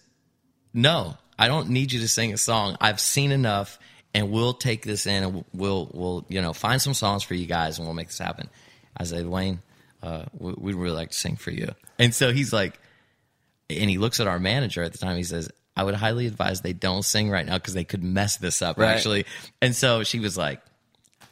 no, 0.75 1.17
I 1.39 1.49
don't 1.49 1.71
need 1.71 1.93
you 1.93 2.01
to 2.01 2.09
sing 2.09 2.35
a 2.35 2.37
song. 2.37 2.77
I've 2.79 3.01
seen 3.01 3.33
enough 3.33 3.79
and 4.13 4.31
we'll 4.31 4.53
take 4.53 4.85
this 4.85 5.07
in 5.07 5.23
and 5.23 5.45
we'll, 5.55 5.91
we'll, 5.95 6.27
you 6.29 6.43
know, 6.43 6.53
find 6.53 6.83
some 6.83 6.93
songs 6.93 7.23
for 7.23 7.33
you 7.35 7.47
guys 7.47 7.79
and 7.79 7.87
we'll 7.87 7.95
make 7.95 8.09
this 8.09 8.19
happen. 8.19 8.51
I 8.95 9.05
said, 9.05 9.27
Wayne, 9.27 9.63
uh, 10.03 10.25
we- 10.39 10.55
we'd 10.59 10.75
really 10.75 10.97
like 10.97 11.11
to 11.11 11.17
sing 11.19 11.37
for 11.37 11.51
you. 11.51 11.69
And 11.99 12.15
so 12.15 12.33
he's 12.33 12.53
like, 12.53 12.79
and 13.71 13.89
he 13.89 13.99
looks 13.99 14.21
at 14.21 14.27
our 14.27 14.39
manager 14.39 14.83
at 14.83 14.93
the 14.93 14.99
time. 14.99 15.17
He 15.17 15.23
says, 15.23 15.49
"I 15.77 15.85
would 15.85 15.95
highly 15.95 16.27
advise 16.27 16.61
they 16.61 16.73
don't 16.73 17.05
sing 17.05 17.31
right 17.31 17.47
now 17.47 17.55
because 17.55 17.75
they 17.75 17.85
could 17.85 18.03
mess 18.03 18.37
this 18.37 18.61
up." 18.63 18.79
Right. 18.79 18.91
Actually, 18.91 19.25
and 19.63 19.75
so 19.75 20.03
she 20.03 20.19
was 20.21 20.37
like, 20.37 20.61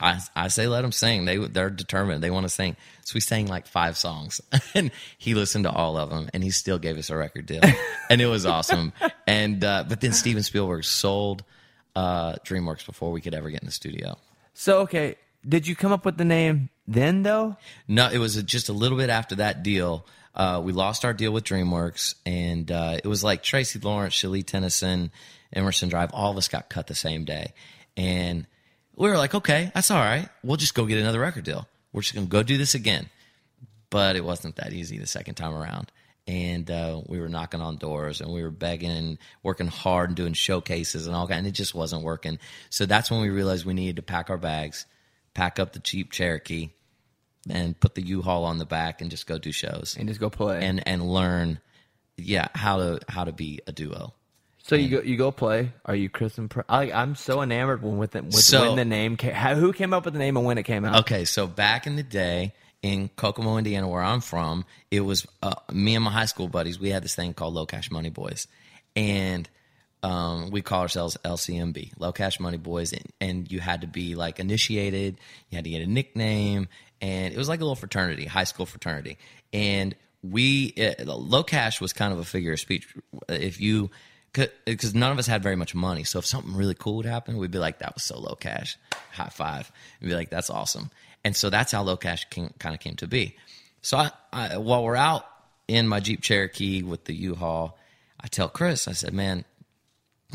"I, 0.01 0.21
I 0.35 0.49
say 0.49 0.67
let 0.69 0.83
them 0.83 0.93
sing. 0.93 1.25
They 1.25 1.37
they're 1.37 1.69
determined. 1.71 2.23
They 2.23 2.31
want 2.31 2.45
to 2.45 2.49
sing." 2.51 2.77
So 3.05 3.13
we 3.15 3.21
sang 3.21 3.47
like 3.49 3.67
five 3.67 3.97
songs, 3.99 4.41
and 4.75 4.91
he 5.19 5.35
listened 5.35 5.65
to 5.65 5.71
all 5.71 5.97
of 5.99 6.09
them, 6.11 6.31
and 6.33 6.43
he 6.45 6.51
still 6.51 6.79
gave 6.79 6.97
us 6.97 7.11
a 7.11 7.17
record 7.17 7.47
deal, 7.47 7.63
and 8.11 8.21
it 8.21 8.27
was 8.27 8.47
awesome. 8.47 8.93
And 9.27 9.63
uh, 9.65 9.85
but 9.89 10.01
then 10.01 10.13
Steven 10.13 10.43
Spielberg 10.45 10.85
sold 10.85 11.43
uh, 11.97 12.35
DreamWorks 12.47 12.87
before 12.87 13.11
we 13.11 13.21
could 13.21 13.35
ever 13.35 13.51
get 13.51 13.61
in 13.63 13.67
the 13.67 13.73
studio. 13.73 14.17
So 14.55 14.81
okay, 14.83 15.17
did 15.47 15.67
you 15.67 15.75
come 15.75 15.93
up 15.93 16.05
with 16.05 16.17
the 16.17 16.25
name 16.25 16.71
then 16.91 17.23
though? 17.23 17.57
No, 17.87 18.09
it 18.09 18.19
was 18.19 18.43
just 18.43 18.69
a 18.69 18.73
little 18.73 18.99
bit 18.99 19.11
after 19.11 19.37
that 19.37 19.63
deal. 19.63 20.07
Uh, 20.35 20.61
we 20.63 20.73
lost 20.73 21.05
our 21.05 21.13
deal 21.13 21.33
with 21.33 21.45
DreamWorks, 21.45 22.15
and 22.27 22.71
uh, 22.71 22.99
it 23.03 23.07
was 23.07 23.25
like 23.25 23.43
Tracy 23.43 23.79
Lawrence, 23.79 24.15
Chalee 24.15 24.45
Tennison, 24.45 25.11
Emerson 25.53 25.89
Drive. 25.89 26.11
All 26.13 26.31
of 26.31 26.37
us 26.37 26.49
got 26.49 26.69
cut 26.69 26.87
the 26.87 26.95
same 26.95 27.25
day, 27.25 27.53
and 27.97 28.47
we 28.97 29.09
were 29.09 29.17
like, 29.17 29.35
"Okay, 29.35 29.71
that's 29.75 29.91
all 29.91 30.01
right. 30.01 30.29
We'll 30.43 30.57
just 30.57 30.75
go 30.75 30.87
get 30.87 30.99
another 30.99 31.21
record 31.21 31.45
deal. 31.45 31.67
We're 31.93 32.03
just 32.03 32.15
gonna 32.15 32.27
go 32.27 32.43
do 32.43 32.59
this 32.59 32.75
again." 32.75 33.09
But 33.89 34.15
it 34.15 34.25
wasn't 34.25 34.57
that 34.57 34.73
easy 34.73 34.99
the 34.99 35.07
second 35.07 35.35
time 35.35 35.55
around, 35.55 35.91
and 36.29 36.71
uh, 36.71 37.03
we 37.07 37.21
were 37.21 37.29
knocking 37.29 37.61
on 37.61 37.77
doors 37.77 38.21
and 38.21 38.33
we 38.33 38.43
were 38.43 38.53
begging 38.53 38.91
and 38.91 39.19
working 39.43 39.67
hard 39.67 40.11
and 40.11 40.17
doing 40.17 40.33
showcases 40.33 41.07
and 41.07 41.17
all 41.17 41.27
that, 41.27 41.39
and 41.39 41.47
it 41.47 41.53
just 41.53 41.75
wasn't 41.75 42.05
working. 42.05 42.39
So 42.69 42.87
that's 42.87 43.11
when 43.11 43.21
we 43.21 43.31
realized 43.31 43.65
we 43.65 43.75
needed 43.75 43.97
to 43.97 44.03
pack 44.03 44.31
our 44.31 44.39
bags, 44.39 44.87
pack 45.35 45.59
up 45.59 45.73
the 45.73 45.81
cheap 45.81 46.13
Cherokee 46.13 46.71
and 47.49 47.79
put 47.79 47.95
the 47.95 48.03
U-Haul 48.03 48.45
on 48.45 48.59
the 48.59 48.67
back 48.67 49.01
and 49.01 49.11
just 49.11 49.27
go 49.27 49.39
do 49.39 49.53
shows 49.53 49.97
And 49.99 50.09
just 50.09 50.21
go 50.21 50.29
play. 50.31 50.65
and 50.65 50.87
and 50.87 51.09
learn 51.11 51.59
yeah 52.17 52.49
how 52.55 52.77
to 52.79 53.01
how 53.09 53.25
to 53.25 53.33
be 53.33 53.61
a 53.67 53.73
duo. 53.73 54.13
so 54.63 54.77
you 54.77 54.89
go 54.89 55.03
you 55.03 55.17
go 55.17 55.31
play. 55.33 55.73
Are 55.87 55.95
you 55.97 56.09
Chris 56.11 56.37
and 56.37 56.51
Pre- 56.51 56.65
I, 56.69 56.93
I'm 56.93 57.15
so 57.17 57.41
enamored 57.43 57.83
when 57.83 57.97
with, 57.97 58.15
it, 58.15 58.25
with 58.25 58.35
So- 58.35 58.61
when 58.69 58.77
the 58.77 58.85
name 58.85 59.17
came. 59.17 59.33
How, 59.33 59.55
who 59.55 59.73
came 59.73 59.95
up 59.95 60.05
with 60.05 60.13
the 60.15 60.21
name 60.21 60.37
and 60.37 60.45
when 60.45 60.59
it 60.59 60.65
came 60.65 60.85
out? 60.85 61.01
Okay, 61.01 61.25
so 61.25 61.47
back 61.47 61.87
in 61.87 61.97
the 61.97 62.03
day 62.03 62.53
in 62.83 63.09
Kokomo, 63.17 63.57
Indiana, 63.59 63.89
where 63.89 64.03
I'm 64.03 64.21
from, 64.21 64.65
it 64.91 65.01
was 65.01 65.27
uh, 65.43 65.55
me 65.73 65.95
and 65.95 66.05
my 66.05 66.11
high 66.11 66.25
school 66.27 66.49
buddies. 66.49 66.79
We 66.81 66.91
had 66.91 67.03
this 67.03 67.15
thing 67.15 67.33
called 67.35 67.53
Low 67.55 67.67
Cash 67.67 67.91
Money 67.91 68.09
Boys, 68.11 68.47
and 68.97 69.49
um, 70.03 70.51
we 70.51 70.63
call 70.63 70.81
ourselves 70.81 71.17
LCMB, 71.25 71.93
Low 71.99 72.13
Cash 72.13 72.41
Money 72.41 72.57
Boys, 72.57 72.93
and, 72.93 73.05
and 73.21 73.53
you 73.53 73.61
had 73.61 73.83
to 73.83 73.87
be 73.87 74.15
like 74.15 74.41
initiated. 74.41 75.19
You 75.51 75.57
had 75.57 75.65
to 75.65 75.71
get 75.71 75.83
a 75.83 75.87
nickname, 75.87 76.69
and 77.01 77.33
it 77.33 77.37
was 77.37 77.49
like 77.49 77.61
a 77.61 77.65
little 77.65 77.77
fraternity, 77.77 78.27
high 78.27 78.45
school 78.45 78.67
fraternity. 78.67 79.19
And 79.53 79.95
we, 80.23 80.75
Low 81.05 81.43
Cash 81.43 81.81
was 81.81 81.93
kind 81.93 82.13
of 82.13 82.19
a 82.19 82.25
figure 82.25 82.53
of 82.53 82.61
speech. 82.61 82.95
If 83.29 83.61
you, 83.61 83.91
because 84.33 84.95
none 84.95 85.11
of 85.11 85.19
us 85.19 85.27
had 85.27 85.43
very 85.43 85.57
much 85.57 85.75
money, 85.75 86.05
so 86.05 86.19
if 86.19 86.27
something 86.27 86.55
really 86.55 86.75
cool 86.75 86.97
would 86.97 87.07
happen, 87.07 87.37
we'd 87.39 87.51
be 87.51 87.59
like, 87.59 87.79
"That 87.79 87.95
was 87.95 88.05
so 88.05 88.19
Low 88.19 88.35
Cash." 88.35 88.79
High 89.13 89.29
five, 89.29 89.73
and 90.01 90.09
be 90.09 90.15
like, 90.15 90.31
"That's 90.31 90.51
awesome." 90.51 90.91
And 91.25 91.35
so 91.35 91.51
that's 91.51 91.73
how 91.73 91.83
Low 91.83 91.97
Cash 91.97 92.27
kind 92.31 92.75
of 92.75 92.81
came 92.81 92.97
to 92.97 93.07
be. 93.07 93.37
So 93.83 93.97
I, 93.97 94.11
I, 94.33 94.59
while 94.59 94.85
we're 94.85 94.97
out 94.97 95.27
in 95.69 95.89
my 95.89 96.01
Jeep 96.01 96.23
Cherokee 96.23 96.83
with 96.83 97.05
the 97.05 97.15
U-Haul, 97.15 97.79
I 98.21 98.29
tell 98.29 98.49
Chris, 98.49 98.89
I 98.89 98.93
said, 98.93 99.15
"Man." 99.15 99.45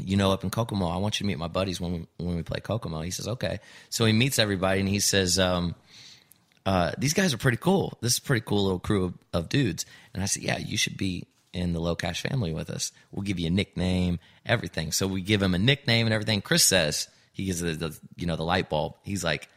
you 0.03 0.17
know, 0.17 0.31
up 0.31 0.43
in 0.43 0.49
Kokomo, 0.49 0.87
I 0.87 0.97
want 0.97 1.19
you 1.19 1.23
to 1.23 1.27
meet 1.27 1.37
my 1.37 1.47
buddies 1.47 1.79
when 1.79 1.93
we, 1.93 2.07
when 2.17 2.35
we 2.35 2.43
play 2.43 2.59
Kokomo. 2.59 2.99
He 3.01 3.11
says, 3.11 3.29
okay. 3.29 3.59
So 3.89 4.03
he 4.03 4.11
meets 4.11 4.39
everybody 4.39 4.81
and 4.81 4.89
he 4.89 4.99
says, 4.99 5.39
um, 5.39 5.73
uh, 6.65 6.91
these 6.97 7.13
guys 7.13 7.33
are 7.33 7.37
pretty 7.37 7.57
cool. 7.57 7.97
This 8.01 8.13
is 8.13 8.19
pretty 8.19 8.43
cool 8.45 8.63
little 8.63 8.79
crew 8.79 9.05
of, 9.05 9.13
of 9.33 9.49
dudes. 9.49 9.85
And 10.13 10.23
I 10.23 10.25
said, 10.25 10.43
yeah, 10.43 10.57
you 10.57 10.77
should 10.77 10.97
be 10.97 11.27
in 11.53 11.73
the 11.73 11.79
Low 11.79 11.95
Cash 11.95 12.21
family 12.21 12.53
with 12.53 12.69
us. 12.69 12.91
We'll 13.11 13.23
give 13.23 13.39
you 13.39 13.47
a 13.47 13.51
nickname, 13.51 14.19
everything. 14.45 14.91
So 14.91 15.07
we 15.07 15.21
give 15.21 15.41
him 15.41 15.53
a 15.53 15.59
nickname 15.59 16.07
and 16.07 16.13
everything. 16.13 16.41
Chris 16.41 16.63
says, 16.63 17.07
he 17.31 17.45
gives 17.45 17.61
the, 17.61 17.73
the 17.73 17.99
you 18.17 18.25
know, 18.25 18.35
the 18.35 18.43
light 18.43 18.69
bulb. 18.69 18.95
He's 19.03 19.23
like, 19.23 19.47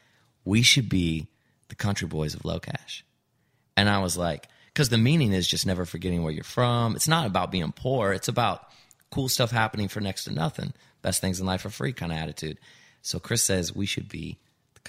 we 0.44 0.62
should 0.62 0.88
be 0.88 1.28
the 1.68 1.74
country 1.74 2.08
boys 2.08 2.34
of 2.34 2.44
Low 2.44 2.60
Cash. 2.60 3.04
And 3.76 3.88
I 3.88 3.98
was 4.00 4.16
like, 4.16 4.48
because 4.66 4.90
the 4.90 4.98
meaning 4.98 5.32
is 5.32 5.48
just 5.48 5.66
never 5.66 5.84
forgetting 5.84 6.22
where 6.22 6.32
you're 6.32 6.44
from. 6.44 6.94
It's 6.94 7.08
not 7.08 7.26
about 7.26 7.50
being 7.50 7.72
poor. 7.72 8.12
It's 8.12 8.28
about 8.28 8.68
cool 9.10 9.28
stuff 9.28 9.50
happening 9.50 9.88
for 9.88 10.00
next 10.00 10.24
to 10.24 10.32
nothing. 10.32 10.72
Best 11.02 11.20
things 11.20 11.40
in 11.40 11.46
life 11.46 11.64
are 11.64 11.70
free 11.70 11.92
kind 11.92 12.12
of 12.12 12.18
attitude. 12.18 12.58
So 13.02 13.18
Chris 13.18 13.42
says 13.42 13.74
we 13.74 13.86
should 13.86 14.08
be 14.08 14.38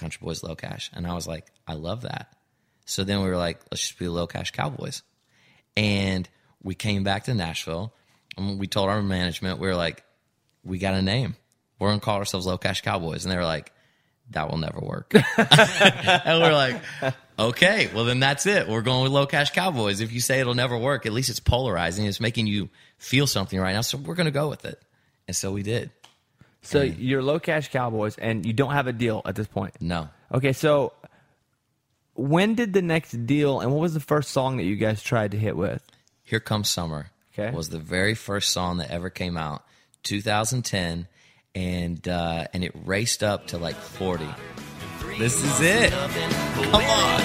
Country 0.00 0.20
Boys 0.22 0.42
LoCash. 0.42 0.90
And 0.92 1.06
I 1.06 1.14
was 1.14 1.26
like, 1.26 1.46
I 1.66 1.74
love 1.74 2.02
that. 2.02 2.34
So 2.84 3.04
then 3.04 3.22
we 3.22 3.28
were 3.28 3.36
like, 3.36 3.60
let's 3.70 3.82
just 3.82 3.98
be 3.98 4.06
LoCash 4.06 4.52
Cowboys. 4.52 5.02
And 5.76 6.28
we 6.62 6.74
came 6.74 7.04
back 7.04 7.24
to 7.24 7.34
Nashville 7.34 7.94
and 8.36 8.58
we 8.58 8.66
told 8.66 8.88
our 8.88 9.02
management, 9.02 9.60
we 9.60 9.68
were 9.68 9.76
like, 9.76 10.02
we 10.64 10.78
got 10.78 10.94
a 10.94 11.02
name. 11.02 11.36
We're 11.78 11.88
going 11.88 12.00
to 12.00 12.04
call 12.04 12.16
ourselves 12.16 12.46
LoCash 12.46 12.82
Cowboys. 12.82 13.24
And 13.24 13.32
they 13.32 13.36
were 13.36 13.44
like, 13.44 13.72
that 14.30 14.50
will 14.50 14.58
never 14.58 14.80
work. 14.80 15.12
and 15.36 16.40
we're 16.40 16.52
like, 16.52 16.80
okay, 17.38 17.90
well 17.94 18.04
then 18.04 18.20
that's 18.20 18.46
it. 18.46 18.68
We're 18.68 18.82
going 18.82 19.02
with 19.02 19.12
LoCash 19.12 19.52
cowboys. 19.52 20.00
If 20.00 20.12
you 20.12 20.20
say 20.20 20.40
it'll 20.40 20.54
never 20.54 20.78
work, 20.78 21.06
at 21.06 21.12
least 21.12 21.30
it's 21.30 21.40
polarizing. 21.40 22.06
It's 22.06 22.20
making 22.20 22.46
you 22.46 22.70
feel 22.98 23.26
something 23.26 23.58
right 23.58 23.72
now. 23.72 23.80
So 23.80 23.98
we're 23.98 24.14
going 24.14 24.26
to 24.26 24.32
go 24.32 24.48
with 24.48 24.64
it. 24.64 24.80
And 25.26 25.36
so 25.36 25.52
we 25.52 25.62
did. 25.62 25.90
So 26.62 26.82
you're 26.82 27.22
LoCash 27.22 27.70
Cowboys, 27.70 28.16
and 28.18 28.44
you 28.44 28.52
don't 28.52 28.72
have 28.72 28.86
a 28.86 28.92
deal 28.92 29.22
at 29.24 29.34
this 29.34 29.46
point. 29.46 29.74
No. 29.80 30.08
Okay, 30.32 30.52
so 30.52 30.92
when 32.14 32.54
did 32.54 32.72
the 32.72 32.82
next 32.82 33.12
deal, 33.26 33.60
and 33.60 33.72
what 33.72 33.80
was 33.80 33.94
the 33.94 34.00
first 34.00 34.30
song 34.30 34.58
that 34.58 34.64
you 34.64 34.76
guys 34.76 35.02
tried 35.02 35.30
to 35.32 35.38
hit 35.38 35.56
with? 35.56 35.82
Here 36.22 36.40
Comes 36.40 36.68
Summer 36.68 37.10
Okay. 37.38 37.54
was 37.54 37.70
the 37.70 37.78
very 37.78 38.14
first 38.14 38.50
song 38.50 38.76
that 38.78 38.90
ever 38.90 39.08
came 39.10 39.36
out, 39.36 39.64
2010, 40.02 41.06
and 41.54 42.08
uh, 42.08 42.46
and 42.52 42.62
it 42.62 42.72
raced 42.84 43.22
up 43.22 43.48
to 43.48 43.58
like 43.58 43.76
40. 43.76 44.26
This 45.18 45.42
is 45.42 45.60
it. 45.60 45.90
Come 45.92 46.74
on. 46.74 47.20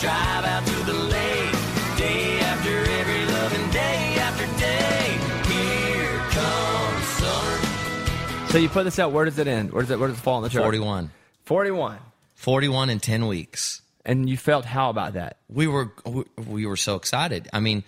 Drive 0.00 0.44
out 0.44 0.66
to 0.66 0.74
the 0.84 0.92
lake. 0.92 1.52
Day 1.98 2.38
after 2.40 2.70
every 2.70 3.24
loving 3.26 3.70
day 3.70 4.16
after 4.18 4.46
day. 4.58 5.18
Here 5.52 6.18
comes 6.30 7.04
summer. 7.06 8.48
So 8.50 8.58
you 8.58 8.68
put 8.68 8.84
this 8.84 8.98
out. 8.98 9.12
Where 9.12 9.24
does 9.24 9.38
it 9.38 9.46
end? 9.46 9.72
Where 9.72 9.82
does 9.82 9.90
it? 9.90 9.98
Where 9.98 10.08
does 10.08 10.18
it 10.18 10.20
fall 10.20 10.36
on 10.36 10.42
the 10.42 10.48
chart? 10.48 10.64
41. 10.64 11.10
Forty-one. 11.44 11.98
41 12.34 12.90
in 12.90 13.00
10 13.00 13.26
weeks. 13.28 13.82
And 14.04 14.28
you 14.28 14.36
felt 14.36 14.64
how 14.64 14.90
about 14.90 15.14
that? 15.14 15.38
we 15.48 15.66
were 15.66 15.92
we- 16.04 16.24
we 16.36 16.66
were 16.66 16.76
so 16.76 16.94
excited. 16.96 17.48
I 17.52 17.60
mean, 17.60 17.82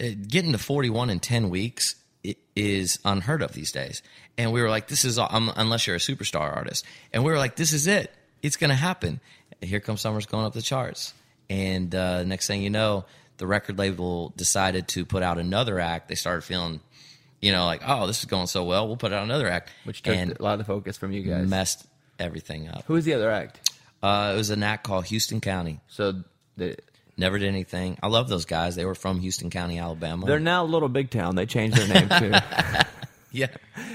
uh, 0.00 0.08
getting 0.28 0.52
to 0.52 0.58
41 0.58 1.10
in 1.10 1.18
10 1.20 1.48
weeks 1.50 1.94
is 2.54 2.98
unheard 3.04 3.42
of 3.42 3.52
these 3.52 3.72
days. 3.72 4.02
And 4.36 4.52
we 4.52 4.60
were 4.62 4.68
like, 4.70 4.88
this 4.88 5.04
is 5.04 5.18
all, 5.18 5.28
um, 5.30 5.52
unless 5.56 5.86
you're 5.86 5.96
a 5.96 6.00
superstar 6.00 6.54
artist. 6.54 6.84
And 7.12 7.24
we 7.24 7.32
were 7.32 7.38
like, 7.38 7.56
this 7.56 7.72
is 7.72 7.86
it. 7.86 8.12
It's 8.42 8.56
going 8.56 8.70
to 8.70 8.76
happen. 8.76 9.20
Here 9.60 9.80
comes 9.80 10.00
Summer's 10.00 10.26
going 10.26 10.44
up 10.44 10.52
the 10.52 10.62
charts. 10.62 11.14
And 11.50 11.94
uh, 11.94 12.24
next 12.24 12.46
thing 12.46 12.62
you 12.62 12.70
know, 12.70 13.04
the 13.38 13.46
record 13.46 13.78
label 13.78 14.32
decided 14.36 14.88
to 14.88 15.04
put 15.04 15.22
out 15.22 15.38
another 15.38 15.78
act. 15.78 16.08
They 16.08 16.14
started 16.14 16.42
feeling, 16.42 16.80
you 17.40 17.52
know, 17.52 17.64
like, 17.64 17.82
oh, 17.86 18.06
this 18.06 18.18
is 18.18 18.26
going 18.26 18.46
so 18.48 18.64
well. 18.64 18.86
We'll 18.86 18.96
put 18.96 19.12
out 19.12 19.22
another 19.22 19.48
act. 19.48 19.70
Which 19.84 20.02
took 20.02 20.14
and 20.14 20.38
a 20.38 20.42
lot 20.42 20.52
of 20.52 20.58
the 20.58 20.64
focus 20.64 20.98
from 20.98 21.12
you 21.12 21.22
guys. 21.22 21.48
messed 21.48 21.86
everything 22.18 22.68
up. 22.68 22.84
Who 22.86 22.94
was 22.94 23.04
the 23.04 23.14
other 23.14 23.30
act? 23.30 23.70
Uh, 24.02 24.32
it 24.34 24.36
was 24.36 24.50
an 24.50 24.62
act 24.62 24.84
called 24.84 25.06
Houston 25.06 25.40
County. 25.40 25.80
So 25.88 26.22
the, 26.56 26.76
Never 27.18 27.40
did 27.40 27.48
anything. 27.48 27.98
I 28.00 28.06
love 28.06 28.28
those 28.28 28.44
guys. 28.44 28.76
They 28.76 28.84
were 28.84 28.94
from 28.94 29.18
Houston 29.18 29.50
County, 29.50 29.78
Alabama. 29.78 30.24
they're 30.24 30.38
now 30.38 30.62
a 30.62 30.66
Little 30.66 30.88
Big 30.88 31.10
Town. 31.10 31.34
They 31.34 31.46
changed 31.46 31.76
their 31.76 31.88
name 31.88 32.08
too. 32.08 32.32
yeah. 33.32 33.48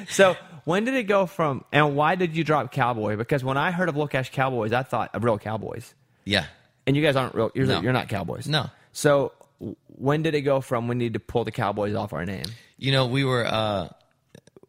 so 0.10 0.36
when 0.66 0.84
did 0.84 0.96
it 0.96 1.04
go 1.04 1.26
from? 1.26 1.64
And 1.72 1.96
why 1.96 2.16
did 2.16 2.36
you 2.36 2.44
drop 2.44 2.74
Cowboy? 2.74 3.16
Because 3.16 3.42
when 3.42 3.56
I 3.56 3.72
heard 3.72 3.88
of 3.88 3.96
LoCash 3.96 4.34
Cowboys, 4.34 4.74
I 4.74 4.84
thought 4.84 5.16
of 5.16 5.24
real 5.24 5.40
Cowboys. 5.40 5.94
Yeah. 6.26 6.48
And 6.86 6.96
you 6.96 7.02
guys 7.02 7.16
aren't 7.16 7.34
real. 7.36 7.52
You're, 7.56 7.66
No. 7.66 7.82
you're 7.82 7.94
not 7.94 8.10
Cowboys. 8.10 8.48
No. 8.48 8.70
So 8.92 9.32
w- 9.60 9.76
when 9.88 10.22
did 10.22 10.36
it 10.36 10.42
go 10.42 10.60
from 10.62 10.88
we 10.88 10.96
need 10.96 11.14
to 11.14 11.20
pull 11.20 11.44
the 11.46 11.52
Cowboys 11.52 11.96
off 11.96 12.14
our 12.14 12.26
name? 12.26 12.46
You 12.78 12.92
know, 12.92 13.06
we 13.08 13.24
were 13.24 13.46
uh 13.46 13.90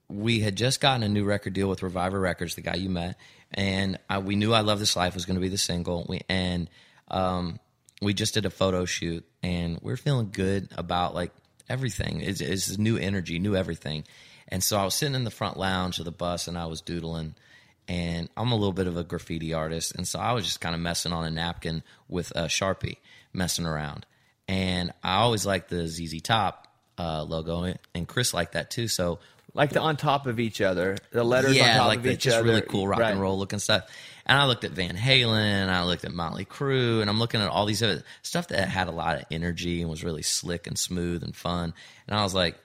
we 0.08 0.40
had 0.40 0.56
just 0.56 0.80
gotten 0.80 1.02
a 1.02 1.08
new 1.08 1.24
record 1.24 1.54
deal 1.54 1.68
with 1.68 1.82
Reviver 1.82 2.20
Records, 2.20 2.54
the 2.54 2.60
guy 2.60 2.74
you 2.74 2.90
met, 2.90 3.18
and 3.52 3.98
I, 4.08 4.18
we 4.18 4.36
knew 4.36 4.52
"I 4.52 4.60
Love 4.60 4.78
This 4.78 4.96
Life" 4.96 5.14
was 5.14 5.24
going 5.24 5.36
to 5.36 5.40
be 5.40 5.48
the 5.48 5.58
single. 5.58 6.04
We 6.08 6.20
and 6.28 6.68
um, 7.08 7.58
we 8.02 8.12
just 8.14 8.34
did 8.34 8.44
a 8.44 8.50
photo 8.50 8.84
shoot, 8.84 9.24
and 9.42 9.78
we 9.82 9.92
are 9.92 9.96
feeling 9.96 10.30
good 10.30 10.68
about 10.76 11.14
like 11.14 11.32
everything. 11.68 12.20
It's, 12.20 12.40
it's 12.40 12.76
new 12.78 12.96
energy, 12.98 13.38
new 13.38 13.56
everything. 13.56 14.04
And 14.48 14.62
so 14.62 14.76
I 14.78 14.84
was 14.84 14.94
sitting 14.94 15.14
in 15.14 15.24
the 15.24 15.30
front 15.30 15.56
lounge 15.56 15.98
of 15.98 16.04
the 16.04 16.12
bus, 16.12 16.48
and 16.48 16.58
I 16.58 16.66
was 16.66 16.82
doodling. 16.82 17.34
And 17.88 18.28
I'm 18.36 18.50
a 18.50 18.56
little 18.56 18.72
bit 18.72 18.86
of 18.86 18.96
a 18.96 19.04
graffiti 19.04 19.52
artist, 19.52 19.94
and 19.94 20.08
so 20.08 20.18
I 20.18 20.32
was 20.32 20.44
just 20.44 20.60
kind 20.60 20.74
of 20.74 20.80
messing 20.80 21.12
on 21.12 21.24
a 21.24 21.30
napkin 21.30 21.82
with 22.08 22.30
a 22.32 22.44
sharpie, 22.44 22.96
messing 23.32 23.66
around. 23.66 24.06
And 24.48 24.92
I 25.02 25.16
always 25.16 25.44
liked 25.44 25.68
the 25.68 25.86
ZZ 25.86 26.22
Top 26.22 26.66
uh, 26.98 27.22
logo, 27.24 27.74
and 27.94 28.08
Chris 28.08 28.32
liked 28.32 28.52
that 28.52 28.70
too. 28.70 28.88
So 28.88 29.18
Like 29.52 29.70
the 29.70 29.80
on 29.80 29.96
top 29.96 30.26
of 30.26 30.40
each 30.40 30.60
other, 30.62 30.96
the 31.12 31.24
letters 31.24 31.56
yeah, 31.56 31.72
on 31.72 31.76
top 31.78 31.88
like 31.88 31.98
of 31.98 32.04
the 32.04 32.12
each 32.12 32.20
just 32.20 32.36
other. 32.38 32.48
really 32.48 32.62
cool 32.62 32.88
rock 32.88 33.00
Right. 33.00 33.12
and 33.12 33.20
roll 33.20 33.38
looking 33.38 33.58
stuff. 33.58 33.84
And 34.26 34.38
I 34.38 34.46
looked 34.46 34.64
at 34.64 34.70
Van 34.70 34.96
Halen, 34.96 35.36
and 35.62 35.70
I 35.70 35.84
looked 35.84 36.06
at 36.06 36.12
Motley 36.12 36.46
Crue, 36.46 37.02
and 37.02 37.10
I'm 37.10 37.18
looking 37.18 37.42
at 37.42 37.48
all 37.48 37.66
these 37.66 37.82
other 37.82 38.02
stuff 38.22 38.48
that 38.48 38.68
had 38.68 38.88
a 38.88 38.92
lot 38.92 39.16
of 39.16 39.24
energy 39.30 39.82
and 39.82 39.90
was 39.90 40.02
really 40.02 40.22
slick 40.22 40.66
and 40.66 40.78
smooth 40.78 41.22
and 41.22 41.36
fun. 41.36 41.74
And 42.08 42.16
I 42.18 42.22
was 42.22 42.34
like, 42.34 42.56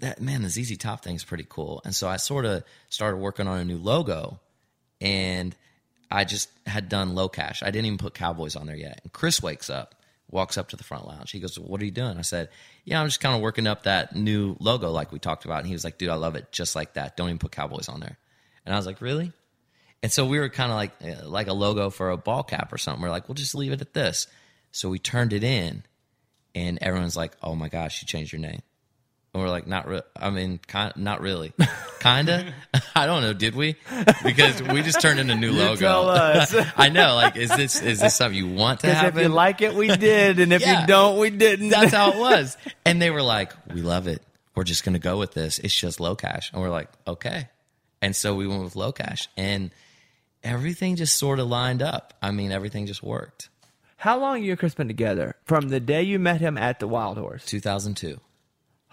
that 0.00 0.20
man, 0.20 0.42
the 0.42 0.48
ZZ 0.48 0.76
Top 0.76 1.02
thing's 1.02 1.24
pretty 1.24 1.46
cool. 1.48 1.80
And 1.84 1.94
so 1.94 2.08
I 2.08 2.16
sort 2.16 2.44
of 2.44 2.64
started 2.88 3.18
working 3.18 3.46
on 3.46 3.58
a 3.58 3.64
new 3.64 3.78
logo, 3.78 4.40
and 5.00 5.54
I 6.10 6.24
just 6.24 6.50
had 6.66 6.88
done 6.88 7.14
LoCash. 7.14 7.62
I 7.62 7.70
didn't 7.70 7.86
even 7.86 7.98
put 7.98 8.14
Cowboys 8.14 8.56
on 8.56 8.66
there 8.66 8.76
yet. 8.76 9.00
And 9.02 9.12
Chris 9.12 9.42
wakes 9.42 9.70
up, 9.70 9.94
walks 10.30 10.58
up 10.58 10.70
to 10.70 10.76
the 10.76 10.84
front 10.84 11.06
lounge. 11.06 11.30
He 11.30 11.40
goes, 11.40 11.58
"What 11.58 11.80
are 11.80 11.84
you 11.84 11.90
doing?" 11.90 12.18
I 12.18 12.22
said, 12.22 12.48
"Yeah, 12.84 13.00
I'm 13.00 13.06
just 13.06 13.20
kind 13.20 13.34
of 13.34 13.42
working 13.42 13.66
up 13.66 13.84
that 13.84 14.16
new 14.16 14.56
logo 14.60 14.90
like 14.90 15.12
we 15.12 15.18
talked 15.18 15.44
about." 15.44 15.58
And 15.58 15.66
he 15.66 15.72
was 15.72 15.84
like, 15.84 15.98
"Dude, 15.98 16.08
I 16.10 16.16
love 16.16 16.34
it 16.34 16.50
just 16.52 16.74
like 16.74 16.94
that. 16.94 17.16
Don't 17.16 17.28
even 17.28 17.38
put 17.38 17.52
Cowboys 17.52 17.88
on 17.88 18.00
there." 18.00 18.18
And 18.66 18.74
I 18.74 18.78
was 18.78 18.86
like, 18.86 19.00
"Really?" 19.00 19.32
And 20.02 20.10
so 20.10 20.24
we 20.24 20.38
were 20.38 20.48
kind 20.48 20.72
of 20.72 20.76
like 20.76 20.92
uh, 21.02 21.28
like 21.28 21.48
a 21.48 21.52
logo 21.52 21.90
for 21.90 22.10
a 22.10 22.16
ball 22.16 22.42
cap 22.42 22.72
or 22.72 22.78
something. 22.78 23.02
We're 23.02 23.10
like, 23.10 23.28
"We'll 23.28 23.34
just 23.34 23.54
leave 23.54 23.72
it 23.72 23.80
at 23.80 23.94
this." 23.94 24.26
So 24.72 24.88
we 24.88 24.98
turned 24.98 25.32
it 25.32 25.44
in, 25.44 25.84
and 26.54 26.78
everyone's 26.80 27.16
like, 27.16 27.32
"Oh 27.42 27.54
my 27.54 27.68
gosh, 27.68 28.02
you 28.02 28.06
changed 28.06 28.32
your 28.32 28.40
name." 28.40 28.62
And 29.32 29.40
we're 29.42 29.48
like, 29.48 29.66
not 29.68 29.86
re- 29.86 30.02
I 30.16 30.30
mean, 30.30 30.58
kind, 30.66 30.92
not 30.96 31.20
really, 31.20 31.52
kinda. 32.00 32.52
I 32.96 33.06
don't 33.06 33.22
know. 33.22 33.32
Did 33.32 33.54
we? 33.54 33.76
Because 34.24 34.60
we 34.60 34.82
just 34.82 35.00
turned 35.00 35.20
in 35.20 35.30
a 35.30 35.36
new 35.36 35.52
logo. 35.52 35.76
tell 35.76 36.08
us. 36.08 36.52
I 36.76 36.88
know. 36.88 37.14
Like, 37.14 37.36
is 37.36 37.48
this 37.50 37.80
is 37.80 38.00
this 38.00 38.16
something 38.16 38.36
you 38.36 38.48
want 38.52 38.80
to 38.80 38.92
happen? 38.92 39.18
if 39.20 39.22
you 39.22 39.28
like 39.28 39.62
it, 39.62 39.74
we 39.74 39.86
did, 39.88 40.40
and 40.40 40.52
if 40.52 40.62
Yeah. 40.62 40.80
you 40.80 40.86
don't, 40.88 41.18
we 41.20 41.30
didn't. 41.30 41.68
That's 41.68 41.92
how 41.92 42.10
it 42.12 42.18
was. 42.18 42.56
And 42.84 43.00
they 43.00 43.10
were 43.10 43.22
like, 43.22 43.52
"We 43.72 43.82
love 43.82 44.08
it. 44.08 44.20
We're 44.56 44.64
just 44.64 44.84
going 44.84 44.94
to 44.94 44.98
go 44.98 45.16
with 45.18 45.32
this. 45.32 45.60
It's 45.60 45.74
just 45.78 46.00
LoCash." 46.00 46.52
And 46.52 46.60
we're 46.60 46.70
like, 46.70 46.88
"Okay." 47.06 47.48
And 48.02 48.16
so 48.16 48.34
we 48.34 48.48
went 48.48 48.64
with 48.64 48.74
LoCash, 48.74 49.28
and 49.36 49.70
everything 50.42 50.96
just 50.96 51.14
sort 51.16 51.38
of 51.38 51.46
lined 51.46 51.82
up. 51.82 52.14
I 52.20 52.32
mean, 52.32 52.50
everything 52.50 52.86
just 52.86 53.02
worked. 53.02 53.48
How 53.96 54.18
long 54.18 54.42
you 54.42 54.50
and 54.50 54.58
Chris 54.58 54.74
been 54.74 54.88
together? 54.88 55.36
From 55.44 55.68
the 55.68 55.78
day 55.78 56.02
you 56.02 56.18
met 56.18 56.40
him 56.40 56.56
at 56.58 56.80
the 56.80 56.88
Wild 56.88 57.18
Horse. 57.18 57.44
2002. 57.46 58.18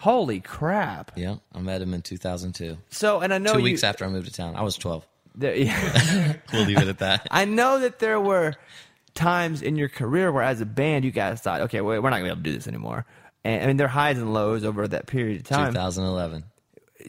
Holy 0.02 0.40
crap! 0.40 1.12
Yeah, 1.16 1.38
I 1.56 1.60
met 1.60 1.82
him 1.82 1.94
in 1.94 2.02
2002. 2.04 2.78
So, 2.90 3.20
and 3.22 3.34
I 3.34 3.38
know 3.40 3.54
Two 3.54 3.60
you, 3.60 3.64
weeks 3.64 3.84
after 3.84 4.06
I 4.06 4.10
moved 4.10 4.28
to 4.28 4.34
town, 4.34 4.56
I 4.56 4.62
was 4.62 4.78
12. 4.78 5.06
there, 5.36 5.56
yeah. 5.56 6.34
We'll 6.54 6.66
leave 6.66 6.78
it 6.78 6.88
at 6.88 7.00
that. 7.00 7.28
I 7.32 7.46
know 7.46 7.80
that 7.80 8.00
there 8.00 8.20
were 8.22 8.54
times 9.16 9.62
in 9.64 9.76
your 9.76 9.90
career 9.90 10.32
where, 10.32 10.44
as 10.44 10.62
a 10.62 10.66
band, 10.68 11.04
you 11.04 11.10
guys 11.12 11.42
thought, 11.42 11.62
okay, 11.62 11.82
wait, 11.82 11.98
we're 12.00 12.10
not 12.12 12.18
gonna 12.18 12.26
be 12.26 12.30
able 12.32 12.44
to 12.44 12.50
do 12.50 12.54
this 12.54 12.68
anymore. 12.68 13.06
And 13.44 13.64
I 13.64 13.68
mean, 13.68 13.78
there 13.78 13.88
are 13.88 13.90
highs 13.90 14.18
and 14.20 14.34
lows 14.34 14.64
over 14.64 14.88
that 14.88 15.08
period 15.08 15.38
of 15.42 15.48
time. 15.48 15.74
2011, 15.74 16.44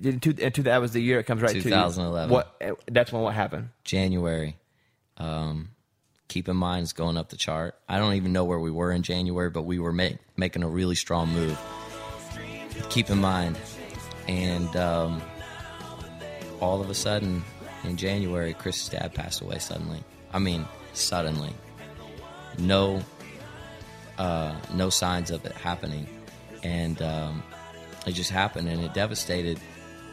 In 0.02 0.20
two, 0.20 0.34
in 0.38 0.52
two, 0.52 0.62
that 0.62 0.80
was 0.80 0.92
the 0.92 1.00
year 1.00 1.18
it 1.18 1.24
comes 1.24 1.42
right 1.42 1.52
to 1.52 1.60
2011. 1.60 2.30
you. 2.30 2.34
What? 2.34 2.56
eh, 2.60 2.72
That's 2.90 3.12
when 3.12 3.20
what 3.22 3.34
happened. 3.34 3.68
January. 3.84 4.56
Um, 5.18 5.70
keep 6.28 6.48
in 6.48 6.56
mind, 6.56 6.84
it's 6.84 6.92
going 6.94 7.16
up 7.18 7.28
the 7.28 7.36
chart. 7.36 7.74
I 7.88 7.98
don't 7.98 8.14
even 8.14 8.32
know 8.32 8.44
where 8.44 8.58
we 8.60 8.70
were 8.70 8.92
in 8.92 9.02
January, 9.02 9.50
but 9.50 9.62
we 9.62 9.78
were 9.78 9.92
make, 9.92 10.16
making 10.38 10.62
a 10.62 10.68
really 10.68 10.94
strong 10.94 11.28
move. 11.30 11.58
Keep 12.90 13.10
in 13.10 13.18
mind, 13.18 13.58
and 14.26 14.74
um, 14.76 15.22
all 16.60 16.80
of 16.80 16.90
a 16.90 16.94
sudden, 16.94 17.44
in 17.84 17.96
January, 17.96 18.54
Chris's 18.54 18.88
dad 18.88 19.14
passed 19.14 19.40
away 19.40 19.58
suddenly. 19.58 20.02
I 20.32 20.38
mean, 20.38 20.66
suddenly. 20.94 21.52
No, 22.58 23.02
uh, 24.18 24.54
no 24.74 24.90
signs 24.90 25.30
of 25.30 25.44
it 25.44 25.52
happening, 25.52 26.06
and 26.62 27.00
um, 27.02 27.42
it 28.06 28.12
just 28.12 28.30
happened, 28.30 28.68
and 28.68 28.82
it 28.82 28.94
devastated 28.94 29.60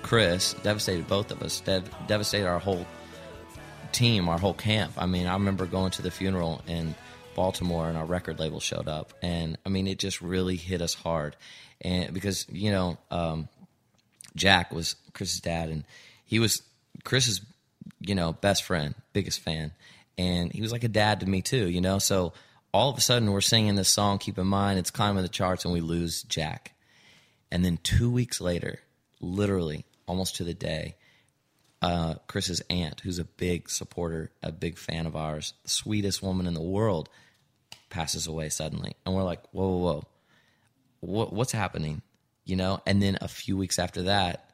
Chris, 0.03 0.53
devastated 0.61 1.07
both 1.07 1.31
of 1.31 1.41
us, 1.41 1.61
dev- 1.61 1.89
devastated 2.07 2.47
our 2.47 2.59
whole 2.59 2.85
team, 3.91 4.29
our 4.29 4.37
whole 4.37 4.53
camp. 4.53 4.93
I 4.97 5.07
mean, 5.07 5.25
I 5.25 5.33
remember 5.33 5.65
going 5.65 5.89
to 5.91 6.03
the 6.03 6.11
funeral 6.11 6.61
in 6.67 6.93
Baltimore 7.35 7.89
and 7.89 7.97
our 7.97 8.05
record 8.05 8.39
label 8.39 8.59
showed 8.59 8.87
up. 8.87 9.13
And 9.21 9.57
I 9.65 9.69
mean, 9.69 9.87
it 9.87 9.97
just 9.97 10.21
really 10.21 10.57
hit 10.57 10.81
us 10.81 10.93
hard. 10.93 11.35
And 11.81 12.13
because, 12.13 12.45
you 12.49 12.71
know, 12.71 12.97
um, 13.11 13.47
Jack 14.35 14.71
was 14.71 14.95
Chris's 15.13 15.39
dad 15.39 15.69
and 15.69 15.83
he 16.25 16.39
was 16.39 16.61
Chris's, 17.03 17.41
you 17.99 18.15
know, 18.15 18.33
best 18.33 18.63
friend, 18.63 18.95
biggest 19.13 19.39
fan. 19.39 19.71
And 20.17 20.51
he 20.51 20.61
was 20.61 20.71
like 20.71 20.83
a 20.83 20.89
dad 20.89 21.19
to 21.19 21.25
me 21.25 21.41
too, 21.41 21.69
you 21.69 21.81
know? 21.81 21.99
So 21.99 22.33
all 22.73 22.89
of 22.89 22.97
a 22.97 23.01
sudden 23.01 23.31
we're 23.31 23.41
singing 23.41 23.75
this 23.75 23.89
song, 23.89 24.17
keep 24.17 24.37
in 24.37 24.47
mind 24.47 24.79
it's 24.79 24.91
climbing 24.91 25.23
the 25.23 25.29
charts 25.29 25.65
and 25.65 25.73
we 25.73 25.81
lose 25.81 26.23
Jack. 26.23 26.73
And 27.51 27.63
then 27.63 27.77
two 27.83 28.09
weeks 28.11 28.41
later, 28.41 28.79
literally 29.21 29.85
almost 30.07 30.37
to 30.37 30.43
the 30.43 30.53
day, 30.53 30.95
uh, 31.81 32.15
Chris's 32.27 32.61
aunt, 32.69 33.01
who's 33.01 33.19
a 33.19 33.25
big 33.25 33.69
supporter, 33.69 34.31
a 34.41 34.51
big 34.51 34.77
fan 34.77 35.05
of 35.05 35.15
ours, 35.15 35.53
the 35.63 35.69
sweetest 35.69 36.23
woman 36.23 36.47
in 36.47 36.53
the 36.53 36.61
world, 36.61 37.09
passes 37.89 38.27
away 38.27 38.49
suddenly, 38.49 38.95
and 39.05 39.15
we're 39.15 39.23
like, 39.23 39.41
whoa, 39.51 39.67
whoa, 39.67 39.77
whoa, 39.77 40.03
what, 40.99 41.33
what's 41.33 41.51
happening? 41.51 42.01
You 42.45 42.55
know. 42.55 42.81
And 42.85 43.01
then 43.01 43.17
a 43.21 43.27
few 43.27 43.57
weeks 43.57 43.79
after 43.79 44.03
that, 44.03 44.49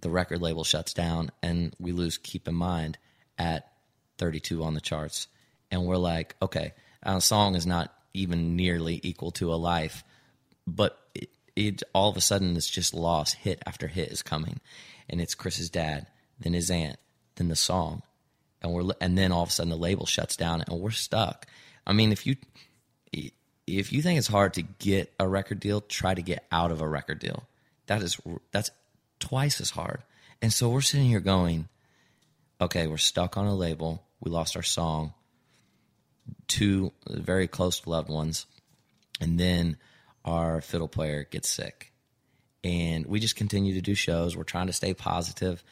the 0.00 0.10
record 0.10 0.40
label 0.42 0.64
shuts 0.64 0.92
down, 0.92 1.30
and 1.42 1.74
we 1.78 1.92
lose 1.92 2.18
Keep 2.18 2.48
in 2.48 2.54
Mind 2.54 2.98
at 3.38 3.72
32 4.18 4.62
on 4.62 4.74
the 4.74 4.80
charts, 4.80 5.28
and 5.70 5.86
we're 5.86 5.96
like, 5.96 6.36
okay, 6.42 6.74
a 7.02 7.20
song 7.20 7.54
is 7.54 7.66
not 7.66 7.92
even 8.12 8.56
nearly 8.56 9.00
equal 9.02 9.30
to 9.32 9.52
a 9.52 9.56
life, 9.56 10.04
but 10.66 10.98
it, 11.14 11.30
it 11.56 11.82
all 11.94 12.10
of 12.10 12.16
a 12.16 12.20
sudden 12.20 12.56
it's 12.56 12.68
just 12.68 12.94
lost. 12.94 13.36
Hit 13.36 13.62
after 13.66 13.88
hit 13.88 14.10
is 14.10 14.22
coming, 14.22 14.60
and 15.08 15.20
it's 15.20 15.34
Chris's 15.34 15.70
dad, 15.70 16.06
then 16.38 16.52
his 16.52 16.70
aunt, 16.70 16.98
then 17.36 17.48
the 17.48 17.56
song, 17.56 18.02
and 18.62 18.72
we're 18.72 18.92
and 19.00 19.16
then 19.16 19.32
all 19.32 19.42
of 19.42 19.48
a 19.48 19.52
sudden 19.52 19.70
the 19.70 19.76
label 19.76 20.06
shuts 20.06 20.36
down 20.36 20.62
and 20.62 20.80
we're 20.80 20.90
stuck. 20.90 21.46
I 21.86 21.92
mean, 21.92 22.12
if 22.12 22.26
you 22.26 22.36
if 23.66 23.92
you 23.92 24.02
think 24.02 24.18
it's 24.18 24.28
hard 24.28 24.54
to 24.54 24.62
get 24.62 25.12
a 25.18 25.28
record 25.28 25.60
deal, 25.60 25.80
try 25.80 26.14
to 26.14 26.22
get 26.22 26.46
out 26.52 26.70
of 26.70 26.80
a 26.80 26.88
record 26.88 27.18
deal. 27.18 27.44
That 27.86 28.02
is 28.02 28.18
that's 28.50 28.70
twice 29.20 29.60
as 29.60 29.70
hard. 29.70 30.02
And 30.42 30.52
so 30.52 30.68
we're 30.68 30.80
sitting 30.80 31.06
here 31.06 31.20
going, 31.20 31.68
okay, 32.60 32.86
we're 32.86 32.96
stuck 32.96 33.36
on 33.36 33.46
a 33.46 33.54
label. 33.54 34.04
We 34.20 34.30
lost 34.30 34.56
our 34.56 34.62
song. 34.62 35.14
Two 36.48 36.92
very 37.06 37.48
close 37.48 37.86
loved 37.86 38.08
ones, 38.08 38.46
and 39.20 39.38
then 39.38 39.76
our 40.24 40.62
fiddle 40.62 40.88
player 40.88 41.26
gets 41.30 41.50
sick, 41.50 41.92
and 42.62 43.04
we 43.04 43.20
just 43.20 43.36
continue 43.36 43.74
to 43.74 43.82
do 43.82 43.94
shows. 43.94 44.34
We're 44.34 44.44
trying 44.44 44.68
to 44.68 44.72
stay 44.72 44.94
positive, 44.94 45.62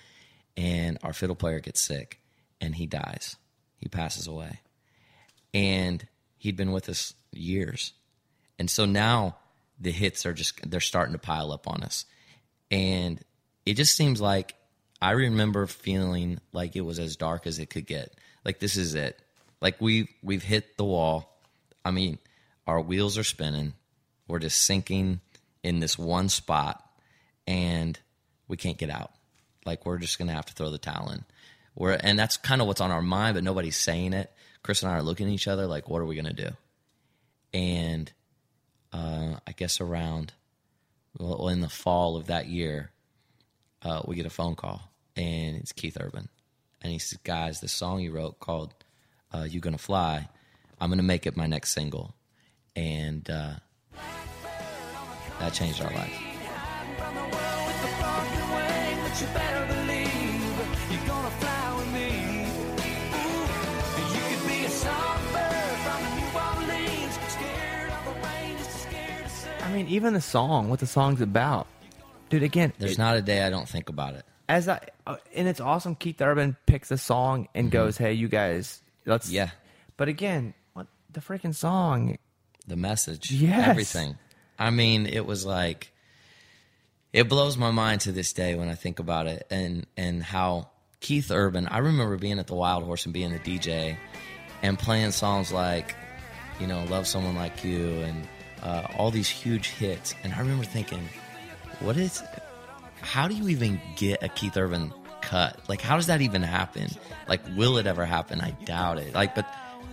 and 0.55 0.99
our 1.03 1.14
fiddle 1.14 1.36
player 1.36 1.61
gets 1.61 1.80
sick, 1.80 2.20
and 2.61 2.74
he 2.74 2.86
dies. 2.86 3.36
He 3.78 3.88
passes 3.88 4.26
away, 4.26 4.61
and 5.55 6.07
he'd 6.43 6.57
been 6.57 6.72
with 6.72 6.88
us 6.88 7.14
years, 7.30 7.93
and 8.59 8.68
so 8.68 8.84
now 8.84 9.36
the 9.80 9.93
hits 9.93 10.26
are 10.26 10.32
just 10.32 10.68
they're 10.68 10.80
starting 10.80 11.12
to 11.12 11.18
pile 11.18 11.53
up 11.53 11.68
on 11.68 11.82
us, 11.82 12.05
and 12.70 13.20
it 13.64 13.74
just 13.74 13.97
seems 13.97 14.20
like 14.20 14.55
I 15.01 15.12
remember 15.12 15.66
feeling 15.66 16.40
like 16.53 16.74
it 16.76 16.80
was 16.82 16.99
as 16.99 17.16
dark 17.16 17.47
as 17.47 17.59
it 17.59 17.70
could 17.70 17.86
get. 17.86 18.14
Like 18.45 18.59
this 18.59 18.76
is 18.76 18.95
it. 18.95 19.18
Like 19.61 19.80
we 19.80 20.09
we've 20.22 20.43
hit 20.43 20.76
the 20.76 20.84
wall. 20.84 21.40
I 21.84 21.90
mean, 21.90 22.18
our 22.66 22.80
wheels 22.80 23.18
are 23.18 23.24
spinning. 23.24 23.74
We're 24.26 24.40
just 24.40 24.61
sinking 24.61 25.20
in 25.62 25.80
this 25.80 25.97
one 25.97 26.28
spot 26.28 26.84
and 27.47 27.99
we 28.49 28.57
can't 28.57 28.78
get 28.78 28.90
out. 28.90 29.12
Like 29.64 29.86
we're 29.86 29.99
just 29.99 30.18
gonna 30.18 30.32
have 30.32 30.47
to 30.47 30.55
throw 30.55 30.70
the 30.70 30.78
towel 30.78 31.11
in. 31.11 31.24
We're 31.76 31.93
and 31.93 32.18
that's 32.18 32.36
kind 32.36 32.61
of 32.61 32.66
what's 32.66 32.80
on 32.80 32.90
our 32.90 33.03
mind, 33.03 33.34
but 33.34 33.45
nobody's 33.45 33.76
saying 33.76 34.12
it. 34.12 34.32
Chris 34.63 34.83
and 34.83 34.93
I 34.93 34.97
are 34.97 35.03
looking 35.03 35.27
at 35.27 35.33
each 35.33 35.49
other 35.49 35.67
like, 35.67 35.89
what 35.89 36.01
are 36.01 36.07
we 36.07 36.17
gonna 36.17 36.33
do? 36.33 36.51
And 37.53 38.13
uh, 38.93 39.37
I 39.47 39.53
guess 39.53 39.81
around 39.81 40.33
well, 41.19 41.49
in 41.49 41.61
the 41.61 41.69
fall 41.69 42.17
of 42.17 42.27
that 42.27 42.47
year, 42.47 42.91
uh, 43.83 44.03
we 44.07 44.17
get 44.17 44.27
a 44.27 44.31
phone 44.31 44.55
call, 44.55 44.91
and 45.17 45.57
it's 45.57 45.73
Keith 45.73 45.97
Urban, 46.01 46.29
and 46.81 46.93
he 46.93 46.99
says, 46.99 47.19
"Guys, 47.25 47.61
this 47.61 47.73
song 47.73 48.01
you 48.01 48.13
wrote 48.13 48.41
called 48.41 48.73
uh, 49.35 49.43
"You 49.43 49.61
Gonna 49.61 49.79
Fly," 49.79 50.29
I'm 50.81 50.91
gonna 50.91 51.03
make 51.03 51.27
it 51.27 51.37
my 51.37 51.47
next 51.47 51.73
single," 51.73 52.15
and 52.75 53.29
uh, 53.29 53.55
that 55.39 55.53
changed 55.53 55.83
our 55.83 55.93
life. 55.93 56.19
I 69.73 69.77
mean, 69.77 69.89
even 69.89 70.12
the 70.14 70.20
song, 70.20 70.68
what 70.68 70.81
the 70.81 70.87
song's 70.87 71.20
about, 71.20 71.66
dude. 72.31 72.43
Again, 72.43 72.73
There's 72.79 72.93
it- 72.93 72.99
not 72.99 73.16
a 73.16 73.23
day 73.23 73.43
I 73.43 73.51
don't 73.51 73.68
think 73.68 73.89
about 73.89 74.14
it. 74.14 74.25
as 74.49 74.68
I 74.68 74.81
uh, 75.07 75.16
and 75.35 75.49
it's 75.49 75.61
awesome. 75.61 75.95
Keith 75.95 76.20
Urban 76.20 76.57
picks 76.66 76.91
a 76.91 76.99
song 76.99 77.49
and 77.55 77.70
goes, 77.70 77.97
"Hey, 77.97 78.12
you 78.12 78.29
guys, 78.29 78.81
let's." 79.07 79.27
Mm-hmm. 79.27 79.35
Yeah. 79.37 79.51
But 79.97 80.09
again, 80.09 80.55
what 80.75 80.87
the 81.11 81.20
freaking 81.20 81.55
song? 81.55 82.18
the 82.66 82.77
message, 82.77 83.33
Yes. 83.33 83.66
everything. 83.68 84.16
I 84.59 84.70
mean, 84.70 85.07
it 85.07 85.27
was 85.27 85.45
like 85.45 85.91
it 87.12 87.29
blows 87.29 87.57
my 87.57 87.70
mind 87.73 88.03
to 88.03 88.12
this 88.12 88.33
day 88.33 88.55
when 88.55 88.68
I 88.68 88.75
think 88.75 88.99
about 89.01 89.27
it 89.27 89.47
and 89.51 89.87
and 89.97 90.23
how 90.23 90.68
Keith 91.01 91.31
Urban. 91.33 91.66
I 91.66 91.79
remember 91.79 92.16
being 92.16 92.39
at 92.39 92.47
the 92.47 92.55
Wild 92.55 92.85
Horse 92.85 93.05
and 93.05 93.12
being 93.12 93.33
the 93.33 93.39
DJ 93.41 93.97
and 94.62 94.79
playing 94.79 95.11
songs 95.11 95.51
like, 95.53 95.97
you 96.61 96.66
know, 96.68 96.85
"Love 96.85 97.07
Someone 97.09 97.35
Like 97.35 97.64
You" 97.64 98.01
and 98.03 98.29
uh, 98.63 98.87
all 98.97 99.11
these 99.11 99.29
huge 99.29 99.69
hits. 99.69 100.15
And 100.23 100.33
I 100.33 100.39
remember 100.39 100.65
thinking, 100.65 101.09
what 101.81 101.97
is? 101.97 102.23
How 103.01 103.29
do 103.29 103.35
you 103.35 103.49
even 103.49 103.81
get 103.97 104.23
a 104.23 104.29
Keith 104.29 104.57
Urban 104.57 104.93
cut? 105.21 105.59
Like, 105.69 105.81
how 105.81 105.97
does 105.97 106.07
that 106.07 106.21
even 106.21 106.43
happen? 106.43 106.89
Like, 107.29 107.41
will 107.57 107.77
it 107.79 107.87
ever 107.87 108.05
happen? 108.05 108.41
I 108.41 108.53
doubt 108.64 108.99
it. 108.99 109.14
Like, 109.14 109.34
but 109.34 109.47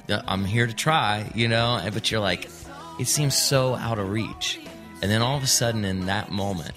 uh, 0.10 0.22
I'm 0.28 0.46
here 0.46 0.68
to 0.68 0.74
try, 0.74 1.30
you 1.34 1.48
know. 1.48 1.82
But 1.92 2.12
you're 2.12 2.20
like, 2.20 2.50
it 3.00 3.08
seems 3.08 3.36
so 3.36 3.76
out 3.76 4.00
of 4.00 4.10
reach. 4.10 4.60
And 5.02 5.10
then 5.10 5.22
all 5.22 5.38
of 5.38 5.44
a 5.44 5.48
sudden, 5.48 5.86
in 5.86 6.06
that 6.08 6.32
moment, 6.32 6.74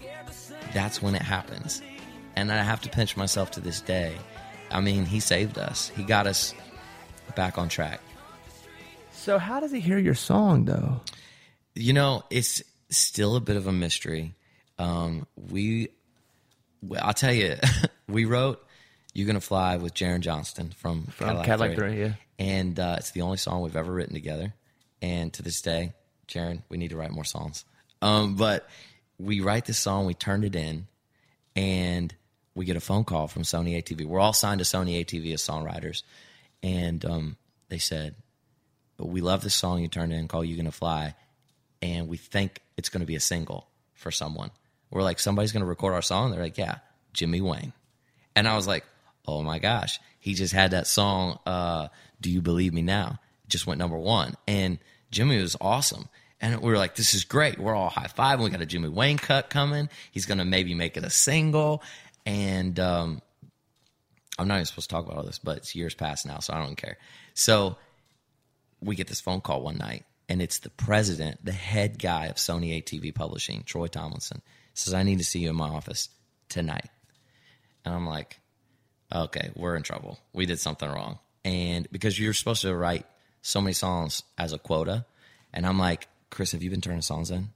that's 0.73 1.02
when 1.02 1.14
it 1.14 1.23
happens. 1.23 1.82
And 2.36 2.51
I 2.51 2.62
have 2.62 2.81
to 2.82 2.89
pinch 2.89 3.16
myself 3.16 3.51
to 3.52 3.60
this 3.60 3.81
day. 3.81 4.16
I 4.70 4.81
mean, 4.81 5.05
he 5.05 5.20
saved 5.20 5.59
us. 5.59 5.90
He 5.90 6.02
got 6.02 6.27
us 6.27 6.55
back 7.35 7.59
on 7.59 7.69
track. 7.69 8.01
So 9.10 9.39
how 9.39 9.60
does 9.60 9.70
he 9.70 9.81
hear 9.81 9.98
your 9.98 10.14
song 10.14 10.64
though? 10.64 11.01
You 11.74 11.93
know, 11.93 12.24
it's 12.31 12.62
still 12.90 13.36
a 13.36 13.40
bit 13.40 13.57
of 13.57 13.66
a 13.66 13.73
mystery. 13.73 14.35
Um, 14.78 15.27
we, 15.36 15.89
I'll 17.01 17.15
tell 17.15 17.32
you, 17.32 17.57
we 18.09 18.24
wrote 18.24 18.65
"You're 19.15 19.27
Gonna 19.27 19.40
Fly" 19.40 19.77
with 19.77 19.94
Jaron 19.94 20.20
Johnston 20.20 20.70
from, 20.70 21.05
From 21.07 21.43
Cadillac 21.43 21.74
Three. 21.74 21.77
Three, 21.77 22.01
yeah. 22.01 22.12
and 22.39 22.78
uh, 22.78 22.97
it's 22.99 23.12
the 23.12 23.23
only 23.23 23.39
song 23.39 23.62
we've 23.62 23.77
ever 23.77 23.93
written 23.93 24.15
together. 24.15 24.53
And 25.01 25.32
to 25.35 25.43
this 25.43 25.62
day, 25.62 25.94
Jaron, 26.28 26.62
we 26.69 26.77
need 26.77 26.90
to 26.90 26.97
write 26.97 27.11
more 27.11 27.24
songs. 27.24 27.65
Um, 28.01 28.36
but 28.36 28.69
we 29.19 29.40
write 29.40 29.65
this 29.65 29.78
song, 29.78 30.07
we 30.07 30.15
turned 30.15 30.44
it 30.44 30.55
in, 30.55 30.86
and 31.55 32.15
we 32.55 32.65
get 32.65 32.77
a 32.77 32.81
phone 32.81 33.05
call 33.05 33.28
from 33.28 33.43
Sony 33.43 33.82
ATV. 33.82 34.07
We're 34.07 34.20
all 34.20 34.32
signed 34.32 34.59
to 34.59 34.65
Sony 34.65 35.05
ATV 35.05 35.32
as 35.35 35.43
songwriters, 35.43 36.03
and 36.62 37.05
um, 37.05 37.36
they 37.69 37.78
said, 37.78 38.15
"We 38.99 39.20
love 39.20 39.43
this 39.43 39.55
song 39.55 39.81
you 39.81 39.89
turned 39.89 40.12
in 40.12 40.28
called 40.28 40.47
"You 40.47 40.57
Gonna 40.57 40.73
Fly," 40.73 41.15
and 41.82 42.09
we 42.09 42.16
think 42.16 42.60
it's 42.78 42.88
going 42.88 43.00
to 43.00 43.06
be 43.06 43.16
a 43.16 43.20
single 43.20 43.68
for 43.92 44.10
someone." 44.10 44.50
We're 44.90 45.02
like, 45.02 45.18
"Somebody's 45.18 45.52
going 45.52 45.64
to 45.64 45.68
record 45.68 45.92
our 45.92 46.02
song." 46.02 46.30
They're 46.30 46.42
like, 46.42 46.56
"Yeah, 46.56 46.76
Jimmy 47.12 47.42
Wayne," 47.42 47.74
and 48.34 48.48
I 48.48 48.56
was 48.56 48.66
like, 48.66 48.84
oh 49.26 49.42
my 49.42 49.59
gosh, 49.59 50.00
he 50.18 50.34
just 50.34 50.52
had 50.52 50.72
that 50.72 50.86
song, 50.86 51.38
uh, 51.46 51.88
Do 52.20 52.30
You 52.30 52.42
Believe 52.42 52.72
Me 52.72 52.82
Now? 52.82 53.18
It 53.44 53.50
just 53.50 53.66
went 53.66 53.78
number 53.78 53.98
one. 53.98 54.34
And 54.46 54.78
Jimmy 55.10 55.40
was 55.40 55.56
awesome. 55.60 56.09
And 56.40 56.60
we 56.60 56.70
were 56.70 56.78
like, 56.78 56.96
this 56.96 57.14
is 57.14 57.24
great. 57.24 57.59
We're 57.59 57.74
all 57.74 57.88
high 57.88 58.09
five. 58.09 58.40
We 58.40 58.50
got 58.50 58.60
a 58.60 58.66
Jimmy 58.66 58.88
Wayne 58.88 59.18
cut 59.18 59.48
coming. 59.48 59.88
He's 60.10 60.26
going 60.26 60.38
to 60.38 60.44
maybe 60.44 60.74
make 60.74 60.96
it 60.96 61.04
a 61.04 61.10
single. 61.10 61.82
And 62.26 62.78
um, 62.80 63.22
I'm 64.38 64.48
not 64.48 64.56
even 64.56 64.66
supposed 64.66 64.90
to 64.90 64.94
talk 64.94 65.06
about 65.06 65.18
all 65.18 65.24
this, 65.24 65.38
but 65.38 65.59
it's 65.59 65.74
years 65.74 65.94
past 65.94 66.26
now, 66.26 66.40
so 66.40 66.52
I 66.52 66.59
don't 66.59 66.76
care. 66.76 66.98
So 67.34 67.76
we 68.80 68.96
get 68.96 69.06
this 69.06 69.20
phone 69.20 69.40
call 69.40 69.62
one 69.62 69.78
night, 69.78 70.04
and 70.28 70.40
it's 70.40 70.59
the 70.61 70.70
president, 70.70 71.44
the 71.44 71.53
head 71.53 71.99
guy 71.99 72.27
of 72.27 72.36
Sony 72.36 72.82
ATV 72.82 73.15
Publishing, 73.15 73.62
Troy 73.65 73.86
Tomlinson, 73.86 74.43
says, 74.74 74.94
I 74.94 75.03
need 75.03 75.19
to 75.19 75.24
see 75.24 75.40
you 75.40 75.51
in 75.51 75.57
my 75.57 75.69
office 75.69 76.09
tonight. 76.49 76.89
And 77.85 77.94
I'm 77.94 78.07
like, 78.07 78.39
okay, 79.15 79.51
we're 79.55 79.77
in 79.77 79.82
trouble. 79.82 80.19
We 80.32 80.47
did 80.47 80.61
something 80.61 80.89
wrong. 80.89 81.19
And 81.44 81.89
because 81.90 82.19
you're 82.19 82.32
supposed 82.32 82.62
to 82.62 82.74
write 82.74 83.05
so 83.43 83.61
many 83.61 83.74
songs 83.74 84.23
as 84.39 84.53
a 84.53 84.59
quota. 84.59 85.05
And 85.53 85.66
I'm 85.66 85.78
like, 85.78 86.09
Chris, 86.31 86.53
have 86.53 86.62
you 86.62 86.70
been 86.70 86.81
turning 86.81 87.03
songs 87.03 87.31
in? 87.31 87.49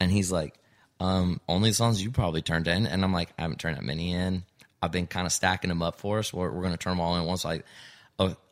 And 0.00 0.10
he's 0.10 0.32
like, 0.32 0.54
um, 1.00 1.40
only 1.48 1.70
the 1.70 1.74
songs 1.74 2.02
you 2.02 2.10
probably 2.10 2.42
turned 2.42 2.68
in. 2.68 2.86
And 2.86 3.04
I'm 3.04 3.12
like, 3.12 3.30
I 3.38 3.42
haven't 3.42 3.58
turned 3.58 3.76
that 3.76 3.84
many 3.84 4.14
in. 4.14 4.44
I've 4.80 4.92
been 4.92 5.06
kind 5.06 5.26
of 5.26 5.32
stacking 5.32 5.68
them 5.68 5.82
up 5.82 5.98
for 5.98 6.20
us. 6.20 6.32
We're, 6.32 6.50
we're 6.50 6.62
going 6.62 6.72
to 6.72 6.78
turn 6.78 6.92
them 6.92 7.00
all 7.00 7.16
in 7.16 7.24
once. 7.24 7.44
Like, 7.44 7.64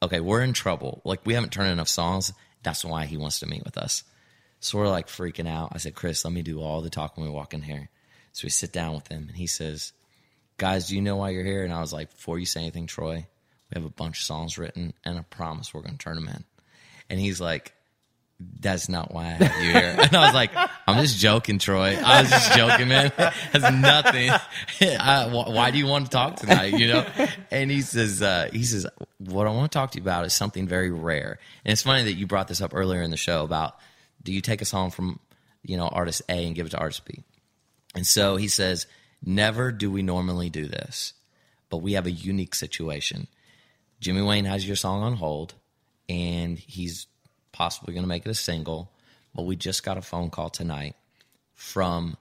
okay, 0.03 0.21
we're 0.21 0.43
in 0.43 0.53
trouble. 0.53 1.01
Like 1.05 1.25
we 1.25 1.35
haven't 1.35 1.53
turned 1.53 1.71
enough 1.71 1.89
songs. 1.89 2.33
That's 2.65 2.85
why 2.85 3.05
he 3.05 3.17
wants 3.17 3.41
to 3.41 3.47
meet 3.47 3.65
with 3.65 3.79
us. 3.79 4.03
So 4.59 4.79
we're 4.79 4.89
like 4.89 5.09
freaking 5.09 5.49
out. 5.49 5.73
I 5.73 5.79
said, 5.79 5.95
Chris, 5.95 6.25
let 6.25 6.33
me 6.33 6.43
do 6.43 6.61
all 6.61 6.81
the 6.81 6.91
talking 6.91 7.23
when 7.23 7.31
we 7.31 7.37
walk 7.37 7.55
in 7.55 7.63
here. 7.63 7.91
So 8.33 8.47
we 8.47 8.51
sit 8.51 8.73
down 8.73 8.95
with 8.95 9.07
him 9.07 9.27
and 9.29 9.37
he 9.37 9.47
says, 9.47 9.93
guys, 10.57 10.89
do 10.89 10.97
you 10.97 11.03
know 11.03 11.17
why 11.17 11.31
you're 11.31 11.45
here? 11.45 11.63
And 11.63 11.73
I 11.73 11.81
was 11.81 11.93
like, 11.93 12.11
before 12.11 12.39
you 12.39 12.47
say 12.47 12.63
anything, 12.63 12.87
Troy, 12.87 13.27
we 13.71 13.75
have 13.75 13.85
a 13.85 13.91
bunch 13.91 14.19
of 14.19 14.25
songs 14.25 14.59
written 14.59 14.95
and 15.05 15.19
I 15.19 15.23
promise 15.23 15.73
we're 15.73 15.83
going 15.83 15.99
to 15.99 16.03
turn 16.03 16.17
them 16.17 16.29
in. 16.29 16.45
And 17.11 17.21
he's 17.21 17.41
like, 17.41 17.75
that's 18.41 18.89
not 18.89 19.15
why 19.15 19.27
I 19.27 19.31
have 19.31 19.63
you 19.63 19.73
here. 19.73 19.97
And 19.99 20.15
I 20.15 20.27
was 20.27 20.35
like, 20.35 20.51
I'm 20.87 21.01
just 21.03 21.19
joking, 21.19 21.59
Troy. 21.59 21.97
I 21.97 22.23
was 22.23 22.31
just 22.31 22.53
joking, 22.55 22.89
man. 22.89 23.11
Has 23.53 23.63
nothing. 23.73 24.31
I, 25.01 25.29
why 25.29 25.71
do 25.71 25.79
you 25.79 25.87
want 25.87 26.07
to 26.07 26.11
talk 26.11 26.37
tonight? 26.37 26.73
You 26.75 26.89
know? 26.89 27.07
And 27.51 27.71
he 27.71 27.81
says, 27.81 28.23
uh, 28.23 28.49
he 28.53 28.65
says, 28.65 28.87
what 29.19 29.47
I 29.47 29.51
want 29.51 29.71
to 29.71 29.79
talk 29.79 29.93
to 29.93 29.99
you 29.99 30.03
about 30.03 30.25
is 30.27 30.35
something 30.35 30.67
very 30.67 30.91
rare. 30.91 31.39
And 31.65 31.73
it's 31.73 31.83
funny 31.83 32.05
that 32.05 32.15
you 32.15 32.27
brought 32.27 32.49
this 32.49 32.61
up 32.61 32.75
earlier 32.75 33.03
in 33.03 33.11
the 33.11 33.17
show 33.17 33.45
about, 33.45 33.77
do 34.23 34.33
you 34.33 34.41
take 34.41 34.63
a 34.63 34.67
song 34.67 34.91
from, 34.91 35.21
you 35.63 35.77
know, 35.77 35.89
artist 35.89 36.23
A 36.29 36.47
and 36.47 36.55
give 36.55 36.67
it 36.67 36.71
to 36.71 36.79
artist 36.79 37.05
B? 37.05 37.23
And 37.95 38.07
so 38.07 38.37
he 38.37 38.49
says, 38.49 38.87
never 39.25 39.71
do 39.71 39.91
we 39.91 40.03
normally 40.03 40.51
do 40.51 40.67
this, 40.67 41.13
but 41.71 41.79
we 41.79 41.93
have 41.93 42.07
a 42.07 42.11
unique 42.11 42.55
situation. 42.55 43.29
Jimmy 44.01 44.23
Wayne 44.23 44.45
has 44.45 44.67
your 44.67 44.77
song 44.77 45.03
on 45.03 45.15
hold, 45.15 45.55
and 46.09 46.59
he's 46.59 47.07
possibly 47.55 47.95
going 47.95 48.05
to 48.05 48.09
make 48.09 48.27
it 48.27 48.31
a 48.31 48.35
single. 48.35 48.91
But 49.35 49.47
we 49.47 49.57
just 49.57 49.83
got 49.83 49.97
a 49.97 50.03
phone 50.03 50.31
call 50.31 50.51
tonight 50.51 50.97
from 51.55 52.17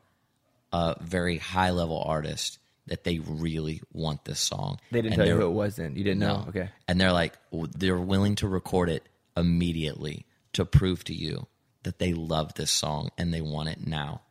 a 0.72 0.96
very 1.02 1.38
high 1.38 1.72
level 1.72 2.02
artist 2.02 2.60
that 2.88 3.04
they 3.04 3.20
really 3.20 3.82
want 3.92 4.26
this 4.26 4.40
song. 4.40 4.80
They 4.92 5.02
didn't 5.02 5.14
And 5.14 5.20
tell 5.20 5.28
you 5.28 5.42
who 5.42 5.48
it 5.48 5.54
was 5.54 5.76
then. 5.76 5.96
You 5.96 6.04
didn't 6.04 6.20
know? 6.20 6.44
no. 6.44 6.46
Okay. 6.50 6.70
And 6.88 7.00
they're 7.00 7.14
like, 7.14 7.34
they're 7.52 8.00
willing 8.00 8.36
to 8.36 8.48
record 8.48 8.90
it 8.90 9.04
immediately 9.36 10.26
to 10.54 10.66
prove 10.66 11.04
to 11.06 11.14
you 11.14 11.48
that 11.84 12.00
they 12.00 12.14
love 12.14 12.54
this 12.54 12.72
song 12.72 13.10
and 13.18 13.34
they 13.34 13.42
want 13.42 13.70
it 13.70 13.86
now. 13.86 14.22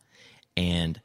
And 0.56 1.00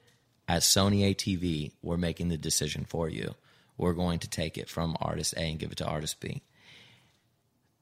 at 0.47 0.61
Sony 0.61 1.13
ATV, 1.13 1.71
we're 1.81 1.97
making 1.97 2.29
the 2.29 2.37
decision 2.37 2.85
for 2.85 3.09
you. 3.09 3.35
We're 3.77 3.93
going 3.93 4.19
to 4.19 4.29
take 4.29 4.57
it 4.57 4.69
from 4.69 4.97
artist 4.99 5.33
A 5.37 5.41
and 5.41 5.59
give 5.59 5.71
it 5.71 5.77
to 5.77 5.85
artist 5.85 6.19
B. 6.19 6.41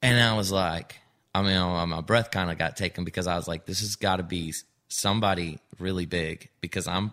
And 0.02 0.22
I 0.22 0.36
was 0.36 0.52
like, 0.52 1.00
I 1.36 1.42
mean, 1.42 1.58
uh, 1.58 1.86
my 1.86 2.00
breath 2.00 2.32
kind 2.32 2.50
of 2.50 2.58
got 2.58 2.78
taken 2.78 3.04
because 3.04 3.28
I 3.28 3.36
was 3.36 3.46
like, 3.46 3.66
this 3.66 3.82
has 3.82 3.98
got 3.98 4.18
to 4.18 4.24
be 4.24 4.54
somebody 4.88 5.60
really 5.80 6.06
big 6.06 6.48
because 6.62 6.88
I'm 6.88 7.12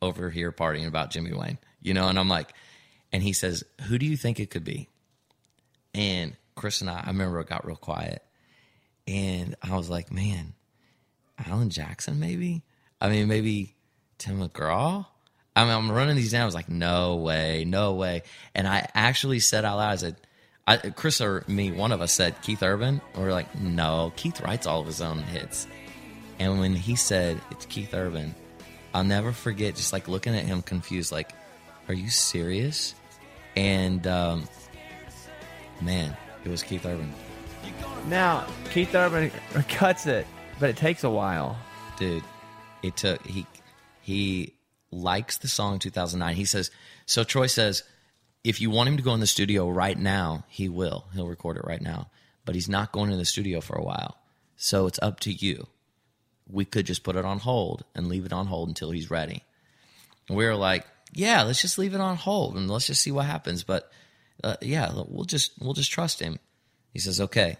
over 0.00 0.30
here 0.30 0.52
partying 0.52 0.86
about 0.86 1.10
Jimmy 1.10 1.32
Wayne, 1.32 1.58
you 1.82 1.92
know? 1.92 2.06
And 2.06 2.16
I'm 2.16 2.28
like, 2.28 2.52
and 3.12 3.20
he 3.20 3.32
says, 3.32 3.64
who 3.88 3.98
do 3.98 4.06
you 4.06 4.16
think 4.16 4.38
it 4.38 4.48
could 4.48 4.62
be? 4.62 4.88
And 5.92 6.36
Chris 6.54 6.82
and 6.82 6.88
I, 6.88 7.02
I 7.04 7.08
remember 7.08 7.40
it 7.40 7.48
got 7.48 7.66
real 7.66 7.74
quiet. 7.74 8.22
And 9.08 9.56
I 9.60 9.76
was 9.76 9.90
like, 9.90 10.12
man, 10.12 10.54
Alan 11.44 11.70
Jackson, 11.70 12.20
maybe? 12.20 12.62
I 13.00 13.08
mean, 13.08 13.26
maybe 13.26 13.74
Tim 14.18 14.38
McGraw? 14.38 15.04
I 15.56 15.64
mean, 15.64 15.74
I'm 15.74 15.90
running 15.90 16.14
these 16.14 16.30
down. 16.30 16.42
I 16.42 16.46
was 16.46 16.54
like, 16.54 16.68
no 16.68 17.16
way, 17.16 17.64
no 17.66 17.94
way. 17.94 18.22
And 18.54 18.68
I 18.68 18.88
actually 18.94 19.40
said 19.40 19.64
out 19.64 19.78
loud, 19.78 19.92
I 19.94 19.96
said, 19.96 20.16
I, 20.66 20.76
Chris 20.76 21.20
or 21.20 21.44
me, 21.46 21.70
one 21.72 21.92
of 21.92 22.00
us 22.00 22.12
said 22.12 22.40
Keith 22.42 22.62
Urban. 22.62 23.00
And 23.12 23.22
we 23.22 23.28
are 23.28 23.32
like, 23.32 23.54
no, 23.58 24.12
Keith 24.16 24.40
writes 24.40 24.66
all 24.66 24.80
of 24.80 24.86
his 24.86 25.00
own 25.00 25.18
hits. 25.18 25.66
And 26.38 26.58
when 26.58 26.74
he 26.74 26.96
said 26.96 27.40
it's 27.50 27.66
Keith 27.66 27.94
Urban, 27.94 28.34
I'll 28.92 29.04
never 29.04 29.32
forget 29.32 29.76
just 29.76 29.92
like 29.92 30.08
looking 30.08 30.34
at 30.34 30.44
him 30.44 30.62
confused, 30.62 31.12
like, 31.12 31.32
are 31.88 31.94
you 31.94 32.08
serious? 32.08 32.94
And 33.56 34.06
um, 34.06 34.48
man, 35.80 36.16
it 36.44 36.48
was 36.48 36.62
Keith 36.62 36.86
Urban. 36.86 37.12
Now, 38.08 38.46
Keith 38.70 38.94
Urban 38.94 39.30
cuts 39.68 40.06
it, 40.06 40.26
but 40.58 40.70
it 40.70 40.76
takes 40.76 41.04
a 41.04 41.10
while. 41.10 41.56
dude 41.98 42.22
it 42.84 42.96
took 42.96 43.26
he 43.26 43.46
he 44.02 44.52
likes 44.90 45.38
the 45.38 45.48
song 45.48 45.78
2009 45.78 46.36
he 46.36 46.44
says 46.44 46.70
so 47.06 47.24
troy 47.24 47.46
says 47.46 47.82
if 48.44 48.60
you 48.60 48.70
want 48.70 48.88
him 48.88 48.96
to 48.98 49.02
go 49.02 49.14
in 49.14 49.20
the 49.20 49.26
studio 49.26 49.68
right 49.68 49.98
now 49.98 50.44
he 50.48 50.68
will. 50.68 51.06
He'll 51.14 51.26
record 51.26 51.56
it 51.56 51.64
right 51.64 51.80
now. 51.80 52.08
But 52.44 52.54
he's 52.54 52.68
not 52.68 52.92
going 52.92 53.10
in 53.10 53.18
the 53.18 53.24
studio 53.24 53.60
for 53.60 53.74
a 53.74 53.82
while. 53.82 54.18
So 54.56 54.86
it's 54.86 54.98
up 55.00 55.18
to 55.20 55.32
you. 55.32 55.66
We 56.46 56.66
could 56.66 56.84
just 56.84 57.02
put 57.02 57.16
it 57.16 57.24
on 57.24 57.38
hold 57.38 57.84
and 57.94 58.08
leave 58.08 58.26
it 58.26 58.32
on 58.32 58.46
hold 58.46 58.68
until 58.68 58.90
he's 58.90 59.10
ready. 59.10 59.42
And 60.28 60.36
we 60.36 60.44
were 60.44 60.54
like 60.54 60.86
yeah 61.12 61.42
let's 61.42 61.62
just 61.62 61.78
leave 61.78 61.94
it 61.94 62.00
on 62.00 62.16
hold 62.16 62.56
and 62.56 62.68
let's 62.70 62.86
just 62.86 63.02
see 63.02 63.12
what 63.12 63.26
happens. 63.26 63.64
But 63.64 63.90
uh, 64.42 64.56
yeah 64.60 64.92
we'll 65.08 65.24
just 65.24 65.52
we'll 65.60 65.74
just 65.74 65.90
trust 65.90 66.20
him. 66.20 66.38
He 66.92 66.98
says 66.98 67.20
okay 67.20 67.56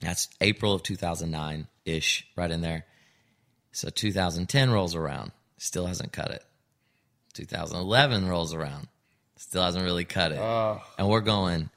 that's 0.00 0.28
april 0.40 0.74
of 0.74 0.82
2009 0.82 1.68
ish 1.84 2.26
right 2.36 2.50
in 2.50 2.60
there. 2.60 2.84
So 3.72 3.90
2010 3.90 4.70
rolls 4.70 4.94
around, 4.94 5.32
still 5.58 5.86
hasn't 5.86 6.12
cut 6.12 6.30
it. 6.30 6.42
2011 7.34 8.26
rolls 8.26 8.54
around, 8.54 8.88
still 9.36 9.62
hasn't 9.62 9.84
really 9.84 10.04
cut 10.04 10.32
it. 10.32 10.38
And 10.98 11.08
we're 11.08 11.20
going, 11.20 11.70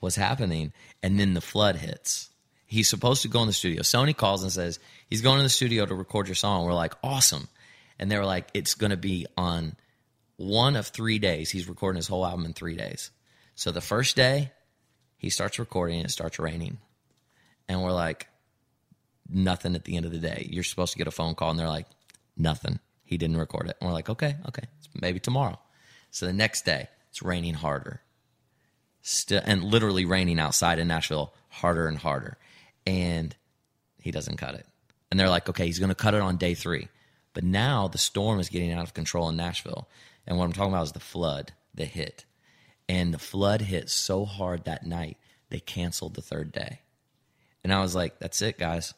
what's 0.00 0.16
happening? 0.16 0.72
And 1.02 1.18
then 1.18 1.34
the 1.34 1.40
flood 1.40 1.76
hits. 1.76 2.30
He's 2.66 2.88
supposed 2.88 3.22
to 3.22 3.28
go 3.28 3.40
in 3.40 3.46
the 3.46 3.52
studio. 3.52 3.82
Sony 3.82 4.16
calls 4.16 4.42
and 4.42 4.52
says, 4.52 4.78
he's 5.08 5.22
going 5.22 5.38
in 5.38 5.44
the 5.44 5.50
studio 5.50 5.86
to 5.86 5.94
record 5.94 6.28
your 6.28 6.34
song. 6.34 6.64
We're 6.64 6.74
like, 6.74 6.94
awesome. 7.02 7.48
And 7.98 8.10
they 8.10 8.18
were 8.18 8.24
like, 8.24 8.48
it's 8.54 8.74
going 8.74 8.90
to 8.90 8.96
be 8.96 9.26
on 9.36 9.76
one 10.36 10.74
of 10.74 10.88
three 10.88 11.18
days. 11.18 11.50
He's 11.50 11.68
recording 11.68 11.96
his 11.96 12.08
whole 12.08 12.26
album 12.26 12.44
in 12.44 12.52
three 12.52 12.76
days. 12.76 13.10
So 13.54 13.70
the 13.70 13.80
first 13.80 14.16
day, 14.16 14.50
he 15.16 15.30
starts 15.30 15.58
recording 15.58 15.98
and 15.98 16.06
it 16.06 16.10
starts 16.10 16.38
raining. 16.38 16.78
And 17.68 17.82
we're 17.82 17.92
like, 17.92 18.26
nothing 19.30 19.74
at 19.74 19.84
the 19.84 19.96
end 19.96 20.06
of 20.06 20.12
the 20.12 20.18
day. 20.18 20.48
You're 20.50 20.64
supposed 20.64 20.92
to 20.92 20.98
get 20.98 21.06
a 21.06 21.12
phone 21.12 21.34
call 21.34 21.50
and 21.50 21.58
they're 21.58 21.68
like, 21.68 21.86
nothing. 22.36 22.80
He 23.04 23.16
didn't 23.16 23.36
record 23.36 23.68
it. 23.68 23.76
And 23.80 23.88
we're 23.88 23.94
like, 23.94 24.10
okay, 24.10 24.36
okay, 24.48 24.64
maybe 25.00 25.20
tomorrow. 25.20 25.58
So 26.10 26.26
the 26.26 26.32
next 26.32 26.64
day, 26.64 26.88
it's 27.14 27.22
raining 27.22 27.54
harder. 27.54 28.00
Still, 29.02 29.40
and 29.44 29.62
literally 29.62 30.04
raining 30.04 30.40
outside 30.40 30.80
in 30.80 30.88
Nashville 30.88 31.32
harder 31.48 31.86
and 31.86 31.96
harder. 31.96 32.38
And 32.88 33.36
he 34.00 34.10
doesn't 34.10 34.36
cut 34.36 34.56
it. 34.56 34.66
And 35.10 35.20
they're 35.20 35.28
like, 35.28 35.48
okay, 35.48 35.66
he's 35.66 35.78
going 35.78 35.90
to 35.90 35.94
cut 35.94 36.14
it 36.14 36.20
on 36.20 36.38
day 36.38 36.54
three. 36.54 36.88
But 37.32 37.44
now 37.44 37.86
the 37.86 37.98
storm 37.98 38.40
is 38.40 38.48
getting 38.48 38.72
out 38.72 38.82
of 38.82 38.94
control 38.94 39.28
in 39.28 39.36
Nashville. 39.36 39.88
And 40.26 40.36
what 40.36 40.44
I'm 40.44 40.52
talking 40.52 40.72
about 40.72 40.86
is 40.86 40.92
the 40.92 40.98
flood 40.98 41.52
that 41.74 41.86
hit. 41.86 42.24
And 42.88 43.14
the 43.14 43.18
flood 43.18 43.60
hit 43.60 43.90
so 43.90 44.24
hard 44.24 44.64
that 44.64 44.84
night, 44.84 45.16
they 45.50 45.60
canceled 45.60 46.14
the 46.14 46.22
third 46.22 46.50
day. 46.50 46.80
And 47.62 47.72
I 47.72 47.80
was 47.80 47.94
like, 47.94 48.18
that's 48.18 48.42
it, 48.42 48.58
guys. 48.58 48.92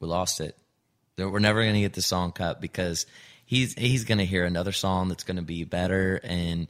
We 0.00 0.08
lost 0.08 0.40
it. 0.40 0.56
We're 1.16 1.38
never 1.38 1.62
going 1.62 1.74
to 1.74 1.80
get 1.80 1.94
the 1.94 2.02
song 2.02 2.32
cut 2.32 2.60
because 2.60 3.06
he's 3.44 3.72
he's 3.74 4.04
going 4.04 4.18
to 4.18 4.26
hear 4.26 4.44
another 4.44 4.72
song 4.72 5.08
that's 5.08 5.24
going 5.24 5.36
to 5.36 5.42
be 5.42 5.62
better 5.62 6.20
and 6.24 6.66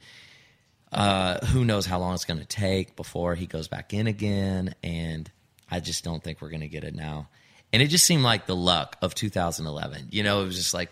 uh, 0.93 1.45
who 1.47 1.65
knows 1.65 1.87
how 1.87 1.99
long 1.99 2.15
it's 2.15 2.25
going 2.25 2.41
to 2.41 2.47
take 2.47 2.97
before 2.97 3.35
he 3.35 3.47
goes 3.47 3.69
back 3.69 3.93
in 3.93 4.07
again 4.07 4.75
and 4.83 5.31
I 5.71 5.81
just 5.81 6.05
don't 6.05 6.23
think 6.23 6.41
we're 6.41 6.51
going 6.51 6.61
to 6.61 6.69
get 6.69 6.85
it 6.85 6.95
now. 6.95 7.29
And 7.73 7.83
it 7.83 7.89
just 7.89 8.07
seemed 8.07 8.23
like 8.23 8.47
the 8.47 8.57
luck 8.57 8.97
of 9.03 9.15
2011. 9.15 10.09
You 10.11 10.23
know, 10.23 10.43
it 10.43 10.47
was 10.47 10.57
just 10.57 10.73
like 10.73 10.91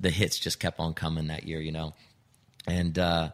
the 0.00 0.10
hits 0.10 0.38
just 0.38 0.58
kept 0.58 0.80
on 0.80 0.94
coming 0.94 1.28
that 1.28 1.44
year, 1.44 1.60
you 1.60 1.72
know. 1.72 1.94
And 2.66 2.98
uh, 2.98 3.30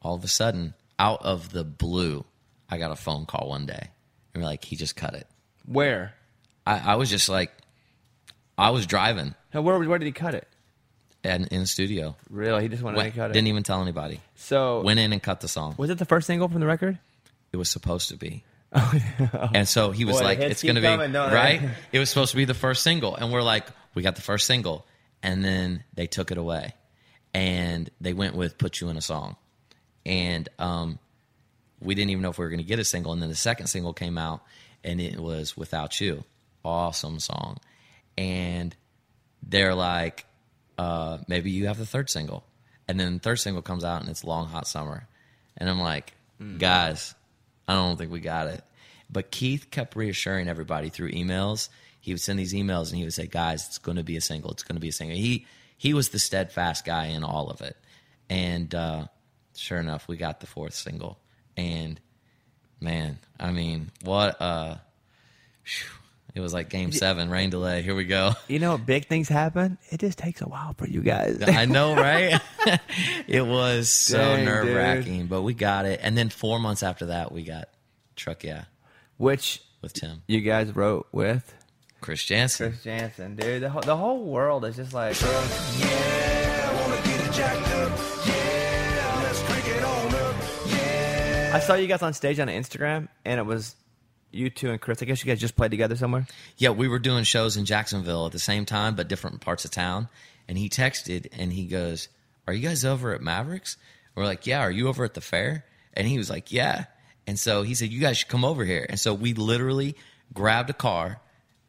all 0.00 0.14
of 0.14 0.24
a 0.24 0.28
sudden, 0.28 0.74
out 0.98 1.22
of 1.22 1.50
the 1.50 1.64
blue, 1.64 2.24
I 2.70 2.78
got 2.78 2.92
a 2.92 2.96
phone 2.96 3.26
call 3.26 3.48
one 3.48 3.66
day. 3.66 3.90
And 4.32 4.42
we're 4.42 4.48
like, 4.48 4.64
he 4.64 4.76
just 4.76 4.96
cut 4.96 5.14
it. 5.14 5.26
Where? 5.66 6.14
I, 6.66 6.92
I 6.92 6.94
was 6.94 7.10
just 7.10 7.28
like, 7.28 7.50
I 8.56 8.70
was 8.70 8.86
driving. 8.86 9.34
Now, 9.52 9.62
where, 9.62 9.78
where 9.80 9.98
did 9.98 10.06
he 10.06 10.12
cut 10.12 10.34
it? 10.34 10.48
And 11.24 11.46
in 11.48 11.60
the 11.60 11.66
studio. 11.66 12.16
Really, 12.30 12.62
he 12.62 12.68
just 12.68 12.82
wanted 12.82 12.96
Went- 12.98 13.14
to 13.14 13.20
cut 13.20 13.30
it. 13.30 13.34
didn't 13.34 13.48
even 13.48 13.62
tell 13.62 13.80
anybody. 13.82 14.20
so 14.34 14.80
Went 14.82 14.98
in 15.00 15.12
and 15.12 15.22
cut 15.22 15.40
the 15.40 15.48
song. 15.48 15.74
was 15.78 15.90
it 15.90 15.98
the 15.98 16.04
first 16.04 16.26
single 16.26 16.48
from 16.48 16.60
the 16.60 16.66
record? 16.66 16.98
It 17.52 17.56
was 17.56 17.68
supposed 17.70 18.08
to 18.08 18.16
be. 18.16 18.44
and 19.54 19.68
so 19.68 19.90
he 19.90 20.04
was 20.06 20.14
Boy, 20.16 20.18
the 20.20 20.24
like, 20.24 20.38
hits 20.38 20.50
"It's 20.52 20.60
keep 20.62 20.68
going 20.68 20.76
to 20.76 20.80
be 20.80 20.86
coming, 20.86 21.12
don't 21.12 21.28
they? 21.30 21.36
right." 21.36 21.60
It 21.92 21.98
was 21.98 22.08
supposed 22.08 22.30
to 22.30 22.36
be 22.38 22.46
the 22.46 22.54
first 22.54 22.82
single, 22.82 23.14
and 23.14 23.30
we're 23.30 23.42
like, 23.42 23.66
"We 23.94 24.02
got 24.02 24.16
the 24.16 24.22
first 24.22 24.46
single," 24.46 24.86
and 25.22 25.44
then 25.44 25.84
they 25.94 26.06
took 26.06 26.30
it 26.30 26.38
away, 26.38 26.72
and 27.34 27.90
they 28.00 28.14
went 28.14 28.34
with 28.34 28.56
"Put 28.56 28.80
You 28.80 28.88
in 28.88 28.96
a 28.96 29.02
Song," 29.02 29.36
and 30.06 30.48
um, 30.58 30.98
we 31.80 31.94
didn't 31.94 32.10
even 32.12 32.22
know 32.22 32.30
if 32.30 32.38
we 32.38 32.46
were 32.46 32.48
going 32.48 32.60
to 32.62 32.66
get 32.66 32.78
a 32.78 32.84
single. 32.84 33.12
And 33.12 33.20
then 33.20 33.28
the 33.28 33.34
second 33.36 33.66
single 33.66 33.92
came 33.92 34.16
out, 34.16 34.40
and 34.82 35.02
it 35.02 35.20
was 35.20 35.54
"Without 35.54 36.00
You," 36.00 36.24
awesome 36.64 37.20
song, 37.20 37.58
and 38.16 38.74
they're 39.42 39.74
like, 39.74 40.24
uh, 40.82 41.18
"Maybe 41.28 41.50
you 41.50 41.66
have 41.66 41.78
the 41.78 41.86
third 41.86 42.10
single," 42.10 42.44
and 42.88 42.98
then 42.98 43.14
the 43.14 43.20
third 43.20 43.36
single 43.36 43.62
comes 43.62 43.84
out, 43.84 44.00
and 44.00 44.10
it's 44.10 44.24
"Long 44.24 44.48
Hot 44.48 44.66
Summer," 44.66 45.06
and 45.56 45.68
I'm 45.70 45.80
like, 45.80 46.12
"Guys." 46.58 47.14
I 47.68 47.74
don't 47.74 47.96
think 47.96 48.10
we 48.10 48.20
got 48.20 48.48
it. 48.48 48.64
But 49.08 49.30
Keith 49.30 49.70
kept 49.70 49.94
reassuring 49.94 50.48
everybody 50.48 50.88
through 50.88 51.12
emails. 51.12 51.68
He 52.00 52.12
would 52.12 52.20
send 52.20 52.38
these 52.38 52.52
emails 52.52 52.88
and 52.88 52.98
he 52.98 53.04
would 53.04 53.14
say, 53.14 53.26
"Guys, 53.28 53.66
it's 53.66 53.78
going 53.78 53.96
to 53.96 54.02
be 54.02 54.16
a 54.16 54.20
single. 54.20 54.50
It's 54.50 54.64
going 54.64 54.76
to 54.76 54.80
be 54.80 54.88
a 54.88 54.92
single." 54.92 55.16
He 55.16 55.46
he 55.76 55.94
was 55.94 56.08
the 56.08 56.18
steadfast 56.18 56.84
guy 56.84 57.06
in 57.06 57.22
all 57.22 57.50
of 57.50 57.60
it. 57.60 57.76
And 58.28 58.74
uh, 58.74 59.06
sure 59.54 59.78
enough, 59.78 60.08
we 60.08 60.16
got 60.16 60.40
the 60.40 60.46
fourth 60.46 60.74
single. 60.74 61.18
And 61.56 62.00
man, 62.80 63.18
I 63.38 63.52
mean, 63.52 63.90
what 64.02 64.40
uh 64.40 64.76
phew. 65.62 66.01
It 66.34 66.40
was 66.40 66.54
like 66.54 66.70
game 66.70 66.92
7, 66.92 67.28
rain 67.28 67.50
delay. 67.50 67.82
Here 67.82 67.94
we 67.94 68.04
go. 68.04 68.32
You 68.48 68.58
know, 68.58 68.78
big 68.78 69.06
things 69.06 69.28
happen. 69.28 69.76
It 69.90 70.00
just 70.00 70.16
takes 70.18 70.40
a 70.40 70.48
while 70.48 70.74
for 70.78 70.86
you 70.86 71.00
guys. 71.02 71.42
I 71.46 71.66
know, 71.66 71.94
right? 71.96 72.40
it 73.28 73.46
was 73.46 73.88
so 73.90 74.42
nerve 74.42 74.74
wracking, 74.74 75.26
but 75.26 75.42
we 75.42 75.52
got 75.54 75.84
it. 75.84 76.00
And 76.02 76.16
then 76.16 76.28
4 76.30 76.58
months 76.58 76.82
after 76.82 77.06
that, 77.06 77.32
we 77.32 77.42
got 77.44 77.68
Truck 78.16 78.44
Yeah 78.44 78.64
Which 79.18 79.62
with 79.82 79.92
Tim. 79.94 80.22
you 80.26 80.40
guys 80.40 80.74
wrote 80.74 81.06
with 81.12 81.54
Chris 82.00 82.24
Janson. 82.24 82.70
Chris 82.70 82.82
Janson, 82.82 83.36
dude. 83.36 83.62
The 83.62 83.70
whole, 83.70 83.82
the 83.82 83.96
whole 83.96 84.24
world 84.24 84.64
is 84.64 84.76
just 84.76 84.92
like, 84.92 85.20
Yeah, 85.20 86.80
wanna 86.82 87.02
get 87.02 87.26
it 87.26 87.32
jacked 87.32 87.68
up. 87.68 87.98
Yeah, 88.26 89.20
let's 89.22 89.42
crank 89.42 89.68
it 89.68 89.82
on 89.84 90.14
up. 90.14 90.34
Yeah. 90.66 91.52
I 91.54 91.60
saw 91.60 91.74
you 91.74 91.86
guys 91.86 92.02
on 92.02 92.12
stage 92.12 92.38
on 92.40 92.48
Instagram, 92.48 93.08
and 93.24 93.38
it 93.38 93.44
was 93.46 93.76
you 94.32 94.50
two 94.50 94.70
and 94.70 94.80
Chris. 94.80 95.02
I 95.02 95.06
guess 95.06 95.24
you 95.24 95.30
guys 95.30 95.40
just 95.40 95.56
played 95.56 95.70
together 95.70 95.96
somewhere. 95.96 96.26
Yeah, 96.56 96.70
we 96.70 96.88
were 96.88 96.98
doing 96.98 97.24
shows 97.24 97.56
in 97.56 97.64
Jacksonville 97.64 98.26
at 98.26 98.32
the 98.32 98.38
same 98.38 98.64
time, 98.64 98.94
but 98.94 99.08
different 99.08 99.40
parts 99.40 99.64
of 99.64 99.70
town. 99.70 100.08
And 100.48 100.58
he 100.58 100.68
texted 100.68 101.28
and 101.38 101.52
he 101.52 101.66
goes, 101.66 102.08
Are 102.46 102.52
you 102.52 102.66
guys 102.66 102.84
over 102.84 103.14
at 103.14 103.20
Mavericks? 103.20 103.76
We're 104.14 104.24
like, 104.24 104.46
Yeah, 104.46 104.60
are 104.60 104.70
you 104.70 104.88
over 104.88 105.04
at 105.04 105.14
the 105.14 105.20
fair? 105.20 105.64
And 105.94 106.06
he 106.06 106.18
was 106.18 106.30
like, 106.30 106.52
Yeah. 106.52 106.84
And 107.26 107.38
so 107.38 107.62
he 107.62 107.74
said, 107.74 107.90
You 107.90 108.00
guys 108.00 108.18
should 108.18 108.28
come 108.28 108.44
over 108.44 108.64
here. 108.64 108.86
And 108.88 108.98
so 108.98 109.14
we 109.14 109.34
literally 109.34 109.96
grabbed 110.34 110.70
a 110.70 110.74
car 110.74 111.20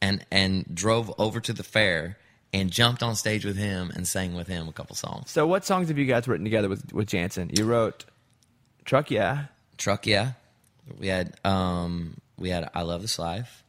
and 0.01 0.25
and 0.31 0.65
drove 0.73 1.13
over 1.17 1.39
to 1.39 1.53
the 1.53 1.63
fair 1.63 2.17
and 2.53 2.69
jumped 2.71 3.01
on 3.01 3.15
stage 3.15 3.45
with 3.45 3.57
him 3.57 3.91
and 3.95 4.07
sang 4.07 4.35
with 4.35 4.47
him 4.47 4.67
a 4.67 4.73
couple 4.73 4.95
songs. 4.95 5.31
So, 5.31 5.47
what 5.47 5.65
songs 5.65 5.87
have 5.87 5.97
you 5.97 6.05
guys 6.05 6.27
written 6.27 6.43
together 6.43 6.69
with 6.69 6.93
with 6.93 7.07
Janson? 7.07 7.51
You 7.57 7.65
wrote 7.65 8.05
"Truck 8.85 9.09
Yeah," 9.11 9.45
Truck, 9.77 10.05
yeah. 10.05 10.33
We 10.99 11.07
had 11.07 11.35
um 11.45 12.17
we 12.43 12.49
had 12.49 12.69
I 12.75 12.81
Love 12.81 13.01
This 13.01 13.17
Life. 13.17 13.63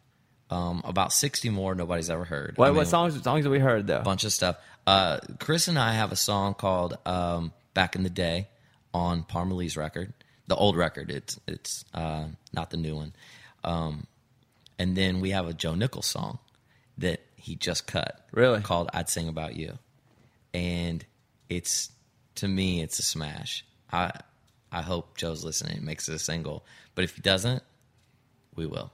Um, 0.51 0.83
about 0.85 1.13
sixty 1.13 1.49
more 1.49 1.75
nobody's 1.75 2.11
ever 2.11 2.25
heard. 2.25 2.59
What, 2.59 2.69
I 2.69 2.71
what 2.73 2.89
songs 2.89 3.21
songs 3.23 3.45
have 3.45 3.53
we 3.53 3.61
heard 3.61 3.87
though? 3.87 4.01
A 4.01 4.03
bunch 4.03 4.25
of 4.25 4.33
stuff. 4.33 4.57
Uh, 4.87 5.19
Chris 5.39 5.69
and 5.69 5.79
I 5.79 5.93
have 5.95 6.13
a 6.13 6.17
song 6.17 6.55
called 6.55 6.99
um, 7.07 7.53
"Back 7.73 7.95
in 7.97 8.03
the 8.03 8.11
Day" 8.11 8.49
on 8.93 9.23
Parmalee's 9.23 9.77
record, 9.77 10.13
the 10.49 10.57
old 10.57 10.77
record. 10.77 11.11
It's 11.11 11.41
it's 11.47 11.85
uh, 11.95 12.27
not 12.53 12.71
the 12.71 12.77
new 12.77 12.97
one. 12.97 13.13
Um, 13.63 14.07
and 14.79 14.97
then 14.97 15.21
we 15.21 15.31
have 15.31 15.49
a 15.49 15.55
Joe 15.55 15.75
Nichols 15.77 16.07
song 16.07 16.41
that 16.99 17.21
he 17.37 17.55
just 17.55 17.87
cut, 17.87 18.27
Really? 18.33 18.61
called 18.61 18.91
"I'd 18.93 19.09
Sing 19.09 19.29
About 19.29 19.55
You," 19.55 19.79
and 20.53 21.05
it's 21.49 21.91
to 22.37 22.49
me 22.49 22.83
it's 22.83 22.99
a 22.99 23.03
smash. 23.03 23.65
I 23.93 24.11
I 24.71 24.83
hope 24.83 25.17
Joe's 25.17 25.45
listening 25.45 25.77
and 25.79 25.87
makes 25.87 26.09
it 26.09 26.15
a 26.15 26.19
single, 26.19 26.67
but 26.95 27.05
if 27.05 27.15
he 27.15 27.23
doesn't, 27.23 27.63
we 28.57 28.67
will. 28.67 28.91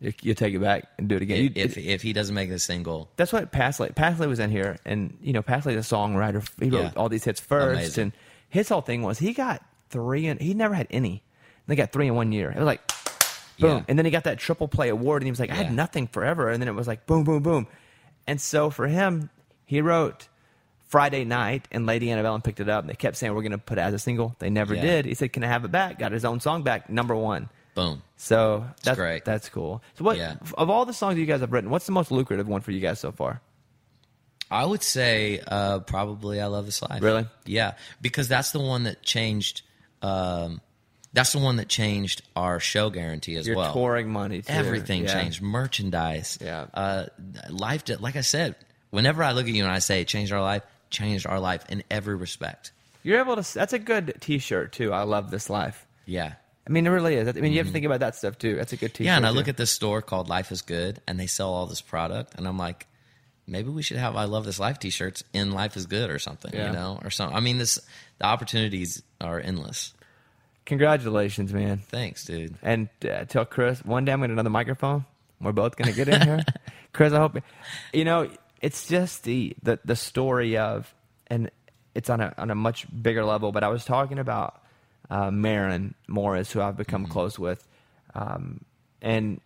You, 0.00 0.12
you 0.22 0.34
take 0.34 0.54
it 0.54 0.58
back 0.60 0.84
and 0.98 1.08
do 1.08 1.16
it 1.16 1.22
again. 1.22 1.42
You- 1.44 1.50
If 1.54 1.78
if 1.78 2.02
he 2.02 2.12
doesn't 2.12 2.34
make 2.34 2.50
the 2.50 2.58
single, 2.58 3.08
that's 3.16 3.32
what 3.32 3.52
Paslay 3.52 3.94
Paslay 3.94 4.28
was 4.28 4.38
in 4.38 4.50
here, 4.50 4.76
and 4.84 5.16
you 5.22 5.32
know 5.32 5.42
Paslay's 5.42 5.76
a 5.90 5.94
songwriter. 5.94 6.46
He 6.62 6.70
wrote 6.70 6.82
Yeah. 6.82 6.92
all 6.96 7.08
these 7.08 7.24
hits 7.24 7.40
first, 7.40 7.78
Amazing. 7.78 8.02
and 8.02 8.12
his 8.48 8.68
whole 8.68 8.80
thing 8.82 9.02
was 9.02 9.18
he 9.18 9.32
got 9.32 9.62
three, 9.90 10.26
and 10.26 10.40
he 10.40 10.52
never 10.54 10.74
had 10.74 10.88
any. 10.90 11.22
They 11.66 11.76
got 11.76 11.92
three 11.92 12.08
in 12.08 12.14
one 12.14 12.32
year. 12.32 12.50
It 12.50 12.56
was 12.56 12.66
like 12.66 12.86
boom, 13.58 13.78
Yeah. 13.78 13.84
and 13.88 13.96
then 13.98 14.04
he 14.04 14.10
got 14.10 14.24
that 14.24 14.38
triple 14.38 14.68
play 14.68 14.88
award, 14.88 15.22
and 15.22 15.26
he 15.26 15.30
was 15.30 15.40
like, 15.40 15.50
I 15.50 15.54
had 15.54 15.72
nothing 15.72 16.06
forever, 16.08 16.50
and 16.50 16.60
then 16.60 16.68
it 16.68 16.74
was 16.74 16.88
like 16.88 17.06
boom, 17.06 17.24
boom, 17.24 17.42
boom, 17.42 17.66
and 18.26 18.40
so 18.40 18.70
for 18.70 18.86
him, 18.86 19.30
he 19.64 19.80
wrote. 19.80 20.28
Friday 20.86 21.24
night, 21.24 21.66
and 21.72 21.86
Lady 21.86 22.08
Antebellum 22.08 22.36
and 22.36 22.44
picked 22.44 22.60
it 22.60 22.68
up. 22.68 22.82
And 22.84 22.90
they 22.90 22.94
kept 22.94 23.16
saying 23.16 23.34
we're 23.34 23.40
going 23.42 23.50
to 23.50 23.58
put 23.58 23.78
it 23.78 23.80
as 23.80 23.94
a 23.94 23.98
single. 23.98 24.36
They 24.38 24.48
never 24.48 24.76
Yeah. 24.76 24.82
did. 24.82 25.06
He 25.06 25.14
said, 25.14 25.32
"Can 25.32 25.42
I 25.42 25.48
have 25.48 25.64
it 25.64 25.72
back?" 25.72 25.98
Got 25.98 26.12
his 26.12 26.24
own 26.24 26.38
song 26.38 26.62
back, 26.62 26.88
number 26.88 27.16
one. 27.16 27.48
Boom. 27.74 28.02
So 28.16 28.64
that's 28.82 28.96
great. 28.98 29.24
That's 29.24 29.48
cool. 29.48 29.82
So 29.98 30.04
what 30.04 30.16
Yeah. 30.16 30.36
of 30.56 30.70
all 30.70 30.86
the 30.86 30.92
songs 30.94 31.18
you 31.18 31.26
guys 31.26 31.40
have 31.40 31.52
written, 31.52 31.70
what's 31.70 31.86
the 31.86 31.92
most 31.92 32.10
lucrative 32.10 32.48
one 32.48 32.60
for 32.60 32.70
you 32.70 32.80
guys 32.80 33.00
so 33.00 33.12
far? 33.12 33.40
I 34.50 34.64
would 34.64 34.82
say 34.82 35.40
uh, 35.46 35.80
probably 35.80 36.40
I 36.40 36.46
Love 36.46 36.66
This 36.66 36.80
Life. 36.82 37.02
Really? 37.02 37.26
Yeah, 37.44 37.72
because 38.00 38.28
that's 38.28 38.52
the 38.52 38.60
one 38.60 38.84
that 38.84 39.02
changed. 39.02 39.62
Um, 40.02 40.60
that's 41.12 41.32
the 41.32 41.38
one 41.38 41.56
that 41.56 41.68
changed 41.68 42.22
our 42.36 42.60
show 42.60 42.90
guarantee 42.90 43.36
as 43.36 43.46
Your 43.46 43.56
well. 43.56 43.72
touring 43.72 44.10
money, 44.10 44.42
too. 44.42 44.52
Everything 44.52 45.04
Yeah. 45.04 45.14
changed. 45.22 45.40
Merchandise. 45.42 46.38
Yeah. 46.40 46.66
Uh, 46.74 47.06
life. 47.48 47.84
Did, 47.84 48.00
like 48.00 48.16
I 48.16 48.20
said, 48.20 48.54
whenever 48.90 49.22
I 49.24 49.32
look 49.32 49.46
at 49.46 49.52
you 49.52 49.62
and 49.64 49.72
I 49.72 49.78
say 49.78 50.00
it 50.02 50.08
changed 50.08 50.32
our 50.32 50.42
life, 50.42 50.62
changed 50.90 51.26
our 51.26 51.40
life 51.40 51.64
in 51.68 51.82
every 51.90 52.14
respect. 52.16 52.72
You're 53.02 53.20
able 53.20 53.36
to. 53.42 53.54
That's 53.54 53.72
a 53.72 53.78
good 53.78 54.14
T-shirt 54.20 54.72
too. 54.72 54.92
I 54.92 55.02
love 55.02 55.30
this 55.30 55.48
life. 55.48 55.86
Yeah. 56.06 56.34
I 56.66 56.70
mean, 56.70 56.86
it 56.86 56.90
really 56.90 57.14
is. 57.16 57.28
I 57.28 57.32
mean, 57.32 57.52
you 57.52 57.58
have 57.58 57.66
to 57.66 57.72
think 57.72 57.84
about 57.84 58.00
that 58.00 58.14
stuff 58.16 58.38
too. 58.38 58.56
That's 58.56 58.72
a 58.72 58.76
good 58.76 58.94
T-shirt. 58.94 59.00
Mm-hmm. 59.00 59.04
Yeah, 59.04 59.16
and 59.18 59.26
I 59.26 59.30
look 59.30 59.44
too. 59.46 59.50
at 59.50 59.56
this 59.58 59.70
store 59.70 60.00
called 60.02 60.28
Life 60.28 60.50
is 60.50 60.62
Good, 60.62 61.00
and 61.06 61.20
they 61.20 61.26
sell 61.26 61.52
all 61.52 61.66
this 61.66 61.82
product, 61.82 62.34
and 62.36 62.48
I'm 62.48 62.56
like, 62.58 62.86
maybe 63.46 63.68
we 63.68 63.82
should 63.82 63.98
have 63.98 64.16
I 64.16 64.24
Love 64.24 64.44
This 64.46 64.58
Life 64.58 64.78
T-shirts 64.78 65.22
in 65.34 65.52
Life 65.52 65.76
is 65.76 65.84
Good 65.86 66.08
or 66.10 66.18
something, 66.18 66.52
Yeah. 66.54 66.68
you 66.68 66.72
know, 66.72 66.98
or 67.04 67.10
something. 67.10 67.36
I 67.36 67.40
mean, 67.40 67.58
this 67.58 67.78
the 68.18 68.24
opportunities 68.26 69.02
are 69.20 69.38
endless. 69.40 69.92
Congratulations, 70.66 71.52
man. 71.52 71.78
Thanks, 71.78 72.24
dude. 72.24 72.54
And 72.62 72.88
uh, 73.08 73.24
tell 73.26 73.44
Chris 73.44 73.84
one 73.84 74.04
day 74.06 74.12
I'm 74.12 74.20
going 74.20 74.30
to 74.30 74.32
another 74.34 74.48
microphone. 74.50 75.04
We're 75.40 75.52
both 75.52 75.76
going 75.76 75.90
to 75.90 75.94
get 75.94 76.08
in 76.08 76.22
here. 76.22 76.40
Chris, 76.94 77.12
I 77.12 77.18
hope 77.18 77.36
you 77.92 78.04
know. 78.04 78.30
It's 78.62 78.88
just 78.88 79.24
the 79.24 79.54
the 79.62 79.78
the 79.84 79.96
story 79.96 80.56
of, 80.56 80.94
and 81.26 81.50
it's 81.94 82.08
on 82.08 82.22
a 82.22 82.32
on 82.38 82.50
a 82.50 82.54
much 82.54 82.86
bigger 83.02 83.22
level. 83.24 83.52
But 83.52 83.62
I 83.62 83.68
was 83.68 83.84
talking 83.84 84.18
about 84.18 84.62
uh, 85.10 85.30
Maren 85.30 85.94
Morris, 86.08 86.50
who 86.52 86.60
I've 86.60 86.76
become 86.76 87.06
close 87.06 87.38
with, 87.38 87.66
um, 88.14 88.64
and 89.02 89.40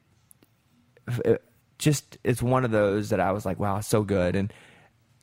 it 1.24 1.43
just 1.78 2.18
it's 2.24 2.43
one 2.43 2.64
of 2.64 2.70
those 2.70 3.10
that 3.10 3.20
I 3.20 3.32
was 3.32 3.47
like, 3.47 3.59
wow, 3.59 3.80
so 3.80 4.02
good. 4.02 4.36
And 4.36 4.52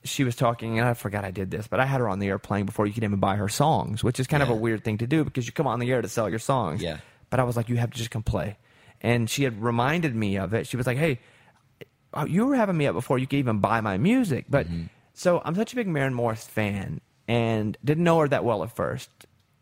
she 0.04 0.24
was 0.24 0.36
talking, 0.36 0.78
and 0.80 0.88
I 0.88 0.94
forgot 0.94 1.26
I 1.26 1.32
did 1.32 1.52
this, 1.52 1.68
but 1.68 1.80
I 1.80 1.86
had 1.86 2.00
her 2.00 2.08
on 2.08 2.20
the 2.20 2.28
air 2.28 2.38
playing 2.40 2.66
before 2.66 2.86
you 2.86 2.94
could 2.94 3.04
even 3.04 3.20
buy 3.20 3.36
her 3.36 3.50
songs, 3.50 4.04
which 4.04 4.20
is 4.20 4.28
kind 4.28 4.44
of 4.44 4.50
a 4.50 4.56
weird 4.56 4.84
thing 4.84 5.00
to 5.00 5.08
do 5.08 5.24
because 5.24 5.48
you 5.48 5.52
come 5.54 5.68
on 5.68 5.80
the 5.80 5.92
air 5.92 6.02
to 6.02 6.08
sell 6.10 6.30
your 6.30 6.40
songs. 6.40 6.82
Yeah. 6.82 6.98
But 7.30 7.40
I 7.40 7.44
was 7.44 7.58
like, 7.58 7.70
you 7.70 7.78
have 7.78 7.90
to 7.92 7.98
just 7.98 8.12
come 8.12 8.24
play. 8.24 8.58
And 9.02 9.30
she 9.30 9.44
had 9.44 9.62
reminded 9.62 10.16
me 10.16 10.38
of 10.38 10.54
it. 10.54 10.68
She 10.68 10.78
was 10.78 10.86
like, 10.88 10.98
hey, 10.98 11.20
oh, 12.14 12.26
you 12.26 12.46
were 12.46 12.56
having 12.56 12.78
me 12.78 12.86
up 12.88 12.94
before 12.94 13.18
you 13.20 13.26
could 13.28 13.40
even 13.40 13.60
buy 13.60 13.82
my 13.82 13.98
music. 13.98 14.46
But 14.48 14.68
Mm-hmm. 14.68 14.86
so 15.14 15.42
I'm 15.44 15.56
such 15.56 15.74
a 15.74 15.76
big 15.76 15.88
Maren 15.88 16.14
Morris 16.14 16.46
fan 16.46 17.02
and 17.28 17.76
didn't 17.84 18.04
know 18.04 18.20
her 18.20 18.28
that 18.28 18.46
well 18.46 18.64
at 18.64 18.76
first. 18.76 19.10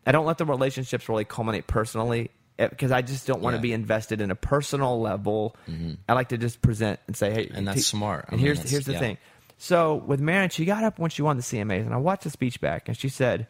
I 0.06 0.12
don't 0.12 0.26
let 0.26 0.38
the 0.38 0.44
relationships 0.44 1.08
really 1.08 1.24
culminate 1.24 1.66
personally 1.66 2.30
eh, 2.58 2.68
because 2.68 2.92
I 2.92 3.02
just 3.02 3.26
don't 3.26 3.40
want 3.42 3.54
to 3.54 3.58
Yeah. 3.58 3.62
be 3.62 3.72
invested 3.72 4.20
in 4.20 4.30
a 4.30 4.34
personal 4.34 5.00
level. 5.00 5.56
Mm-hmm. 5.68 5.94
I 6.08 6.12
like 6.12 6.28
to 6.30 6.38
just 6.38 6.60
present 6.62 7.00
and 7.06 7.16
say, 7.16 7.32
hey, 7.32 7.50
And 7.52 7.66
that's 7.66 7.76
t- 7.78 7.82
smart. 7.82 8.26
I 8.28 8.32
And 8.32 8.36
mean, 8.38 8.46
here's 8.46 8.70
here's 8.70 8.84
the 8.86 8.92
yeah. 8.92 8.98
thing. 8.98 9.18
So 9.56 9.94
with 9.94 10.20
Maren, 10.20 10.50
she 10.50 10.64
got 10.64 10.84
up 10.84 10.98
when 10.98 11.10
she 11.10 11.22
won 11.22 11.36
the 11.36 11.42
CMAs, 11.42 11.86
and 11.86 11.94
I 11.94 11.96
watched 11.98 12.24
the 12.24 12.30
speech 12.30 12.60
back, 12.60 12.88
and 12.88 12.96
she 12.96 13.08
said, 13.08 13.46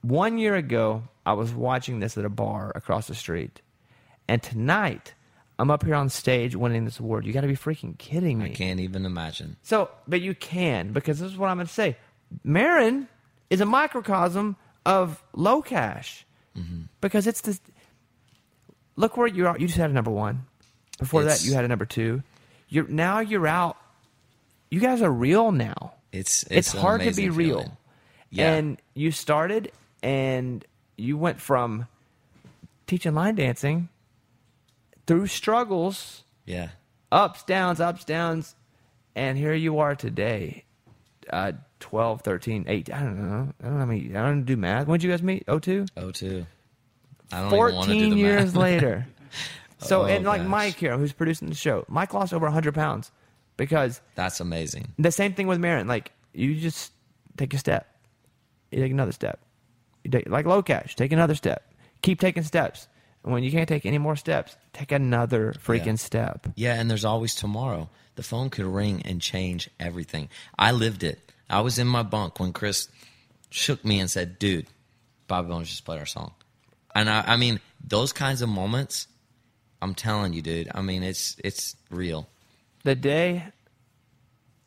"One 0.00 0.38
year 0.38 0.54
ago, 0.56 1.04
I 1.26 1.34
was 1.34 1.52
watching 1.52 2.00
this 2.00 2.16
at 2.18 2.24
a 2.24 2.28
bar 2.30 2.72
across 2.74 3.06
the 3.08 3.14
street, 3.14 3.60
and 4.28 4.42
tonight." 4.42 5.14
I'm 5.56 5.70
up 5.70 5.84
here 5.84 5.94
on 5.94 6.08
stage 6.08 6.56
winning 6.56 6.84
this 6.84 6.98
award. 6.98 7.24
You 7.24 7.32
got 7.32 7.42
to 7.42 7.46
be 7.46 7.54
freaking 7.54 7.96
kidding 7.96 8.40
me. 8.40 8.46
I 8.46 8.48
can't 8.48 8.80
even 8.80 9.06
imagine. 9.06 9.56
So, 9.62 9.88
but 10.08 10.20
you 10.20 10.34
can 10.34 10.92
because 10.92 11.20
this 11.20 11.30
is 11.30 11.38
what 11.38 11.48
I'm 11.48 11.58
going 11.58 11.68
to 11.68 11.72
say. 11.72 11.96
Maren 12.42 13.06
is 13.50 13.60
a 13.60 13.64
microcosm 13.64 14.56
of 14.86 15.22
LoCash 15.34 16.24
because 17.00 17.26
it's 17.26 17.40
this. 17.40 17.60
Look 18.96 19.16
where 19.16 19.26
you 19.26 19.46
are. 19.48 19.58
You 19.58 19.66
just 19.66 19.78
had 19.78 19.90
a 19.90 19.92
number 19.92 20.10
one. 20.10 20.46
Before 20.98 21.22
It's- 21.22 21.40
that, 21.42 21.48
you 21.48 21.54
had 21.54 21.64
a 21.64 21.68
number 21.68 21.84
two. 21.86 22.22
You're 22.68 22.86
now 22.88 23.18
you're 23.20 23.46
out. 23.46 23.76
You 24.70 24.80
guys 24.80 25.02
are 25.02 25.10
real 25.10 25.50
now. 25.52 25.94
It's 26.12 26.44
it's, 26.50 26.74
an 26.74 26.80
hard 26.80 27.00
to 27.00 27.06
be 27.12 27.24
amazing 27.26 27.32
real. 27.32 27.78
Yeah. 28.30 28.54
And 28.54 28.80
you 28.94 29.10
started 29.10 29.72
and 30.02 30.64
you 30.96 31.16
went 31.18 31.40
from 31.40 31.86
teaching 32.86 33.14
line 33.14 33.34
dancing 33.34 33.88
through 35.06 35.26
struggles, 35.26 36.22
Yeah. 36.46 36.68
ups, 37.10 37.42
downs, 37.44 37.80
ups, 37.80 38.04
downs, 38.04 38.54
and 39.16 39.36
here 39.38 39.54
you 39.54 39.78
are 39.80 39.94
today. 39.96 40.64
Uh 41.30 41.52
12, 41.84 42.22
13, 42.22 42.64
8, 42.66 42.92
I 42.94 43.00
don't 43.00 43.16
know. 43.28 43.52
I 43.60 43.64
don't 43.64 43.72
know 43.74 43.78
how 43.80 43.84
many, 43.84 44.16
I 44.16 44.22
don't 44.22 44.44
do 44.44 44.56
math. 44.56 44.86
When 44.86 44.98
did 44.98 45.04
you 45.04 45.10
guys 45.12 45.22
meet? 45.22 45.44
02? 45.46 45.84
Oh, 45.98 46.10
two. 46.10 46.46
I 47.30 47.40
don't 47.42 47.46
even 47.52 47.58
want 47.76 47.88
to 47.90 47.92
do 47.92 48.00
14 48.00 48.10
the 48.10 48.16
years 48.16 48.56
later. 48.56 49.06
So, 49.80 50.02
Oh, 50.02 50.04
and 50.06 50.24
like 50.24 50.40
gosh. 50.40 50.48
Mike 50.48 50.74
here, 50.76 50.96
who's 50.96 51.12
producing 51.12 51.48
the 51.48 51.54
show, 51.54 51.84
Mike 51.88 52.14
lost 52.14 52.32
over 52.32 52.46
100 52.46 52.74
pounds 52.74 53.12
because 53.58 54.00
That's 54.14 54.40
amazing. 54.40 54.94
the 54.98 55.12
same 55.12 55.34
thing 55.34 55.46
with 55.46 55.58
Maren. 55.58 55.86
Like, 55.86 56.10
you 56.32 56.54
just 56.54 56.90
take 57.36 57.52
a 57.52 57.58
step, 57.58 57.86
you 58.70 58.80
take 58.80 58.92
another 58.92 59.12
step. 59.12 59.40
You 60.02 60.10
take, 60.10 60.26
like 60.30 60.46
LoCash, 60.46 60.94
take 60.94 61.12
another 61.12 61.34
step. 61.34 61.70
Keep 62.00 62.18
taking 62.20 62.44
steps. 62.44 62.88
And 63.24 63.32
when 63.34 63.42
you 63.42 63.50
can't 63.50 63.68
take 63.68 63.84
any 63.84 63.98
more 63.98 64.16
steps, 64.16 64.56
take 64.72 64.90
another 64.90 65.52
freaking 65.62 65.86
Yeah. 65.86 65.94
step. 65.96 66.46
Yeah, 66.54 66.74
and 66.80 66.88
there's 66.90 67.04
always 67.04 67.34
tomorrow. 67.34 67.90
The 68.14 68.22
phone 68.22 68.48
could 68.48 68.64
ring 68.66 69.02
and 69.04 69.20
change 69.20 69.68
everything. 69.78 70.30
I 70.58 70.70
lived 70.72 71.02
it. 71.02 71.23
I 71.48 71.60
was 71.60 71.78
in 71.78 71.86
my 71.86 72.02
bunk 72.02 72.40
when 72.40 72.52
Chris 72.52 72.88
shook 73.50 73.84
me 73.84 74.00
and 74.00 74.10
said, 74.10 74.38
"Dude, 74.38 74.66
Bobby 75.28 75.48
Bones 75.48 75.68
just 75.68 75.84
played 75.84 75.98
our 75.98 76.06
song." 76.06 76.32
And 76.94 77.08
I, 77.10 77.22
I 77.26 77.36
mean, 77.36 77.60
those 77.82 78.12
kinds 78.12 78.42
of 78.42 78.48
moments. 78.48 79.08
I'm 79.82 79.94
telling 79.94 80.32
you, 80.32 80.40
dude. 80.40 80.70
I 80.74 80.80
mean, 80.80 81.02
it's 81.02 81.36
it's 81.44 81.76
real. 81.90 82.28
the 82.84 82.94
day 82.94 83.44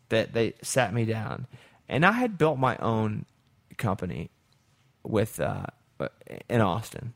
that 0.09 0.33
they 0.33 0.53
sat 0.61 0.93
me 0.93 1.05
down, 1.05 1.47
and 1.89 2.05
I 2.05 2.11
had 2.11 2.37
built 2.37 2.59
my 2.59 2.77
own 2.77 3.25
company 3.77 4.29
with 5.03 5.39
uh, 5.39 5.65
in 6.49 6.61
Austin, 6.61 7.13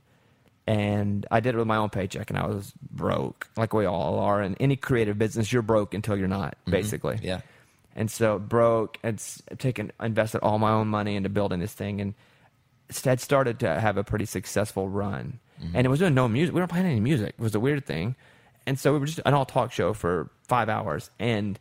and 0.65 1.25
I 1.29 1.39
did 1.41 1.53
it 1.55 1.57
with 1.57 1.67
my 1.67 1.77
own 1.77 1.89
paycheck, 1.89 2.29
and 2.29 2.39
I 2.39 2.47
was 2.47 2.73
broke, 2.89 3.47
like 3.55 3.73
we 3.73 3.85
all 3.85 4.19
are. 4.19 4.41
In 4.41 4.55
any 4.55 4.75
creative 4.75 5.17
business, 5.19 5.51
you're 5.53 5.61
broke 5.61 5.93
until 5.93 6.17
you're 6.17 6.27
not, 6.27 6.57
basically. 6.65 7.19
Yeah. 7.21 7.41
And 7.95 8.09
so 8.09 8.39
broke 8.39 8.97
and 9.03 9.21
taken 9.57 9.91
invested 10.01 10.39
all 10.39 10.59
my 10.59 10.71
own 10.71 10.87
money 10.87 11.15
into 11.15 11.29
building 11.29 11.59
this 11.59 11.73
thing, 11.73 11.99
and 11.99 12.13
had 13.03 13.19
started 13.19 13.59
to 13.59 13.79
have 13.79 13.97
a 13.97 14.03
pretty 14.03 14.25
successful 14.25 14.89
run. 14.89 15.39
Mm-hmm. 15.61 15.75
And 15.75 15.85
it 15.85 15.89
was 15.89 15.99
doing 15.99 16.13
no 16.13 16.27
music. 16.27 16.53
We 16.53 16.61
weren't 16.61 16.71
playing 16.71 16.85
any 16.85 16.99
music. 16.99 17.35
It 17.37 17.41
was 17.41 17.55
a 17.55 17.59
weird 17.59 17.85
thing. 17.85 18.15
And 18.65 18.79
so 18.79 18.93
we 18.93 18.99
were 18.99 19.05
just 19.05 19.19
an 19.25 19.33
all 19.33 19.45
talk 19.45 19.71
show 19.71 19.93
for 19.93 20.29
five 20.47 20.69
hours. 20.69 21.09
And 21.19 21.59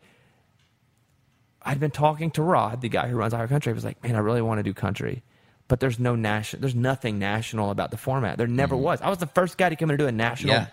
I'd 1.63 1.81
been 1.81 1.91
talking 1.91 2.31
to 2.33 2.43
Rod, 2.43 2.81
the 2.81 2.89
guy 2.89 3.09
who 3.09 3.17
runs 3.17 3.35
our 3.35 3.49
country. 3.49 3.71
I 3.71 3.75
was 3.75 3.85
like, 3.85 4.03
man, 4.03 4.17
I 4.17 4.19
really 4.19 4.43
want 4.43 4.59
to 4.59 4.63
do 4.63 4.75
country. 4.75 5.23
But 5.69 5.81
there's 5.81 5.99
no 5.99 6.17
national, 6.17 6.61
there's 6.61 6.75
nothing 6.75 7.19
national 7.19 7.71
about 7.71 7.91
the 7.91 7.97
format. 7.97 8.39
There 8.39 8.47
never 8.47 8.75
mm-hmm. 8.75 8.85
was. 8.85 9.01
I 9.01 9.09
was 9.09 9.19
the 9.19 9.27
first 9.27 9.57
guy 9.57 9.69
to 9.69 9.77
come 9.77 9.91
in 9.91 9.95
and 9.95 9.99
do 9.99 10.07
a 10.07 10.13
national. 10.13 10.55
Yeah. 10.55 10.67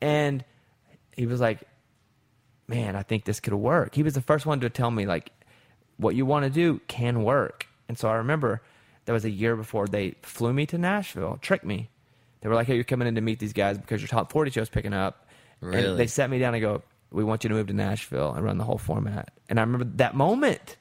And 0.00 0.44
he 1.16 1.26
was 1.26 1.40
like, 1.40 1.62
man, 2.68 2.96
I 2.96 3.02
think 3.02 3.24
this 3.24 3.40
could 3.40 3.54
work. 3.54 3.94
He 3.94 4.02
was 4.02 4.14
the 4.14 4.20
first 4.20 4.46
one 4.46 4.60
to 4.60 4.70
tell 4.70 4.90
me, 4.90 5.06
like, 5.06 5.30
what 5.98 6.14
you 6.14 6.26
want 6.26 6.44
to 6.44 6.50
do 6.50 6.80
can 6.88 7.22
work. 7.24 7.66
And 7.88 7.98
so 7.98 8.08
I 8.08 8.14
remember 8.16 8.60
that 9.04 9.12
was 9.12 9.24
a 9.24 9.30
year 9.30 9.56
before 9.56 9.86
they 9.86 10.14
flew 10.22 10.52
me 10.52 10.66
to 10.66 10.78
Nashville, 10.78 11.38
tricked 11.40 11.64
me. 11.64 11.88
They 12.40 12.48
were 12.48 12.54
like, 12.54 12.66
hey, 12.66 12.74
you're 12.74 12.84
coming 12.84 13.08
in 13.08 13.14
to 13.14 13.20
meet 13.20 13.38
these 13.38 13.52
guys 13.52 13.78
because 13.78 14.00
your 14.02 14.08
top 14.08 14.30
40 14.32 14.50
show's 14.50 14.68
picking 14.68 14.92
up. 14.92 15.26
Really? 15.60 15.84
And 15.90 15.98
they 15.98 16.06
sat 16.06 16.28
me 16.28 16.38
down 16.38 16.54
and 16.54 16.60
go, 16.60 16.82
we 17.10 17.24
want 17.24 17.44
you 17.44 17.48
to 17.48 17.54
move 17.54 17.68
to 17.68 17.72
Nashville 17.72 18.32
and 18.34 18.44
run 18.44 18.58
the 18.58 18.64
whole 18.64 18.78
format. 18.78 19.30
And 19.48 19.58
I 19.58 19.62
remember 19.62 19.84
that 19.96 20.14
moment, 20.14 20.76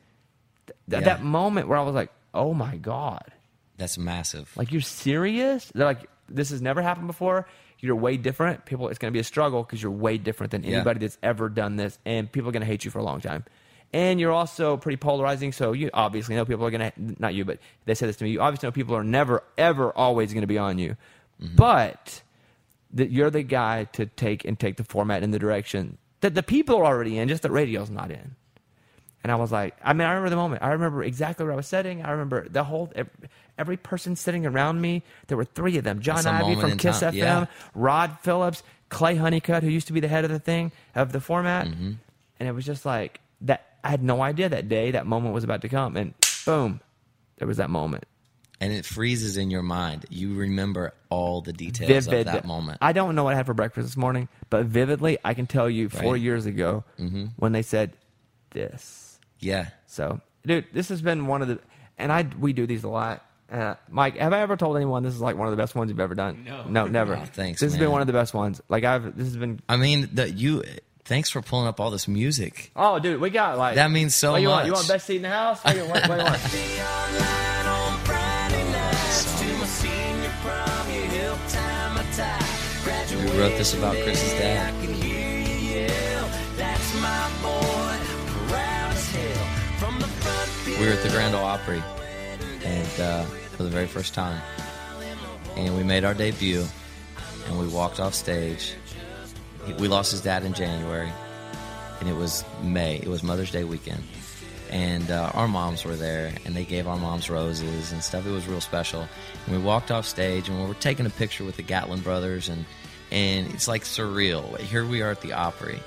th- 0.68 0.76
Yeah. 0.88 1.00
that 1.02 1.24
moment 1.24 1.68
where 1.68 1.78
I 1.78 1.84
was 1.84 1.96
like, 1.96 2.12
oh 2.34 2.54
my 2.54 2.76
God. 2.78 3.32
That's 3.78 3.98
massive. 3.98 4.52
Like, 4.58 4.72
you're 4.72 4.82
serious? 4.82 5.72
They're 5.74 5.86
like, 5.86 6.10
this 6.28 6.50
has 6.50 6.62
never 6.62 6.82
happened 6.82 7.08
before. 7.08 7.48
You're 7.86 7.96
way 7.96 8.18
different. 8.18 8.66
People, 8.66 8.90
it's 8.90 9.00
going 9.00 9.12
to 9.12 9.16
be 9.16 9.20
a 9.20 9.24
struggle 9.24 9.64
because 9.64 9.82
you're 9.82 9.92
way 9.92 10.18
different 10.18 10.52
than 10.52 10.64
Yeah. 10.64 10.78
anybody 10.78 11.00
that's 11.00 11.18
ever 11.24 11.50
done 11.50 11.76
this, 11.76 11.98
and 12.06 12.32
people 12.32 12.50
are 12.50 12.52
going 12.52 12.62
to 12.62 12.68
hate 12.68 12.86
you 12.86 12.92
for 12.92 13.00
a 13.00 13.04
long 13.04 13.22
time. 13.22 13.46
And 13.94 14.20
you're 14.20 14.32
also 14.32 14.78
pretty 14.78 14.98
polarizing, 14.98 15.52
so 15.52 15.72
you 15.72 15.90
obviously 15.94 16.36
know 16.36 16.44
people 16.44 16.66
are 16.66 16.72
going 16.72 16.92
to 16.92 17.22
not 17.22 17.34
you, 17.34 17.46
but 17.46 17.60
they 17.86 17.96
said 17.96 18.10
this 18.10 18.18
to 18.18 18.24
me. 18.26 18.32
You 18.32 18.42
obviously 18.42 18.68
know 18.68 18.72
people 18.72 18.96
are 18.96 19.04
never, 19.04 19.44
ever, 19.58 19.92
always 19.96 20.34
going 20.34 20.42
to 20.42 20.48
be 20.48 20.58
on 20.58 20.80
you, 20.80 20.98
mm-hmm. 21.42 21.56
but 21.56 22.22
that 22.92 23.12
you're 23.12 23.30
the 23.30 23.44
guy 23.44 23.86
to 23.94 24.06
take 24.06 24.44
and 24.44 24.60
take 24.60 24.78
the 24.78 24.84
format 24.84 25.24
in 25.24 25.32
the 25.32 25.40
direction 25.40 25.98
that 26.22 26.34
the 26.34 26.44
people 26.44 26.78
are 26.78 26.86
already 26.86 27.18
in, 27.18 27.28
just 27.28 27.44
the 27.44 27.52
radio's 27.52 27.90
not 27.90 28.10
in. 28.12 28.36
And 29.24 29.32
I 29.32 29.36
was 29.36 29.52
like, 29.52 29.76
I 29.84 29.94
mean, 29.94 30.08
I 30.08 30.12
remember 30.12 30.30
the 30.30 30.36
moment. 30.36 30.62
I 30.62 30.72
remember 30.72 31.04
exactly 31.04 31.46
where 31.46 31.54
I 31.54 31.56
was 31.56 31.68
sitting. 31.68 32.04
I 32.04 32.12
remember 32.12 32.48
the 32.48 32.64
whole 32.64 32.92
every, 33.58 33.78
person 33.78 34.16
sitting 34.16 34.46
around 34.46 34.82
me. 34.82 35.04
There 35.28 35.38
were 35.38 35.46
three 35.46 35.78
of 35.78 35.84
them: 35.84 36.00
John 36.02 36.26
Ivey 36.26 36.60
from 36.60 36.78
Kiss 36.78 37.00
time. 37.00 37.14
FM, 37.14 37.18
Yeah. 37.18 37.46
Rod 37.74 38.18
Phillips, 38.22 38.64
Clay 38.90 39.16
Hunnicutt, 39.18 39.64
who 39.64 39.70
used 39.70 39.88
to 39.88 39.94
be 39.94 40.00
the 40.00 40.08
head 40.08 40.24
of 40.26 40.32
the 40.32 40.40
thing 40.40 40.72
of 40.96 41.12
the 41.12 41.20
format. 41.22 41.68
Mm-hmm. 41.68 41.92
And 42.40 42.50
it 42.50 42.52
was 42.54 42.66
just 42.66 42.86
like 42.86 43.20
that. 43.42 43.66
I 43.84 43.90
had 43.90 44.04
no 44.04 44.22
idea 44.22 44.50
that 44.50 44.68
day 44.68 44.92
that 44.92 45.06
moment 45.06 45.34
was 45.34 45.44
about 45.44 45.62
to 45.62 45.70
come, 45.70 45.96
and 45.96 46.14
boom, 46.46 46.82
there 47.38 47.48
was 47.48 47.58
that 47.58 47.70
moment. 47.70 48.06
and 48.62 48.72
it 48.74 48.86
freezes 48.86 49.36
in 49.38 49.52
your 49.52 49.62
mind. 49.62 50.06
You 50.10 50.34
remember 50.36 50.94
all 51.10 51.42
the 51.42 51.52
details 51.54 52.08
Vivid 52.08 52.26
of 52.28 52.34
that 52.34 52.46
moment. 52.46 52.78
I 52.82 52.94
don't 52.94 53.14
know 53.16 53.24
what 53.26 53.34
I 53.34 53.38
had 53.38 53.46
for 53.46 53.54
breakfast 53.54 53.88
this 53.88 53.98
morning, 53.98 54.28
but 54.50 54.66
vividly, 54.66 55.18
I 55.26 55.34
can 55.34 55.46
tell 55.46 55.70
you 55.70 55.90
four 55.90 56.14
Right. 56.14 56.18
Mm-hmm. 56.18 56.24
years 56.26 56.46
ago 56.46 56.84
when 57.38 57.52
they 57.52 57.62
said 57.62 57.96
this. 58.52 59.20
yeah. 59.40 59.70
So, 59.88 60.20
dude, 60.46 60.66
this 60.74 60.90
has 60.90 61.02
been 61.02 61.28
one 61.28 61.42
of 61.42 61.48
the, 61.48 61.60
and 61.98 62.12
I 62.12 62.28
we 62.40 62.54
do 62.54 62.66
these 62.68 62.84
a 62.84 62.90
lot. 62.90 63.25
Uh, 63.52 63.76
Mike, 63.90 64.18
have 64.18 64.34
I 64.34 64.40
ever 64.42 64.58
told 64.58 64.76
anyone 64.76 65.04
this 65.04 65.14
is 65.14 65.22
like 65.22 65.38
one 65.38 65.48
of 65.48 65.52
the 65.52 65.58
best 65.58 65.76
ones 65.76 65.90
you've 65.90 66.00
ever 66.00 66.16
done? 66.16 66.44
No. 66.46 66.64
no, 66.68 66.88
never. 67.00 67.16
Oh, 67.16 67.26
thanks, 67.26 67.62
This 67.62 67.72
has 67.72 67.74
man. 67.74 67.86
been 67.88 67.92
one 67.92 68.02
of 68.02 68.08
the 68.08 68.14
best 68.14 68.34
ones. 68.34 68.62
Like 68.70 68.84
I've, 68.84 69.16
this 69.16 69.28
has 69.28 69.38
been. 69.38 69.60
I 69.70 69.78
mean, 69.78 70.10
the, 70.14 70.30
you. 70.30 70.64
Thanks 71.06 71.30
for 71.30 71.44
pulling 71.44 71.68
up 71.68 71.80
all 71.80 71.92
this 71.92 72.08
music. 72.08 72.72
Oh, 72.76 72.98
dude, 72.98 73.22
we 73.22 73.30
got 73.30 73.60
like 73.60 73.76
That 73.76 73.92
means 73.92 74.16
so 74.16 74.32
what 74.32 74.42
you 74.42 74.48
Want? 74.50 74.66
You 74.66 74.74
want 74.74 74.88
best 74.88 75.06
seat 75.06 75.18
in 75.18 75.22
the 75.22 75.30
house? 75.30 75.64
What, 75.64 75.76
you, 75.76 75.84
what, 75.84 76.10
what 76.10 76.18
you 76.18 76.24
want? 76.24 76.52
Be 76.52 76.82
online 76.82 77.68
on 77.68 78.00
Friday 78.00 78.72
nights 78.72 79.40
to 79.40 79.46
my 79.54 79.66
senior 79.66 80.32
prom. 80.42 80.90
You 80.92 81.02
helped 81.04 81.50
tie 81.50 81.94
my 81.94 82.02
tie. 82.14 82.48
Graduated 82.84 83.32
We 83.36 83.40
wrote 83.40 83.56
this 83.60 83.74
about 83.76 83.94
Chris's 83.98 84.34
I 84.34 84.38
dad. 84.40 84.84
can 84.84 84.94
hear 84.96 85.40
you 85.42 85.86
yell. 85.86 86.30
That's 86.58 86.96
my 87.00 87.30
boy, 87.44 87.98
proud 88.50 88.92
as 88.94 89.12
hell. 89.12 89.46
From 89.78 90.00
the 90.00 90.08
front 90.08 90.80
We 90.80 90.88
were 90.88 90.94
at 90.94 91.04
the 91.04 91.10
Grand 91.10 91.36
Ole 91.36 91.44
Opry, 91.44 91.84
and 92.66 93.00
uh, 93.00 93.24
for 93.24 93.64
the 93.64 93.70
very 93.70 93.88
first 93.88 94.14
time, 94.14 94.42
and 95.56 95.78
we 95.78 95.84
made 95.84 96.04
our 96.04 96.14
debut, 96.14 96.66
and 97.48 97.60
we 97.60 97.68
walked 97.68 98.00
off 98.00 98.14
stage. 98.14 98.74
We 99.80 99.88
lost 99.88 100.12
his 100.12 100.22
dad 100.22 100.44
in 100.44 100.54
January, 100.54 101.12
and 102.00 102.10
it 102.10 102.14
was 102.14 102.44
May. 102.62 102.98
It 102.98 103.08
was 103.08 103.24
Mother's 103.24 103.52
Day 103.52 103.64
weekend, 103.64 104.04
and 104.70 105.10
uh, 105.10 105.32
our 105.34 105.48
moms 105.48 105.86
were 105.86 105.96
there, 105.96 106.34
and 106.46 106.56
they 106.56 106.66
gave 106.66 106.88
our 106.88 106.98
moms 106.98 107.30
roses 107.30 107.92
and 107.92 108.04
stuff. 108.04 108.26
It 108.26 108.32
was 108.32 108.48
real 108.48 108.62
special. 108.62 109.08
And 109.46 109.56
we 109.56 109.62
walked 109.62 109.92
off 109.92 110.06
stage, 110.06 110.50
and 110.50 110.60
we 110.60 110.68
were 110.68 110.74
taking 110.76 111.06
a 111.06 111.12
picture 111.12 111.44
with 111.44 111.58
the 111.58 111.64
Gatlin 111.64 112.02
brothers, 112.02 112.50
and 112.50 112.66
and 113.12 113.54
it's 113.54 113.68
like 113.68 113.84
surreal. 113.84 114.58
Here 114.58 114.86
we 114.86 115.02
are 115.02 115.12
at 115.12 115.22
the 115.22 115.34
Opry, 115.34 115.80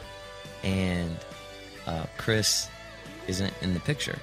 and 0.62 1.16
uh, 1.86 2.06
Chris 2.16 2.68
isn't 3.26 3.52
in 3.60 3.74
the 3.74 3.80
picture. 3.80 4.18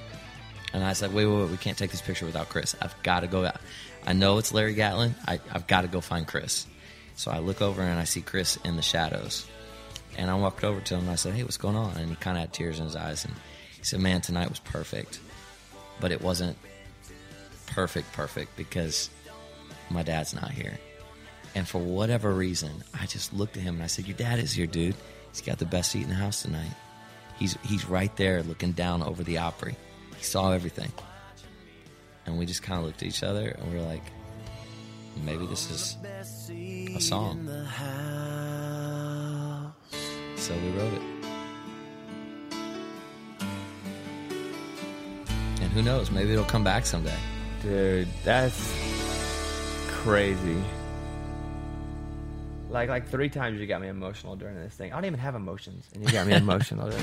And 0.74 0.84
I 0.84 0.90
like, 0.90 1.02
wait, 1.02 1.26
wait, 1.26 1.42
wait, 1.42 1.52
we 1.52 1.58
can't 1.58 1.78
take 1.78 1.92
this 1.92 2.02
picture 2.02 2.26
without 2.26 2.50
Chris. 2.50 2.76
I've 2.82 3.02
got 3.04 3.22
to 3.22 3.28
go. 3.28 3.50
I 4.06 4.14
know 4.14 4.38
it's 4.38 4.54
Larry 4.54 4.74
Gatlin. 4.74 5.16
I, 5.26 5.40
I've 5.52 5.68
got 5.68 5.82
to 5.82 5.88
go 5.88 6.02
find 6.02 6.28
Chris. 6.28 6.68
So 7.16 7.32
I 7.32 7.40
look 7.40 7.62
over 7.62 7.82
and 7.82 8.00
I 8.00 8.04
see 8.04 8.22
Chris 8.22 8.58
in 8.58 8.76
the 8.76 8.82
shadows. 8.82 9.46
And 10.18 10.30
I 10.30 10.36
walked 10.36 10.64
over 10.64 10.82
to 10.82 10.96
him 10.96 11.02
and 11.02 11.10
I 11.10 11.16
said, 11.16 11.34
hey, 11.34 11.44
what's 11.44 11.58
going 11.58 11.76
on? 11.76 11.98
And 11.98 12.10
he 12.10 12.16
kind 12.16 12.38
of 12.38 12.42
had 12.42 12.54
tears 12.54 12.80
in 12.80 12.86
his 12.86 12.96
eyes. 12.96 13.26
And 13.26 13.34
he 13.78 13.84
said, 13.84 14.00
man, 14.00 14.22
tonight 14.22 14.50
was 14.50 14.60
perfect. 14.60 15.20
But 16.00 16.12
it 16.12 16.22
wasn't 16.22 16.58
perfect, 17.68 18.12
perfect 18.14 18.56
because 18.58 19.10
my 19.90 20.04
dad's 20.04 20.34
not 20.34 20.52
here. 20.52 20.78
And 21.54 21.68
for 21.68 21.80
whatever 21.80 22.34
reason, 22.34 22.84
I 23.00 23.06
just 23.06 23.34
looked 23.34 23.56
at 23.56 23.64
him 23.64 23.76
and 23.76 23.84
I 23.84 23.88
said, 23.88 24.08
your 24.08 24.18
dad 24.18 24.40
is 24.40 24.52
here, 24.52 24.68
dude. 24.68 24.96
He's 25.32 25.42
got 25.42 25.58
the 25.58 25.66
best 25.66 25.92
seat 25.92 26.04
in 26.04 26.10
the 26.10 26.16
house 26.16 26.42
tonight. 26.42 26.72
He's, 27.38 27.58
he's 27.64 27.88
right 27.88 28.16
there 28.18 28.44
looking 28.44 28.74
down 28.74 29.04
over 29.04 29.24
the 29.24 29.38
Opry. 29.38 29.76
He 30.18 30.24
saw 30.24 30.52
everything. 30.52 30.92
And 32.26 32.38
we 32.38 32.46
just 32.46 32.64
kind 32.64 32.80
of 32.80 32.86
looked 32.86 33.02
at 33.02 33.08
each 33.08 33.24
other 33.24 33.50
and 33.50 33.72
we 33.72 33.78
were 33.78 33.86
like, 33.86 34.04
maybe 35.24 35.46
this 35.46 35.70
is 35.70 35.98
a 36.96 37.00
song. 37.00 37.48
So 40.36 40.54
we 40.54 40.70
wrote 40.72 40.94
it. 40.94 41.02
And 45.62 45.72
who 45.72 45.82
knows, 45.82 46.12
maybe 46.12 46.34
it'll 46.34 46.46
come 46.46 46.64
back 46.64 46.86
someday. 46.86 47.18
Dude, 47.62 48.08
that's 48.24 48.74
crazy. 49.88 50.62
Like 52.70 52.90
like 52.90 53.08
three 53.08 53.30
times 53.30 53.60
you 53.60 53.68
got 53.68 53.82
me 53.82 53.88
emotional 53.88 54.36
during 54.36 54.56
this 54.56 54.74
thing. 54.74 54.92
I 54.92 54.96
don't 54.96 55.06
even 55.06 55.20
have 55.20 55.36
emotions, 55.36 55.88
and 55.94 56.04
you 56.04 56.10
got 56.12 56.28
me 56.28 56.34
emotional. 56.46 56.90
dude. 56.90 57.00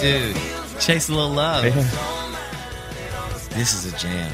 Dude, 0.00 0.36
chase 0.80 1.08
a 1.08 1.12
little 1.14 1.30
love. 1.30 1.62
This 3.50 3.72
is 3.74 3.92
a 3.92 3.96
jam. 3.98 4.32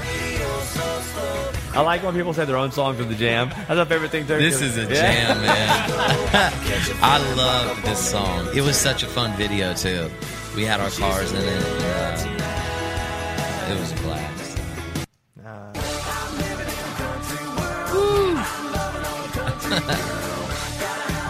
I 1.73 1.83
like 1.83 2.03
when 2.03 2.15
people 2.15 2.33
say 2.33 2.45
their 2.47 2.57
own 2.57 2.73
song 2.73 2.99
are 2.99 3.05
the 3.05 3.15
jam. 3.15 3.51
That's 3.51 3.69
my 3.71 3.85
favorite 3.85 4.11
thing. 4.11 4.27
too. 4.27 4.39
This 4.39 4.61
is 4.63 4.77
a 4.79 4.83
Yeah. 4.83 4.89
jam, 5.35 5.41
man. 5.43 6.53
I 7.03 7.35
love 7.37 7.83
this 7.83 8.11
song. 8.11 8.49
It 8.57 8.63
was 8.63 8.77
such 8.77 9.03
a 9.03 9.07
fun 9.07 9.33
video 9.37 9.75
too. 9.75 10.11
We 10.57 10.65
had 10.65 10.81
our 10.81 10.91
cars 10.91 11.31
in 11.33 11.39
it. 11.43 11.63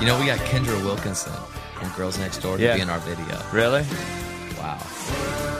You 0.00 0.06
know, 0.06 0.18
we 0.18 0.26
got 0.26 0.38
Kendra 0.40 0.82
Wilkinson 0.82 1.32
from 1.78 1.90
Girls 1.92 2.18
Next 2.18 2.38
Door 2.38 2.56
to 2.56 2.62
Yeah. 2.62 2.74
be 2.76 2.80
in 2.80 2.88
our 2.90 3.00
video. 3.00 3.38
Really? 3.52 3.82
Wow. 4.58 4.78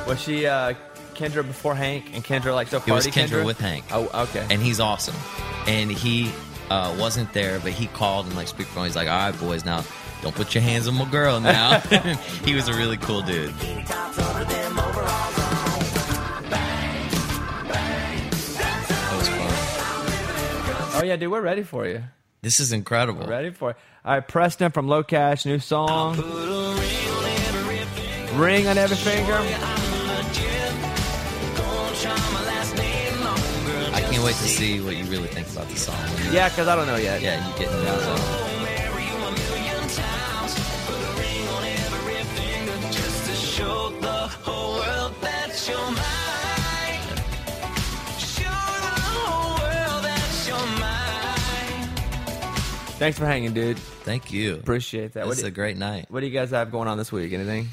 Was 0.09 0.19
she 0.21 0.47
uh, 0.47 0.73
Kendra 1.15 1.47
before 1.47 1.75
Hank 1.75 2.15
and 2.15 2.25
Kendra 2.25 2.55
like 2.55 2.69
so 2.69 2.79
It 2.79 2.87
was 2.87 3.07
party 3.07 3.11
Kendra 3.21 3.45
with 3.45 3.59
Hank. 3.61 3.85
Oh, 3.93 4.09
okay. 4.23 4.47
and 4.51 4.63
he's 4.63 4.81
awesome. 4.81 5.15
And 5.67 5.91
he 5.93 6.33
uh, 6.71 6.97
wasn't 6.99 7.31
there, 7.35 7.59
but 7.61 7.73
he 7.73 7.87
called 7.89 8.27
and 8.27 8.35
like 8.37 8.49
speakerphone. 8.49 8.85
He's 8.87 8.97
like, 8.97 9.09
"All 9.09 9.31
right, 9.31 9.39
boys, 9.41 9.65
now 9.65 9.85
don't 10.23 10.35
put 10.35 10.55
your 10.55 10.63
hands 10.63 10.89
on 10.89 10.95
my 10.95 11.05
girl." 11.11 11.39
Now 11.41 11.81
he 12.45 12.55
was 12.55 12.69
a 12.69 12.73
really 12.75 12.97
cool 12.97 13.21
dude. 13.23 13.53
That 17.81 19.15
was 19.17 19.29
fun. 19.29 21.01
oh 21.01 21.05
yeah, 21.05 21.17
dude, 21.17 21.31
we're 21.31 21.41
ready 21.41 21.63
for 21.63 21.87
you. 21.87 22.03
This 22.43 22.61
is 22.61 22.73
incredible. 22.73 23.27
Ready 23.27 23.51
for 23.51 23.71
it. 23.73 23.77
All 24.03 24.15
right, 24.15 24.27
Preston 24.27 24.73
from 24.73 24.87
LoCash, 24.87 25.45
new 25.45 25.59
song. 25.59 26.17
Ring 28.41 28.67
on 28.67 28.79
every 28.79 28.97
finger. 28.97 29.35
I 33.93 34.01
can't 34.01 34.25
wait 34.25 34.37
to 34.37 34.49
see 34.49 34.81
what 34.81 34.97
you 34.97 35.05
really 35.05 35.29
think 35.29 35.51
about 35.51 35.69
the 35.69 35.77
song. 35.77 35.97
When 35.97 36.33
Yeah, 36.33 36.49
because 36.49 36.67
I 36.67 36.77
don't 36.77 36.87
know 36.87 36.97
yet. 36.97 37.21
yeah, 37.21 37.47
you 37.47 37.59
get 37.59 37.71
into 37.71 37.93
it. 37.93 38.47
Show 43.35 43.91
the 44.01 44.29
whole 44.43 44.77
world 44.77 45.15
that 45.21 45.69
you're 45.69 45.91
mine. 45.91 46.20
Thanks 53.01 53.19
for 53.19 53.25
hanging, 53.25 53.55
dude. 53.55 53.79
Thank 53.79 54.31
you. 54.31 54.57
Appreciate 54.57 55.15
that. 55.15 55.25
What 55.25 55.31
This 55.31 55.39
is 55.39 55.45
a 55.45 55.51
great 55.51 55.79
night. 55.79 56.05
what 56.11 56.21
do 56.21 56.27
you 56.27 56.33
guys 56.33 56.51
have 56.51 56.71
going 56.71 56.87
on 56.87 56.99
this 56.99 57.11
week? 57.11 57.33
Anything? 57.33 57.71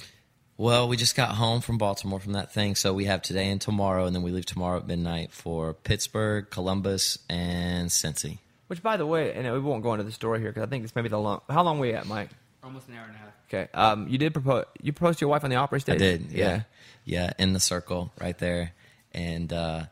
Well, 0.55 0.87
we 0.87 0.95
just 0.95 1.17
got 1.17 1.31
home 1.31 1.59
from 1.59 1.77
Baltimore 1.77 2.21
from 2.21 2.31
that 2.31 2.53
thing, 2.53 2.75
so 2.75 2.93
we 2.93 3.03
have 3.05 3.21
today 3.23 3.49
and 3.49 3.59
tomorrow, 3.59 4.05
and 4.05 4.15
then 4.15 4.23
we 4.23 4.31
leave 4.31 4.45
tomorrow 4.45 4.77
at 4.77 4.87
midnight 4.87 5.33
for 5.33 5.73
Pittsburgh, 5.73 6.49
Columbus, 6.49 7.19
and 7.29 7.89
Cincy. 7.89 8.37
Which, 8.67 8.81
by 8.81 8.95
the 8.95 9.05
way, 9.05 9.33
and 9.33 9.51
we 9.51 9.59
won't 9.59 9.83
go 9.83 9.91
into 9.93 10.05
the 10.05 10.13
story 10.13 10.39
here 10.39 10.47
because 10.47 10.63
I 10.63 10.67
think 10.67 10.85
it's 10.85 10.95
maybe 10.95 11.09
the 11.09 11.19
long. 11.19 11.41
How 11.49 11.61
long 11.61 11.79
we 11.79 11.91
at, 11.91 12.07
Mike? 12.07 12.29
Almost 12.63 12.87
an 12.87 12.95
hour 12.95 13.03
and 13.07 13.15
a 13.15 13.17
half. 13.17 13.33
Okay. 13.49 13.67
Um, 13.73 14.07
you 14.07 14.17
did 14.17 14.31
propose. 14.31 14.63
You 14.81 14.93
proposed 14.93 15.19
to 15.19 15.23
your 15.23 15.29
wife 15.29 15.43
on 15.43 15.49
the 15.49 15.57
Opry 15.57 15.81
stage. 15.81 15.95
I 15.95 15.97
did, 15.97 16.31
yeah, 16.31 16.61
yeah, 17.03 17.33
in 17.37 17.51
the 17.51 17.59
circle 17.59 18.13
right 18.21 18.37
there, 18.37 18.71
and 19.13 19.51
uh, 19.51 19.83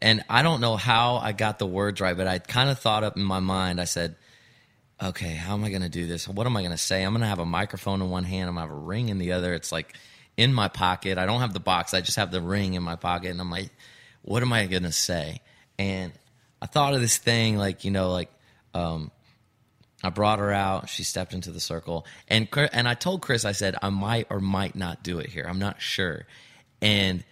and 0.00 0.22
I 0.30 0.42
don't 0.42 0.60
know 0.60 0.76
how 0.76 1.16
I 1.16 1.32
got 1.32 1.58
the 1.58 1.66
words 1.66 2.00
right, 2.00 2.16
but 2.16 2.28
I 2.28 2.38
kind 2.38 2.70
of 2.70 2.78
thought 2.78 3.02
up 3.02 3.16
in 3.16 3.24
my 3.24 3.40
mind. 3.40 3.80
I 3.80 3.86
said, 3.86 4.14
"Okay, 5.02 5.34
how 5.34 5.54
am 5.54 5.64
I 5.64 5.70
going 5.70 5.82
to 5.82 5.88
do 5.88 6.06
this? 6.06 6.28
What 6.28 6.46
am 6.46 6.56
I 6.56 6.60
going 6.60 6.72
to 6.72 6.78
say? 6.78 7.02
I'm 7.02 7.12
going 7.12 7.22
to 7.22 7.26
have 7.28 7.38
a 7.38 7.46
microphone 7.46 8.02
in 8.02 8.10
one 8.10 8.24
hand. 8.24 8.48
I'm 8.48 8.56
going 8.56 8.66
to 8.66 8.72
have 8.72 8.78
a 8.78 8.82
ring 8.82 9.08
in 9.08 9.18
the 9.18 9.32
other. 9.32 9.54
It's 9.54 9.72
like 9.72 9.94
in 10.36 10.52
my 10.52 10.68
pocket. 10.68 11.18
I 11.18 11.26
don't 11.26 11.40
have 11.40 11.52
the 11.52 11.60
box. 11.60 11.94
I 11.94 12.00
just 12.00 12.16
have 12.16 12.30
the 12.30 12.40
ring 12.40 12.74
in 12.74 12.82
my 12.82 12.96
pocket, 12.96 13.30
and 13.30 13.40
I'm 13.40 13.50
like, 13.50 13.70
what 14.22 14.42
am 14.42 14.52
I 14.52 14.66
going 14.66 14.84
to 14.84 14.92
say? 14.92 15.40
And 15.78 16.12
I 16.62 16.66
thought 16.66 16.94
of 16.94 17.00
this 17.00 17.18
thing, 17.18 17.56
like 17.56 17.84
you 17.84 17.90
know, 17.90 18.10
like 18.10 18.30
um, 18.72 19.10
I 20.02 20.10
brought 20.10 20.38
her 20.38 20.52
out. 20.52 20.88
She 20.88 21.04
stepped 21.04 21.34
into 21.34 21.50
the 21.50 21.60
circle, 21.60 22.06
and 22.28 22.48
and 22.72 22.88
I 22.88 22.94
told 22.94 23.22
Chris, 23.22 23.44
I 23.44 23.52
said, 23.52 23.76
I 23.82 23.90
might 23.90 24.26
or 24.30 24.40
might 24.40 24.74
not 24.74 25.02
do 25.02 25.18
it 25.18 25.28
here. 25.28 25.46
I'm 25.48 25.58
not 25.58 25.80
sure. 25.80 26.26
And 26.80 27.24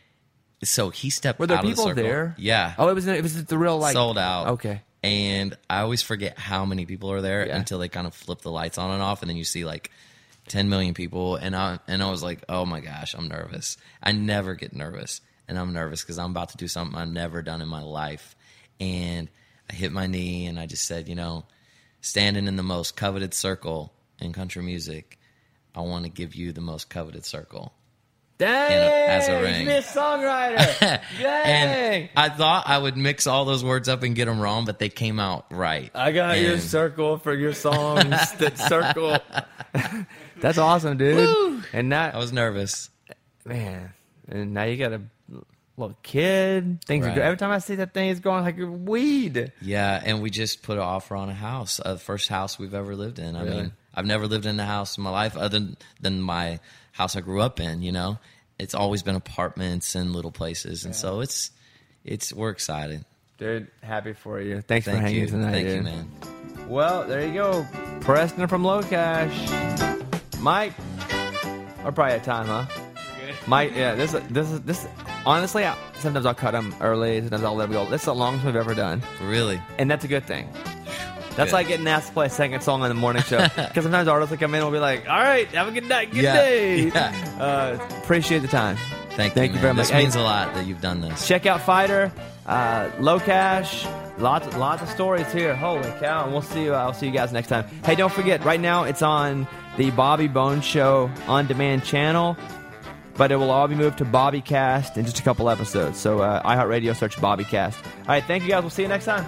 so 0.65 0.91
he 0.91 1.11
stepped. 1.11 1.39
Were 1.39 1.47
there 1.47 1.59
out 1.59 1.65
of 1.65 1.71
the 1.71 1.75
people 1.75 1.85
circle. 1.85 2.03
there? 2.03 2.35
Yeah. 2.39 2.75
Oh, 2.79 2.89
it 2.89 2.95
was. 2.95 3.07
It 3.07 3.23
was 3.23 3.45
the 3.45 3.59
real 3.59 3.79
like 3.79 3.93
sold 3.93 4.19
out. 4.19 4.49
Okay. 4.49 4.83
And 5.03 5.57
I 5.69 5.81
always 5.81 6.03
forget 6.03 6.39
how 6.39 6.65
many 6.65 6.87
people 6.87 7.11
are 7.11 7.21
there 7.21 7.47
Yeah. 7.47 7.57
until 7.57 7.79
they 7.79 7.89
kind 7.89 8.07
of 8.07 8.15
flip 8.15 8.43
the 8.43 8.51
lights 8.51 8.79
on 8.79 8.91
and 8.93 9.03
off, 9.03 9.23
and 9.23 9.29
then 9.29 9.37
you 9.37 9.45
see 9.45 9.65
like 9.65 9.91
10 10.49 10.69
million 10.69 10.95
people. 10.95 11.37
And 11.37 11.57
I 11.57 11.79
and 11.89 12.03
I 12.03 12.11
was 12.11 12.23
like, 12.23 12.45
oh 12.49 12.65
my 12.65 12.81
gosh, 12.81 13.15
I'm 13.15 13.29
nervous. 13.29 13.77
I 14.03 14.13
never 14.13 14.55
get 14.55 14.75
nervous, 14.75 15.21
and 15.49 15.59
I'm 15.59 15.73
nervous 15.73 16.03
because 16.03 16.19
I'm 16.19 16.31
about 16.31 16.51
to 16.51 16.57
do 16.57 16.69
something 16.69 16.97
I've 16.97 17.09
never 17.09 17.43
done 17.43 17.63
in 17.63 17.69
my 17.69 17.83
life. 17.83 18.37
And 18.81 19.29
I 19.71 19.75
hit 19.75 19.93
my 19.93 20.07
knee, 20.07 20.47
and 20.47 20.59
I 20.59 20.67
just 20.67 20.85
said, 20.85 21.09
you 21.09 21.15
know, 21.15 21.47
standing 22.01 22.47
in 22.47 22.57
the 22.57 22.63
most 22.63 22.97
coveted 22.97 23.35
circle 23.35 23.93
in 24.21 24.33
country 24.33 24.63
music, 24.63 25.19
I 25.75 25.81
want 25.81 26.05
to 26.05 26.11
give 26.11 26.35
you 26.35 26.53
the 26.53 26.61
most 26.61 26.89
coveted 26.89 27.25
circle. 27.25 27.73
Dang! 28.47 29.11
as 29.11 29.29
a 29.29 29.41
ring. 29.43 29.67
Songwriter. 29.83 31.01
Dang! 31.21 31.47
And 31.47 32.09
I 32.17 32.29
thought 32.29 32.65
I 32.69 32.79
would 32.79 32.97
mix 32.97 33.27
all 33.27 33.45
those 33.45 33.63
words 33.65 33.89
up 33.89 34.03
and 34.03 34.15
get 34.15 34.25
them 34.27 34.41
wrong, 34.41 34.65
but 34.65 34.79
they 34.79 34.89
came 34.89 35.19
out 35.21 35.47
right. 35.51 35.91
I 35.95 36.13
got 36.13 36.41
your 36.41 36.59
circle 36.59 37.19
for 37.19 37.35
your 37.35 37.55
songs. 37.55 38.33
that 38.35 38.59
circle. 38.69 39.19
That's 40.41 40.59
awesome, 40.59 40.97
dude. 40.99 41.65
And 41.73 41.93
that 41.93 42.15
I 42.15 42.19
was 42.19 42.33
nervous. 42.33 42.91
man, 43.45 43.93
and 44.29 44.55
now 44.55 44.65
you 44.65 44.77
got 44.77 44.93
a 44.93 45.03
little 45.77 45.97
kid. 46.03 46.85
Things 46.85 47.05
are 47.05 47.09
Right. 47.09 47.15
good. 47.15 47.23
Every 47.25 47.37
time 47.37 47.51
I 47.51 47.59
see 47.59 47.77
that 47.77 47.95
thing, 47.95 48.11
it's 48.11 48.21
going 48.21 48.45
like 48.45 48.57
weed. 48.59 49.53
Yeah, 49.61 50.01
and 50.05 50.21
we 50.23 50.31
just 50.31 50.63
put 50.63 50.77
an 50.79 50.83
offer 50.83 51.17
on 51.17 51.29
a 51.29 51.35
house, 51.35 51.81
uh, 51.85 51.95
the 51.95 51.99
first 52.01 52.29
house 52.29 52.59
we've 52.59 52.75
ever 52.75 52.95
lived 52.95 53.19
in. 53.19 53.37
I 53.37 53.43
Really? 53.43 53.57
mean, 53.63 53.73
I've 53.95 54.07
never 54.07 54.27
lived 54.27 54.47
in 54.47 54.59
a 54.61 54.67
house 54.67 54.97
in 54.99 55.05
my 55.05 55.11
life 55.11 55.37
other 55.37 55.69
than 56.01 56.21
my 56.21 56.61
house 56.93 57.17
I 57.17 57.21
grew 57.21 57.41
up 57.41 57.59
in. 57.61 57.83
You 57.83 57.93
know, 57.93 58.19
it's 58.59 58.75
always 58.75 59.03
been 59.03 59.17
apartments 59.17 59.95
and 59.95 60.13
little 60.13 60.33
places, 60.33 60.85
and 60.85 60.95
so 60.95 61.21
it's 61.21 61.51
it's 62.05 62.33
we're 62.33 62.51
excited. 62.51 63.05
Dude, 63.39 63.69
happy 63.83 64.13
for 64.13 64.41
you. 64.41 64.61
Thanks 64.61 64.85
for 64.85 64.93
Thank 64.93 65.03
hanging 65.05 65.21
you, 65.21 65.27
tonight, 65.27 65.53
thank 65.53 65.67
dude. 65.67 65.77
you, 65.79 65.83
man. 65.83 66.11
Well, 66.69 67.05
there 67.07 67.27
you 67.27 67.35
go. 67.35 67.67
Preston 68.01 68.47
from 68.47 68.63
LoCash. 68.63 70.41
Mike, 70.41 70.73
we're 71.85 71.93
probably 71.93 72.15
at 72.15 72.25
time, 72.25 72.47
huh? 72.47 72.67
Mike, 73.47 73.73
yeah, 73.75 73.95
this 73.95 74.13
this 74.31 74.51
is 74.51 74.61
this. 74.63 74.87
Honestly, 75.27 75.65
I, 75.65 75.77
sometimes 75.99 76.27
I'll 76.27 76.35
cut 76.35 76.53
them 76.53 76.75
early. 76.81 77.21
Sometimes 77.21 77.45
I'll 77.45 77.55
let 77.55 77.67
them 77.69 77.73
go. 77.73 77.91
This 77.91 78.03
is 78.03 78.07
the 78.07 78.15
longest 78.15 78.45
we've 78.45 78.57
ever 78.57 78.75
done, 78.75 79.03
Really, 79.23 79.61
and 79.79 79.91
that's 79.91 80.05
a 80.05 80.09
good 80.09 80.25
thing. 80.25 80.49
That's 81.37 81.51
Good. 81.51 81.57
like 81.57 81.69
getting 81.69 81.87
asked 81.87 82.09
to 82.09 82.13
play 82.13 82.27
a 82.27 82.31
second 82.31 82.63
song 82.63 82.83
on 82.83 82.89
the 82.89 82.95
morning 82.95 83.23
show. 83.23 83.39
Because 83.57 83.85
sometimes 83.85 84.07
artists 84.09 84.31
will 84.31 84.39
come 84.39 84.55
in 84.55 84.61
and 84.61 84.65
will 84.67 84.73
be 84.77 84.81
like, 84.81 85.09
"All 85.09 85.19
right, 85.19 85.49
have 85.49 85.69
a 85.69 85.71
good 85.73 85.89
night, 85.89 86.11
good 86.13 86.23
Yeah, 86.23 86.35
day." 86.37 86.87
yeah. 86.95 87.37
Uh, 87.41 87.99
appreciate 88.03 88.41
the 88.41 88.49
time. 88.49 88.77
thank, 89.11 89.33
Thank 89.35 89.51
you, 89.53 89.57
you 89.57 89.61
very 89.63 89.73
much. 89.75 89.89
This 89.89 89.95
means 89.97 90.15
a 90.15 90.21
lot 90.21 90.53
that 90.55 90.67
you've 90.67 90.81
done 90.83 91.01
this. 91.01 91.27
Check 91.27 91.47
out 91.47 91.61
Fighter, 91.63 92.13
uh, 92.47 92.91
LoCash, 92.99 93.87
lots 94.19 94.55
lots 94.57 94.83
of 94.83 94.89
stories 94.91 95.31
here. 95.33 95.55
Holy 95.55 95.91
cow! 96.01 96.25
And 96.25 96.33
we'll 96.33 96.43
see 96.43 96.65
you. 96.65 96.75
I'll 96.75 96.93
see 96.93 97.07
you 97.07 97.13
guys 97.13 97.33
next 97.33 97.49
time. 97.49 97.65
Hey, 97.85 97.95
don't 97.95 98.13
forget, 98.13 98.45
right 98.45 98.61
now 98.61 98.85
it's 98.85 99.03
on 99.03 99.47
the 99.79 99.91
Bobby 99.93 100.29
Bones 100.29 100.65
Show 100.65 101.11
on 101.29 101.47
demand 101.47 101.83
channel, 101.85 102.37
but 103.17 103.33
it 103.33 103.37
will 103.37 103.51
all 103.51 103.69
be 103.69 103.75
moved 103.75 103.99
to 103.99 104.05
Bobby 104.05 104.43
Cast 104.43 104.99
in 104.99 105.05
just 105.07 105.19
a 105.19 105.23
couple 105.23 105.49
episodes. 105.49 105.99
So 105.99 106.21
uh, 106.21 106.43
iHeartRadio 106.43 106.95
search 106.95 107.19
Bobby 107.21 107.45
Cast. 107.45 107.79
All 107.85 107.93
right, 108.09 108.25
thank 108.25 108.43
you 108.43 108.51
guys. 108.51 108.63
We'll 108.63 108.71
see 108.71 108.83
you 108.83 108.89
next 108.89 109.07
time. 109.07 109.25